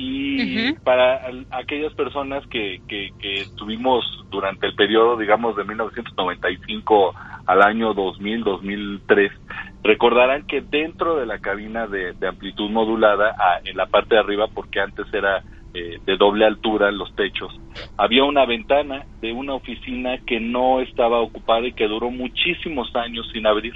y 0.00 0.72
para 0.84 1.28
aquellas 1.50 1.92
personas 1.94 2.46
que, 2.46 2.80
que, 2.86 3.10
que 3.18 3.46
tuvimos 3.56 4.04
durante 4.30 4.68
el 4.68 4.76
periodo, 4.76 5.16
digamos, 5.16 5.56
de 5.56 5.64
1995 5.64 7.14
al 7.46 7.62
año 7.62 7.94
2000, 7.94 8.44
2003, 8.44 9.32
recordarán 9.82 10.46
que 10.46 10.60
dentro 10.60 11.16
de 11.16 11.26
la 11.26 11.40
cabina 11.40 11.88
de, 11.88 12.14
amplitud 12.28 12.70
modulada, 12.70 13.34
en 13.64 13.76
la 13.76 13.86
parte 13.86 14.14
de 14.14 14.20
arriba, 14.20 14.46
porque 14.54 14.78
antes 14.78 15.12
era 15.12 15.42
eh, 15.74 15.98
de 16.04 16.16
doble 16.16 16.46
altura 16.46 16.90
los 16.90 17.14
techos, 17.14 17.52
había 17.96 18.24
una 18.24 18.46
ventana 18.46 19.04
de 19.20 19.32
una 19.32 19.54
oficina 19.54 20.18
que 20.26 20.40
no 20.40 20.80
estaba 20.80 21.20
ocupada 21.20 21.66
y 21.66 21.72
que 21.72 21.86
duró 21.86 22.10
muchísimos 22.10 22.94
años 22.96 23.28
sin 23.32 23.46
abrir. 23.46 23.74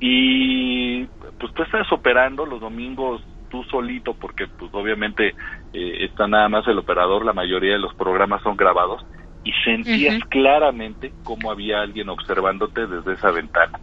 Y 0.00 1.04
pues 1.38 1.54
tú 1.54 1.62
estás 1.62 1.90
operando 1.92 2.44
los 2.44 2.60
domingos 2.60 3.22
tú 3.50 3.62
solito, 3.70 4.14
porque 4.14 4.48
pues 4.48 4.72
obviamente 4.74 5.34
eh, 5.72 6.04
está 6.04 6.26
nada 6.26 6.48
más 6.48 6.66
el 6.66 6.78
operador, 6.78 7.24
la 7.24 7.32
mayoría 7.32 7.74
de 7.74 7.78
los 7.78 7.94
programas 7.94 8.42
son 8.42 8.56
grabados, 8.56 9.04
y 9.44 9.52
sentías 9.64 10.18
claramente 10.24 11.12
cómo 11.22 11.50
había 11.50 11.80
alguien 11.80 12.08
observándote 12.08 12.86
desde 12.86 13.12
esa 13.12 13.30
ventana. 13.30 13.78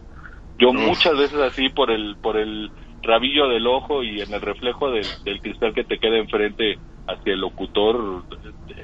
Yo 0.58 0.72
muchas 0.72 1.16
veces 1.16 1.40
así 1.40 1.70
por 1.70 1.90
el 1.90 2.16
por 2.20 2.36
el 2.36 2.70
rabillo 3.02 3.48
del 3.48 3.66
ojo 3.66 4.02
y 4.02 4.20
en 4.20 4.32
el 4.32 4.40
reflejo 4.40 4.90
del, 4.90 5.06
cristal 5.40 5.74
que 5.74 5.84
te 5.84 5.98
queda 5.98 6.18
enfrente 6.18 6.78
hacia 7.06 7.32
el 7.34 7.40
locutor 7.40 8.24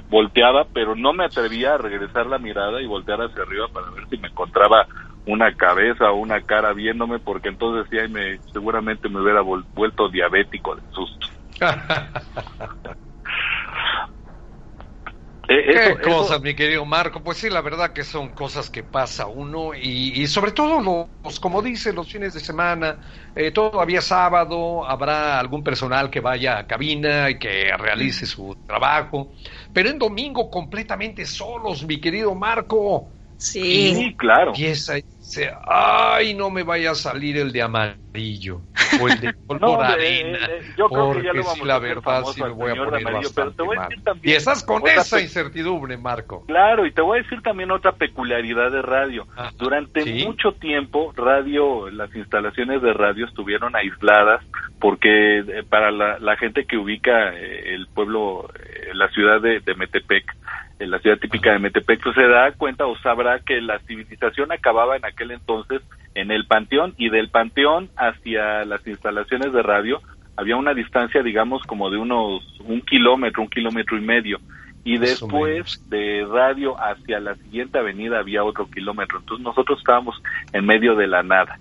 volteaba, 0.09 0.67
pero 0.73 0.95
no 0.95 1.13
me 1.13 1.25
atrevía 1.25 1.75
a 1.75 1.79
regresar 1.79 2.27
la 2.27 2.39
mirada 2.39 2.81
y 2.81 2.87
voltear 2.87 3.21
hacia 3.21 3.43
arriba 3.43 3.69
para 3.73 3.91
ver 3.91 4.07
si 4.09 4.17
me 4.19 4.29
encontraba 4.29 4.87
una 5.27 5.53
cabeza 5.53 6.11
o 6.11 6.17
una 6.17 6.41
cara 6.43 6.73
viéndome, 6.73 7.19
porque 7.19 7.49
entonces 7.49 7.87
sí, 7.91 7.97
me, 8.11 8.39
seguramente 8.53 9.09
me 9.09 9.21
hubiera 9.21 9.43
vuelto 9.43 10.09
diabético 10.09 10.75
de 10.75 10.83
susto. 10.93 11.27
Eh, 15.51 15.97
Qué 15.97 16.01
cosas, 16.03 16.43
mi 16.43 16.55
querido 16.55 16.85
Marco. 16.85 17.23
Pues 17.23 17.39
sí, 17.39 17.49
la 17.49 17.63
verdad 17.63 17.93
que 17.95 18.05
son 18.05 18.35
cosas 18.35 18.69
que 18.69 18.85
pasa 18.85 19.27
uno 19.29 19.75
y, 19.75 20.27
sobre 20.27 20.53
todo 20.53 21.09
los, 21.23 21.41
como 21.41 21.63
dice, 21.63 21.93
los 21.95 22.11
fines 22.11 22.35
de 22.35 22.41
semana, 22.41 23.01
eh, 23.35 23.51
todavía 23.51 24.03
sábado 24.03 24.87
habrá 24.87 25.39
algún 25.41 25.65
personal 25.65 26.11
que 26.11 26.21
vaya 26.21 26.59
a 26.59 26.67
cabina 26.67 27.31
y 27.31 27.39
que 27.39 27.75
realice 27.79 28.27
su 28.27 28.55
trabajo, 28.67 29.33
pero 29.73 29.89
en 29.89 29.99
domingo 29.99 30.51
completamente 30.51 31.25
solos, 31.25 31.85
mi 31.87 31.99
querido 32.01 32.35
Marco. 32.35 33.18
Sí, 33.39 33.95
sí 33.95 34.17
claro. 34.17 34.53
Y 34.57 34.67
esa, 34.67 34.95
dice, 34.95 35.53
ay, 35.65 36.35
no 36.35 36.51
me 36.51 36.65
vaya 36.65 36.91
a 36.91 36.95
salir 36.97 37.37
el 37.37 37.53
de 37.53 37.63
amarillo 37.63 38.63
o 39.01 39.09
el 39.09 39.21
de 39.21 39.33
color 39.47 39.85
arena, 39.85 40.39
eh, 40.39 40.59
eh, 40.61 40.75
yo 40.77 40.89
creo 40.89 41.13
que 41.13 41.23
ya 41.23 41.33
lo 41.33 41.45
vamos 41.45 41.67
la 41.67 41.79
verdad 41.79 42.25
sí 42.35 42.43
me 42.43 42.49
voy 42.49 42.73
a 42.73 42.75
poner 42.75 43.07
amarillo, 43.07 43.31
pero 43.33 43.53
te 43.53 43.63
voy 43.63 43.77
a 43.77 43.83
decir 43.83 44.03
también 44.03 44.35
y 44.35 44.37
estás 44.37 44.65
con 44.65 44.87
esa 44.89 45.21
incertidumbre, 45.21 45.97
Marco. 45.97 46.45
Claro, 46.47 46.85
y 46.85 46.91
te 46.91 47.01
voy 47.01 47.21
a 47.21 47.23
decir 47.23 47.41
también 47.43 47.71
otra 47.71 47.93
peculiaridad 47.93 48.73
de 48.73 48.83
radio. 48.83 49.27
Durante 49.57 50.05
mucho 50.25 50.53
tiempo, 50.53 51.13
radio, 51.15 51.91
las 51.91 52.13
instalaciones 52.17 52.83
de 52.83 52.93
radio 52.93 53.27
estuvieron 53.27 53.77
aisladas 53.77 54.43
porque 54.81 55.39
eh, 55.39 55.63
para 55.69 55.91
la, 55.93 56.37
gente 56.39 56.65
que 56.65 56.77
ubica 56.77 57.31
el 57.37 57.87
pueblo, 57.95 58.51
la 58.95 59.09
ciudad 59.11 59.41
de, 59.41 59.61
de 59.61 59.75
Metepec, 59.75 60.25
en 60.79 60.91
la 60.91 60.99
ciudad 61.01 61.19
típica 61.19 61.53
de 61.53 61.59
Metepec, 61.59 62.03
pues 62.03 62.15
se 62.15 62.27
da 62.27 62.53
cuenta 62.53 62.87
o 62.87 62.97
sabrá 62.99 63.41
que 63.41 63.61
la 63.61 63.79
civilización 63.81 64.53
acababa 64.53 64.97
en 64.97 65.05
aquel 65.05 65.33
entonces 65.33 65.83
en 66.15 66.31
el 66.31 66.47
panteón 66.47 66.95
y 66.97 67.11
del 67.11 67.29
panteón 67.29 67.89
hacia 67.97 68.65
las 68.65 68.87
instalaciones 68.87 69.53
de 69.53 69.63
radio 69.63 70.01
había 70.37 70.57
una 70.57 70.73
distancia, 70.73 71.23
digamos, 71.23 71.63
como 71.65 71.91
de 71.91 71.97
unos 71.97 72.43
un 72.61 72.81
kilómetro, 72.83 73.43
un 73.43 73.49
kilómetro 73.49 73.99
y 73.99 74.03
medio. 74.03 74.39
Y 74.85 74.97
después 74.97 75.83
de 75.91 76.25
radio 76.31 76.77
hacia 76.81 77.19
la 77.19 77.35
siguiente 77.35 77.79
avenida 77.79 78.21
había 78.21 78.45
otro 78.45 78.71
kilómetro. 78.71 79.19
Entonces 79.19 79.45
nosotros 79.45 79.81
estábamos 79.81 80.15
en 80.53 80.65
medio 80.65 80.95
de 80.95 81.09
la 81.09 81.25
nada. 81.25 81.59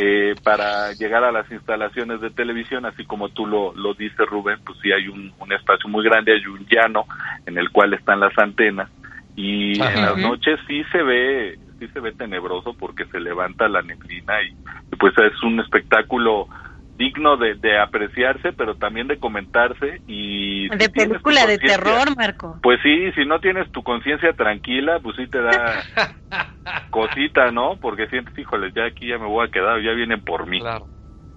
Eh, 0.00 0.34
para 0.44 0.92
llegar 0.92 1.24
a 1.24 1.32
las 1.32 1.50
instalaciones 1.50 2.20
de 2.20 2.30
televisión, 2.30 2.86
así 2.86 3.04
como 3.04 3.30
tú 3.30 3.46
lo, 3.46 3.72
lo 3.74 3.94
dices, 3.94 4.28
Rubén, 4.28 4.58
pues 4.64 4.78
sí 4.80 4.92
hay 4.92 5.08
un, 5.08 5.32
espacio 5.52 5.88
muy 5.88 6.04
grande, 6.04 6.32
hay 6.32 6.46
un 6.46 6.66
llano 6.66 7.04
en 7.48 7.58
el 7.58 7.70
cual 7.70 7.94
están 7.94 8.20
las 8.20 8.36
antenas 8.38 8.88
y 9.34 9.80
en 9.80 10.02
las 10.02 10.16
noches 10.16 10.58
sí 10.66 10.82
se 10.92 11.02
ve 11.02 11.58
sí 11.78 11.88
se 11.88 12.00
ve 12.00 12.12
tenebroso 12.12 12.74
porque 12.74 13.04
se 13.06 13.20
levanta 13.20 13.68
la 13.68 13.82
neblina 13.82 14.42
y, 14.42 14.54
pues 14.96 15.14
es 15.18 15.42
un 15.42 15.60
espectáculo 15.60 16.48
digno 16.96 17.36
de, 17.36 17.54
de, 17.54 17.78
apreciarse, 17.78 18.52
pero 18.52 18.74
también 18.74 19.06
de 19.06 19.20
comentarse 19.20 20.02
y... 20.08 20.68
De 20.68 20.88
película 20.88 21.46
de 21.46 21.56
terror, 21.58 22.16
Marco. 22.16 22.58
Pues 22.60 22.80
sí, 22.82 23.12
si 23.12 23.24
no 23.24 23.38
tienes 23.38 23.70
tu 23.70 23.84
conciencia 23.84 24.32
tranquila, 24.32 24.98
pues 24.98 25.14
sí 25.14 25.28
te 25.28 25.40
da 25.40 25.84
cosita, 26.90 27.52
¿no? 27.52 27.78
Porque 27.80 28.08
sientes, 28.08 28.36
híjole, 28.36 28.72
ya 28.74 28.86
aquí 28.86 29.06
ya 29.06 29.18
me 29.18 29.26
voy 29.26 29.46
a 29.46 29.50
quedar, 29.52 29.80
ya 29.80 29.92
vienen 29.92 30.20
por 30.22 30.48
mí. 30.48 30.58
Claro. 30.58 30.88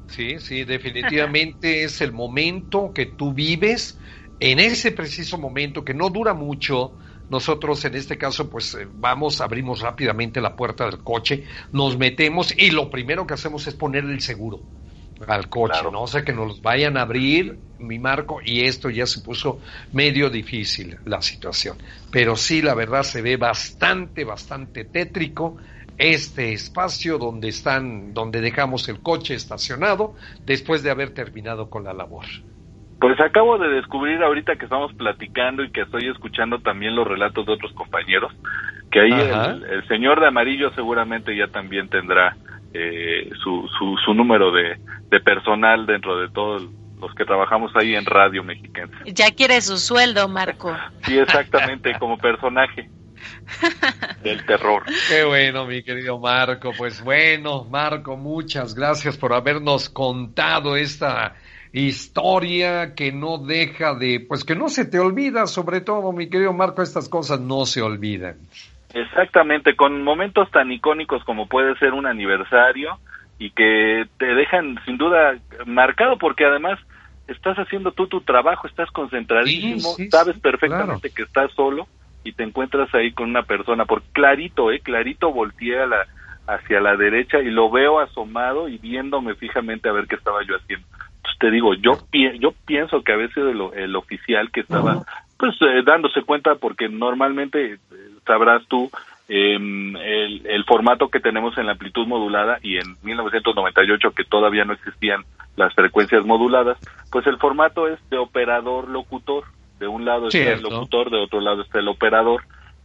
Sí, 0.07 0.39
sí, 0.39 0.65
definitivamente 0.65 1.83
es 1.83 2.01
el 2.01 2.11
momento 2.11 2.91
que 2.93 3.05
tú 3.05 3.33
vives, 3.33 3.97
en 4.41 4.59
ese 4.59 4.91
preciso 4.91 5.37
momento 5.37 5.85
que 5.85 5.93
no 5.93 6.09
dura 6.09 6.33
mucho, 6.33 6.93
nosotros 7.29 7.85
en 7.85 7.93
este 7.93 8.17
caso 8.17 8.49
pues 8.49 8.73
eh, 8.73 8.87
vamos, 8.91 9.39
abrimos 9.39 9.81
rápidamente 9.81 10.41
la 10.41 10.55
puerta 10.55 10.85
del 10.85 10.99
coche, 11.03 11.45
nos 11.71 11.95
metemos 11.97 12.51
y 12.57 12.71
lo 12.71 12.89
primero 12.89 13.27
que 13.27 13.35
hacemos 13.35 13.67
es 13.67 13.75
poner 13.75 14.03
el 14.03 14.19
seguro 14.19 14.59
al 15.27 15.47
coche, 15.47 15.83
no 15.91 16.07
sé 16.07 16.23
que 16.23 16.33
nos 16.33 16.59
vayan 16.63 16.97
a 16.97 17.03
abrir 17.03 17.59
mi 17.77 17.99
marco 17.99 18.39
y 18.43 18.61
esto 18.61 18.89
ya 18.89 19.05
se 19.05 19.21
puso 19.21 19.59
medio 19.93 20.31
difícil 20.31 20.97
la 21.05 21.21
situación. 21.21 21.77
Pero 22.09 22.35
sí, 22.35 22.63
la 22.63 22.73
verdad 22.73 23.03
se 23.03 23.21
ve 23.21 23.37
bastante, 23.37 24.23
bastante 24.23 24.85
tétrico 24.85 25.57
este 25.99 26.53
espacio 26.53 27.19
donde 27.19 27.49
están, 27.49 28.15
donde 28.15 28.41
dejamos 28.41 28.89
el 28.89 29.01
coche 29.01 29.35
estacionado 29.35 30.15
después 30.43 30.81
de 30.81 30.89
haber 30.89 31.13
terminado 31.13 31.69
con 31.69 31.83
la 31.83 31.93
labor. 31.93 32.25
Pues 33.01 33.19
acabo 33.19 33.57
de 33.57 33.67
descubrir 33.67 34.21
ahorita 34.21 34.57
que 34.57 34.65
estamos 34.65 34.93
platicando 34.93 35.63
y 35.63 35.71
que 35.71 35.81
estoy 35.81 36.07
escuchando 36.07 36.59
también 36.59 36.95
los 36.95 37.07
relatos 37.07 37.47
de 37.47 37.53
otros 37.53 37.73
compañeros, 37.73 38.31
que 38.91 38.99
ahí 38.99 39.11
el, 39.11 39.87
señor 39.87 40.19
de 40.19 40.27
amarillo 40.27 40.71
seguramente 40.75 41.35
ya 41.35 41.47
también 41.47 41.89
tendrá 41.89 42.37
eh, 42.75 43.27
su, 43.41 43.67
su, 44.05 44.13
número 44.13 44.51
de, 44.51 44.77
de 45.09 45.19
personal 45.19 45.87
dentro 45.87 46.19
de 46.19 46.29
todos 46.29 46.69
los 46.99 47.15
que 47.15 47.25
trabajamos 47.25 47.75
ahí 47.75 47.95
en 47.95 48.05
Radio 48.05 48.43
Mexicana. 48.43 48.95
Ya 49.05 49.31
quiere 49.31 49.59
su 49.61 49.77
sueldo, 49.77 50.27
Marco. 50.29 50.77
Sí, 51.03 51.17
exactamente, 51.17 51.97
como 51.97 52.19
personaje 52.19 52.87
del 54.23 54.45
terror. 54.45 54.83
Qué 55.09 55.23
bueno, 55.23 55.65
mi 55.65 55.81
querido 55.81 56.19
Marco. 56.19 56.71
Pues 56.77 57.03
bueno, 57.03 57.63
Marco, 57.63 58.15
muchas 58.15 58.75
gracias 58.75 59.17
por 59.17 59.33
habernos 59.33 59.89
contado 59.89 60.75
esta 60.75 61.33
historia 61.73 62.95
que 62.95 63.11
no 63.11 63.37
deja 63.37 63.95
de, 63.95 64.25
pues 64.27 64.43
que 64.43 64.55
no 64.55 64.69
se 64.69 64.85
te 64.85 64.99
olvida, 64.99 65.47
sobre 65.47 65.81
todo, 65.81 66.11
mi 66.11 66.29
querido 66.29 66.53
Marco, 66.53 66.81
estas 66.81 67.07
cosas 67.07 67.39
no 67.39 67.65
se 67.65 67.81
olvidan. 67.81 68.35
Exactamente, 68.93 69.75
con 69.75 70.03
momentos 70.03 70.51
tan 70.51 70.71
icónicos 70.71 71.23
como 71.23 71.47
puede 71.47 71.77
ser 71.77 71.93
un 71.93 72.05
aniversario 72.05 72.99
y 73.39 73.51
que 73.51 74.05
te 74.17 74.25
dejan 74.25 74.77
sin 74.85 74.97
duda 74.97 75.37
marcado 75.65 76.17
porque 76.17 76.45
además 76.45 76.77
estás 77.27 77.57
haciendo 77.57 77.93
tú 77.93 78.07
tu 78.07 78.21
trabajo, 78.21 78.67
estás 78.67 78.91
concentradísimo, 78.91 79.95
sabes 80.09 80.37
perfectamente 80.39 81.09
que 81.09 81.23
estás 81.23 81.51
solo 81.53 81.87
y 82.23 82.33
te 82.33 82.43
encuentras 82.43 82.93
ahí 82.93 83.13
con 83.13 83.29
una 83.29 83.43
persona, 83.43 83.85
por 83.85 84.03
clarito, 84.11 84.71
eh, 84.71 84.81
clarito 84.81 85.31
volteé 85.31 85.81
a 85.81 85.87
la, 85.87 86.05
hacia 86.47 86.81
la 86.81 86.95
derecha 86.95 87.39
y 87.39 87.49
lo 87.49 87.71
veo 87.71 87.99
asomado 87.99 88.67
y 88.67 88.77
viéndome 88.77 89.35
fijamente 89.35 89.89
a 89.89 89.93
ver 89.93 90.07
qué 90.07 90.15
estaba 90.15 90.43
yo 90.45 90.55
haciendo. 90.57 90.85
Entonces 91.31 91.39
te 91.39 91.51
digo, 91.51 91.73
yo 91.75 91.97
yo 92.39 92.53
pienso 92.65 93.01
que 93.03 93.13
a 93.13 93.17
veces 93.17 93.37
el, 93.37 93.61
el 93.75 93.95
oficial 93.95 94.51
que 94.51 94.61
estaba 94.61 95.03
pues 95.37 95.55
eh, 95.61 95.81
dándose 95.85 96.21
cuenta 96.21 96.55
porque 96.55 96.87
normalmente 96.87 97.73
eh, 97.73 97.77
sabrás 98.25 98.65
tú 98.67 98.89
Em, 99.33 99.95
el, 99.95 100.65
formato 100.65 101.07
que 101.07 101.21
tenemos 101.21 101.57
en 101.57 101.65
la 101.65 101.71
amplitud 101.71 102.05
modulada 102.05 102.59
y 102.61 102.75
en 102.75 102.97
1998 103.01 104.11
que 104.11 104.25
todavía 104.25 104.65
no 104.65 104.73
existían 104.73 105.23
las 105.55 105.73
frecuencias 105.73 106.25
moduladas, 106.25 106.77
pues 107.09 107.25
el 107.27 107.37
formato 107.37 107.87
es 107.87 107.97
de 108.09 108.17
operador 108.17 108.89
locutor. 108.89 109.45
De 109.79 109.87
un 109.87 110.03
lado 110.03 110.27
está 110.27 110.51
el 110.51 110.61
locutor, 110.61 111.09
de 111.11 111.19
otro 111.19 111.39
lado 111.39 111.61
está 111.61 111.79
el 111.79 111.87
operador. 111.87 112.41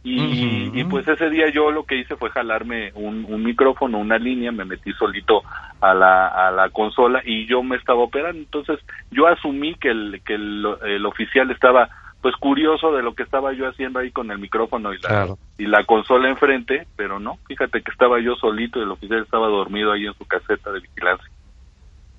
Y, 0.09 0.83
pues 0.85 1.07
ese 1.07 1.29
día 1.29 1.49
yo 1.49 1.71
lo 1.71 1.83
que 1.83 1.97
hice 1.97 2.15
fue 2.15 2.29
jalarme 2.29 2.91
un, 2.95 3.43
micrófono, 3.43 3.97
una 3.97 4.17
línea, 4.17 4.51
me 4.51 4.65
metí 4.65 4.93
solito 4.93 5.41
a 5.81 5.93
la, 5.93 6.27
a 6.27 6.51
la 6.51 6.69
consola 6.69 7.21
y 7.25 7.45
yo 7.45 7.61
me 7.63 7.75
estaba 7.75 7.99
operando. 7.99 8.39
Entonces 8.39 8.79
yo 9.11 9.27
asumí 9.27 9.75
que 9.75 9.89
el, 9.89 10.21
que 10.25 10.35
el 10.35 11.05
oficial 11.05 11.51
estaba 11.51 11.89
pues 12.21 12.35
curioso 12.35 12.91
de 12.91 13.03
lo 13.03 13.13
que 13.13 13.23
estaba 13.23 13.53
yo 13.53 13.67
haciendo 13.67 13.99
ahí 13.99 14.11
con 14.11 14.31
el 14.31 14.39
micrófono 14.39 14.93
y 14.93 14.97
la, 14.99 15.35
y 15.57 15.65
la 15.65 15.83
consola 15.85 16.29
enfrente, 16.29 16.87
pero 16.95 17.19
no, 17.19 17.37
fíjate 17.47 17.81
que 17.81 17.91
estaba 17.91 18.19
yo 18.19 18.35
solito 18.35 18.79
y 18.79 18.83
el 18.83 18.91
oficial 18.91 19.21
estaba 19.21 19.47
dormido 19.47 19.91
ahí 19.91 20.05
en 20.07 20.13
su 20.15 20.25
caseta 20.25 20.71
de 20.71 20.79
vigilancia. 20.79 21.29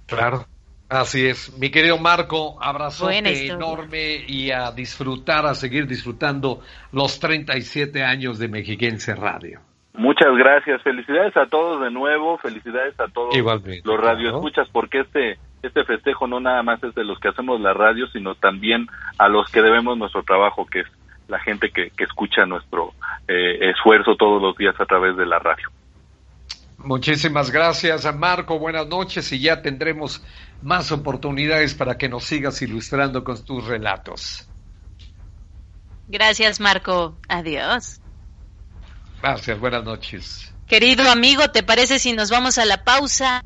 Claro, 0.07 0.47
así 0.89 1.27
es. 1.27 1.59
Mi 1.59 1.71
querido 1.71 1.99
Marco, 1.99 2.57
abrazo 2.63 3.11
enorme 3.11 4.25
y 4.27 4.51
a 4.51 4.71
disfrutar, 4.73 5.47
a 5.47 5.55
seguir 5.55 5.87
disfrutando 5.87 6.61
los 6.93 7.21
37 7.21 8.03
años 8.03 8.39
de 8.39 8.49
Mexiquense 8.49 9.15
Radio. 9.15 9.61
Muchas 9.95 10.37
gracias, 10.37 10.81
felicidades 10.83 11.37
a 11.37 11.47
todos 11.47 11.81
de 11.83 11.91
nuevo, 11.91 12.39
felicidades 12.39 12.99
a 13.01 13.09
todos 13.09 13.35
los 13.85 14.01
radioescuchas, 14.01 14.69
porque 14.71 15.01
este 15.01 15.39
este 15.63 15.85
festejo 15.85 16.27
no 16.27 16.39
nada 16.41 16.63
más 16.63 16.83
es 16.85 16.95
de 16.95 17.05
los 17.05 17.19
que 17.19 17.29
hacemos 17.29 17.61
la 17.61 17.73
radio, 17.73 18.07
sino 18.09 18.35
también 18.37 18.87
a 19.19 19.29
los 19.29 19.51
que 19.51 19.61
debemos 19.63 19.99
nuestro 19.99 20.23
trabajo, 20.23 20.67
que 20.67 20.81
es 20.81 20.87
la 21.27 21.39
gente 21.41 21.71
que, 21.71 21.91
escucha 21.99 22.47
nuestro 22.47 22.93
eh, 23.27 23.71
esfuerzo 23.71 24.17
todos 24.17 24.41
los 24.41 24.57
días 24.57 24.75
a 24.81 24.87
través 24.87 25.17
de 25.17 25.27
la 25.27 25.39
radio. 25.39 25.69
Muchísimas 26.79 27.51
gracias, 27.51 28.13
Marco. 28.15 28.59
Buenas 28.59 28.87
noches 28.87 29.31
y 29.33 29.41
ya 29.41 29.61
tendremos 29.63 30.23
más 30.63 30.93
oportunidades 30.93 31.75
para 31.75 31.99
que 31.99 32.09
nos 32.09 32.25
sigas 32.25 32.63
ilustrando 32.63 33.25
con 33.25 33.45
tus 33.45 33.67
relatos. 33.67 34.49
Gracias, 36.07 36.61
Marco. 36.61 37.19
Adiós. 37.29 38.01
Gracias, 39.21 39.59
buenas 39.59 39.85
noches. 39.85 40.55
Querido 40.67 41.11
amigo, 41.11 41.51
¿te 41.51 41.63
parece 41.63 41.99
si 41.99 42.13
nos 42.13 42.31
vamos 42.31 42.59
a 42.59 42.65
la 42.65 42.85
pausa? 42.85 43.43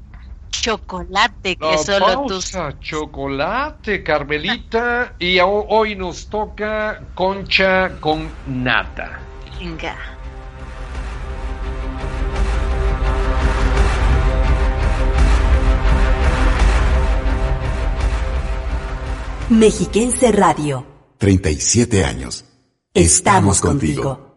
chocolate 0.52 1.56
que 1.56 1.78
solo 1.78 2.26
tú. 2.26 2.40
Chocolate, 2.80 4.02
Carmelita. 4.02 5.14
Y 5.18 5.38
hoy 5.40 5.96
nos 5.96 6.28
toca 6.28 7.00
concha 7.14 7.98
con 8.00 8.30
nata. 8.46 9.18
Venga. 9.58 10.11
Mexiquense 19.52 20.32
Radio. 20.32 20.86
37 21.18 22.04
años. 22.04 22.44
Estamos, 22.94 23.60
contigo. 23.60 24.34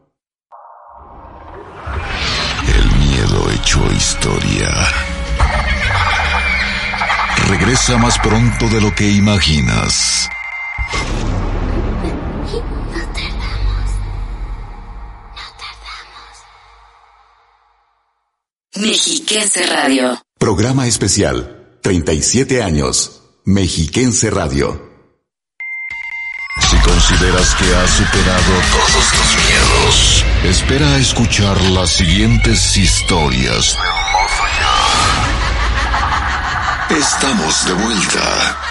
El 2.67 2.85
miedo 3.07 3.49
hecho 3.51 3.79
historia 3.93 4.69
regresa 7.47 7.97
más 7.97 8.19
pronto 8.19 8.67
de 8.67 8.81
lo 8.81 8.93
que 8.93 9.09
imaginas. 9.09 10.29
No 12.03 12.11
tardamos. 13.13 13.91
No 15.33 15.45
tardamos. 15.63 16.35
Mexiquense 18.75 19.65
Radio. 19.65 20.21
Programa 20.37 20.87
especial. 20.87 21.79
37 21.81 22.61
años. 22.61 23.21
Mexiquense 23.45 24.29
Radio. 24.29 24.84
Si 26.85 26.91
consideras 26.91 27.55
que 27.55 27.75
has 27.75 27.89
superado 27.89 28.61
todos 28.71 29.11
tus 29.11 29.35
miedos, 29.43 30.25
espera 30.43 30.87
a 30.93 30.97
escuchar 30.97 31.59
las 31.71 31.89
siguientes 31.89 32.77
historias 32.77 33.75
Estamos 36.89 37.65
de 37.65 37.73
vuelta. 37.73 38.64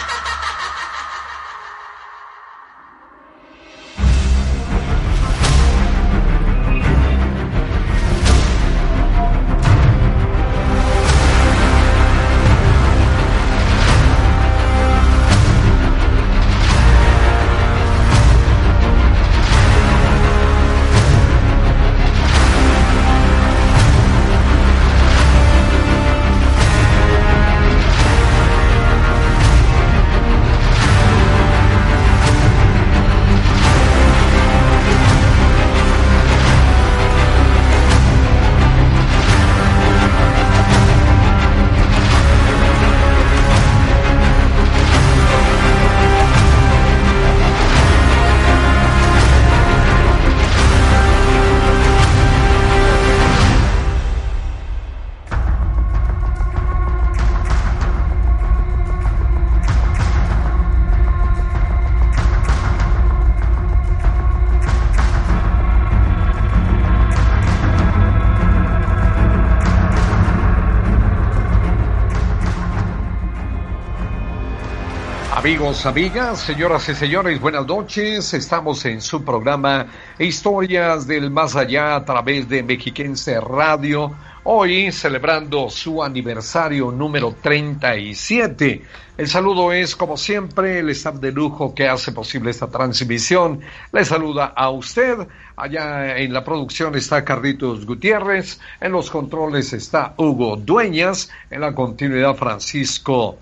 Amigos, 75.64 75.86
amigas, 75.86 76.40
señoras 76.40 76.88
y 76.90 76.94
señores, 76.94 77.40
buenas 77.40 77.66
noches. 77.66 78.34
Estamos 78.34 78.84
en 78.84 79.00
su 79.00 79.24
programa 79.24 79.86
Historias 80.18 81.06
del 81.06 81.30
Más 81.30 81.56
Allá 81.56 81.96
a 81.96 82.04
través 82.04 82.46
de 82.50 82.62
Mexiquense 82.62 83.40
Radio. 83.40 84.14
Hoy 84.42 84.92
celebrando 84.92 85.70
su 85.70 86.04
aniversario 86.04 86.92
número 86.92 87.34
37. 87.40 88.82
El 89.16 89.26
saludo 89.26 89.72
es, 89.72 89.96
como 89.96 90.18
siempre, 90.18 90.80
el 90.80 90.90
staff 90.90 91.14
de 91.14 91.32
lujo 91.32 91.74
que 91.74 91.88
hace 91.88 92.12
posible 92.12 92.50
esta 92.50 92.68
transmisión. 92.68 93.60
Le 93.90 94.04
saluda 94.04 94.52
a 94.54 94.68
usted. 94.68 95.16
Allá 95.56 96.18
en 96.18 96.34
la 96.34 96.44
producción 96.44 96.94
está 96.94 97.24
Carlitos 97.24 97.86
Gutiérrez. 97.86 98.60
En 98.82 98.92
los 98.92 99.10
controles 99.10 99.72
está 99.72 100.12
Hugo 100.18 100.56
Dueñas. 100.56 101.30
En 101.50 101.62
la 101.62 101.74
continuidad, 101.74 102.34
Francisco. 102.36 103.38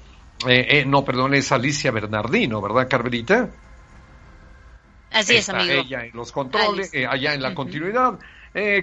Eh, 0.49 0.67
eh, 0.69 0.85
no, 0.85 1.05
perdón, 1.05 1.35
es 1.35 1.53
Alicia 1.53 1.91
Bernardino, 1.91 2.61
¿verdad, 2.61 2.89
Carmelita? 2.89 3.51
Así 5.11 5.37
es, 5.37 5.49
amigo. 5.49 5.73
Ella 5.73 6.07
en 6.07 6.17
los 6.17 6.33
controles, 6.33 6.93
eh, 6.95 7.07
allá 7.07 7.35
en 7.35 7.43
la 7.43 7.55
continuidad. 7.55 8.19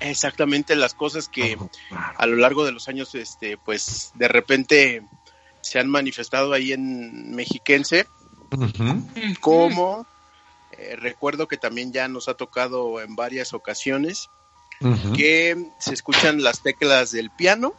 Exactamente 0.00 0.76
las 0.76 0.94
cosas 0.94 1.28
que 1.28 1.56
a 1.90 2.26
lo 2.26 2.36
largo 2.36 2.64
de 2.64 2.72
los 2.72 2.88
años, 2.88 3.14
este, 3.14 3.56
pues 3.58 4.12
de 4.14 4.28
repente 4.28 5.02
se 5.60 5.78
han 5.78 5.88
manifestado 5.88 6.52
ahí 6.52 6.72
en 6.72 7.34
Mexiquense, 7.34 8.06
como 9.40 10.06
eh, 10.72 10.96
recuerdo 10.96 11.48
que 11.48 11.56
también 11.56 11.92
ya 11.92 12.08
nos 12.08 12.28
ha 12.28 12.34
tocado 12.34 13.00
en 13.00 13.16
varias 13.16 13.52
ocasiones 13.52 14.30
que 15.16 15.70
se 15.80 15.92
escuchan 15.92 16.42
las 16.42 16.62
teclas 16.62 17.10
del 17.10 17.30
piano, 17.30 17.74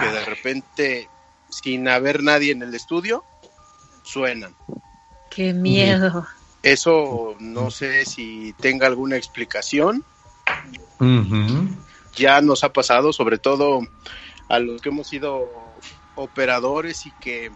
que 0.00 0.06
de 0.06 0.24
repente, 0.24 1.08
sin 1.50 1.88
haber 1.88 2.22
nadie 2.22 2.52
en 2.52 2.62
el 2.62 2.74
estudio, 2.74 3.24
suenan. 4.04 4.54
Qué 5.30 5.52
miedo. 5.52 6.26
Eso 6.62 7.34
no 7.40 7.72
sé 7.72 8.04
si 8.04 8.54
tenga 8.60 8.86
alguna 8.86 9.16
explicación 9.16 10.04
ya 12.14 12.40
nos 12.40 12.64
ha 12.64 12.72
pasado, 12.72 13.12
sobre 13.12 13.38
todo 13.38 13.80
a 14.48 14.58
los 14.58 14.80
que 14.80 14.88
hemos 14.88 15.08
sido 15.08 15.48
operadores 16.14 17.06
y 17.06 17.12
que 17.20 17.50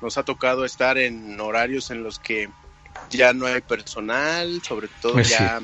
nos 0.00 0.16
ha 0.18 0.24
tocado 0.24 0.64
estar 0.64 0.98
en 0.98 1.38
horarios 1.40 1.90
en 1.90 2.02
los 2.02 2.18
que 2.18 2.48
ya 3.10 3.32
no 3.32 3.46
hay 3.46 3.60
personal, 3.60 4.62
sobre 4.62 4.88
todo 5.00 5.14
pues 5.14 5.28
ya 5.28 5.60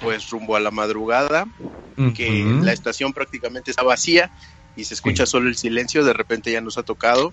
pues 0.00 0.30
rumbo 0.30 0.56
a 0.56 0.60
la 0.60 0.70
madrugada, 0.70 1.46
que 2.14 2.44
la 2.62 2.72
estación 2.72 3.12
prácticamente 3.12 3.70
está 3.70 3.82
vacía 3.82 4.30
y 4.76 4.84
se 4.84 4.94
escucha 4.94 5.26
solo 5.26 5.48
el 5.48 5.56
silencio, 5.56 6.04
de 6.04 6.12
repente 6.12 6.52
ya 6.52 6.60
nos 6.60 6.78
ha 6.78 6.82
tocado 6.82 7.32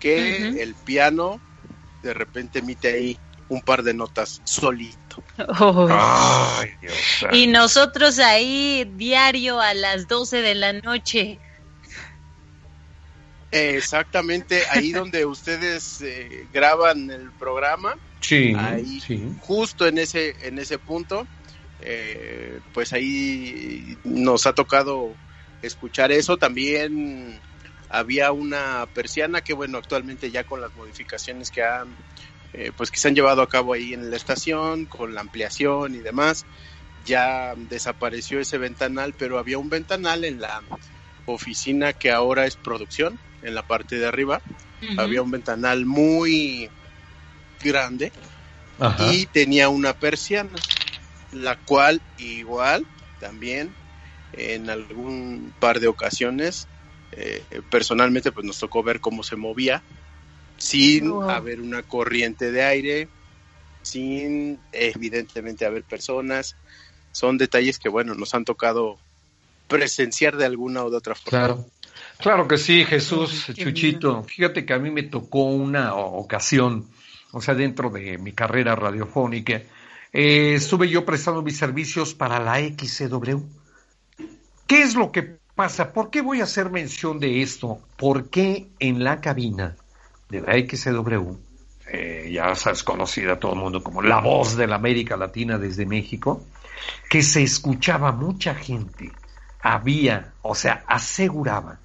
que 0.00 0.62
el 0.62 0.74
piano 0.74 1.40
de 2.02 2.14
repente 2.14 2.60
emite 2.60 2.88
ahí 2.88 3.18
un 3.48 3.60
par 3.60 3.82
de 3.82 3.94
notas 3.94 4.40
solito. 4.44 5.05
Y 7.32 7.46
nosotros 7.46 8.18
ahí 8.18 8.90
diario 8.96 9.60
a 9.60 9.74
las 9.74 10.08
12 10.08 10.42
de 10.42 10.54
la 10.54 10.72
noche. 10.72 11.38
Exactamente, 13.50 14.62
ahí 14.70 14.92
donde 14.92 15.24
ustedes 15.24 16.00
eh, 16.02 16.46
graban 16.52 17.10
el 17.10 17.30
programa. 17.32 17.96
Sí, 18.20 18.54
ahí, 18.58 19.00
justo 19.40 19.86
en 19.86 19.98
ese, 19.98 20.34
en 20.42 20.58
ese 20.58 20.78
punto, 20.78 21.26
eh, 21.80 22.60
pues 22.72 22.92
ahí 22.92 23.96
nos 24.04 24.46
ha 24.46 24.52
tocado 24.52 25.14
escuchar 25.62 26.12
eso. 26.12 26.36
También 26.36 27.38
había 27.88 28.32
una 28.32 28.86
persiana 28.92 29.42
que, 29.42 29.52
bueno, 29.52 29.78
actualmente 29.78 30.30
ya 30.30 30.44
con 30.44 30.60
las 30.60 30.74
modificaciones 30.74 31.50
que 31.50 31.62
han 31.62 31.88
eh, 32.52 32.72
pues 32.76 32.90
que 32.90 32.98
se 32.98 33.08
han 33.08 33.14
llevado 33.14 33.42
a 33.42 33.48
cabo 33.48 33.72
ahí 33.72 33.92
en 33.92 34.10
la 34.10 34.16
estación 34.16 34.86
con 34.86 35.14
la 35.14 35.20
ampliación 35.20 35.94
y 35.94 35.98
demás. 35.98 36.46
Ya 37.04 37.54
desapareció 37.56 38.40
ese 38.40 38.58
ventanal, 38.58 39.14
pero 39.16 39.38
había 39.38 39.58
un 39.58 39.68
ventanal 39.68 40.24
en 40.24 40.40
la 40.40 40.62
oficina 41.26 41.92
que 41.92 42.10
ahora 42.10 42.46
es 42.46 42.56
producción, 42.56 43.18
en 43.42 43.54
la 43.54 43.62
parte 43.62 43.98
de 43.98 44.06
arriba. 44.06 44.40
Había 44.98 45.22
un 45.22 45.30
ventanal 45.30 45.86
muy 45.86 46.68
grande 47.62 48.12
y 49.10 49.26
tenía 49.26 49.68
una 49.68 49.94
persiana, 49.94 50.50
la 51.32 51.56
cual 51.56 52.00
igual 52.18 52.86
también 53.20 53.74
en 54.32 54.68
algún 54.68 55.52
par 55.58 55.80
de 55.80 55.88
ocasiones 55.88 56.68
eh, 57.12 57.42
personalmente 57.70 58.32
pues 58.32 58.44
nos 58.44 58.58
tocó 58.58 58.82
ver 58.82 59.00
cómo 59.00 59.22
se 59.22 59.36
movía 59.36 59.82
sin 60.56 61.12
haber 61.22 61.60
una 61.60 61.82
corriente 61.82 62.50
de 62.50 62.62
aire, 62.62 63.08
sin 63.82 64.58
evidentemente 64.72 65.66
haber 65.66 65.84
personas. 65.84 66.56
Son 67.12 67.38
detalles 67.38 67.78
que, 67.78 67.88
bueno, 67.88 68.14
nos 68.14 68.34
han 68.34 68.44
tocado 68.44 68.98
presenciar 69.68 70.36
de 70.36 70.46
alguna 70.46 70.84
o 70.84 70.90
de 70.90 70.96
otra 70.96 71.14
forma. 71.14 71.30
Claro, 71.30 71.66
claro 72.18 72.48
que 72.48 72.58
sí, 72.58 72.84
Jesús, 72.84 73.46
Chuchito. 73.54 74.22
Fíjate 74.24 74.64
que 74.64 74.74
a 74.74 74.78
mí 74.78 74.90
me 74.90 75.02
tocó 75.02 75.44
una 75.44 75.94
ocasión, 75.94 76.86
o 77.32 77.40
sea, 77.40 77.54
dentro 77.54 77.90
de 77.90 78.18
mi 78.18 78.32
carrera 78.32 78.76
radiofónica, 78.76 79.62
eh, 80.12 80.54
estuve 80.54 80.88
yo 80.88 81.04
prestando 81.04 81.42
mis 81.42 81.56
servicios 81.56 82.14
para 82.14 82.40
la 82.40 82.58
XCW. 82.58 83.40
¿Qué 84.66 84.82
es 84.82 84.94
lo 84.94 85.12
que 85.12 85.36
pasa? 85.54 85.92
¿Por 85.92 86.10
qué 86.10 86.20
voy 86.20 86.40
a 86.40 86.44
hacer 86.44 86.70
mención 86.70 87.18
de 87.18 87.42
esto? 87.42 87.80
¿Por 87.96 88.30
qué 88.30 88.68
en 88.78 89.04
la 89.04 89.20
cabina 89.20 89.76
de 90.28 90.40
la 90.40 90.54
XW, 90.54 91.36
eh, 91.92 92.30
ya 92.32 92.52
es 92.52 92.82
conocida 92.82 93.38
todo 93.38 93.52
el 93.52 93.60
mundo 93.60 93.82
como 93.82 94.02
la 94.02 94.20
voz 94.20 94.56
de 94.56 94.66
la 94.66 94.76
América 94.76 95.16
Latina 95.16 95.58
desde 95.58 95.86
México, 95.86 96.44
que 97.08 97.22
se 97.22 97.42
escuchaba 97.42 98.12
mucha 98.12 98.54
gente, 98.54 99.12
había, 99.60 100.34
o 100.42 100.54
sea, 100.54 100.84
aseguraba 100.86 101.80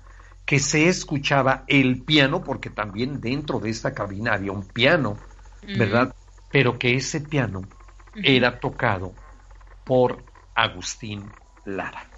que 0.45 0.59
se 0.59 0.89
escuchaba 0.89 1.63
el 1.67 2.03
piano, 2.03 2.43
porque 2.43 2.69
también 2.69 3.21
dentro 3.21 3.59
de 3.59 3.69
esta 3.69 3.93
cabina 3.93 4.33
había 4.33 4.51
un 4.51 4.63
piano, 4.63 5.17
¿verdad? 5.61 6.13
Pero 6.49 6.77
que 6.77 6.95
ese 6.95 7.21
piano 7.21 7.63
era 8.13 8.59
tocado 8.59 9.13
por 9.85 10.23
Agustín 10.53 11.33
Lara. 11.63 12.09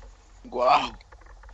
¡Guau! 0.46 0.98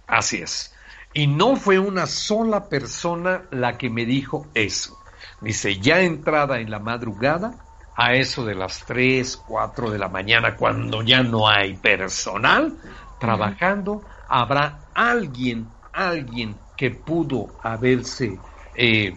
Así 0.08 0.38
es. 0.38 0.74
Y 1.14 1.28
no 1.28 1.56
fue 1.56 1.80
una 1.80 2.06
sola 2.06 2.70
persona 2.70 3.44
la 3.52 3.78
que 3.78 3.90
me 3.90 4.06
dijo 4.06 4.48
eso. 4.54 4.98
Dice, 5.42 5.80
ya 5.80 6.02
entrada 6.02 6.60
en 6.60 6.70
la 6.70 6.80
madrugada, 6.80 7.66
a 8.02 8.14
eso 8.14 8.46
de 8.46 8.56
las 8.56 8.86
3, 8.86 9.44
4 9.46 9.92
de 9.92 10.00
la 10.00 10.08
mañana, 10.08 10.56
cuando 10.56 11.04
ya 11.04 11.22
no 11.22 11.50
hay 11.50 11.76
personal 11.76 12.78
trabajando, 13.20 14.02
habrá 14.30 14.86
alguien, 14.94 15.68
alguien 15.92 16.56
que 16.78 16.92
pudo 16.92 17.48
haberse 17.62 18.40
eh, 18.74 19.14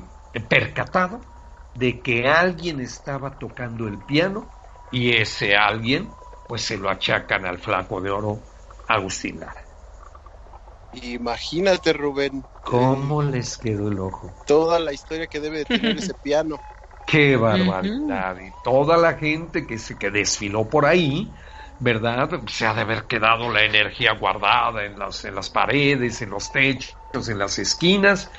percatado 0.48 1.20
de 1.76 2.00
que 2.00 2.28
alguien 2.28 2.80
estaba 2.80 3.38
tocando 3.38 3.86
el 3.86 3.98
piano 3.98 4.50
y 4.90 5.12
ese 5.12 5.54
alguien, 5.54 6.10
pues 6.48 6.62
se 6.62 6.76
lo 6.76 6.90
achacan 6.90 7.46
al 7.46 7.58
flaco 7.58 8.00
de 8.00 8.10
oro 8.10 8.40
Agustín 8.88 9.38
Lara. 9.38 9.61
Imagínate, 10.92 11.92
Rubén. 11.92 12.46
¿Cómo 12.64 13.22
les 13.22 13.56
quedó 13.56 13.86
el 13.88 14.00
ojo? 14.00 14.34
Toda 14.44 14.78
la 14.78 14.92
historia 14.92 15.26
que 15.26 15.40
debe 15.40 15.66
tener 15.66 15.98
ese 15.98 16.14
piano. 16.14 16.62
Qué 17.04 17.36
barbaridad. 17.36 18.38
Y 18.40 18.52
toda 18.52 18.96
la 18.96 19.14
gente 19.18 19.66
que 19.66 19.78
se 19.78 19.98
que 19.98 20.10
desfiló 20.10 20.70
por 20.70 20.86
ahí, 20.86 21.34
¿verdad? 21.78 22.30
Se 22.48 22.66
ha 22.66 22.74
de 22.74 22.82
haber 22.82 23.06
quedado 23.06 23.50
la 23.52 23.64
energía 23.64 24.12
guardada 24.14 24.84
en 24.84 24.98
las, 24.98 25.24
en 25.24 25.34
las 25.34 25.50
paredes, 25.50 26.22
en 26.22 26.30
los 26.30 26.50
techos, 26.50 26.96
en 27.28 27.38
las 27.38 27.58
esquinas. 27.58 28.30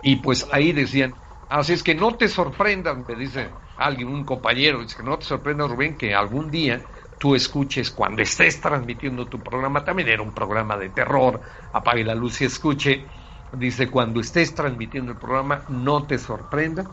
Y 0.00 0.16
pues 0.16 0.46
ahí 0.52 0.72
decían, 0.72 1.20
Así 1.48 1.72
es 1.72 1.82
que 1.82 1.96
no 1.96 2.16
te 2.16 2.28
sorprendas, 2.28 2.96
me 3.08 3.16
dice 3.16 3.58
alguien, 3.74 4.06
un 4.08 4.24
compañero, 4.24 4.80
dice 4.82 4.96
que 4.96 5.02
no 5.02 5.18
te 5.18 5.24
sorprendas, 5.26 5.68
Rubén, 5.68 5.98
que 5.98 6.14
algún 6.14 6.48
día 6.48 6.86
tú 7.20 7.34
escuches 7.34 7.90
cuando 7.90 8.22
estés 8.22 8.62
transmitiendo 8.62 9.28
tu 9.28 9.42
programa, 9.42 9.84
también 9.84 10.08
era 10.08 10.22
un 10.22 10.32
programa 10.32 10.78
de 10.78 10.88
terror, 10.88 11.42
apague 11.70 12.02
la 12.02 12.14
luz 12.14 12.40
y 12.40 12.46
escuche, 12.46 13.10
dice, 13.52 13.90
cuando 13.90 14.20
estés 14.20 14.54
transmitiendo 14.54 15.12
el 15.12 15.18
programa, 15.18 15.66
no 15.68 16.06
te 16.06 16.16
sorprenda 16.16 16.86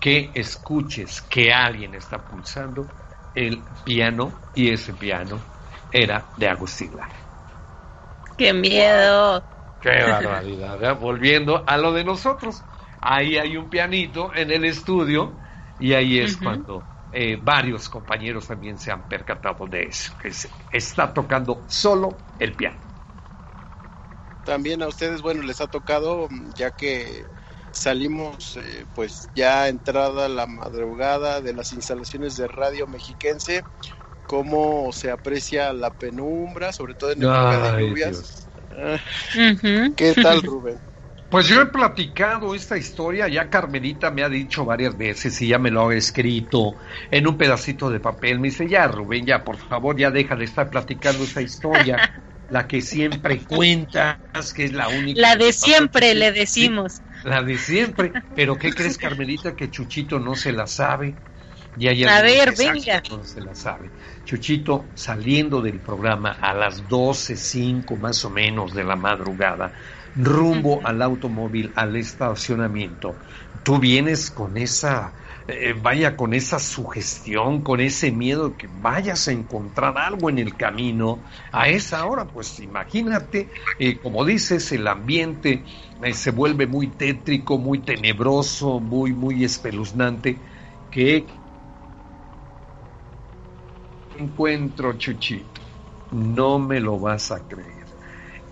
que 0.00 0.32
escuches 0.34 1.20
que 1.20 1.52
alguien 1.52 1.94
está 1.94 2.16
pulsando 2.16 2.88
el 3.34 3.62
piano 3.84 4.32
y 4.54 4.70
ese 4.70 4.94
piano 4.94 5.38
era 5.92 6.24
de 6.34 6.48
Agustín 6.48 6.96
Lara. 6.96 7.14
¡Qué 8.38 8.54
miedo! 8.54 9.44
¡Qué 9.82 10.02
barbaridad! 10.02 10.82
¿eh? 10.82 10.92
Volviendo 10.92 11.62
a 11.66 11.76
lo 11.76 11.92
de 11.92 12.04
nosotros, 12.04 12.64
ahí 13.02 13.36
hay 13.36 13.58
un 13.58 13.68
pianito 13.68 14.34
en 14.34 14.50
el 14.50 14.64
estudio 14.64 15.36
y 15.78 15.92
ahí 15.92 16.20
es 16.20 16.38
cuando 16.38 16.87
eh, 17.10 17.38
varios 17.42 17.88
compañeros 17.88 18.46
también 18.46 18.78
se 18.78 18.90
han 18.90 19.08
percatado 19.08 19.66
de 19.66 19.84
eso, 19.84 20.12
que 20.20 20.30
se 20.32 20.50
está 20.70 21.12
tocando 21.12 21.64
solo 21.68 22.18
el 22.38 22.54
piano. 22.54 22.78
También 24.44 24.82
a 24.82 24.88
ustedes, 24.88 25.20
bueno, 25.20 25.42
les 25.42 25.60
ha 25.60 25.66
tocado, 25.66 26.28
ya 26.54 26.70
que 26.70 27.26
salimos 27.70 28.56
eh, 28.56 28.86
pues 28.94 29.30
ya 29.34 29.68
entrada 29.68 30.28
la 30.28 30.46
madrugada 30.46 31.40
de 31.40 31.52
las 31.54 31.72
instalaciones 31.72 32.36
de 32.36 32.48
Radio 32.48 32.86
Mexiquense, 32.86 33.64
cómo 34.26 34.90
se 34.92 35.10
aprecia 35.10 35.72
la 35.72 35.90
penumbra, 35.90 36.72
sobre 36.72 36.94
todo 36.94 37.12
en 37.12 37.22
época 37.22 37.72
de 37.72 37.82
lluvias. 37.82 38.48
¿Qué 39.96 40.14
tal, 40.14 40.42
Rubén? 40.42 40.87
Pues 41.30 41.46
yo 41.46 41.60
he 41.60 41.66
platicado 41.66 42.54
esta 42.54 42.78
historia, 42.78 43.28
ya 43.28 43.50
Carmelita 43.50 44.10
me 44.10 44.22
ha 44.22 44.30
dicho 44.30 44.64
varias 44.64 44.96
veces 44.96 45.38
y 45.42 45.48
ya 45.48 45.58
me 45.58 45.70
lo 45.70 45.88
ha 45.88 45.94
escrito 45.94 46.76
en 47.10 47.26
un 47.26 47.36
pedacito 47.36 47.90
de 47.90 48.00
papel. 48.00 48.40
Me 48.40 48.48
dice, 48.48 48.66
ya 48.66 48.88
Rubén, 48.88 49.26
ya 49.26 49.44
por 49.44 49.58
favor, 49.58 49.94
ya 49.98 50.10
deja 50.10 50.36
de 50.36 50.46
estar 50.46 50.70
platicando 50.70 51.24
esta 51.24 51.42
historia, 51.42 51.98
la 52.48 52.66
que 52.66 52.80
siempre 52.80 53.44
cuentas, 53.44 54.16
que 54.54 54.64
es 54.64 54.72
la 54.72 54.88
única. 54.88 55.20
La 55.20 55.36
de 55.36 55.52
siempre, 55.52 56.14
le 56.14 56.32
decimos. 56.32 57.02
la 57.24 57.42
de 57.42 57.58
siempre. 57.58 58.10
Pero 58.34 58.56
¿qué 58.56 58.72
crees, 58.72 58.96
Carmelita, 58.96 59.54
que 59.54 59.70
Chuchito 59.70 60.18
no 60.18 60.34
se 60.34 60.52
la 60.52 60.66
sabe? 60.66 61.14
Ya, 61.76 61.92
ya 61.92 62.16
a 62.16 62.22
ver, 62.22 62.54
venga. 62.56 63.02
No 63.10 63.22
se 63.22 63.42
la 63.42 63.54
sabe. 63.54 63.90
Chuchito 64.24 64.86
saliendo 64.94 65.60
del 65.60 65.78
programa 65.80 66.32
a 66.40 66.54
las 66.54 66.88
12.05 66.88 67.98
más 67.98 68.24
o 68.24 68.30
menos 68.30 68.72
de 68.72 68.82
la 68.82 68.96
madrugada 68.96 69.74
rumbo 70.18 70.80
al 70.84 71.00
automóvil, 71.02 71.72
al 71.76 71.96
estacionamiento. 71.96 73.16
Tú 73.62 73.78
vienes 73.78 74.30
con 74.30 74.56
esa, 74.56 75.12
eh, 75.46 75.74
vaya, 75.80 76.16
con 76.16 76.34
esa 76.34 76.58
sugestión, 76.58 77.62
con 77.62 77.80
ese 77.80 78.10
miedo 78.10 78.56
que 78.56 78.68
vayas 78.80 79.28
a 79.28 79.32
encontrar 79.32 79.96
algo 79.96 80.28
en 80.28 80.38
el 80.38 80.56
camino. 80.56 81.20
A 81.52 81.68
esa 81.68 82.04
hora, 82.06 82.24
pues 82.24 82.58
imagínate, 82.60 83.48
eh, 83.78 83.98
como 83.98 84.24
dices, 84.24 84.72
el 84.72 84.88
ambiente 84.88 85.64
eh, 86.02 86.12
se 86.14 86.30
vuelve 86.30 86.66
muy 86.66 86.88
tétrico, 86.88 87.58
muy 87.58 87.80
tenebroso, 87.80 88.80
muy, 88.80 89.12
muy 89.12 89.44
espeluznante. 89.44 90.36
que 90.90 91.26
encuentro, 94.18 94.94
Chuchito? 94.94 95.60
No 96.10 96.58
me 96.58 96.80
lo 96.80 96.98
vas 96.98 97.30
a 97.30 97.46
creer. 97.46 97.77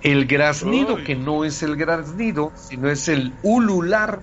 El 0.03 0.27
graznido, 0.27 1.03
que 1.03 1.17
no 1.17 1.45
es 1.45 1.63
el 1.63 1.77
graznido, 1.77 2.53
sino 2.57 2.91
es 2.91 3.09
el 3.09 3.35
ulular 3.43 4.23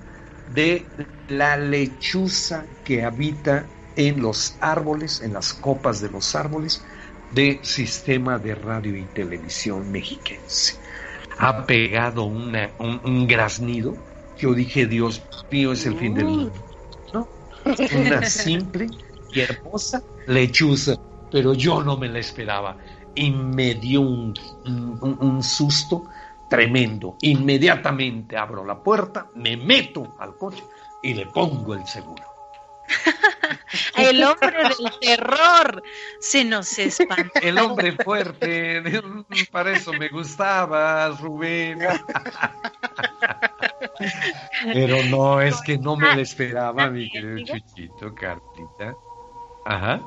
de 0.53 0.87
la 1.27 1.57
lechuza 1.57 2.65
que 2.83 3.03
habita 3.03 3.67
en 3.95 4.21
los 4.21 4.57
árboles, 4.59 5.21
en 5.21 5.33
las 5.33 5.53
copas 5.53 6.01
de 6.01 6.09
los 6.09 6.35
árboles 6.35 6.83
de 7.31 7.59
sistema 7.63 8.37
de 8.37 8.55
radio 8.55 8.95
y 8.95 9.05
televisión 9.05 9.91
mexiquense. 9.91 10.75
Ha 11.37 11.65
pegado 11.65 12.25
una, 12.25 12.69
un, 12.77 13.27
graznido. 13.27 13.95
Yo 14.37 14.53
dije, 14.53 14.85
Dios 14.85 15.21
mío, 15.51 15.73
es 15.73 15.85
el 15.85 15.97
fin 15.97 16.13
del 16.13 16.25
mundo. 16.25 16.53
¿no? 17.13 17.27
Una 17.65 18.23
simple 18.23 18.87
y 19.31 19.39
hermosa 19.41 20.03
lechuza, 20.27 20.95
pero 21.31 21.53
yo 21.53 21.83
no 21.83 21.97
me 21.97 22.07
la 22.07 22.19
esperaba 22.19 22.77
y 23.15 23.31
me 23.31 23.75
dio 23.75 24.01
un, 24.01 24.33
un, 24.65 25.43
susto 25.43 26.05
tremendo. 26.49 27.17
Inmediatamente 27.21 28.37
abro 28.37 28.65
la 28.65 28.81
puerta, 28.81 29.27
me 29.35 29.57
meto 29.57 30.15
al 30.19 30.37
coche 30.37 30.63
y 31.01 31.13
le 31.13 31.27
pongo 31.27 31.73
el 31.73 31.85
seguro. 31.85 32.23
el 33.97 34.23
hombre 34.23 34.51
del 34.51 34.99
terror 34.99 35.83
se 36.19 36.43
nos 36.43 36.77
espanta. 36.77 37.39
El 37.41 37.57
hombre 37.59 37.93
fuerte, 37.93 38.83
para 39.51 39.71
eso 39.71 39.93
me 39.93 40.09
gustaba, 40.09 41.09
Rubén. 41.09 41.79
Pero 44.65 45.03
no, 45.05 45.41
es 45.41 45.61
que 45.61 45.77
no 45.77 45.95
me 45.95 46.13
lo 46.13 46.21
esperaba, 46.21 46.89
mi 46.89 47.09
querido 47.09 47.45
Chuchito, 47.45 48.13
Cartita. 48.13 48.95
Ajá. 49.65 50.01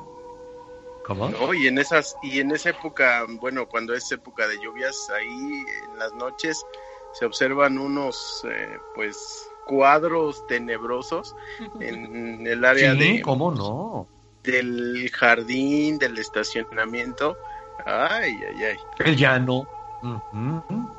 ¿Cómo? 1.07 1.53
y 1.53 1.67
en 1.67 1.77
esas 1.77 2.17
y 2.21 2.39
en 2.39 2.51
esa 2.51 2.71
época, 2.71 3.25
bueno, 3.39 3.67
cuando 3.67 3.93
es 3.93 4.11
época 4.11 4.45
de 4.47 4.59
lluvias, 4.59 5.09
ahí 5.09 5.63
en 5.89 5.97
las 5.97 6.13
noches 6.13 6.65
se 7.13 7.25
observan 7.25 7.77
unos, 7.77 8.43
eh, 8.49 8.77
pues, 8.93 9.49
cuadros 9.65 10.45
tenebrosos 10.47 11.35
en 11.79 12.45
el 12.45 12.63
área 12.65 12.93
de. 12.93 13.21
¿Cómo 13.21 13.51
no? 13.51 14.07
Del 14.43 15.09
jardín, 15.13 15.97
del 15.97 16.17
estacionamiento. 16.17 17.37
Ay, 17.85 18.37
ay, 18.49 18.63
ay. 18.63 18.77
El 18.99 19.17
llano. 19.17 19.67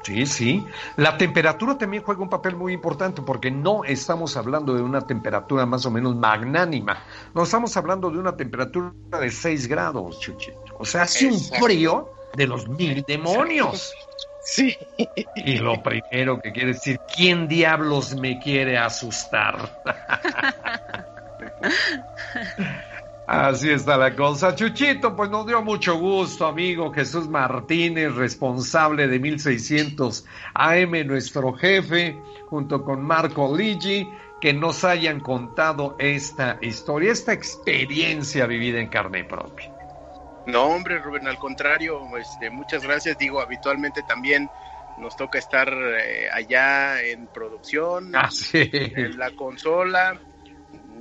Sí, 0.02 0.26
sí. 0.26 0.66
La 0.96 1.16
temperatura 1.16 1.76
también 1.76 2.02
juega 2.02 2.22
un 2.22 2.28
papel 2.28 2.56
muy 2.56 2.72
importante 2.72 3.22
porque 3.22 3.50
no 3.50 3.84
estamos 3.84 4.36
hablando 4.36 4.74
de 4.74 4.82
una 4.82 5.02
temperatura 5.02 5.66
más 5.66 5.84
o 5.86 5.90
menos 5.90 6.16
magnánima. 6.16 7.02
No 7.34 7.42
estamos 7.42 7.76
hablando 7.76 8.10
de 8.10 8.18
una 8.18 8.36
temperatura 8.36 8.92
de 9.20 9.30
6 9.30 9.68
grados, 9.68 10.20
Chuchito. 10.20 10.76
O 10.78 10.84
sea, 10.84 11.02
hace 11.02 11.26
un 11.26 11.38
frío 11.38 12.10
de 12.34 12.46
los 12.46 12.68
mil 12.68 13.04
demonios. 13.06 13.92
Sí. 14.44 14.76
Y 15.36 15.58
lo 15.58 15.82
primero 15.82 16.40
que 16.40 16.52
quiere 16.52 16.72
decir, 16.72 16.98
¿quién 17.14 17.48
diablos 17.48 18.14
me 18.14 18.38
quiere 18.38 18.78
asustar? 18.78 19.82
Así 23.28 23.70
está 23.70 23.98
la 23.98 24.16
cosa. 24.16 24.54
Chuchito, 24.54 25.14
pues 25.14 25.28
nos 25.28 25.46
dio 25.46 25.60
mucho 25.60 25.98
gusto, 25.98 26.46
amigo 26.46 26.90
Jesús 26.94 27.28
Martínez, 27.28 28.14
responsable 28.14 29.06
de 29.06 29.18
1600 29.18 30.24
AM, 30.54 31.06
nuestro 31.06 31.52
jefe, 31.52 32.18
junto 32.48 32.82
con 32.82 33.02
Marco 33.02 33.54
Ligi, 33.54 34.08
que 34.40 34.54
nos 34.54 34.82
hayan 34.82 35.20
contado 35.20 35.94
esta 35.98 36.56
historia, 36.62 37.12
esta 37.12 37.34
experiencia 37.34 38.46
vivida 38.46 38.80
en 38.80 38.88
carne 38.88 39.24
propia. 39.24 39.74
No, 40.46 40.64
hombre, 40.64 40.98
Rubén, 40.98 41.28
al 41.28 41.36
contrario, 41.36 42.00
este, 42.16 42.48
muchas 42.48 42.82
gracias. 42.82 43.18
Digo, 43.18 43.42
habitualmente 43.42 44.02
también 44.04 44.48
nos 44.96 45.14
toca 45.18 45.38
estar 45.38 45.68
eh, 45.70 46.30
allá 46.32 47.02
en 47.02 47.26
producción, 47.26 48.10
en 48.54 49.18
la 49.18 49.32
consola 49.32 50.18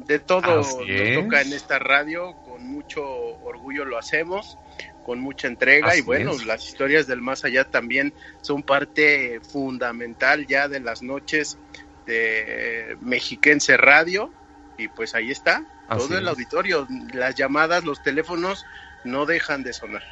de 0.07 0.19
todo 0.19 0.41
nos 0.41 0.77
toca 0.77 1.41
en 1.41 1.53
esta 1.53 1.79
radio, 1.79 2.34
con 2.45 2.65
mucho 2.65 3.03
orgullo 3.05 3.85
lo 3.85 3.97
hacemos, 3.97 4.57
con 5.05 5.19
mucha 5.19 5.47
entrega 5.47 5.95
y 5.95 6.01
bueno, 6.01 6.34
las 6.45 6.67
historias 6.67 7.07
del 7.07 7.21
más 7.21 7.43
allá 7.45 7.65
también 7.65 8.13
son 8.41 8.63
parte 8.63 9.39
fundamental 9.41 10.47
ya 10.47 10.67
de 10.67 10.79
las 10.79 11.01
noches 11.01 11.57
de 12.05 12.97
Mexiquense 13.01 13.77
Radio 13.77 14.31
y 14.77 14.88
pues 14.88 15.13
ahí 15.15 15.31
está, 15.31 15.63
todo 15.89 16.17
el 16.17 16.27
auditorio, 16.27 16.88
las 17.13 17.35
llamadas, 17.35 17.84
los 17.84 18.01
teléfonos 18.01 18.65
no 19.03 19.25
dejan 19.25 19.63
de 19.63 19.73
sonar. 19.73 20.03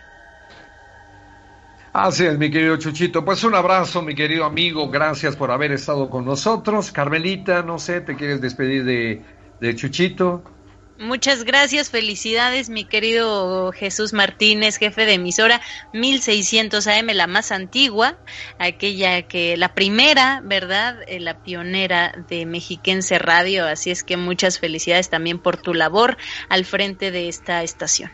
Así 1.93 2.25
es, 2.25 2.37
mi 2.37 2.51
querido 2.51 2.75
Chuchito. 2.75 3.23
Pues 3.23 3.45
un 3.45 3.55
abrazo, 3.55 4.01
mi 4.01 4.15
querido 4.15 4.43
amigo. 4.43 4.89
Gracias 4.89 5.37
por 5.37 5.49
haber 5.49 5.71
estado 5.71 6.09
con 6.09 6.25
nosotros. 6.25 6.91
Carmelita, 6.91 7.63
no 7.63 7.79
sé, 7.79 8.01
¿te 8.01 8.17
quieres 8.17 8.41
despedir 8.41 8.83
de 8.83 9.21
de 9.65 9.75
Chuchito. 9.75 10.43
Muchas 10.97 11.43
gracias, 11.43 11.89
felicidades 11.89 12.69
mi 12.69 12.85
querido 12.85 13.73
Jesús 13.73 14.13
Martínez, 14.13 14.77
jefe 14.77 15.05
de 15.05 15.15
emisora 15.15 15.59
1600 15.91 16.87
AM, 16.87 17.07
la 17.07 17.27
más 17.27 17.51
antigua, 17.51 18.17
aquella 18.59 19.23
que, 19.23 19.57
la 19.57 19.75
primera, 19.75 20.41
¿verdad? 20.45 20.99
Eh, 21.07 21.19
la 21.19 21.43
pionera 21.43 22.13
de 22.29 22.45
Mexiquense 22.45 23.19
Radio, 23.19 23.65
así 23.65 23.91
es 23.91 24.05
que 24.05 24.15
muchas 24.15 24.59
felicidades 24.59 25.09
también 25.09 25.39
por 25.39 25.57
tu 25.57 25.73
labor 25.73 26.15
al 26.47 26.63
frente 26.63 27.11
de 27.11 27.27
esta 27.27 27.61
estación. 27.63 28.09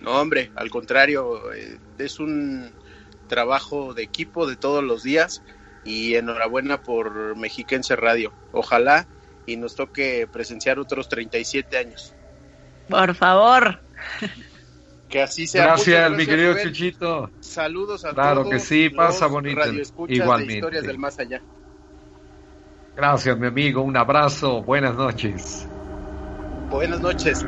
No, 0.00 0.20
hombre, 0.20 0.50
al 0.56 0.68
contrario, 0.68 1.52
eh, 1.54 1.78
es 1.98 2.20
un 2.20 2.70
trabajo 3.28 3.94
de 3.94 4.02
equipo 4.02 4.46
de 4.46 4.56
todos 4.56 4.84
los 4.84 5.02
días 5.02 5.42
y 5.84 6.16
enhorabuena 6.16 6.82
por 6.82 7.34
Mexiquense 7.34 7.96
Radio. 7.96 8.34
Ojalá 8.52 9.06
y 9.48 9.56
nos 9.56 9.74
toque 9.74 10.28
presenciar 10.30 10.78
otros 10.78 11.08
37 11.08 11.78
años. 11.78 12.14
Por 12.88 13.14
favor. 13.14 13.80
Que 15.08 15.22
así 15.22 15.46
sea. 15.46 15.64
Gracias, 15.64 16.10
mi 16.12 16.26
querido 16.26 16.54
Chuchito. 16.62 17.30
Saludos 17.40 18.04
a 18.04 18.12
claro 18.12 18.42
todos. 18.42 18.54
que 18.54 18.60
sí, 18.60 18.90
pasa 18.90 19.26
bonito. 19.26 19.60
Igualmente. 20.06 20.52
De 20.52 20.58
historias 20.58 20.84
del 20.84 20.98
más 20.98 21.18
allá. 21.18 21.40
Gracias, 22.94 23.38
mi 23.38 23.46
amigo. 23.46 23.80
Un 23.80 23.96
abrazo. 23.96 24.62
Buenas 24.62 24.94
noches. 24.94 25.66
Buenas 26.68 27.00
noches. 27.00 27.44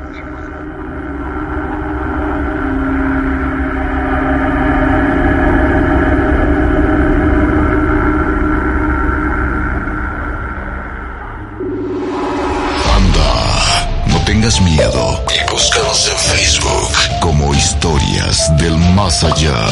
Tengas 14.51 14.61
miedo 14.61 15.23
y 15.29 15.51
búscanos 15.51 16.09
en 16.09 16.17
Facebook 16.17 16.89
como 17.19 17.53
Historias 17.53 18.55
del 18.57 18.75
Más 18.77 19.23
Allá. 19.23 19.67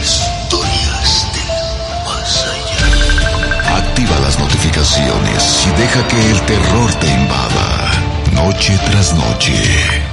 Historias 0.00 1.26
del 1.34 2.04
Más 2.04 2.46
Allá. 2.46 3.76
Activa 3.76 4.18
las 4.20 4.38
notificaciones 4.38 5.66
y 5.66 5.80
deja 5.80 6.08
que 6.08 6.30
el 6.30 6.40
terror 6.42 6.94
te 6.94 7.06
invada, 7.06 7.90
noche 8.32 8.78
tras 8.90 9.14
noche. 9.14 10.07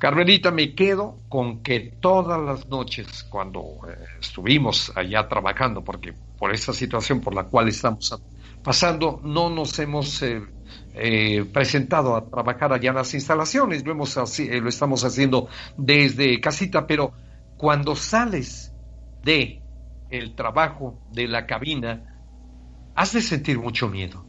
593 0.00 0.04
mil. 0.04 0.10
Carmelita, 0.10 0.50
me 0.50 0.74
quedo 0.74 1.18
con 1.28 1.62
que 1.62 1.78
todas 2.00 2.40
las 2.40 2.66
noches, 2.68 3.22
cuando 3.24 3.80
eh, 3.86 4.02
estuvimos 4.18 4.90
allá 4.96 5.28
trabajando, 5.28 5.84
porque 5.84 6.14
por 6.38 6.54
esta 6.54 6.72
situación 6.72 7.20
por 7.20 7.34
la 7.34 7.44
cual 7.44 7.68
estamos 7.68 8.18
pasando, 8.64 9.20
no 9.22 9.50
nos 9.50 9.78
hemos 9.78 10.22
eh, 10.22 10.40
eh, 10.94 11.44
presentado 11.52 12.16
a 12.16 12.24
trabajar 12.24 12.72
allá 12.72 12.88
en 12.88 12.96
las 12.96 13.12
instalaciones, 13.12 13.84
lo, 13.84 13.92
hemos 13.92 14.16
lo 14.16 14.68
estamos 14.70 15.04
haciendo 15.04 15.48
desde 15.76 16.40
casita, 16.40 16.86
pero 16.86 17.12
cuando 17.58 17.94
sales 17.94 18.72
de 19.22 19.60
el 20.08 20.34
trabajo 20.34 20.98
de 21.12 21.28
la 21.28 21.44
cabina, 21.44 22.22
has 22.94 23.12
de 23.12 23.20
sentir 23.20 23.58
mucho 23.58 23.86
miedo. 23.90 24.24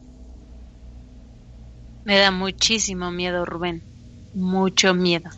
Me 2.04 2.18
da 2.18 2.30
muchísimo 2.30 3.10
miedo, 3.10 3.46
Rubén. 3.46 3.82
Mucho 4.34 4.92
miedo 4.92 5.30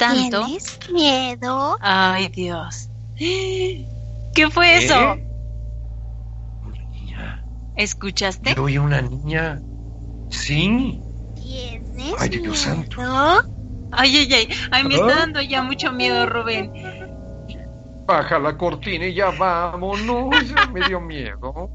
tanto. 0.00 0.44
¿Tienes 0.46 0.80
miedo? 0.92 1.78
Ay, 1.80 2.28
Dios. 2.28 2.88
¿Qué 3.16 4.50
fue 4.50 4.84
eso? 4.84 4.94
Una 6.64 6.84
niña. 6.90 7.44
¿Escuchaste? 7.76 8.54
Yo 8.54 8.64
oí 8.64 8.78
una 8.78 9.02
niña. 9.02 9.60
Sí. 10.30 11.00
¿Tienes 11.34 12.14
Ay, 12.18 12.28
Dios 12.30 12.42
miedo? 12.42 12.56
santo. 12.56 13.02
Ay, 13.92 14.16
ay, 14.16 14.32
ay. 14.32 14.48
Ay, 14.72 14.84
me 14.84 14.94
¿Ah? 14.94 14.98
está 14.98 15.16
dando 15.16 15.40
ya 15.42 15.62
mucho 15.62 15.92
miedo, 15.92 16.26
Rubén. 16.26 16.72
Baja 18.06 18.38
la 18.38 18.56
cortina 18.56 19.06
y 19.06 19.14
ya 19.14 19.30
vámonos. 19.30 20.48
Ya 20.48 20.66
me 20.72 20.88
dio 20.88 21.00
miedo. 21.00 21.70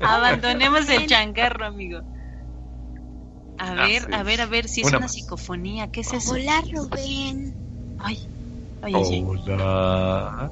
Abandonemos 0.00 0.88
el 0.90 1.06
changarro, 1.06 1.66
amigo. 1.66 2.00
A 3.58 3.74
ver, 3.74 4.02
Así 4.02 4.12
a 4.12 4.22
ver, 4.22 4.40
a 4.40 4.46
ver 4.46 4.68
si 4.68 4.82
es 4.82 4.92
Una 4.92 5.08
psicofonía. 5.08 5.88
¿Qué 5.88 6.00
es 6.00 6.12
eso? 6.12 6.32
Hola, 6.32 6.62
Rubén. 6.72 7.56
Ay, 7.98 8.18
ay. 8.82 8.92
Hola. 8.94 10.50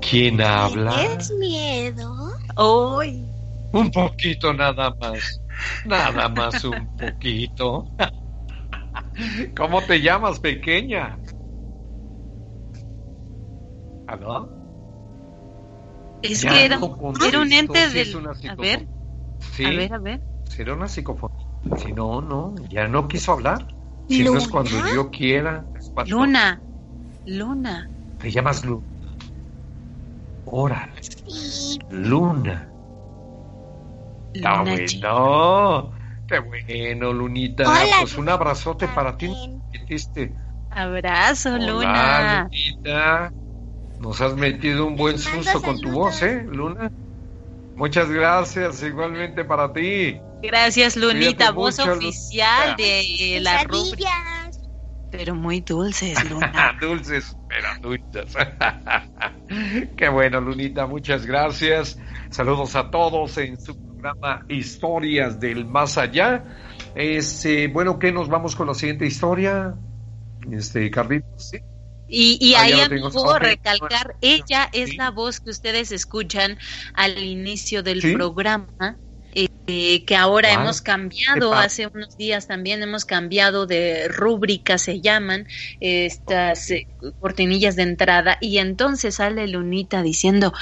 ¿Quién 0.00 0.40
habla? 0.40 0.96
¿Tienes 0.96 1.32
miedo? 1.38 2.30
Ay. 2.56 3.30
Un 3.72 3.90
poquito 3.90 4.52
nada 4.52 4.94
más. 5.00 5.40
Nada 5.84 6.28
más 6.28 6.64
un 6.64 6.88
poquito. 6.96 7.88
¿Cómo 9.56 9.80
te 9.82 10.00
llamas, 10.00 10.38
pequeña? 10.40 11.18
¿Aló? 14.06 14.48
Es 16.22 16.42
Ya 16.42 16.50
que 16.50 16.64
era, 16.64 16.78
no 16.78 17.24
era 17.24 17.40
un 17.40 17.52
ente 17.52 17.88
del... 17.90 18.16
una 18.16 18.32
A 18.48 18.54
ver, 18.56 18.88
Sí, 19.54 19.64
a 19.64 19.70
ver, 19.70 19.92
a 19.92 19.98
ver. 19.98 20.20
será 20.44 20.74
una 20.74 20.88
psicofonía. 20.88 21.47
Si 21.76 21.92
no, 21.92 22.20
no, 22.20 22.54
ya 22.68 22.88
no 22.88 23.08
quiso 23.08 23.32
hablar. 23.32 23.66
Si 24.08 24.24
no 24.24 24.36
es 24.36 24.48
cuando 24.48 24.70
yo 24.94 25.10
quiera. 25.10 25.66
cuando- 25.94 26.16
Luna, 26.16 26.62
Luna. 27.24 27.90
Te 28.18 28.30
llamas 28.30 28.64
Luna. 28.64 28.84
Órale, 30.44 30.92
Sí. 31.02 31.78
Luna. 31.90 32.72
Está 34.32 34.62
bueno. 34.62 35.92
Qué 36.26 36.38
bueno, 36.40 37.12
Lunita. 37.12 37.64
Hola, 37.64 37.96
pues 38.00 38.16
un 38.18 38.28
abrazote 38.28 38.88
para 38.88 39.16
ti. 39.16 39.30
Metiste. 39.72 40.36
Abrazo, 40.70 41.54
Hola, 41.54 41.66
Luna. 41.66 42.48
Lunita. 42.50 43.32
Nos 43.98 44.20
has 44.20 44.34
metido 44.36 44.86
un 44.86 44.96
buen 44.96 45.18
susto 45.18 45.60
con 45.60 45.80
tu 45.80 45.90
voz, 45.90 46.22
¿eh, 46.22 46.44
Luna? 46.46 46.90
Muchas 47.74 48.10
gracias, 48.10 48.82
igualmente 48.82 49.44
para 49.44 49.72
ti. 49.72 50.20
Gracias, 50.42 50.96
Lunita, 50.96 51.50
voz 51.50 51.78
mucho, 51.78 51.92
oficial 51.92 52.70
Lunita. 52.78 52.82
de 52.82 53.40
la. 53.40 53.64
Quesadillas. 53.66 54.60
Pero 55.10 55.34
muy 55.34 55.60
dulces, 55.62 56.22
Luna. 56.30 56.76
dulces, 56.80 57.34
pero 57.48 57.66
dulces. 57.80 58.34
Qué 59.96 60.08
bueno, 60.08 60.40
Lunita, 60.40 60.86
muchas 60.86 61.24
gracias. 61.24 61.98
Saludos 62.30 62.76
a 62.76 62.90
todos 62.90 63.38
en 63.38 63.58
su 63.58 63.74
programa 63.74 64.44
Historias 64.48 65.40
del 65.40 65.64
Más 65.64 65.96
Allá. 65.96 66.44
Este, 66.94 67.68
bueno, 67.68 67.98
¿qué 67.98 68.12
nos 68.12 68.28
vamos 68.28 68.54
con 68.54 68.66
la 68.66 68.74
siguiente 68.74 69.06
historia? 69.06 69.74
Este, 70.52 70.90
Carlitos, 70.90 71.48
¿sí? 71.50 71.58
Y, 72.06 72.38
y 72.40 72.54
Ah, 72.54 72.62
ahí, 72.62 72.72
tengo. 72.88 73.06
amigo, 73.08 73.38
recalcar, 73.38 74.16
ella 74.20 74.68
es 74.72 74.90
Sí. 74.90 74.96
la 74.96 75.10
voz 75.10 75.40
que 75.40 75.50
ustedes 75.50 75.90
escuchan 75.92 76.58
al 76.94 77.18
inicio 77.22 77.82
del 77.82 78.00
Sí. 78.02 78.14
programa, 78.14 78.96
eh, 79.66 80.04
que 80.04 80.16
ahora 80.16 80.48
Wow. 80.54 80.62
hemos 80.62 80.80
cambiado, 80.82 81.52
hace 81.54 81.88
unos 81.92 82.16
días 82.16 82.46
también 82.46 82.82
hemos 82.82 83.04
cambiado 83.04 83.66
de 83.66 84.08
rúbrica, 84.08 84.78
se 84.78 85.00
llaman 85.00 85.46
estas 85.80 86.70
eh, 86.70 86.86
cortinillas 87.18 87.76
de 87.76 87.82
entrada, 87.82 88.38
y 88.40 88.58
entonces 88.58 89.16
sale 89.16 89.46
Lunita 89.46 90.02
diciendo, 90.02 90.52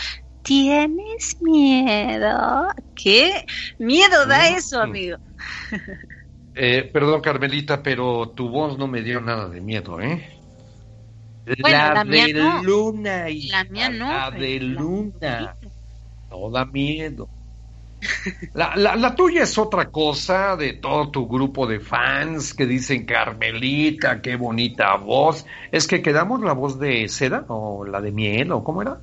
¿tienes 0.43 1.37
miedo? 1.41 2.69
¿Qué 2.95 3.45
miedo 3.79 4.27
da 4.27 4.51
Mm. 4.51 4.57
eso, 4.57 4.81
amigo? 4.81 5.19
Eh, 6.59 6.89
perdón, 6.91 7.21
Carmelita, 7.21 7.83
pero 7.83 8.31
tu 8.35 8.49
voz 8.49 8.79
no 8.79 8.89
me 8.89 9.03
dio 9.03 9.21
nada 9.21 9.49
de 9.49 9.61
miedo, 9.61 10.01
¿eh? 10.01 10.27
la, 11.45 12.03
de 12.05 12.33
Luna 12.65 13.31
y 13.31 13.49
la 13.49 13.65
mía 13.65 13.91
no. 13.91 14.11
La 14.11 14.31
de 14.31 14.61
Luna. 14.61 15.57
No 16.31 16.51
da 16.51 16.65
miedo. 16.65 17.29
La, 18.55 18.75
la, 18.75 19.15
tuya 19.15 19.43
es 19.43 19.59
otra 19.59 19.91
cosa 19.91 20.57
de 20.57 20.75
todo 20.75 21.11
tu 21.11 21.29
grupo 21.29 21.67
de 21.67 21.81
fans 21.81 22.55
que 22.55 22.67
dicen 22.67 23.05
Carmelita, 23.05 24.21
qué 24.23 24.37
bonita 24.37 24.97
voz. 24.97 25.45
¿Es 25.73 25.87
que 25.87 26.03
quedamos 26.03 26.41
la 26.41 26.53
voz 26.53 26.79
de 26.79 27.09
seda 27.09 27.45
o 27.49 27.85
la 27.85 28.01
de 28.01 28.13
miel 28.13 28.53
o 28.53 28.65
cómo 28.65 28.83
era, 28.83 28.99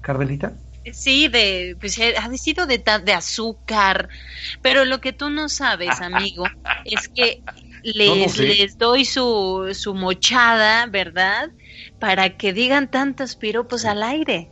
Carmelita? 0.00 0.52
Sí, 0.92 1.28
de, 1.28 1.76
pues 1.80 1.98
eh, 1.98 2.14
ha 2.16 2.34
sido 2.36 2.66
de, 2.66 2.78
de 2.78 3.12
azúcar, 3.12 4.08
pero 4.62 4.84
lo 4.84 5.00
que 5.00 5.12
tú 5.12 5.30
no 5.30 5.48
sabes, 5.48 5.88
amigo, 6.00 6.44
es 6.84 7.08
que 7.08 7.42
les, 7.82 8.38
les 8.38 8.78
doy 8.78 9.04
su, 9.04 9.70
su 9.74 9.94
mochada, 9.94 10.86
¿verdad? 10.86 11.50
Para 11.98 12.36
que 12.36 12.52
digan 12.52 12.90
tantos 12.90 13.36
piropos 13.36 13.84
al 13.84 14.02
aire. 14.02 14.50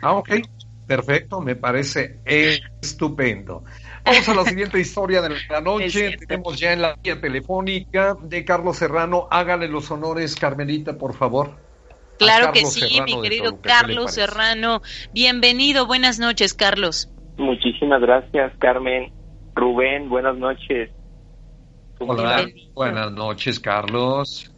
Ah, 0.00 0.14
ok. 0.14 0.30
Perfecto, 0.86 1.40
me 1.40 1.56
parece 1.56 2.20
estupendo. 2.24 3.64
Vamos 4.04 4.28
a 4.28 4.34
la 4.34 4.44
siguiente 4.44 4.78
historia 4.78 5.22
de 5.22 5.36
la 5.48 5.60
noche. 5.62 6.16
Tenemos 6.16 6.58
ya 6.58 6.72
en 6.72 6.82
la 6.82 6.96
vía 7.02 7.20
telefónica 7.20 8.16
de 8.22 8.44
Carlos 8.44 8.76
Serrano. 8.76 9.26
Hágale 9.30 9.68
los 9.68 9.90
honores, 9.90 10.36
Carmelita, 10.36 10.98
por 10.98 11.14
favor. 11.14 11.56
Claro 12.18 12.52
que 12.52 12.64
sí, 12.66 13.00
mi 13.02 13.20
querido 13.22 13.60
Carlos 13.60 14.12
Serrano. 14.12 14.82
Bienvenido, 15.12 15.86
buenas 15.86 16.18
noches, 16.18 16.54
Carlos. 16.54 17.10
Muchísimas 17.36 18.00
gracias, 18.00 18.52
Carmen. 18.58 19.12
Rubén, 19.54 20.08
buenas 20.08 20.36
noches. 20.36 20.90
Hola, 21.98 22.46
buenas 22.74 23.12
noches, 23.12 23.58
Carlos. 23.58 24.50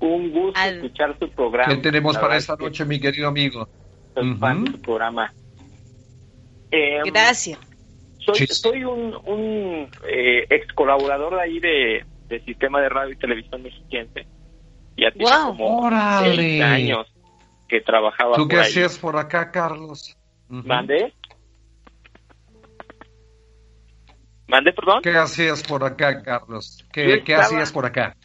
Un 0.00 0.30
gusto 0.30 0.60
escuchar 0.60 1.18
su 1.18 1.28
programa. 1.30 1.74
¿Qué 1.74 1.80
tenemos 1.80 2.16
para 2.16 2.36
esta 2.36 2.56
noche, 2.56 2.84
mi 2.84 3.00
querido 3.00 3.28
amigo? 3.28 3.68
Soy 4.14 4.38
su 4.72 4.80
programa. 4.80 5.32
Em, 6.70 7.02
Gracias. 7.04 7.58
Soy, 8.18 8.46
soy 8.46 8.84
un, 8.84 9.14
un 9.26 9.90
eh, 10.08 10.46
ex 10.50 10.72
colaborador 10.74 11.36
de 11.36 11.42
ahí 11.42 11.58
de, 11.58 12.04
del 12.28 12.44
sistema 12.44 12.80
de 12.80 12.88
radio 12.88 13.12
y 13.12 13.16
televisión 13.16 13.62
mexiquense. 13.62 14.26
Ya 14.96 15.10
tiene 15.10 15.30
como 15.46 15.86
años 15.86 17.06
que 17.68 17.80
trabajaba 17.80 18.36
¿Tú 18.36 18.48
qué 18.48 18.60
hacías 18.60 18.98
por 18.98 19.16
acá, 19.16 19.50
Carlos? 19.50 20.16
¿Mande? 20.48 21.14
¿Mande, 24.48 24.72
perdón? 24.72 25.00
¿Qué 25.02 25.16
hacías 25.16 25.62
por 25.62 25.84
acá, 25.84 26.22
Carlos? 26.22 26.84
¿Qué, 26.92 27.22
¿qué 27.24 27.34
hacías 27.36 27.72
por 27.72 27.86
acá? 27.86 28.16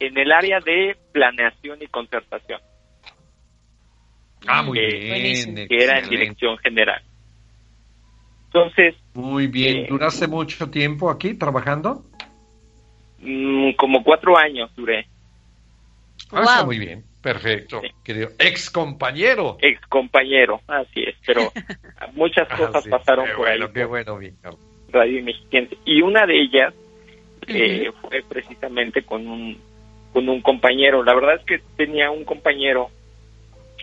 En 0.00 0.16
el 0.16 0.32
área 0.32 0.58
de 0.60 0.96
planeación 1.12 1.82
y 1.82 1.86
concertación. 1.86 2.60
Ah, 4.46 4.62
muy 4.62 4.78
bien. 4.78 5.68
Que 5.68 5.84
era 5.84 5.98
en 5.98 6.08
dirección 6.08 6.56
general. 6.58 7.02
Entonces. 8.56 8.94
Muy 9.12 9.48
bien. 9.48 9.78
Eh, 9.78 9.86
¿Duraste 9.88 10.26
mucho 10.26 10.70
tiempo 10.70 11.10
aquí 11.10 11.34
trabajando? 11.34 12.04
Mm, 13.20 13.72
como 13.72 14.02
cuatro 14.02 14.36
años 14.38 14.70
duré. 14.74 15.06
Ah, 16.32 16.40
está 16.40 16.64
muy 16.64 16.78
bien. 16.78 17.04
Perfecto, 17.20 17.82
querido. 18.02 18.30
Ex 18.38 18.70
compañero. 18.70 19.58
Ex 19.60 19.80
compañero, 19.88 20.60
así 20.68 21.02
es. 21.02 21.16
Pero 21.26 21.52
muchas 22.14 22.48
ah, 22.50 22.56
cosas 22.56 22.86
pasaron 22.86 23.26
por 23.26 23.38
bueno, 23.38 23.66
ahí. 23.66 23.72
Qué 23.74 23.84
bueno, 23.84 24.16
Víctor. 24.16 24.56
Radio 24.90 25.22
Mexiquense. 25.22 25.76
Y 25.84 26.00
una 26.00 26.24
de 26.24 26.40
ellas 26.40 26.72
eh, 27.48 27.90
fue 28.00 28.22
precisamente 28.26 29.02
con 29.02 29.26
un, 29.26 29.60
con 30.14 30.28
un 30.28 30.40
compañero. 30.40 31.02
La 31.02 31.14
verdad 31.14 31.34
es 31.34 31.44
que 31.44 31.60
tenía 31.76 32.10
un 32.10 32.24
compañero 32.24 32.90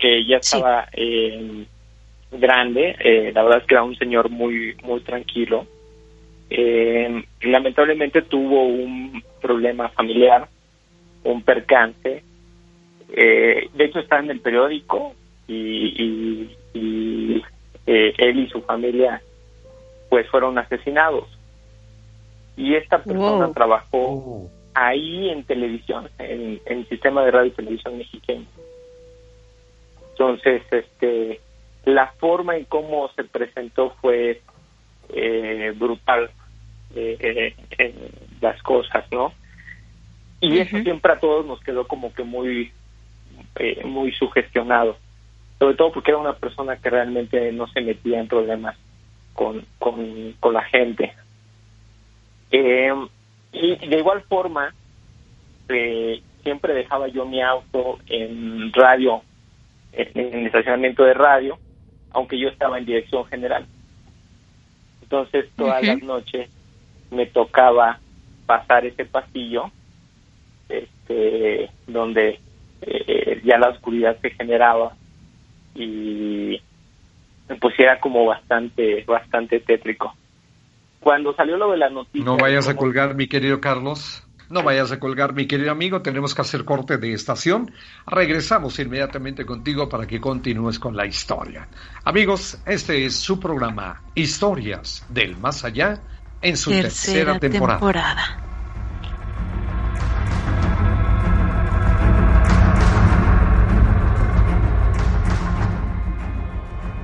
que 0.00 0.26
ya 0.26 0.38
estaba 0.38 0.88
eh, 0.92 1.66
grande, 2.38 2.96
eh, 2.98 3.32
la 3.34 3.42
verdad 3.42 3.60
es 3.60 3.66
que 3.66 3.74
era 3.74 3.82
un 3.82 3.96
señor 3.96 4.30
muy, 4.30 4.76
muy 4.82 5.00
tranquilo. 5.00 5.66
Eh, 6.50 7.24
lamentablemente 7.42 8.22
tuvo 8.22 8.64
un 8.64 9.22
problema 9.40 9.88
familiar, 9.90 10.48
un 11.24 11.42
percance. 11.42 12.22
Eh, 13.16 13.68
de 13.72 13.84
hecho 13.84 14.00
está 14.00 14.18
en 14.18 14.30
el 14.30 14.40
periódico 14.40 15.14
y, 15.46 16.50
él 17.86 18.38
y 18.38 18.48
su 18.48 18.62
familia 18.62 19.20
pues 20.08 20.28
fueron 20.28 20.58
asesinados. 20.58 21.28
Y 22.56 22.74
esta 22.74 23.02
persona 23.02 23.52
trabajó 23.52 23.98
oh. 23.98 24.50
ahí 24.74 25.28
en 25.28 25.44
televisión, 25.44 26.08
en, 26.18 26.60
en, 26.66 26.78
el 26.78 26.88
sistema 26.88 27.24
de 27.24 27.30
radio 27.32 27.46
y 27.48 27.50
televisión 27.50 27.98
mexicano. 27.98 28.44
Entonces, 30.12 30.62
este, 30.70 31.40
la 31.84 32.08
forma 32.18 32.56
en 32.56 32.64
cómo 32.64 33.08
se 33.14 33.24
presentó 33.24 33.94
fue 34.00 34.40
eh, 35.10 35.72
brutal 35.76 36.30
eh, 36.94 37.54
en 37.78 37.94
las 38.40 38.62
cosas, 38.62 39.04
¿no? 39.10 39.32
Y 40.40 40.58
eso 40.58 40.78
siempre 40.82 41.12
a 41.12 41.20
todos 41.20 41.46
nos 41.46 41.60
quedó 41.60 41.86
como 41.86 42.12
que 42.12 42.22
muy, 42.22 42.72
eh, 43.56 43.82
muy 43.84 44.12
sugestionado, 44.12 44.98
sobre 45.58 45.74
todo 45.74 45.92
porque 45.92 46.10
era 46.10 46.18
una 46.18 46.34
persona 46.34 46.76
que 46.76 46.90
realmente 46.90 47.52
no 47.52 47.66
se 47.68 47.80
metía 47.80 48.20
en 48.20 48.28
problemas 48.28 48.76
con, 49.32 49.64
con, 49.78 50.34
con 50.40 50.52
la 50.52 50.64
gente. 50.64 51.14
y 52.50 53.86
de 53.86 53.98
igual 53.98 54.22
forma, 54.22 54.74
siempre 56.42 56.74
dejaba 56.74 57.08
yo 57.08 57.24
mi 57.24 57.40
auto 57.40 57.98
en 58.06 58.72
radio, 58.72 59.22
en 59.92 60.34
el 60.34 60.46
estacionamiento 60.46 61.04
de 61.04 61.14
radio, 61.14 61.58
aunque 62.14 62.38
yo 62.38 62.48
estaba 62.48 62.78
en 62.78 62.86
dirección 62.86 63.26
general. 63.26 63.66
Entonces 65.02 65.46
todas 65.56 65.82
las 65.84 66.02
noches 66.02 66.48
me 67.10 67.26
tocaba 67.26 68.00
pasar 68.46 68.86
ese 68.86 69.04
pasillo 69.04 69.70
este, 70.68 71.70
donde 71.86 72.40
eh, 72.80 73.42
ya 73.44 73.58
la 73.58 73.68
oscuridad 73.68 74.16
se 74.20 74.30
generaba 74.30 74.94
y 75.74 76.60
pues 77.60 77.78
era 77.78 78.00
como 78.00 78.24
bastante 78.24 79.04
bastante 79.04 79.60
tétrico. 79.60 80.14
Cuando 81.00 81.34
salió 81.34 81.58
lo 81.58 81.72
de 81.72 81.76
la 81.76 81.90
noticia... 81.90 82.24
No 82.24 82.38
vayas 82.38 82.66
a 82.66 82.76
colgar, 82.76 83.14
mi 83.14 83.26
querido 83.26 83.60
Carlos. 83.60 84.23
No 84.50 84.62
vayas 84.62 84.92
a 84.92 85.00
colgar, 85.00 85.34
mi 85.34 85.46
querido 85.46 85.70
amigo, 85.70 86.02
tenemos 86.02 86.34
que 86.34 86.42
hacer 86.42 86.64
corte 86.64 86.98
de 86.98 87.12
estación. 87.12 87.72
Regresamos 88.06 88.78
inmediatamente 88.78 89.46
contigo 89.46 89.88
para 89.88 90.06
que 90.06 90.20
continúes 90.20 90.78
con 90.78 90.96
la 90.96 91.06
historia. 91.06 91.68
Amigos, 92.04 92.58
este 92.66 93.06
es 93.06 93.16
su 93.16 93.40
programa 93.40 94.02
Historias 94.14 95.04
del 95.08 95.36
Más 95.36 95.64
Allá 95.64 96.00
en 96.42 96.56
su 96.56 96.70
tercera, 96.70 97.38
temporada. 97.38 97.78
temporada. 97.78 98.44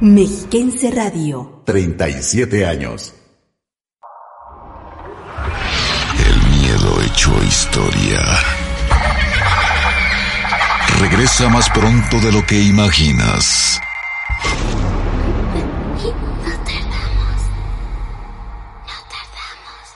Mexiquense 0.01 0.91
Radio. 0.91 1.63
37 1.67 2.65
años. 2.65 3.20
Historia. 7.71 8.21
Regresa 10.99 11.49
más 11.49 11.71
pronto 11.71 12.19
de 12.19 12.33
lo 12.33 12.45
que 12.45 12.61
imaginas. 12.61 13.81
No 15.95 16.51
tardamos. 16.65 17.41
No 18.87 18.97
tardamos. 19.09 19.87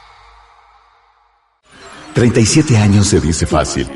37 2.14 2.76
años 2.76 3.08
se 3.08 3.20
dice 3.20 3.44
fácil. 3.44 3.90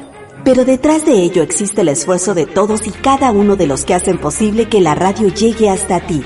Pero 0.44 0.64
detrás 0.64 1.06
de 1.06 1.12
ello 1.12 1.44
existe 1.44 1.82
el 1.82 1.88
esfuerzo 1.88 2.34
de 2.34 2.46
todos 2.46 2.84
y 2.84 2.90
cada 2.90 3.30
uno 3.30 3.54
de 3.54 3.68
los 3.68 3.84
que 3.84 3.94
hacen 3.94 4.18
posible 4.18 4.68
que 4.68 4.80
la 4.80 4.96
radio 4.96 5.28
llegue 5.28 5.70
hasta 5.70 6.00
ti. 6.00 6.24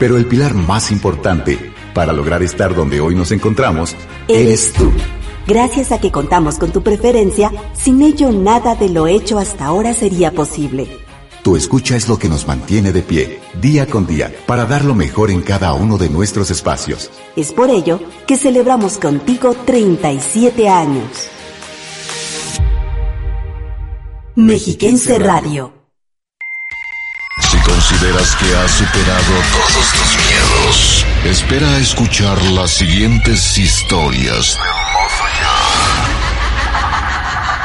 Pero 0.00 0.16
el 0.16 0.26
pilar 0.26 0.54
más 0.54 0.90
importante 0.90 1.72
para 1.94 2.12
lograr 2.12 2.42
estar 2.42 2.74
donde 2.74 3.00
hoy 3.00 3.14
nos 3.14 3.30
encontramos 3.30 3.94
eres 4.26 4.72
tú. 4.72 4.92
Gracias 5.48 5.92
a 5.92 5.98
que 5.98 6.12
contamos 6.12 6.58
con 6.58 6.72
tu 6.72 6.82
preferencia, 6.82 7.50
sin 7.72 8.02
ello 8.02 8.30
nada 8.32 8.74
de 8.74 8.90
lo 8.90 9.06
hecho 9.06 9.38
hasta 9.38 9.64
ahora 9.64 9.94
sería 9.94 10.30
posible. 10.30 10.86
Tu 11.42 11.56
escucha 11.56 11.96
es 11.96 12.06
lo 12.06 12.18
que 12.18 12.28
nos 12.28 12.46
mantiene 12.46 12.92
de 12.92 13.00
pie, 13.00 13.40
día 13.58 13.86
con 13.86 14.06
día, 14.06 14.30
para 14.44 14.66
dar 14.66 14.84
lo 14.84 14.94
mejor 14.94 15.30
en 15.30 15.40
cada 15.40 15.72
uno 15.72 15.96
de 15.96 16.10
nuestros 16.10 16.50
espacios. 16.50 17.10
Es 17.34 17.54
por 17.54 17.70
ello 17.70 17.98
que 18.26 18.36
celebramos 18.36 18.98
contigo 18.98 19.54
37 19.64 20.68
años. 20.68 21.08
Mexiquense 24.36 25.18
Radio. 25.18 25.72
Si 27.50 27.56
consideras 27.56 28.36
que 28.36 28.54
has 28.54 28.70
superado 28.72 29.32
todos 29.54 29.92
tus 29.92 30.18
miedos, 30.26 31.06
espera 31.24 31.68
a 31.70 31.78
escuchar 31.78 32.42
las 32.50 32.70
siguientes 32.70 33.56
historias 33.56 34.58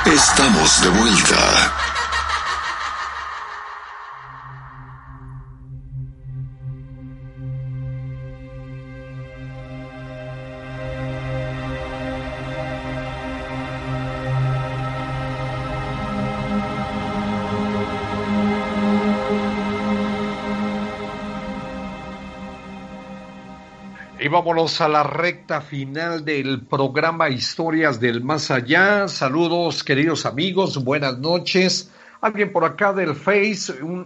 Estamos 0.06 0.82
de 0.82 0.90
vuelta. 0.90 1.83
Vámonos 24.44 24.82
a 24.82 24.90
la 24.90 25.03
recta 25.03 25.61
final 25.61 26.26
del 26.26 26.65
programa 26.65 27.30
Historias 27.30 28.02
del 28.02 28.22
Más 28.22 28.52
Allá. 28.52 29.07
Saludos, 29.07 29.86
queridos 29.86 30.26
amigos, 30.26 30.84
buenas 30.84 31.18
noches. 31.18 31.90
Alguien 32.20 32.52
por 32.52 32.65
acá 32.65 32.91
del 32.91 33.15
Face, 33.15 33.82
un 33.82 34.06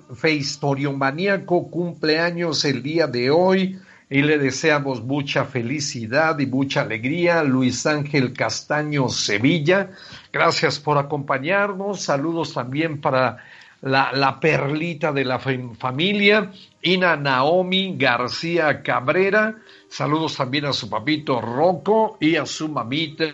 maníaco, 0.96 1.72
cumpleaños 1.72 2.64
el 2.66 2.84
día 2.84 3.08
de 3.08 3.32
hoy 3.32 3.80
y 4.12 4.22
le 4.22 4.38
deseamos 4.38 5.02
mucha 5.02 5.44
felicidad 5.46 6.38
y 6.38 6.46
mucha 6.46 6.82
alegría. 6.82 7.42
Luis 7.42 7.88
Ángel 7.88 8.32
Castaño 8.34 9.10
Sevilla, 9.10 9.90
gracias 10.32 10.80
por 10.80 11.00
acompañarnos. 11.00 12.02
Saludos 12.02 12.54
también 12.54 13.02
para 13.02 13.38
la, 13.82 14.12
la 14.14 14.40
perlita 14.40 15.12
de 15.12 15.26
la 15.26 15.40
familia, 15.40 16.52
Ina 16.84 17.16
Naomi 17.16 17.96
García 17.98 18.84
Cabrera. 18.84 19.56
Saludos 19.90 20.36
también 20.36 20.66
a 20.66 20.74
su 20.74 20.90
papito 20.90 21.40
Rocco 21.42 22.18
y 22.20 22.36
a 22.36 22.46
su 22.46 22.68
mamita. 22.70 23.26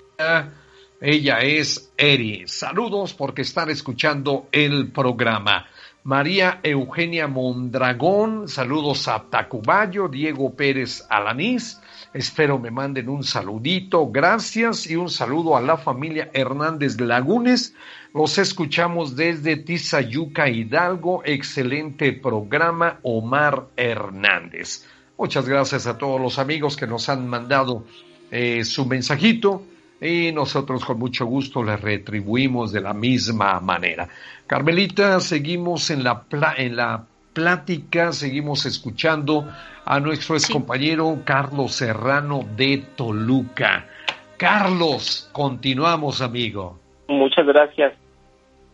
Ella 1.01 1.39
es 1.39 1.91
Eri. 1.97 2.43
Saludos 2.47 3.13
porque 3.13 3.41
están 3.41 3.69
escuchando 3.69 4.47
el 4.51 4.91
programa. 4.91 5.65
María 6.05 6.59
Eugenia 6.63 7.29
Mondragón, 7.29 8.49
saludos 8.49 9.07
a 9.07 9.23
Tacubayo, 9.29 10.09
Diego 10.09 10.53
Pérez 10.53 11.05
Alanís, 11.09 11.79
espero 12.13 12.59
me 12.59 12.71
manden 12.71 13.07
un 13.07 13.23
saludito, 13.23 14.11
gracias 14.11 14.85
y 14.85 14.97
un 14.97 15.09
saludo 15.09 15.55
a 15.55 15.61
la 15.61 15.77
familia 15.77 16.29
Hernández 16.33 16.99
Lagunes, 16.99 17.73
los 18.13 18.37
escuchamos 18.37 19.15
desde 19.15 19.55
Tizayuca 19.55 20.49
Hidalgo, 20.49 21.21
excelente 21.23 22.11
programa 22.11 22.99
Omar 23.03 23.67
Hernández. 23.77 24.85
Muchas 25.23 25.47
gracias 25.47 25.87
a 25.87 25.97
todos 25.97 26.19
los 26.19 26.37
amigos 26.37 26.75
que 26.75 26.85
nos 26.85 27.07
han 27.07 27.29
mandado 27.29 27.85
eh, 28.29 28.65
su 28.65 28.85
mensajito 28.85 29.63
y 30.01 30.33
nosotros 30.33 30.83
con 30.83 30.99
mucho 30.99 31.25
gusto 31.25 31.63
les 31.63 31.79
retribuimos 31.79 32.73
de 32.73 32.81
la 32.81 32.93
misma 32.93 33.61
manera. 33.61 34.09
Carmelita, 34.45 35.21
seguimos 35.21 35.89
en 35.91 36.03
la, 36.03 36.25
en 36.57 36.75
la 36.75 37.05
plática, 37.31 38.11
seguimos 38.11 38.65
escuchando 38.65 39.49
a 39.85 40.01
nuestro 40.01 40.35
ex 40.35 40.49
compañero 40.49 41.17
Carlos 41.23 41.71
Serrano 41.71 42.41
de 42.57 42.83
Toluca. 42.97 43.87
Carlos, 44.35 45.29
continuamos, 45.31 46.21
amigo. 46.21 46.77
Muchas 47.07 47.47
gracias. 47.47 47.93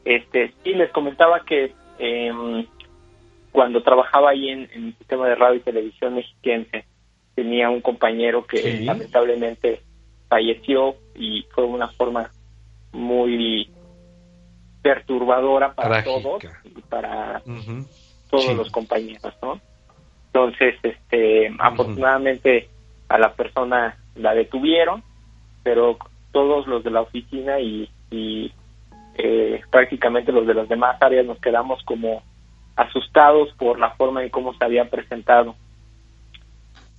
Este, 0.04 0.52
sí, 0.64 0.74
les 0.74 0.92
comentaba 0.94 1.42
que 1.46 1.76
eh, 2.00 2.66
cuando 3.60 3.84
trabajaba 3.84 4.30
ahí 4.30 4.48
en, 4.48 4.70
el 4.74 4.96
sistema 5.00 5.28
de 5.28 5.36
radio 5.36 5.56
y 5.56 5.60
televisión 5.60 6.16
mexiquense, 6.16 6.86
tenía 7.36 7.70
un 7.70 7.82
compañero 7.82 8.48
que 8.48 8.80
lamentablemente 8.86 9.82
falleció 10.30 10.96
y 11.14 11.46
fue 11.54 11.66
una 11.66 11.90
forma 11.90 12.32
muy 12.94 13.70
perturbadora 14.82 15.74
para 15.74 16.02
todos 16.06 16.42
y 16.64 16.82
para 16.84 17.42
todos 18.30 18.56
los 18.56 18.72
compañeros, 18.72 19.34
¿no? 19.42 19.60
Entonces, 20.28 20.76
este, 20.82 21.54
afortunadamente 21.60 22.70
a 23.10 23.18
la 23.18 23.34
persona 23.34 23.98
la 24.16 24.36
detuvieron, 24.36 25.04
pero 25.64 25.98
todos 26.32 26.66
los 26.66 26.82
de 26.86 26.92
la 26.92 27.02
oficina 27.02 27.60
y, 27.60 27.90
y 28.10 28.54
eh, 29.18 29.60
prácticamente 29.70 30.32
los 30.32 30.48
de 30.48 30.54
las 30.54 30.70
demás 30.70 30.96
áreas 31.02 31.26
nos 31.26 31.42
quedamos 31.42 31.84
como 31.84 32.24
asustados 32.80 33.52
por 33.58 33.78
la 33.78 33.92
forma 33.92 34.24
en 34.24 34.30
cómo 34.30 34.54
se 34.54 34.64
había 34.64 34.90
presentado. 34.90 35.56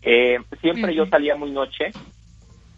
Eh, 0.02 0.38
siempre 0.60 0.94
yo 0.94 1.06
salía 1.06 1.36
muy 1.36 1.50
noche 1.50 1.90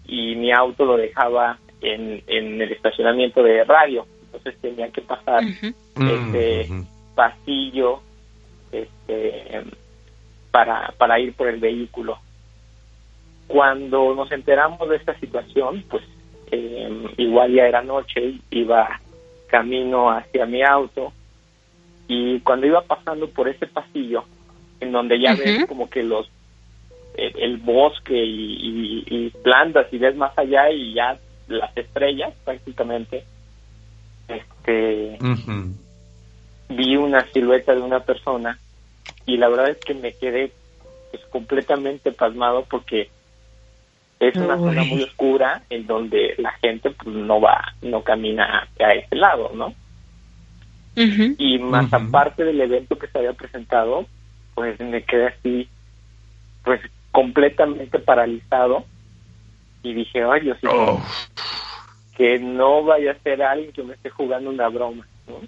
y 0.07 0.37
mi 0.37 0.53
auto 0.53 0.85
lo 0.85 0.97
dejaba 0.97 1.59
en, 1.81 2.23
el 2.29 2.71
estacionamiento 2.71 3.43
de 3.43 3.65
radio, 3.65 4.07
entonces 4.25 4.57
tenía 4.61 4.89
que 4.91 5.03
pasar 5.03 5.43
este 5.43 6.69
pasillo 7.17 8.01
este, 8.71 9.65
para, 10.53 10.95
para 10.97 11.19
ir 11.19 11.35
por 11.35 11.49
el 11.49 11.59
vehículo. 11.59 12.19
Cuando 13.49 14.15
nos 14.15 14.31
enteramos 14.31 14.89
de 14.89 14.97
esta 14.97 15.19
situación, 15.19 15.85
pues 15.91 16.05
eh, 16.53 17.09
igual 17.17 17.53
ya 17.53 17.67
era 17.67 17.83
noche, 17.83 18.35
iba 18.51 19.01
camino 19.49 20.09
hacia 20.09 20.47
mi 20.47 20.63
auto 20.63 21.13
y 22.13 22.41
cuando 22.41 22.67
iba 22.67 22.83
pasando 22.83 23.27
por 23.31 23.49
ese 23.49 23.67
pasillo, 23.67 24.25
en 24.81 24.93
donde 24.93 25.19
ya 25.19 25.35
ves 25.35 25.65
como 25.67 25.89
que 25.89 26.03
los 26.03 26.29
el, 27.15 27.57
bosque 27.59 28.15
y, 28.15 29.31
plantas 29.43 29.87
y 29.93 29.99
ves 29.99 30.15
más 30.17 30.37
allá 30.37 30.71
y 30.71 30.95
ya 30.95 31.19
las 31.49 31.75
estrellas 31.77 32.35
prácticamente, 32.45 33.25
este 34.29 35.19
vi 36.69 36.97
una 36.97 37.27
silueta 37.33 37.75
de 37.75 37.81
una 37.81 38.01
persona 38.01 38.59
y 39.27 39.37
la 39.37 39.49
verdad 39.49 39.71
es 39.71 39.79
que 39.79 39.95
me 39.95 40.13
quedé 40.13 40.53
pues, 41.11 41.25
completamente 41.27 42.13
pasmado 42.13 42.67
porque 42.69 43.11
es 44.21 44.37
una 44.37 44.57
zona 44.57 44.85
muy 44.85 45.03
oscura 45.03 45.63
en 45.69 45.87
donde 45.87 46.35
la 46.39 46.53
gente 46.53 46.91
pues 46.91 47.15
no 47.15 47.41
va, 47.41 47.75
no 47.83 48.03
camina 48.03 48.61
hacia 48.61 48.91
ese 48.91 49.17
lado, 49.17 49.51
¿no? 49.55 49.75
Y 50.95 51.59
más 51.59 51.93
aparte 51.93 52.45
del 52.45 52.61
evento 52.61 52.99
que 52.99 53.07
se 53.07 53.19
había 53.19 53.33
presentado, 53.33 54.07
pues 54.55 54.79
me 54.81 55.03
quedé 55.03 55.29
así, 55.29 55.69
pues 56.65 56.81
completamente 57.11 57.99
paralizado 57.99 58.85
y 59.83 59.95
dije, 59.95 60.23
ay 60.23 60.41
Dios 60.43 60.63
mío, 60.63 60.73
oh. 60.75 61.03
que 62.17 62.39
no 62.39 62.85
vaya 62.85 63.13
a 63.13 63.23
ser 63.23 63.43
alguien 63.43 63.73
que 63.73 63.83
me 63.83 63.95
esté 63.95 64.11
jugando 64.11 64.51
una 64.51 64.69
broma, 64.69 65.07
¿no? 65.27 65.41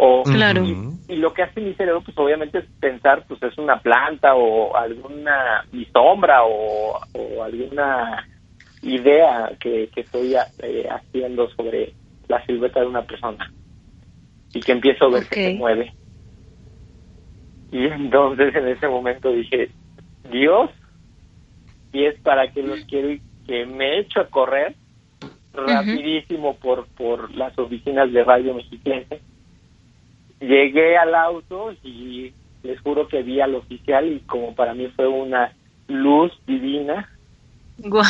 O, 0.00 0.22
claro. 0.22 0.64
Y, 1.08 1.16
lo 1.16 1.34
que 1.34 1.42
hace 1.42 1.60
mi 1.60 1.74
cerebro, 1.74 2.02
pues 2.02 2.16
obviamente 2.16 2.58
es 2.58 2.64
pensar, 2.78 3.24
pues 3.26 3.42
es 3.42 3.58
una 3.58 3.80
planta 3.80 4.32
o 4.36 4.76
alguna 4.76 5.64
mi 5.72 5.84
sombra 5.86 6.44
o, 6.44 7.00
alguna 7.42 8.24
idea 8.82 9.50
que, 9.58 9.90
que 9.92 10.02
estoy 10.02 10.36
eh, 10.36 10.88
haciendo 10.88 11.50
sobre 11.50 11.94
la 12.28 12.44
silueta 12.46 12.78
de 12.78 12.86
una 12.86 13.02
persona 13.02 13.50
y 14.52 14.60
que 14.60 14.72
empiezo 14.72 15.06
a 15.06 15.10
ver 15.10 15.26
que 15.28 15.52
se 15.52 15.54
mueve. 15.54 15.92
Y 17.70 17.84
entonces 17.84 18.54
en 18.54 18.68
ese 18.68 18.88
momento 18.88 19.30
dije, 19.30 19.70
Dios, 20.30 20.70
y 21.92 22.04
es 22.04 22.18
para 22.20 22.50
que 22.52 22.62
los 22.62 22.80
quiero 22.84 23.10
y 23.10 23.22
que 23.46 23.66
me 23.66 23.98
echo 23.98 24.20
a 24.20 24.28
correr 24.28 24.74
rapidísimo 25.52 26.56
por, 26.56 26.86
por 26.88 27.34
las 27.34 27.58
oficinas 27.58 28.12
de 28.12 28.24
Radio 28.24 28.54
Mexiquense. 28.54 29.20
Llegué 30.40 30.96
al 30.96 31.14
auto 31.14 31.72
y 31.82 32.32
les 32.62 32.80
juro 32.80 33.08
que 33.08 33.22
vi 33.22 33.40
al 33.40 33.54
oficial 33.54 34.06
y 34.06 34.20
como 34.20 34.54
para 34.54 34.74
mí 34.74 34.88
fue 34.94 35.08
una 35.08 35.52
luz 35.88 36.32
divina. 36.46 37.10
Wow. 37.78 38.02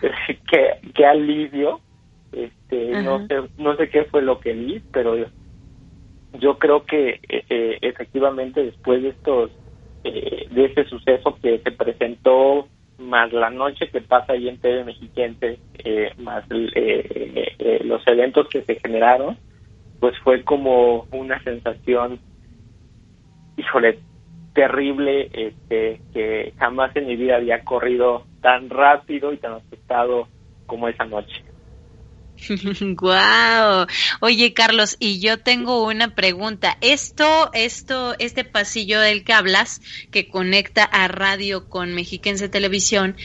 qué, 0.50 0.80
qué 0.94 1.06
alivio 1.06 1.80
este, 2.32 3.02
no 3.02 3.26
sé, 3.26 3.36
no 3.56 3.76
sé 3.76 3.88
qué 3.88 4.04
fue 4.04 4.22
lo 4.22 4.40
que 4.40 4.52
vi, 4.52 4.82
pero 4.92 5.16
yo 6.34 6.58
creo 6.58 6.84
que 6.84 7.20
eh, 7.28 7.44
eh, 7.48 7.78
efectivamente 7.82 8.62
después 8.64 9.02
de 9.02 9.10
estos, 9.10 9.50
eh, 10.04 10.46
de 10.50 10.64
ese 10.66 10.84
suceso 10.84 11.38
que 11.40 11.58
se 11.58 11.70
presentó, 11.72 12.68
más 12.98 13.32
la 13.32 13.50
noche 13.50 13.88
que 13.90 14.00
pasa 14.00 14.32
ahí 14.32 14.48
en 14.48 14.58
TV 14.58 14.84
Mexiquense, 14.84 15.58
más 16.18 16.44
los 16.48 18.06
eventos 18.06 18.48
que 18.48 18.62
se 18.62 18.74
generaron, 18.80 19.36
pues 20.00 20.18
fue 20.18 20.42
como 20.42 21.06
una 21.12 21.40
sensación, 21.44 22.18
híjole, 23.56 24.00
terrible, 24.52 25.30
este, 25.32 26.00
que 26.12 26.52
jamás 26.58 26.94
en 26.96 27.06
mi 27.06 27.14
vida 27.14 27.36
había 27.36 27.62
corrido 27.62 28.24
tan 28.40 28.68
rápido 28.68 29.32
y 29.32 29.36
tan 29.36 29.52
asustado 29.52 30.26
como 30.66 30.88
esa 30.88 31.04
noche. 31.04 31.47
Guau. 32.80 33.86
Oye, 34.20 34.54
Carlos, 34.54 34.96
y 34.98 35.20
yo 35.20 35.38
tengo 35.38 35.86
una 35.86 36.14
pregunta. 36.14 36.78
Esto, 36.80 37.50
esto, 37.52 38.14
este 38.18 38.44
pasillo 38.44 39.00
del 39.00 39.24
que 39.24 39.32
hablas, 39.32 39.80
que 40.10 40.28
conecta 40.28 40.84
a 40.84 41.08
radio 41.08 41.68
con 41.68 41.94
Mexiquense 41.94 42.48
Televisión, 42.48 43.16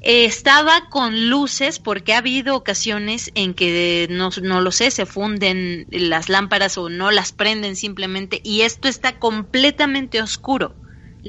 estaba 0.00 0.88
con 0.88 1.28
luces 1.28 1.78
porque 1.78 2.14
ha 2.14 2.18
habido 2.18 2.56
ocasiones 2.56 3.30
en 3.34 3.54
que 3.54 4.06
no, 4.10 4.30
no 4.42 4.60
lo 4.60 4.72
sé, 4.72 4.90
se 4.90 5.06
funden 5.06 5.86
las 5.90 6.28
lámparas 6.28 6.78
o 6.78 6.88
no 6.88 7.10
las 7.10 7.32
prenden 7.32 7.76
simplemente 7.76 8.40
y 8.42 8.62
esto 8.62 8.88
está 8.88 9.18
completamente 9.18 10.22
oscuro 10.22 10.74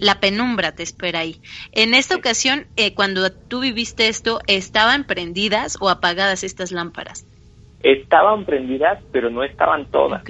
la 0.02 0.20
penumbra 0.20 0.74
te 0.74 0.84
espera 0.84 1.20
ahí. 1.20 1.38
En 1.72 1.94
esta 1.94 2.16
ocasión, 2.16 2.66
eh, 2.76 2.94
cuando 2.94 3.32
tú 3.32 3.62
viviste 3.62 4.08
esto, 4.08 4.40
¿estaban 4.48 5.06
prendidas 5.06 5.78
o 5.80 5.90
apagadas 5.90 6.44
estas 6.44 6.72
lámparas? 6.72 7.26
Estaban 7.84 8.46
prendidas, 8.46 9.00
pero 9.12 9.30
no 9.30 9.44
estaban 9.44 9.86
todas. 9.86 10.24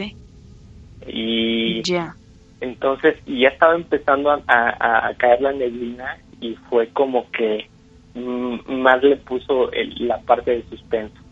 Y 1.07 1.81
ya. 1.83 2.15
entonces 2.61 3.15
ya 3.25 3.49
estaba 3.49 3.75
empezando 3.75 4.31
a, 4.31 5.13
caer 5.17 5.41
la 5.41 5.53
neblina 5.53 6.17
y 6.41 6.55
fue 6.69 6.89
como 6.89 7.29
que 7.31 7.67
mm, 8.13 8.71
más 8.81 9.01
le 9.01 9.17
puso 9.17 9.71
la 9.97 10.19
parte 10.19 10.51
de 10.51 10.63
suspenso. 10.69 11.28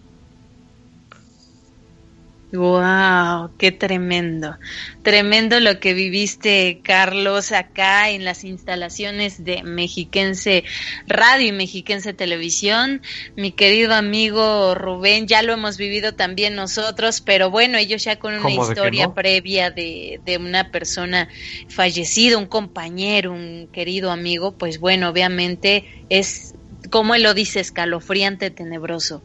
Wow, 2.53 3.51
qué 3.57 3.73
tremendo. 3.73 4.57
Tremendo 5.03 5.59
lo 5.59 5.81
que 5.81 5.93
viviste, 5.93 6.79
Carlos, 6.81 7.51
acá 7.51 8.09
en 8.09 8.23
las 8.23 8.45
instalaciones 8.45 9.43
de 9.43 9.63
Mexiquense 9.63 10.63
Radio 11.07 11.47
y 11.47 11.51
Mexiquense 11.51 12.13
Televisión. 12.13 13.01
Mi 13.35 13.51
querido 13.51 13.93
amigo 13.93 14.75
Rubén, 14.75 15.27
ya 15.27 15.41
lo 15.41 15.51
hemos 15.51 15.75
vivido 15.75 16.13
también 16.13 16.55
nosotros, 16.55 17.19
pero 17.19 17.51
bueno, 17.51 17.77
ellos 17.77 18.05
ya 18.05 18.17
con 18.17 18.35
una 18.35 18.49
historia 18.49 19.13
previa 19.13 19.69
de, 19.69 20.21
de 20.23 20.37
una 20.37 20.71
persona 20.71 21.27
fallecida, 21.67 22.37
un 22.37 22.47
compañero, 22.47 23.33
un 23.33 23.67
querido 23.73 24.09
amigo, 24.09 24.53
pues 24.53 24.79
bueno, 24.79 25.09
obviamente 25.09 25.83
es, 26.07 26.55
como 26.91 27.13
él 27.13 27.23
lo 27.23 27.33
dice, 27.33 27.59
escalofriante, 27.59 28.51
tenebroso. 28.51 29.21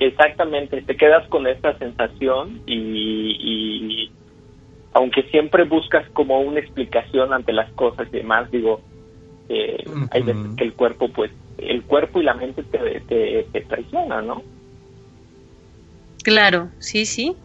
Exactamente, 0.00 0.80
te 0.80 0.96
quedas 0.96 1.28
con 1.28 1.46
esta 1.46 1.76
sensación 1.78 2.62
y, 2.66 4.10
aunque 4.94 5.22
siempre 5.24 5.64
buscas 5.64 6.08
como 6.14 6.40
una 6.40 6.58
explicación 6.58 7.34
ante 7.34 7.52
las 7.52 7.70
cosas 7.74 8.08
y 8.10 8.16
demás, 8.16 8.50
digo, 8.50 8.80
eh, 9.50 9.84
hay 10.10 10.22
veces 10.22 10.56
que 10.56 10.64
el 10.64 10.72
cuerpo, 10.72 11.10
pues, 11.10 11.30
el 11.58 11.82
cuerpo 11.82 12.18
y 12.18 12.24
la 12.24 12.32
mente 12.32 12.62
te, 12.62 13.00
te, 13.00 13.46
te 13.52 13.60
traicionan, 13.60 14.26
¿no? 14.26 14.42
Claro, 16.24 16.70
sí, 16.78 17.04
sí, 17.04 17.36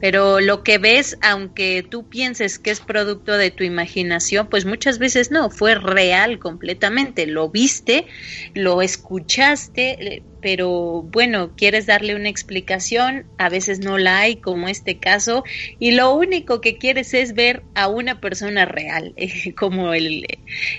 pero 0.00 0.40
lo 0.40 0.62
que 0.62 0.78
ves, 0.78 1.18
aunque 1.22 1.84
tú 1.88 2.08
pienses 2.08 2.58
que 2.58 2.70
es 2.70 2.80
producto 2.80 3.36
de 3.36 3.50
tu 3.50 3.64
imaginación, 3.64 4.48
pues 4.48 4.64
muchas 4.64 4.98
veces 4.98 5.30
no, 5.30 5.50
fue 5.50 5.74
real 5.74 6.38
completamente. 6.38 7.26
Lo 7.26 7.50
viste, 7.50 8.06
lo 8.54 8.80
escuchaste, 8.80 10.16
eh, 10.16 10.22
pero 10.40 11.02
bueno, 11.02 11.54
quieres 11.54 11.86
darle 11.86 12.14
una 12.14 12.30
explicación, 12.30 13.26
a 13.36 13.50
veces 13.50 13.80
no 13.80 13.98
la 13.98 14.20
hay, 14.20 14.36
como 14.36 14.68
este 14.68 14.98
caso, 14.98 15.44
y 15.78 15.92
lo 15.92 16.14
único 16.14 16.62
que 16.62 16.78
quieres 16.78 17.12
es 17.12 17.34
ver 17.34 17.62
a 17.74 17.88
una 17.88 18.20
persona 18.20 18.64
real, 18.64 19.14
como 19.56 19.92
el, 19.92 20.26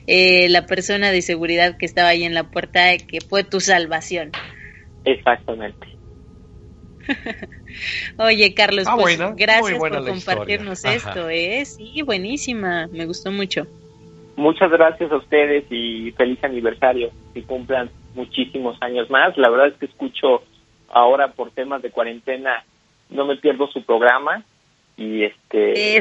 eh, 0.08 0.50
la 0.50 0.66
persona 0.66 1.12
de 1.12 1.22
seguridad 1.22 1.78
que 1.78 1.86
estaba 1.86 2.10
ahí 2.10 2.24
en 2.24 2.34
la 2.34 2.50
puerta, 2.50 2.98
que 2.98 3.22
fue 3.22 3.44
tu 3.44 3.60
salvación. 3.60 4.32
Exactamente. 5.06 6.01
Oye, 8.18 8.54
Carlos, 8.54 8.86
ah, 8.88 8.96
pues, 9.00 9.20
gracias 9.36 9.78
por 9.78 10.06
compartirnos 10.06 10.86
esto, 10.86 11.30
¿eh? 11.30 11.66
Sí, 11.66 12.02
buenísima, 12.02 12.88
me 12.88 13.06
gustó 13.06 13.32
mucho. 13.32 13.68
Muchas 14.36 14.72
gracias 14.72 15.12
a 15.12 15.18
ustedes 15.18 15.66
y 15.70 16.12
feliz 16.12 16.44
aniversario, 16.44 17.12
y 17.36 17.42
cumplan 17.42 17.90
muchísimos 18.16 18.78
años 18.82 19.10
más. 19.10 19.38
La 19.38 19.50
verdad 19.50 19.68
es 19.68 19.74
que 19.76 19.86
escucho 19.86 20.44
ahora 20.90 21.32
por 21.34 21.52
temas 21.52 21.82
de 21.82 21.92
cuarentena, 21.92 22.64
no 23.10 23.26
me 23.26 23.38
pierdo 23.38 23.68
su 23.68 23.84
programa 23.84 24.44
y 24.98 25.24
este 25.24 26.00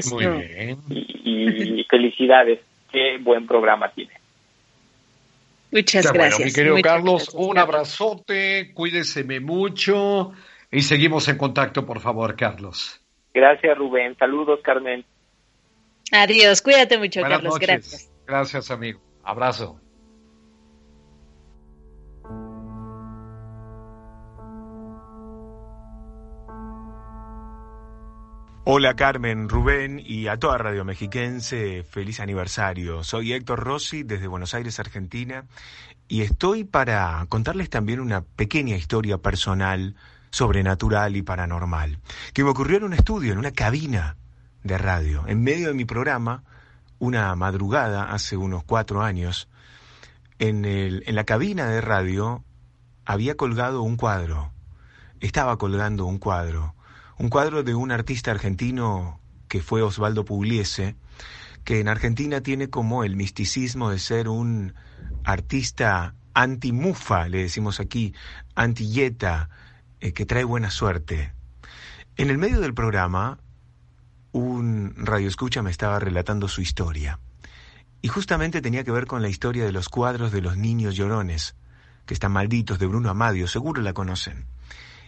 Y, 0.88 1.84
felicidades, 1.88 2.60
qué 2.92 3.18
buen 3.18 3.46
programa 3.46 3.90
tiene. 3.90 4.12
Muchas 5.72 6.12
gracias. 6.12 6.38
Bueno, 6.38 6.46
mi 6.46 6.52
querido 6.52 6.76
Carlos, 6.82 7.30
un 7.34 7.58
abrazote, 7.58 8.72
cuídeseme 8.74 9.40
mucho. 9.40 10.32
Y 10.70 10.82
seguimos 10.82 11.28
en 11.28 11.36
contacto, 11.36 11.84
por 11.84 12.00
favor, 12.00 12.36
Carlos. 12.36 13.00
Gracias, 13.34 13.76
Rubén. 13.76 14.16
Saludos, 14.18 14.60
Carmen. 14.62 15.04
Adiós. 16.12 16.62
Cuídate 16.62 16.98
mucho, 16.98 17.22
Carlos. 17.22 17.58
Gracias. 17.58 18.10
Gracias, 18.26 18.70
amigo. 18.70 19.00
Abrazo. 19.24 19.80
Hola 28.72 28.94
Carmen, 28.94 29.48
Rubén 29.48 30.00
y 30.04 30.28
a 30.28 30.36
toda 30.36 30.58
Radio 30.58 30.84
Mexiquense, 30.84 31.82
feliz 31.82 32.20
aniversario. 32.20 33.02
Soy 33.02 33.32
Héctor 33.32 33.58
Rossi 33.58 34.04
desde 34.04 34.28
Buenos 34.28 34.54
Aires, 34.54 34.78
Argentina, 34.78 35.46
y 36.06 36.20
estoy 36.20 36.62
para 36.62 37.24
contarles 37.28 37.68
también 37.68 37.98
una 37.98 38.20
pequeña 38.22 38.76
historia 38.76 39.18
personal 39.18 39.96
sobrenatural 40.30 41.16
y 41.16 41.22
paranormal, 41.22 41.98
que 42.32 42.44
me 42.44 42.50
ocurrió 42.50 42.78
en 42.78 42.84
un 42.84 42.92
estudio, 42.92 43.32
en 43.32 43.38
una 43.38 43.52
cabina 43.52 44.16
de 44.62 44.78
radio, 44.78 45.24
en 45.26 45.42
medio 45.42 45.68
de 45.68 45.74
mi 45.74 45.84
programa, 45.84 46.44
una 46.98 47.34
madrugada 47.34 48.12
hace 48.12 48.36
unos 48.36 48.62
cuatro 48.64 49.02
años, 49.02 49.48
en, 50.38 50.64
el, 50.64 51.02
en 51.06 51.14
la 51.14 51.24
cabina 51.24 51.66
de 51.66 51.80
radio 51.80 52.44
había 53.04 53.36
colgado 53.36 53.82
un 53.82 53.96
cuadro, 53.96 54.52
estaba 55.20 55.56
colgando 55.58 56.06
un 56.06 56.18
cuadro, 56.18 56.74
un 57.18 57.28
cuadro 57.28 57.62
de 57.62 57.74
un 57.74 57.90
artista 57.92 58.30
argentino 58.30 59.20
que 59.48 59.60
fue 59.60 59.82
Osvaldo 59.82 60.24
Pugliese, 60.24 60.96
que 61.64 61.80
en 61.80 61.88
Argentina 61.88 62.40
tiene 62.40 62.70
como 62.70 63.04
el 63.04 63.16
misticismo 63.16 63.90
de 63.90 63.98
ser 63.98 64.28
un 64.28 64.74
artista 65.24 66.14
anti-mufa, 66.34 67.28
le 67.28 67.42
decimos 67.42 67.80
aquí, 67.80 68.14
anti-yeta, 68.54 69.50
eh, 70.00 70.12
que 70.12 70.26
trae 70.26 70.44
buena 70.44 70.70
suerte. 70.70 71.32
En 72.16 72.30
el 72.30 72.38
medio 72.38 72.60
del 72.60 72.74
programa, 72.74 73.38
un 74.32 74.94
radioescucha 74.96 75.62
me 75.62 75.70
estaba 75.70 75.98
relatando 75.98 76.48
su 76.48 76.60
historia. 76.60 77.20
Y 78.02 78.08
justamente 78.08 78.62
tenía 78.62 78.84
que 78.84 78.92
ver 78.92 79.06
con 79.06 79.22
la 79.22 79.28
historia 79.28 79.64
de 79.64 79.72
los 79.72 79.88
cuadros 79.88 80.32
de 80.32 80.40
los 80.40 80.56
niños 80.56 80.96
llorones, 80.96 81.54
que 82.06 82.14
están 82.14 82.32
malditos, 82.32 82.78
de 82.78 82.86
Bruno 82.86 83.10
Amadio, 83.10 83.46
seguro 83.46 83.82
la 83.82 83.92
conocen. 83.92 84.46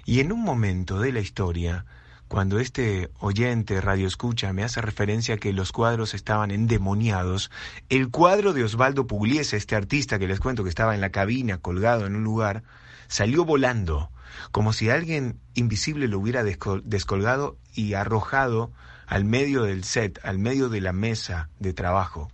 Y 0.05 0.21
en 0.21 0.33
un 0.33 0.43
momento 0.43 0.99
de 1.01 1.13
la 1.13 1.21
historia, 1.21 1.87
cuando 2.29 2.59
este 2.59 3.11
oyente 3.19 3.81
radioescucha 3.81 4.53
me 4.53 4.65
hace 4.65 4.81
referencia 4.81 5.37
a 5.37 5.39
que 5.39 5.53
los 5.53 5.73
cuadros 5.73 6.13
estaban 6.15 6.51
endemoniados, 6.51 7.51
el 7.89 8.11
cuadro 8.11 8.53
de 8.53 8.65
Osvaldo 8.65 9.07
Pugliese, 9.07 9.57
este 9.57 9.77
artista 9.77 10.19
que 10.19 10.27
les 10.27 10.41
cuento 10.41 10.65
que 10.65 10.71
estaba 10.71 10.95
en 10.95 11.01
la 11.01 11.11
cabina 11.11 11.59
colgado 11.59 12.07
en 12.07 12.17
un 12.17 12.25
lugar, 12.25 12.63
salió 13.09 13.45
volando 13.45 14.11
como 14.51 14.73
si 14.73 14.91
alguien 14.91 15.39
invisible 15.55 16.09
lo 16.09 16.19
hubiera 16.19 16.43
descolgado 16.45 17.57
y 17.75 17.95
arrojado 17.95 18.73
al 19.07 19.25
medio 19.25 19.63
del 19.65 19.85
set, 19.85 20.19
al 20.25 20.39
medio 20.39 20.69
de 20.69 20.81
la 20.81 20.93
mesa 20.93 21.49
de 21.59 21.73
trabajo. 21.73 22.31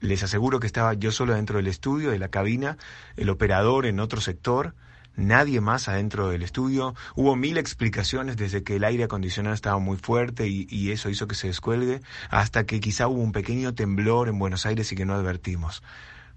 Les 0.00 0.22
aseguro 0.22 0.60
que 0.60 0.66
estaba 0.66 0.94
yo 0.94 1.10
solo 1.10 1.34
dentro 1.34 1.56
del 1.56 1.68
estudio, 1.68 2.10
de 2.10 2.18
la 2.18 2.28
cabina, 2.28 2.76
el 3.16 3.30
operador 3.30 3.86
en 3.86 3.98
otro 3.98 4.20
sector, 4.20 4.74
nadie 5.16 5.60
más 5.60 5.88
adentro 5.88 6.28
del 6.28 6.42
estudio. 6.42 6.94
Hubo 7.14 7.34
mil 7.34 7.56
explicaciones 7.56 8.36
desde 8.36 8.62
que 8.62 8.76
el 8.76 8.84
aire 8.84 9.04
acondicionado 9.04 9.54
estaba 9.54 9.78
muy 9.78 9.96
fuerte 9.96 10.48
y, 10.48 10.66
y, 10.70 10.90
eso 10.90 11.08
hizo 11.08 11.26
que 11.26 11.34
se 11.34 11.46
descuelgue, 11.46 12.02
hasta 12.28 12.64
que 12.64 12.80
quizá 12.80 13.08
hubo 13.08 13.22
un 13.22 13.32
pequeño 13.32 13.74
temblor 13.74 14.28
en 14.28 14.38
Buenos 14.38 14.66
Aires 14.66 14.92
y 14.92 14.96
que 14.96 15.06
no 15.06 15.14
advertimos. 15.14 15.82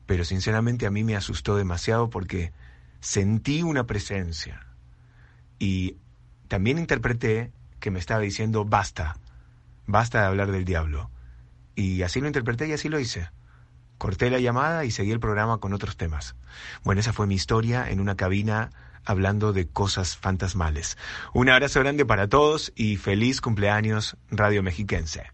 Pero 0.05 0.23
sinceramente 0.23 0.85
a 0.85 0.91
mí 0.91 1.03
me 1.03 1.15
asustó 1.15 1.55
demasiado 1.55 2.09
porque 2.09 2.53
sentí 3.01 3.61
una 3.61 3.85
presencia, 3.85 4.65
y 5.59 5.97
también 6.47 6.79
interpreté 6.79 7.51
que 7.79 7.91
me 7.91 7.99
estaba 7.99 8.21
diciendo 8.21 8.65
basta, 8.65 9.17
basta 9.85 10.21
de 10.21 10.27
hablar 10.27 10.51
del 10.51 10.65
diablo. 10.65 11.11
Y 11.75 12.01
así 12.01 12.19
lo 12.19 12.27
interpreté 12.27 12.67
y 12.67 12.73
así 12.73 12.89
lo 12.89 12.99
hice. 12.99 13.29
Corté 13.97 14.29
la 14.29 14.39
llamada 14.39 14.85
y 14.85 14.91
seguí 14.91 15.11
el 15.11 15.19
programa 15.19 15.59
con 15.59 15.73
otros 15.73 15.97
temas. 15.97 16.35
Bueno, 16.83 17.01
esa 17.01 17.13
fue 17.13 17.27
mi 17.27 17.35
historia 17.35 17.89
en 17.89 17.99
una 17.99 18.15
cabina 18.15 18.71
hablando 19.05 19.53
de 19.53 19.67
cosas 19.67 20.17
fantasmales. 20.17 20.97
Un 21.33 21.49
abrazo 21.49 21.79
grande 21.81 22.05
para 22.05 22.27
todos 22.27 22.71
y 22.75 22.97
feliz 22.97 23.41
cumpleaños 23.41 24.17
Radio 24.29 24.63
Mexiquense. 24.63 25.31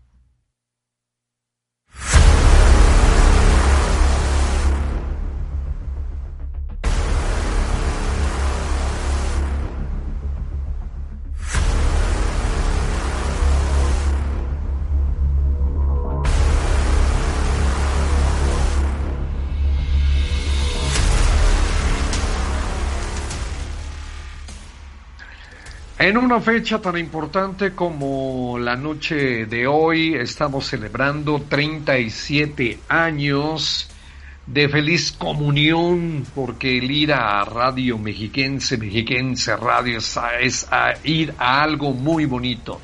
En 26.05 26.17
una 26.17 26.39
fecha 26.39 26.79
tan 26.79 26.99
importante 26.99 27.73
como 27.73 28.59
la 28.59 28.75
noche 28.75 29.47
de 29.47 29.65
hoy, 29.65 30.13
estamos 30.13 30.67
celebrando 30.67 31.41
37 31.49 32.81
años 32.89 33.89
de 34.45 34.69
feliz 34.69 35.11
comunión, 35.13 36.23
porque 36.35 36.77
el 36.77 36.91
ir 36.91 37.11
a 37.11 37.43
Radio 37.45 37.97
Mexiquense, 37.97 38.77
Mexiquense 38.77 39.55
Radio, 39.55 39.97
es, 39.97 40.67
ir 41.05 41.33
a 41.39 41.63
algo 41.63 41.91
muy 41.91 42.25
bonito. 42.25 42.79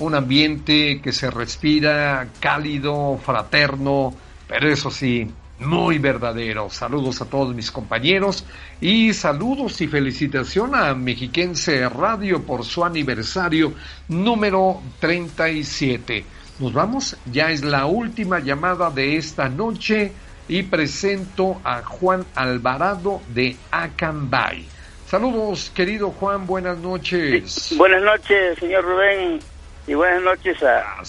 Un 0.00 0.16
ambiente 0.16 1.00
que 1.00 1.12
se 1.12 1.30
respira 1.30 2.26
cálido, 2.40 3.20
fraterno, 3.24 4.12
pero 4.48 4.68
eso 4.68 4.90
sí, 4.90 5.30
muy 5.58 5.98
verdadero. 5.98 6.70
Saludos 6.70 7.20
a 7.20 7.26
todos 7.26 7.54
mis 7.54 7.70
compañeros 7.70 8.44
y 8.80 9.12
saludos 9.12 9.80
y 9.80 9.86
felicitación 9.86 10.74
a 10.74 10.94
Mexiquense 10.94 11.88
Radio 11.88 12.42
por 12.42 12.64
su 12.64 12.84
aniversario 12.84 13.72
número 14.08 14.80
37. 15.00 16.24
Nos 16.58 16.72
vamos, 16.72 17.16
ya 17.26 17.50
es 17.50 17.64
la 17.64 17.86
última 17.86 18.40
llamada 18.40 18.90
de 18.90 19.16
esta 19.16 19.48
noche 19.48 20.12
y 20.48 20.62
presento 20.64 21.60
a 21.64 21.82
Juan 21.82 22.24
Alvarado 22.34 23.20
de 23.28 23.56
Acambay. 23.70 24.66
Saludos, 25.06 25.70
querido 25.74 26.10
Juan, 26.10 26.46
buenas 26.46 26.78
noches. 26.78 27.74
buenas 27.76 28.02
noches, 28.02 28.58
señor 28.58 28.84
Rubén, 28.84 29.40
y 29.86 29.94
buenas 29.94 30.22
noches 30.22 30.62
a, 30.62 31.00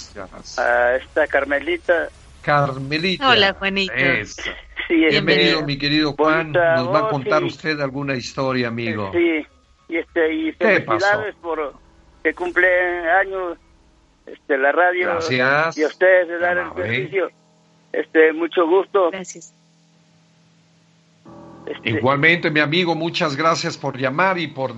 a 0.57 0.95
esta 0.95 1.27
Carmelita 1.27 2.09
Carmelita. 2.45 3.27
Hola, 3.27 3.53
Juanito. 3.53 3.93
Bienvenido, 4.87 5.65
mi 5.65 5.79
querido 5.79 6.13
Juan. 6.13 6.51
Nos 6.51 6.93
va 6.93 7.07
a 7.07 7.09
contar 7.09 7.43
usted 7.43 7.79
alguna 7.81 8.15
historia, 8.15 8.67
amigo. 8.67 9.11
Sí, 9.13 9.43
y, 9.89 9.97
este, 9.97 10.33
y 10.33 10.51
felicidades 10.51 11.33
por 11.41 11.73
que 12.23 12.33
cumple 12.35 12.67
años 13.09 13.57
este, 14.27 14.59
la 14.59 14.71
radio. 14.71 15.07
Gracias. 15.07 15.77
Y 15.77 15.83
a 15.83 15.87
ustedes 15.87 16.27
de 16.27 16.37
dar 16.37 16.57
el 16.57 16.73
servicio. 16.75 17.29
Este, 17.91 18.31
mucho 18.33 18.67
gusto. 18.67 19.09
Gracias. 19.09 19.51
Este, 21.65 21.89
Igualmente, 21.89 22.51
mi 22.51 22.59
amigo, 22.59 22.93
muchas 22.93 23.35
gracias 23.35 23.75
por 23.75 23.97
llamar 23.97 24.37
y 24.37 24.47
por 24.47 24.75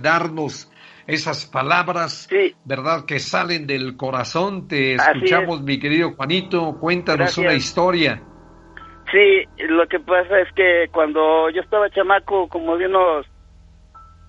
darnos 0.00 0.68
esas 1.06 1.46
palabras, 1.46 2.28
¿verdad? 2.64 3.04
Que 3.06 3.18
salen 3.18 3.66
del 3.66 3.96
corazón. 3.96 4.68
Te 4.68 4.94
escuchamos, 4.94 5.62
mi 5.62 5.78
querido 5.78 6.12
Juanito. 6.14 6.78
Cuéntanos 6.80 7.36
una 7.38 7.54
historia. 7.54 8.22
Sí, 9.12 9.44
lo 9.68 9.86
que 9.86 10.00
pasa 10.00 10.40
es 10.40 10.52
que 10.54 10.88
cuando 10.90 11.50
yo 11.50 11.60
estaba 11.60 11.90
chamaco, 11.90 12.48
como 12.48 12.76
de 12.76 12.86
unos 12.86 13.26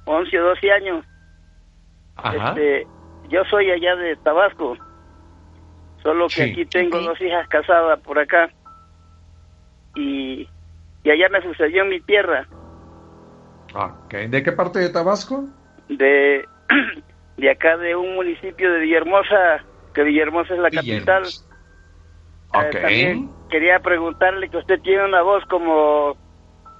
11 0.05 0.39
o 0.39 0.43
12 0.43 0.71
años, 0.71 1.05
Este, 2.23 2.87
yo 3.29 3.43
soy 3.49 3.71
allá 3.71 3.95
de 3.95 4.15
Tabasco, 4.17 4.77
solo 6.03 6.27
que 6.27 6.43
aquí 6.43 6.65
tengo 6.65 6.99
dos 6.99 7.19
hijas 7.19 7.47
casadas 7.47 7.99
por 8.01 8.19
acá, 8.19 8.49
y, 9.95 10.47
y 11.03 11.09
allá 11.09 11.29
me 11.29 11.41
sucedió 11.41 11.83
en 11.83 11.89
mi 11.89 12.01
tierra. 12.01 12.47
Okay. 13.73 14.27
¿De 14.27 14.43
qué 14.43 14.51
parte 14.51 14.79
de 14.79 14.89
Tabasco? 14.89 15.45
De 15.89 16.45
de 17.37 17.49
acá 17.49 17.77
de 17.77 17.95
un 17.95 18.15
municipio 18.15 18.71
de 18.71 18.79
Villahermosa, 18.79 19.63
que 19.93 20.03
Villahermosa 20.03 20.53
es 20.53 20.59
la 20.59 20.69
capital. 20.69 21.23
Eh, 22.73 23.27
quería 23.49 23.79
preguntarle 23.79 24.49
que 24.49 24.57
usted 24.57 24.79
tiene 24.81 25.05
una 25.05 25.21
voz 25.21 25.43
como 25.45 26.15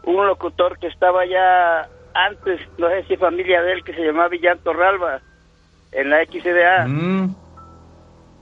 un 0.04 0.28
locutor 0.28 0.80
que 0.80 0.88
estaba 0.88 1.26
ya 1.26 1.90
antes, 2.14 2.62
no 2.78 2.88
sé 2.90 3.04
si 3.08 3.18
familia 3.18 3.62
de 3.62 3.74
él, 3.74 3.84
que 3.84 3.94
se 3.94 4.02
llamaba 4.02 4.30
Villanto 4.30 4.72
Ralba, 4.72 5.22
en 5.92 6.10
la 6.10 6.24
XDA. 6.26 6.88
Mm. 6.88 7.36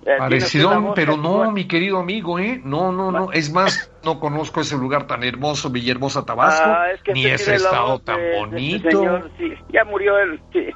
Eh, 0.05 0.17
parecido, 0.17 0.93
pero 0.93 1.15
no, 1.15 1.49
mi 1.51 1.65
querido 1.65 1.97
amigo, 1.97 2.37
¿eh? 2.37 2.61
No, 2.63 2.91
no, 2.91 3.11
no. 3.11 3.31
Es 3.31 3.51
más, 3.51 3.89
no 4.03 4.19
conozco 4.19 4.59
ese 4.59 4.77
lugar 4.77 5.07
tan 5.07 5.23
hermoso, 5.23 5.69
Villahermosa, 5.69 6.25
Tabasco, 6.25 6.67
ah, 6.67 6.87
ni 7.13 7.25
ese 7.25 7.55
estado 7.55 7.99
tan 7.99 8.19
este 8.19 8.37
bonito. 8.37 9.29
sí. 9.37 9.53
Ya 9.71 9.85
murió 9.85 10.17
él, 10.19 10.41
sí. 10.51 10.67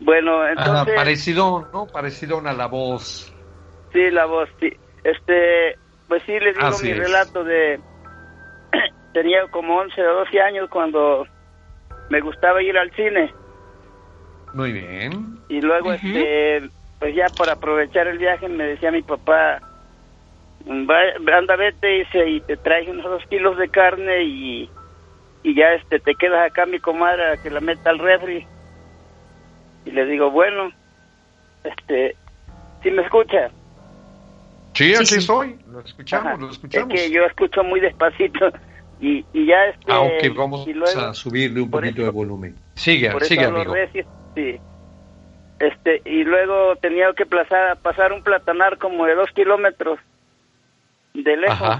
Bueno, 0.00 0.46
entonces... 0.46 0.94
parecido, 0.94 1.68
¿no? 1.72 1.86
Parecido 1.86 2.38
a 2.44 2.52
la 2.52 2.66
voz. 2.66 3.32
Sí, 3.92 4.10
la 4.10 4.26
voz, 4.26 4.48
sí. 4.60 4.72
Este, 5.04 5.76
pues 6.08 6.22
sí, 6.26 6.38
le 6.38 6.52
digo 6.52 6.70
mi 6.82 6.92
relato 6.92 7.44
de... 7.44 7.80
Tenía 9.12 9.46
como 9.50 9.78
11 9.78 10.00
o 10.06 10.14
12 10.24 10.40
años 10.40 10.68
cuando 10.70 11.26
me 12.10 12.20
gustaba 12.20 12.62
ir 12.62 12.76
al 12.76 12.90
cine. 12.92 13.32
Muy 14.52 14.72
bien. 14.72 15.38
Y 15.48 15.60
luego, 15.60 15.92
este, 15.92 16.68
pues 16.98 17.14
ya 17.14 17.26
para 17.36 17.52
aprovechar 17.52 18.06
el 18.06 18.18
viaje 18.18 18.48
me 18.48 18.64
decía 18.64 18.90
mi 18.90 19.02
papá, 19.02 19.60
anda, 20.68 21.56
vete 21.56 21.86
dice, 21.86 22.28
y 22.28 22.40
te 22.40 22.56
traes 22.56 22.88
unos 22.88 23.04
dos 23.04 23.22
kilos 23.28 23.56
de 23.58 23.68
carne 23.68 24.22
y, 24.24 24.70
y 25.42 25.54
ya 25.54 25.72
este 25.74 26.00
te 26.00 26.14
quedas 26.14 26.50
acá 26.50 26.66
mi 26.66 26.78
comadre 26.78 27.38
que 27.42 27.50
la 27.50 27.60
meta 27.60 27.90
al 27.90 27.98
refri 27.98 28.46
y 29.86 29.92
le 29.92 30.04
digo, 30.04 30.30
bueno, 30.30 30.70
este, 31.64 32.16
¿sí 32.82 32.90
me 32.90 33.02
escucha? 33.02 33.50
Sí, 34.74 34.94
aquí 34.94 35.14
estoy, 35.14 35.56
lo 35.70 35.80
escuchamos, 35.80 36.38
lo 36.38 36.50
escuchamos. 36.50 36.92
Es 36.92 37.00
que 37.00 37.10
yo 37.10 37.24
escucho 37.24 37.64
muy 37.64 37.80
despacito 37.80 38.50
y, 39.00 39.24
y 39.32 39.46
ya 39.46 39.64
este... 39.66 39.90
Ah, 39.90 40.00
ok, 40.00 40.36
vamos 40.36 40.68
a 40.96 41.14
subirle 41.14 41.62
un 41.62 41.70
poquito 41.70 42.02
de 42.02 42.10
volumen. 42.10 42.56
Sigue, 42.74 43.10
sigue, 43.20 43.44
amigo. 43.44 43.72
sí. 44.34 44.60
Este, 45.58 46.02
y 46.04 46.24
luego 46.24 46.76
tenía 46.76 47.10
que 47.14 47.24
pasar, 47.24 47.78
pasar 47.78 48.12
un 48.12 48.22
platanar 48.22 48.76
como 48.76 49.06
de 49.06 49.14
dos 49.14 49.30
kilómetros 49.30 49.98
de 51.14 51.36
lejos. 51.36 51.78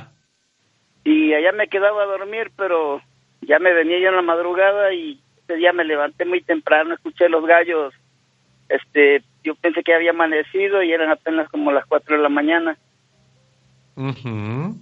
Y 1.05 1.35
allá 1.35 1.53
me 1.53 1.69
quedaba 1.69 2.03
a 2.03 2.07
dormir, 2.07 2.51
pero 2.57 3.03
ya 3.43 3.59
me 3.59 3.75
venía 3.75 3.99
yo 3.99 4.09
en 4.09 4.17
la 4.17 4.23
madrugada 4.23 4.95
y 4.95 5.21
ese 5.47 5.57
día 5.57 5.73
me 5.73 5.85
levanté 5.85 6.25
muy 6.25 6.43
temprano, 6.43 6.95
escuché 6.95 7.29
los 7.29 7.47
gallos, 7.47 7.95
este, 8.69 9.23
yo 9.45 9.55
pensé 9.55 9.83
que 9.85 9.95
había 9.95 10.11
amanecido 10.11 10.83
y 10.83 10.93
eran 10.93 11.11
apenas 11.11 11.49
como 11.51 11.71
las 11.71 11.87
4 11.87 12.17
de 12.17 12.23
la 12.23 12.29
mañana. 12.29 12.77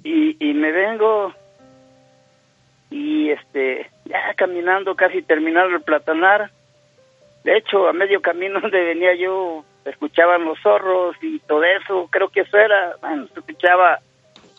y, 0.02 0.36
y 0.40 0.54
me 0.54 0.72
vengo 0.72 1.32
y 2.90 3.30
este, 3.30 3.90
ya 4.04 4.34
caminando, 4.34 4.94
casi 4.94 5.22
terminando 5.22 5.76
el 5.76 5.82
platanar. 5.82 6.50
De 7.42 7.56
hecho, 7.56 7.88
a 7.88 7.92
medio 7.92 8.22
camino 8.22 8.60
donde 8.62 8.82
venía 8.82 9.14
yo, 9.14 9.64
escuchaban 9.84 10.44
los 10.44 10.58
zorros 10.60 11.16
y 11.20 11.38
todo 11.40 11.62
eso, 11.64 12.08
creo 12.10 12.28
que 12.28 12.40
eso 12.40 12.56
era, 12.56 12.96
bueno, 13.00 13.26
se 13.34 13.40
escuchaba 13.40 13.98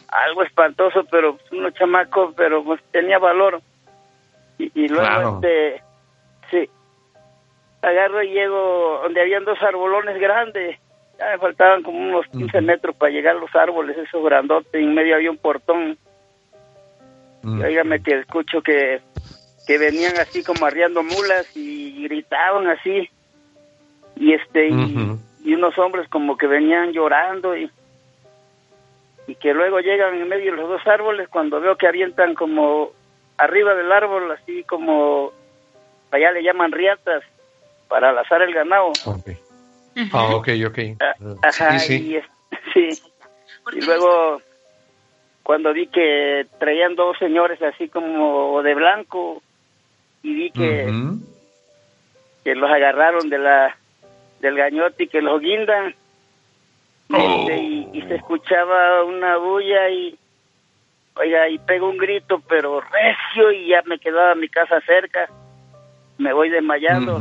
algo 0.10 0.44
espantoso, 0.44 1.04
pero 1.10 1.38
uno 1.52 1.72
chamaco, 1.72 2.34
pero 2.38 2.64
pues 2.64 2.82
tenía 2.92 3.18
valor. 3.18 3.62
Y, 4.58 4.72
y 4.76 4.88
luego, 4.88 5.36
este, 5.42 5.82
Sí. 6.52 6.70
Agarro 7.82 8.24
y 8.24 8.32
llego 8.32 9.00
donde 9.04 9.22
habían 9.22 9.46
dos 9.46 9.62
arbolones 9.62 10.20
grandes. 10.20 10.80
Ya 11.20 11.32
me 11.32 11.38
faltaban 11.38 11.84
como 11.84 12.00
unos 12.00 12.28
15 12.28 12.62
metros 12.62 12.96
para 12.96 13.12
llegar 13.12 13.36
a 13.36 13.40
los 13.40 13.54
árboles, 13.56 13.98
esos 13.98 14.24
grandotes. 14.24 14.74
En 14.74 14.94
medio 14.94 15.16
había 15.16 15.32
un 15.32 15.38
portón. 15.38 15.98
Y 17.44 17.62
oígame 17.62 18.02
que 18.02 18.20
escucho 18.20 18.62
que, 18.62 19.02
que 19.68 19.78
venían 19.78 20.18
así 20.18 20.44
como 20.44 20.66
arriando 20.66 21.04
mulas 21.04 21.56
y 21.56 22.04
gritaban 22.04 22.68
así. 22.68 23.10
Y 24.16 24.34
este, 24.34 24.70
y, 24.70 25.54
unos 25.54 25.78
hombres 25.78 26.10
como 26.10 26.38
que 26.38 26.48
venían 26.48 26.92
llorando 26.92 27.56
y, 27.56 27.70
y 29.28 29.36
que 29.36 29.54
luego 29.54 29.80
llegan 29.80 30.16
en 30.16 30.28
medio 30.28 30.52
de 30.52 30.58
los 30.58 30.70
dos 30.70 30.88
árboles 30.88 31.30
cuando 31.30 31.62
veo 31.62 31.78
que 31.78 31.88
avientan 31.88 32.34
como 32.34 32.92
arriba 33.38 33.76
del 33.76 33.92
árbol, 33.92 34.32
así 34.32 34.64
como 34.64 35.32
allá 36.16 36.32
le 36.32 36.44
llaman 36.44 36.72
riatas 36.72 37.24
para 37.88 38.12
lazar 38.12 38.42
el 38.42 38.54
ganado. 38.54 38.92
Ah, 40.12 40.36
ok, 40.36 40.50
ok. 40.68 40.80
Ah, 41.00 41.14
ajá, 41.44 41.80
sí, 41.80 42.18
Y, 42.18 42.22
sí. 42.74 43.02
Y 43.74 43.82
luego, 43.86 44.42
cuando 45.44 45.74
vi 45.74 45.88
que 45.88 46.46
traían 46.60 46.96
dos 46.96 47.18
señores 47.18 47.62
así 47.62 47.88
como 47.88 48.62
de 48.64 48.76
blanco, 48.76 49.42
y 50.24 50.34
vi 50.34 50.52
que, 50.52 50.92
que 52.44 52.56
los 52.56 52.70
agarraron 52.70 53.30
de 53.30 53.38
la 53.38 53.78
del 54.40 54.58
gañote 54.58 55.04
y 55.06 55.08
que 55.08 55.22
los 55.22 55.40
guindan, 55.40 55.96
este, 57.10 57.58
y, 57.58 57.90
y, 57.94 58.02
se 58.02 58.16
escuchaba 58.16 59.04
una 59.04 59.38
bulla 59.38 59.90
y, 59.90 60.18
oiga, 61.16 61.48
y 61.50 61.60
pego 61.60 61.90
un 61.90 61.98
grito, 61.98 62.42
pero 62.50 62.82
recio, 62.82 63.52
y 63.52 63.70
ya 63.70 63.82
me 63.86 64.00
quedaba 64.00 64.36
mi 64.36 64.50
casa 64.50 64.82
cerca 64.82 65.30
me 66.18 66.34
voy 66.34 66.50
desmayando. 66.50 67.20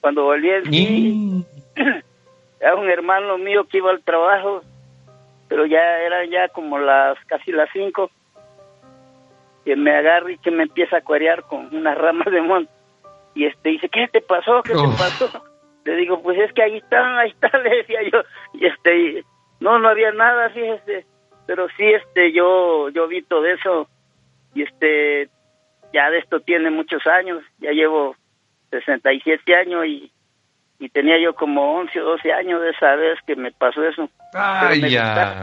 Cuando 0.00 0.24
volví 0.24 0.50
en 0.50 0.64
sí, 0.72 1.44
era 2.60 2.76
un 2.76 2.88
hermano 2.88 3.38
mío 3.38 3.64
que 3.64 3.78
iba 3.78 3.90
al 3.90 4.02
trabajo, 4.02 4.62
pero 5.48 5.66
ya 5.66 5.98
eran 6.00 6.30
ya 6.30 6.48
como 6.48 6.78
las 6.78 7.18
casi 7.26 7.52
las 7.52 7.68
cinco, 7.72 8.10
que 9.64 9.76
me 9.76 9.94
agarra 9.94 10.32
y 10.32 10.38
que 10.38 10.50
me 10.50 10.64
empieza 10.64 10.98
a 10.98 11.02
cuerear 11.02 11.42
con 11.44 11.74
unas 11.74 11.98
ramas 11.98 12.30
de 12.30 12.40
monte. 12.40 12.72
Y 13.34 13.44
este 13.44 13.70
dice, 13.70 13.88
¿qué 13.88 14.08
te 14.08 14.20
pasó? 14.20 14.62
¿Qué 14.62 14.72
te 14.72 14.88
pasó? 14.98 15.44
Le 15.84 15.96
digo, 15.96 16.20
pues 16.22 16.38
es 16.38 16.52
que 16.52 16.62
ahí 16.62 16.78
están, 16.78 17.18
ahí 17.18 17.30
está, 17.30 17.56
le 17.62 17.76
decía 17.76 18.00
yo. 18.10 18.20
Y 18.54 18.66
este, 18.66 19.24
no, 19.60 19.78
no 19.78 19.88
había 19.88 20.12
nada, 20.12 20.50
fíjese. 20.50 21.06
Pero 21.46 21.66
sí, 21.76 21.84
este, 21.84 22.32
yo, 22.32 22.88
yo 22.90 23.08
vi 23.08 23.22
todo 23.22 23.46
eso. 23.46 23.88
Y 24.54 24.62
este, 24.62 25.28
ya 25.92 26.10
de 26.10 26.18
esto 26.18 26.40
tiene 26.40 26.70
muchos 26.70 27.06
años. 27.06 27.42
Ya 27.58 27.70
llevo 27.70 28.16
67 28.70 29.54
años 29.56 29.86
y, 29.86 30.12
y 30.78 30.88
tenía 30.90 31.18
yo 31.18 31.34
como 31.34 31.78
11 31.78 32.00
o 32.00 32.04
12 32.04 32.32
años 32.32 32.60
de 32.62 32.70
esa 32.70 32.96
vez 32.96 33.18
que 33.26 33.36
me 33.36 33.52
pasó 33.52 33.84
eso. 33.84 34.08
Ay, 34.34 34.80
me 34.80 34.90
ya. 34.90 35.04
Gustaba, 35.04 35.42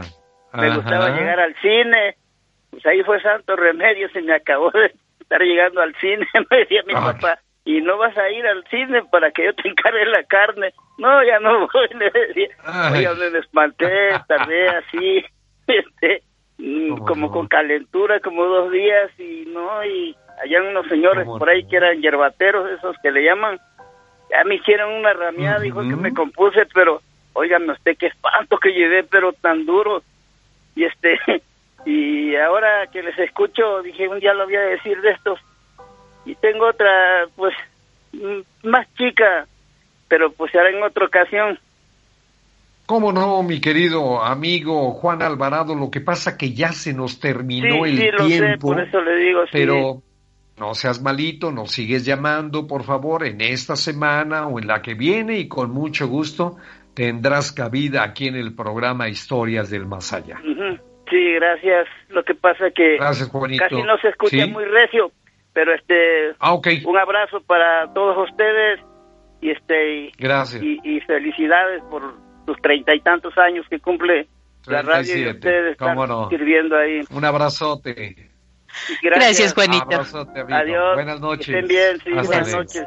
me 0.62 0.76
gustaba 0.76 1.10
llegar 1.10 1.40
al 1.40 1.54
cine. 1.60 2.16
Pues 2.70 2.84
ahí 2.86 3.02
fue 3.02 3.20
santo 3.22 3.56
remedio, 3.56 4.08
se 4.10 4.22
me 4.22 4.34
acabó 4.34 4.70
de 4.70 4.92
estar 5.20 5.40
llegando 5.40 5.80
al 5.80 5.94
cine, 5.96 6.26
me 6.50 6.58
decía 6.58 6.82
mi 6.86 6.92
papá, 6.92 7.38
y 7.64 7.80
no 7.80 7.98
vas 7.98 8.16
a 8.16 8.30
ir 8.30 8.46
al 8.46 8.64
cine 8.68 9.02
para 9.10 9.30
que 9.30 9.46
yo 9.46 9.54
te 9.54 9.68
encargue 9.68 10.04
la 10.06 10.22
carne. 10.24 10.72
No, 10.98 11.24
ya 11.24 11.40
no 11.40 11.60
voy, 11.72 11.88
le 11.98 12.10
decía. 12.10 12.48
Oiga, 12.92 13.14
me 13.14 13.38
espanté, 13.38 14.10
tardé 14.28 14.68
así, 14.68 15.24
este, 15.66 16.22
mm, 16.58 16.98
como 16.98 17.30
con 17.30 17.48
calentura, 17.48 18.20
como 18.20 18.44
dos 18.44 18.70
días, 18.70 19.10
y 19.18 19.46
no, 19.46 19.84
y 19.84 20.16
allá 20.42 20.62
unos 20.62 20.86
señores 20.88 21.26
por 21.26 21.48
ahí 21.48 21.66
que 21.66 21.76
eran 21.76 22.00
yerbateros, 22.00 22.70
esos 22.70 22.96
que 23.02 23.10
le 23.10 23.24
llaman, 23.24 23.58
ya 24.30 24.44
me 24.44 24.56
hicieron 24.56 24.92
una 24.92 25.12
rameada, 25.12 25.60
dijo 25.60 25.80
que 25.80 25.96
me 25.96 26.12
compuse, 26.12 26.66
pero, 26.74 27.00
oigan, 27.32 27.68
usted 27.70 27.96
qué 27.98 28.06
espanto 28.06 28.58
que 28.58 28.72
llevé, 28.72 29.04
pero 29.04 29.32
tan 29.32 29.64
duro. 29.66 30.02
Y 30.74 30.84
este, 30.84 31.18
y 31.86 32.36
ahora 32.36 32.86
que 32.92 33.02
les 33.02 33.18
escucho, 33.18 33.82
dije, 33.82 34.08
un 34.08 34.20
día 34.20 34.34
lo 34.34 34.44
voy 34.44 34.56
a 34.56 34.60
decir 34.60 35.00
de 35.00 35.10
estos. 35.10 35.40
Y 36.24 36.34
tengo 36.34 36.66
otra, 36.66 37.26
pues, 37.36 37.54
más 38.64 38.86
chica, 38.96 39.46
pero 40.08 40.32
pues 40.32 40.52
será 40.52 40.70
en 40.70 40.82
otra 40.82 41.06
ocasión. 41.06 41.58
¿Cómo 42.86 43.12
no, 43.12 43.42
mi 43.42 43.60
querido 43.60 44.22
amigo 44.22 44.92
Juan 44.92 45.20
Alvarado? 45.22 45.74
Lo 45.74 45.90
que 45.90 46.00
pasa 46.00 46.38
que 46.38 46.52
ya 46.52 46.72
se 46.72 46.92
nos 46.92 47.18
terminó 47.18 47.84
el 47.84 47.98
sí, 47.98 48.10
lo 48.12 48.26
tiempo. 48.26 48.46
Sé, 48.46 48.58
por 48.58 48.80
eso 48.80 49.00
le 49.00 49.16
digo, 49.16 49.40
pero 49.50 50.02
no 50.58 50.74
seas 50.74 51.02
malito, 51.02 51.52
nos 51.52 51.70
sigues 51.70 52.04
llamando, 52.04 52.66
por 52.66 52.84
favor, 52.84 53.24
en 53.26 53.40
esta 53.40 53.76
semana 53.76 54.46
o 54.46 54.58
en 54.58 54.66
la 54.66 54.80
que 54.80 54.94
viene 54.94 55.38
y 55.38 55.48
con 55.48 55.70
mucho 55.70 56.08
gusto 56.08 56.56
tendrás 56.94 57.52
cabida 57.52 58.02
aquí 58.02 58.28
en 58.28 58.36
el 58.36 58.54
programa 58.54 59.08
Historias 59.08 59.70
del 59.70 59.86
Más 59.86 60.12
Allá. 60.12 60.40
Uh 60.42 60.48
-huh. 60.48 60.80
Sí, 61.10 61.32
gracias. 61.34 61.86
Lo 62.08 62.24
que 62.24 62.34
pasa 62.34 62.70
que 62.74 62.96
gracias, 62.96 63.30
casi 63.58 63.82
no 63.82 63.98
se 63.98 64.08
escucha 64.08 64.44
¿Sí? 64.44 64.50
muy 64.50 64.64
recio, 64.64 65.12
pero 65.52 65.74
este 65.74 66.34
ah, 66.40 66.54
okay. 66.54 66.82
un 66.84 66.96
abrazo 66.96 67.40
para 67.42 67.92
todos 67.92 68.28
ustedes 68.28 68.80
y 69.40 69.50
este 69.50 70.10
gracias 70.18 70.62
y, 70.62 70.80
y 70.82 71.00
felicidades 71.00 71.82
por 71.90 72.02
sus 72.46 72.56
treinta 72.62 72.94
y 72.94 73.00
tantos 73.00 73.36
años 73.38 73.66
que 73.68 73.78
cumple 73.78 74.26
37. 74.64 74.70
la 74.72 74.82
radio 74.82 75.18
y 75.18 75.30
ustedes 75.34 75.72
están 75.72 75.96
no? 75.96 76.28
sirviendo 76.28 76.76
ahí. 76.76 77.00
Un 77.10 77.24
abrazote. 77.24 78.25
Gracias, 79.02 79.52
gracias 79.52 79.54
Juanito. 79.54 79.96
Amigo. 79.96 80.54
Adiós. 80.54 80.94
Buenas 80.94 81.20
noches. 81.20 81.46
Que 81.46 81.52
estén 81.52 81.68
bien, 81.68 82.00
sí, 82.04 82.10
Hasta 82.10 82.22
buenas 82.22 82.52
noches. 82.52 82.84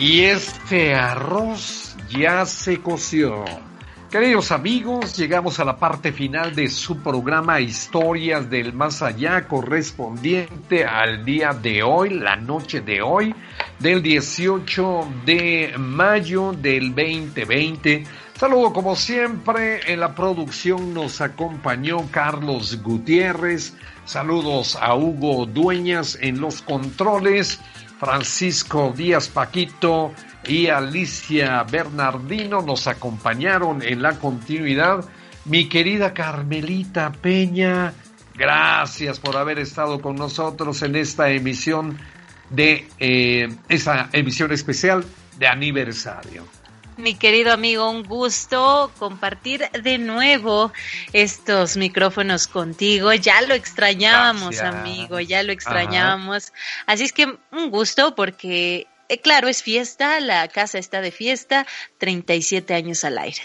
Y 0.00 0.20
este 0.20 0.94
arroz 0.94 1.96
ya 2.08 2.46
se 2.46 2.80
coció. 2.80 3.44
Queridos 4.12 4.52
amigos, 4.52 5.16
llegamos 5.16 5.58
a 5.58 5.64
la 5.64 5.76
parte 5.76 6.12
final 6.12 6.54
de 6.54 6.68
su 6.68 6.98
programa 7.02 7.60
Historias 7.60 8.48
del 8.48 8.72
Más 8.72 9.02
Allá 9.02 9.48
correspondiente 9.48 10.84
al 10.84 11.24
día 11.24 11.52
de 11.52 11.82
hoy, 11.82 12.10
la 12.10 12.36
noche 12.36 12.80
de 12.80 13.02
hoy, 13.02 13.34
del 13.80 14.00
18 14.00 15.08
de 15.26 15.74
mayo 15.76 16.52
del 16.52 16.94
2020. 16.94 18.04
Saludo 18.38 18.72
como 18.72 18.94
siempre, 18.94 19.80
en 19.92 19.98
la 19.98 20.14
producción 20.14 20.94
nos 20.94 21.20
acompañó 21.20 22.08
Carlos 22.12 22.80
Gutiérrez. 22.84 23.74
Saludos 24.04 24.78
a 24.80 24.94
Hugo 24.94 25.44
Dueñas 25.44 26.16
en 26.20 26.40
los 26.40 26.62
controles. 26.62 27.60
Francisco 27.98 28.92
Díaz 28.96 29.28
Paquito 29.28 30.12
y 30.46 30.68
Alicia 30.68 31.62
Bernardino 31.64 32.62
nos 32.62 32.86
acompañaron 32.86 33.82
en 33.82 34.02
la 34.02 34.18
continuidad. 34.18 35.04
Mi 35.44 35.68
querida 35.68 36.14
Carmelita 36.14 37.12
Peña, 37.12 37.92
gracias 38.34 39.18
por 39.18 39.36
haber 39.36 39.58
estado 39.58 40.00
con 40.00 40.16
nosotros 40.16 40.82
en 40.82 40.96
esta 40.96 41.30
emisión 41.30 41.98
de 42.50 42.88
eh, 42.98 43.48
emisión 44.12 44.52
especial 44.52 45.04
de 45.38 45.48
aniversario. 45.48 46.57
Mi 46.98 47.14
querido 47.14 47.52
amigo, 47.52 47.88
un 47.88 48.02
gusto 48.02 48.90
compartir 48.98 49.70
de 49.70 49.98
nuevo 49.98 50.72
estos 51.12 51.76
micrófonos 51.76 52.48
contigo. 52.48 53.12
Ya 53.12 53.40
lo 53.42 53.54
extrañábamos, 53.54 54.56
Gracias. 54.56 54.74
amigo, 54.74 55.20
ya 55.20 55.44
lo 55.44 55.52
extrañábamos. 55.52 56.52
Así 56.86 57.04
es 57.04 57.12
que 57.12 57.38
un 57.52 57.70
gusto 57.70 58.16
porque, 58.16 58.88
eh, 59.08 59.20
claro, 59.20 59.46
es 59.46 59.62
fiesta, 59.62 60.18
la 60.18 60.48
casa 60.48 60.78
está 60.78 61.00
de 61.00 61.12
fiesta, 61.12 61.68
37 61.98 62.74
años 62.74 63.04
al 63.04 63.18
aire. 63.18 63.42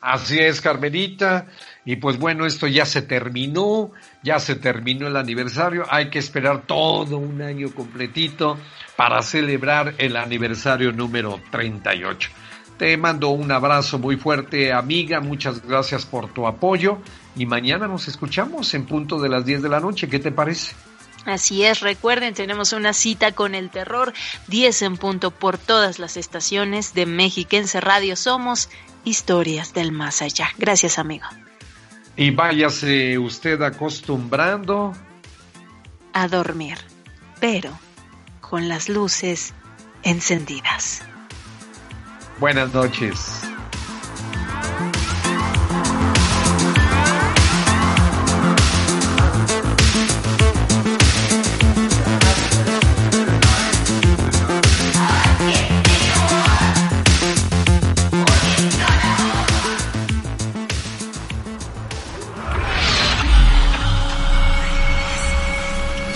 Así 0.00 0.40
es, 0.40 0.60
Carmelita. 0.60 1.46
Y 1.84 1.96
pues 1.96 2.18
bueno, 2.18 2.46
esto 2.46 2.66
ya 2.66 2.84
se 2.84 3.02
terminó, 3.02 3.92
ya 4.24 4.40
se 4.40 4.56
terminó 4.56 5.06
el 5.06 5.16
aniversario. 5.16 5.86
Hay 5.88 6.10
que 6.10 6.18
esperar 6.18 6.66
todo 6.66 7.16
un 7.18 7.42
año 7.42 7.72
completito 7.72 8.58
para 8.96 9.22
celebrar 9.22 9.94
el 9.98 10.16
aniversario 10.16 10.90
número 10.90 11.40
38. 11.52 12.28
Te 12.78 12.96
mando 12.96 13.30
un 13.30 13.50
abrazo 13.50 13.98
muy 13.98 14.16
fuerte, 14.16 14.72
amiga. 14.72 15.20
Muchas 15.20 15.66
gracias 15.66 16.04
por 16.04 16.28
tu 16.32 16.46
apoyo. 16.46 16.98
Y 17.34 17.46
mañana 17.46 17.88
nos 17.88 18.08
escuchamos 18.08 18.72
en 18.74 18.86
punto 18.86 19.20
de 19.20 19.28
las 19.28 19.46
10 19.46 19.62
de 19.62 19.68
la 19.68 19.80
noche. 19.80 20.08
¿Qué 20.08 20.18
te 20.18 20.30
parece? 20.30 20.74
Así 21.24 21.64
es, 21.64 21.80
recuerden, 21.80 22.34
tenemos 22.34 22.72
una 22.72 22.92
cita 22.92 23.32
con 23.32 23.56
el 23.56 23.68
terror, 23.68 24.12
10 24.46 24.82
en 24.82 24.96
punto 24.96 25.32
por 25.32 25.58
todas 25.58 25.98
las 25.98 26.16
estaciones 26.16 26.94
de 26.94 27.04
Mexiquense 27.04 27.80
Radio. 27.80 28.14
Somos 28.14 28.68
historias 29.04 29.74
del 29.74 29.90
más 29.90 30.22
allá. 30.22 30.50
Gracias, 30.56 31.00
amigo. 31.00 31.26
Y 32.16 32.30
váyase 32.30 33.18
usted 33.18 33.60
acostumbrando 33.62 34.94
a 36.12 36.28
dormir, 36.28 36.78
pero 37.40 37.76
con 38.40 38.68
las 38.68 38.88
luces 38.88 39.52
encendidas. 40.04 41.02
Buenas 42.38 42.74
noches. 42.74 43.40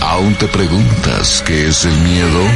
¿Aún 0.01 0.35
te 0.35 0.47
preguntas 0.49 1.43
qué 1.47 1.67
es 1.67 1.83
el 1.85 1.97
miedo? 2.01 2.47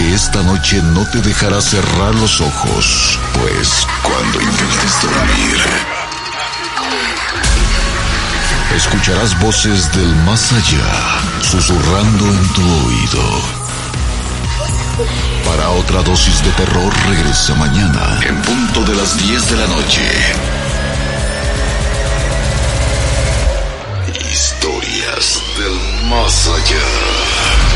Que 0.00 0.14
esta 0.14 0.42
noche 0.42 0.80
no 0.82 1.04
te 1.04 1.20
dejará 1.20 1.60
cerrar 1.60 2.14
los 2.14 2.40
ojos, 2.40 3.18
pues 3.34 3.86
cuando 4.02 4.40
intentes 4.40 5.02
dormir, 5.02 5.56
escucharás 8.74 9.38
voces 9.40 9.92
del 9.92 10.16
más 10.24 10.52
allá 10.52 11.20
susurrando 11.42 12.24
en 12.24 12.48
tu 12.54 12.62
oído. 12.86 13.42
Para 15.44 15.68
otra 15.68 16.02
dosis 16.02 16.42
de 16.44 16.50
terror 16.52 16.92
regresa 17.06 17.54
mañana 17.56 18.20
en 18.22 18.40
punto 18.40 18.84
de 18.84 18.94
las 18.94 19.18
10 19.18 19.50
de 19.50 19.56
la 19.56 19.66
noche. 19.66 20.08
Historias 24.30 25.42
del 25.58 26.08
más 26.08 26.48
allá. 26.48 27.69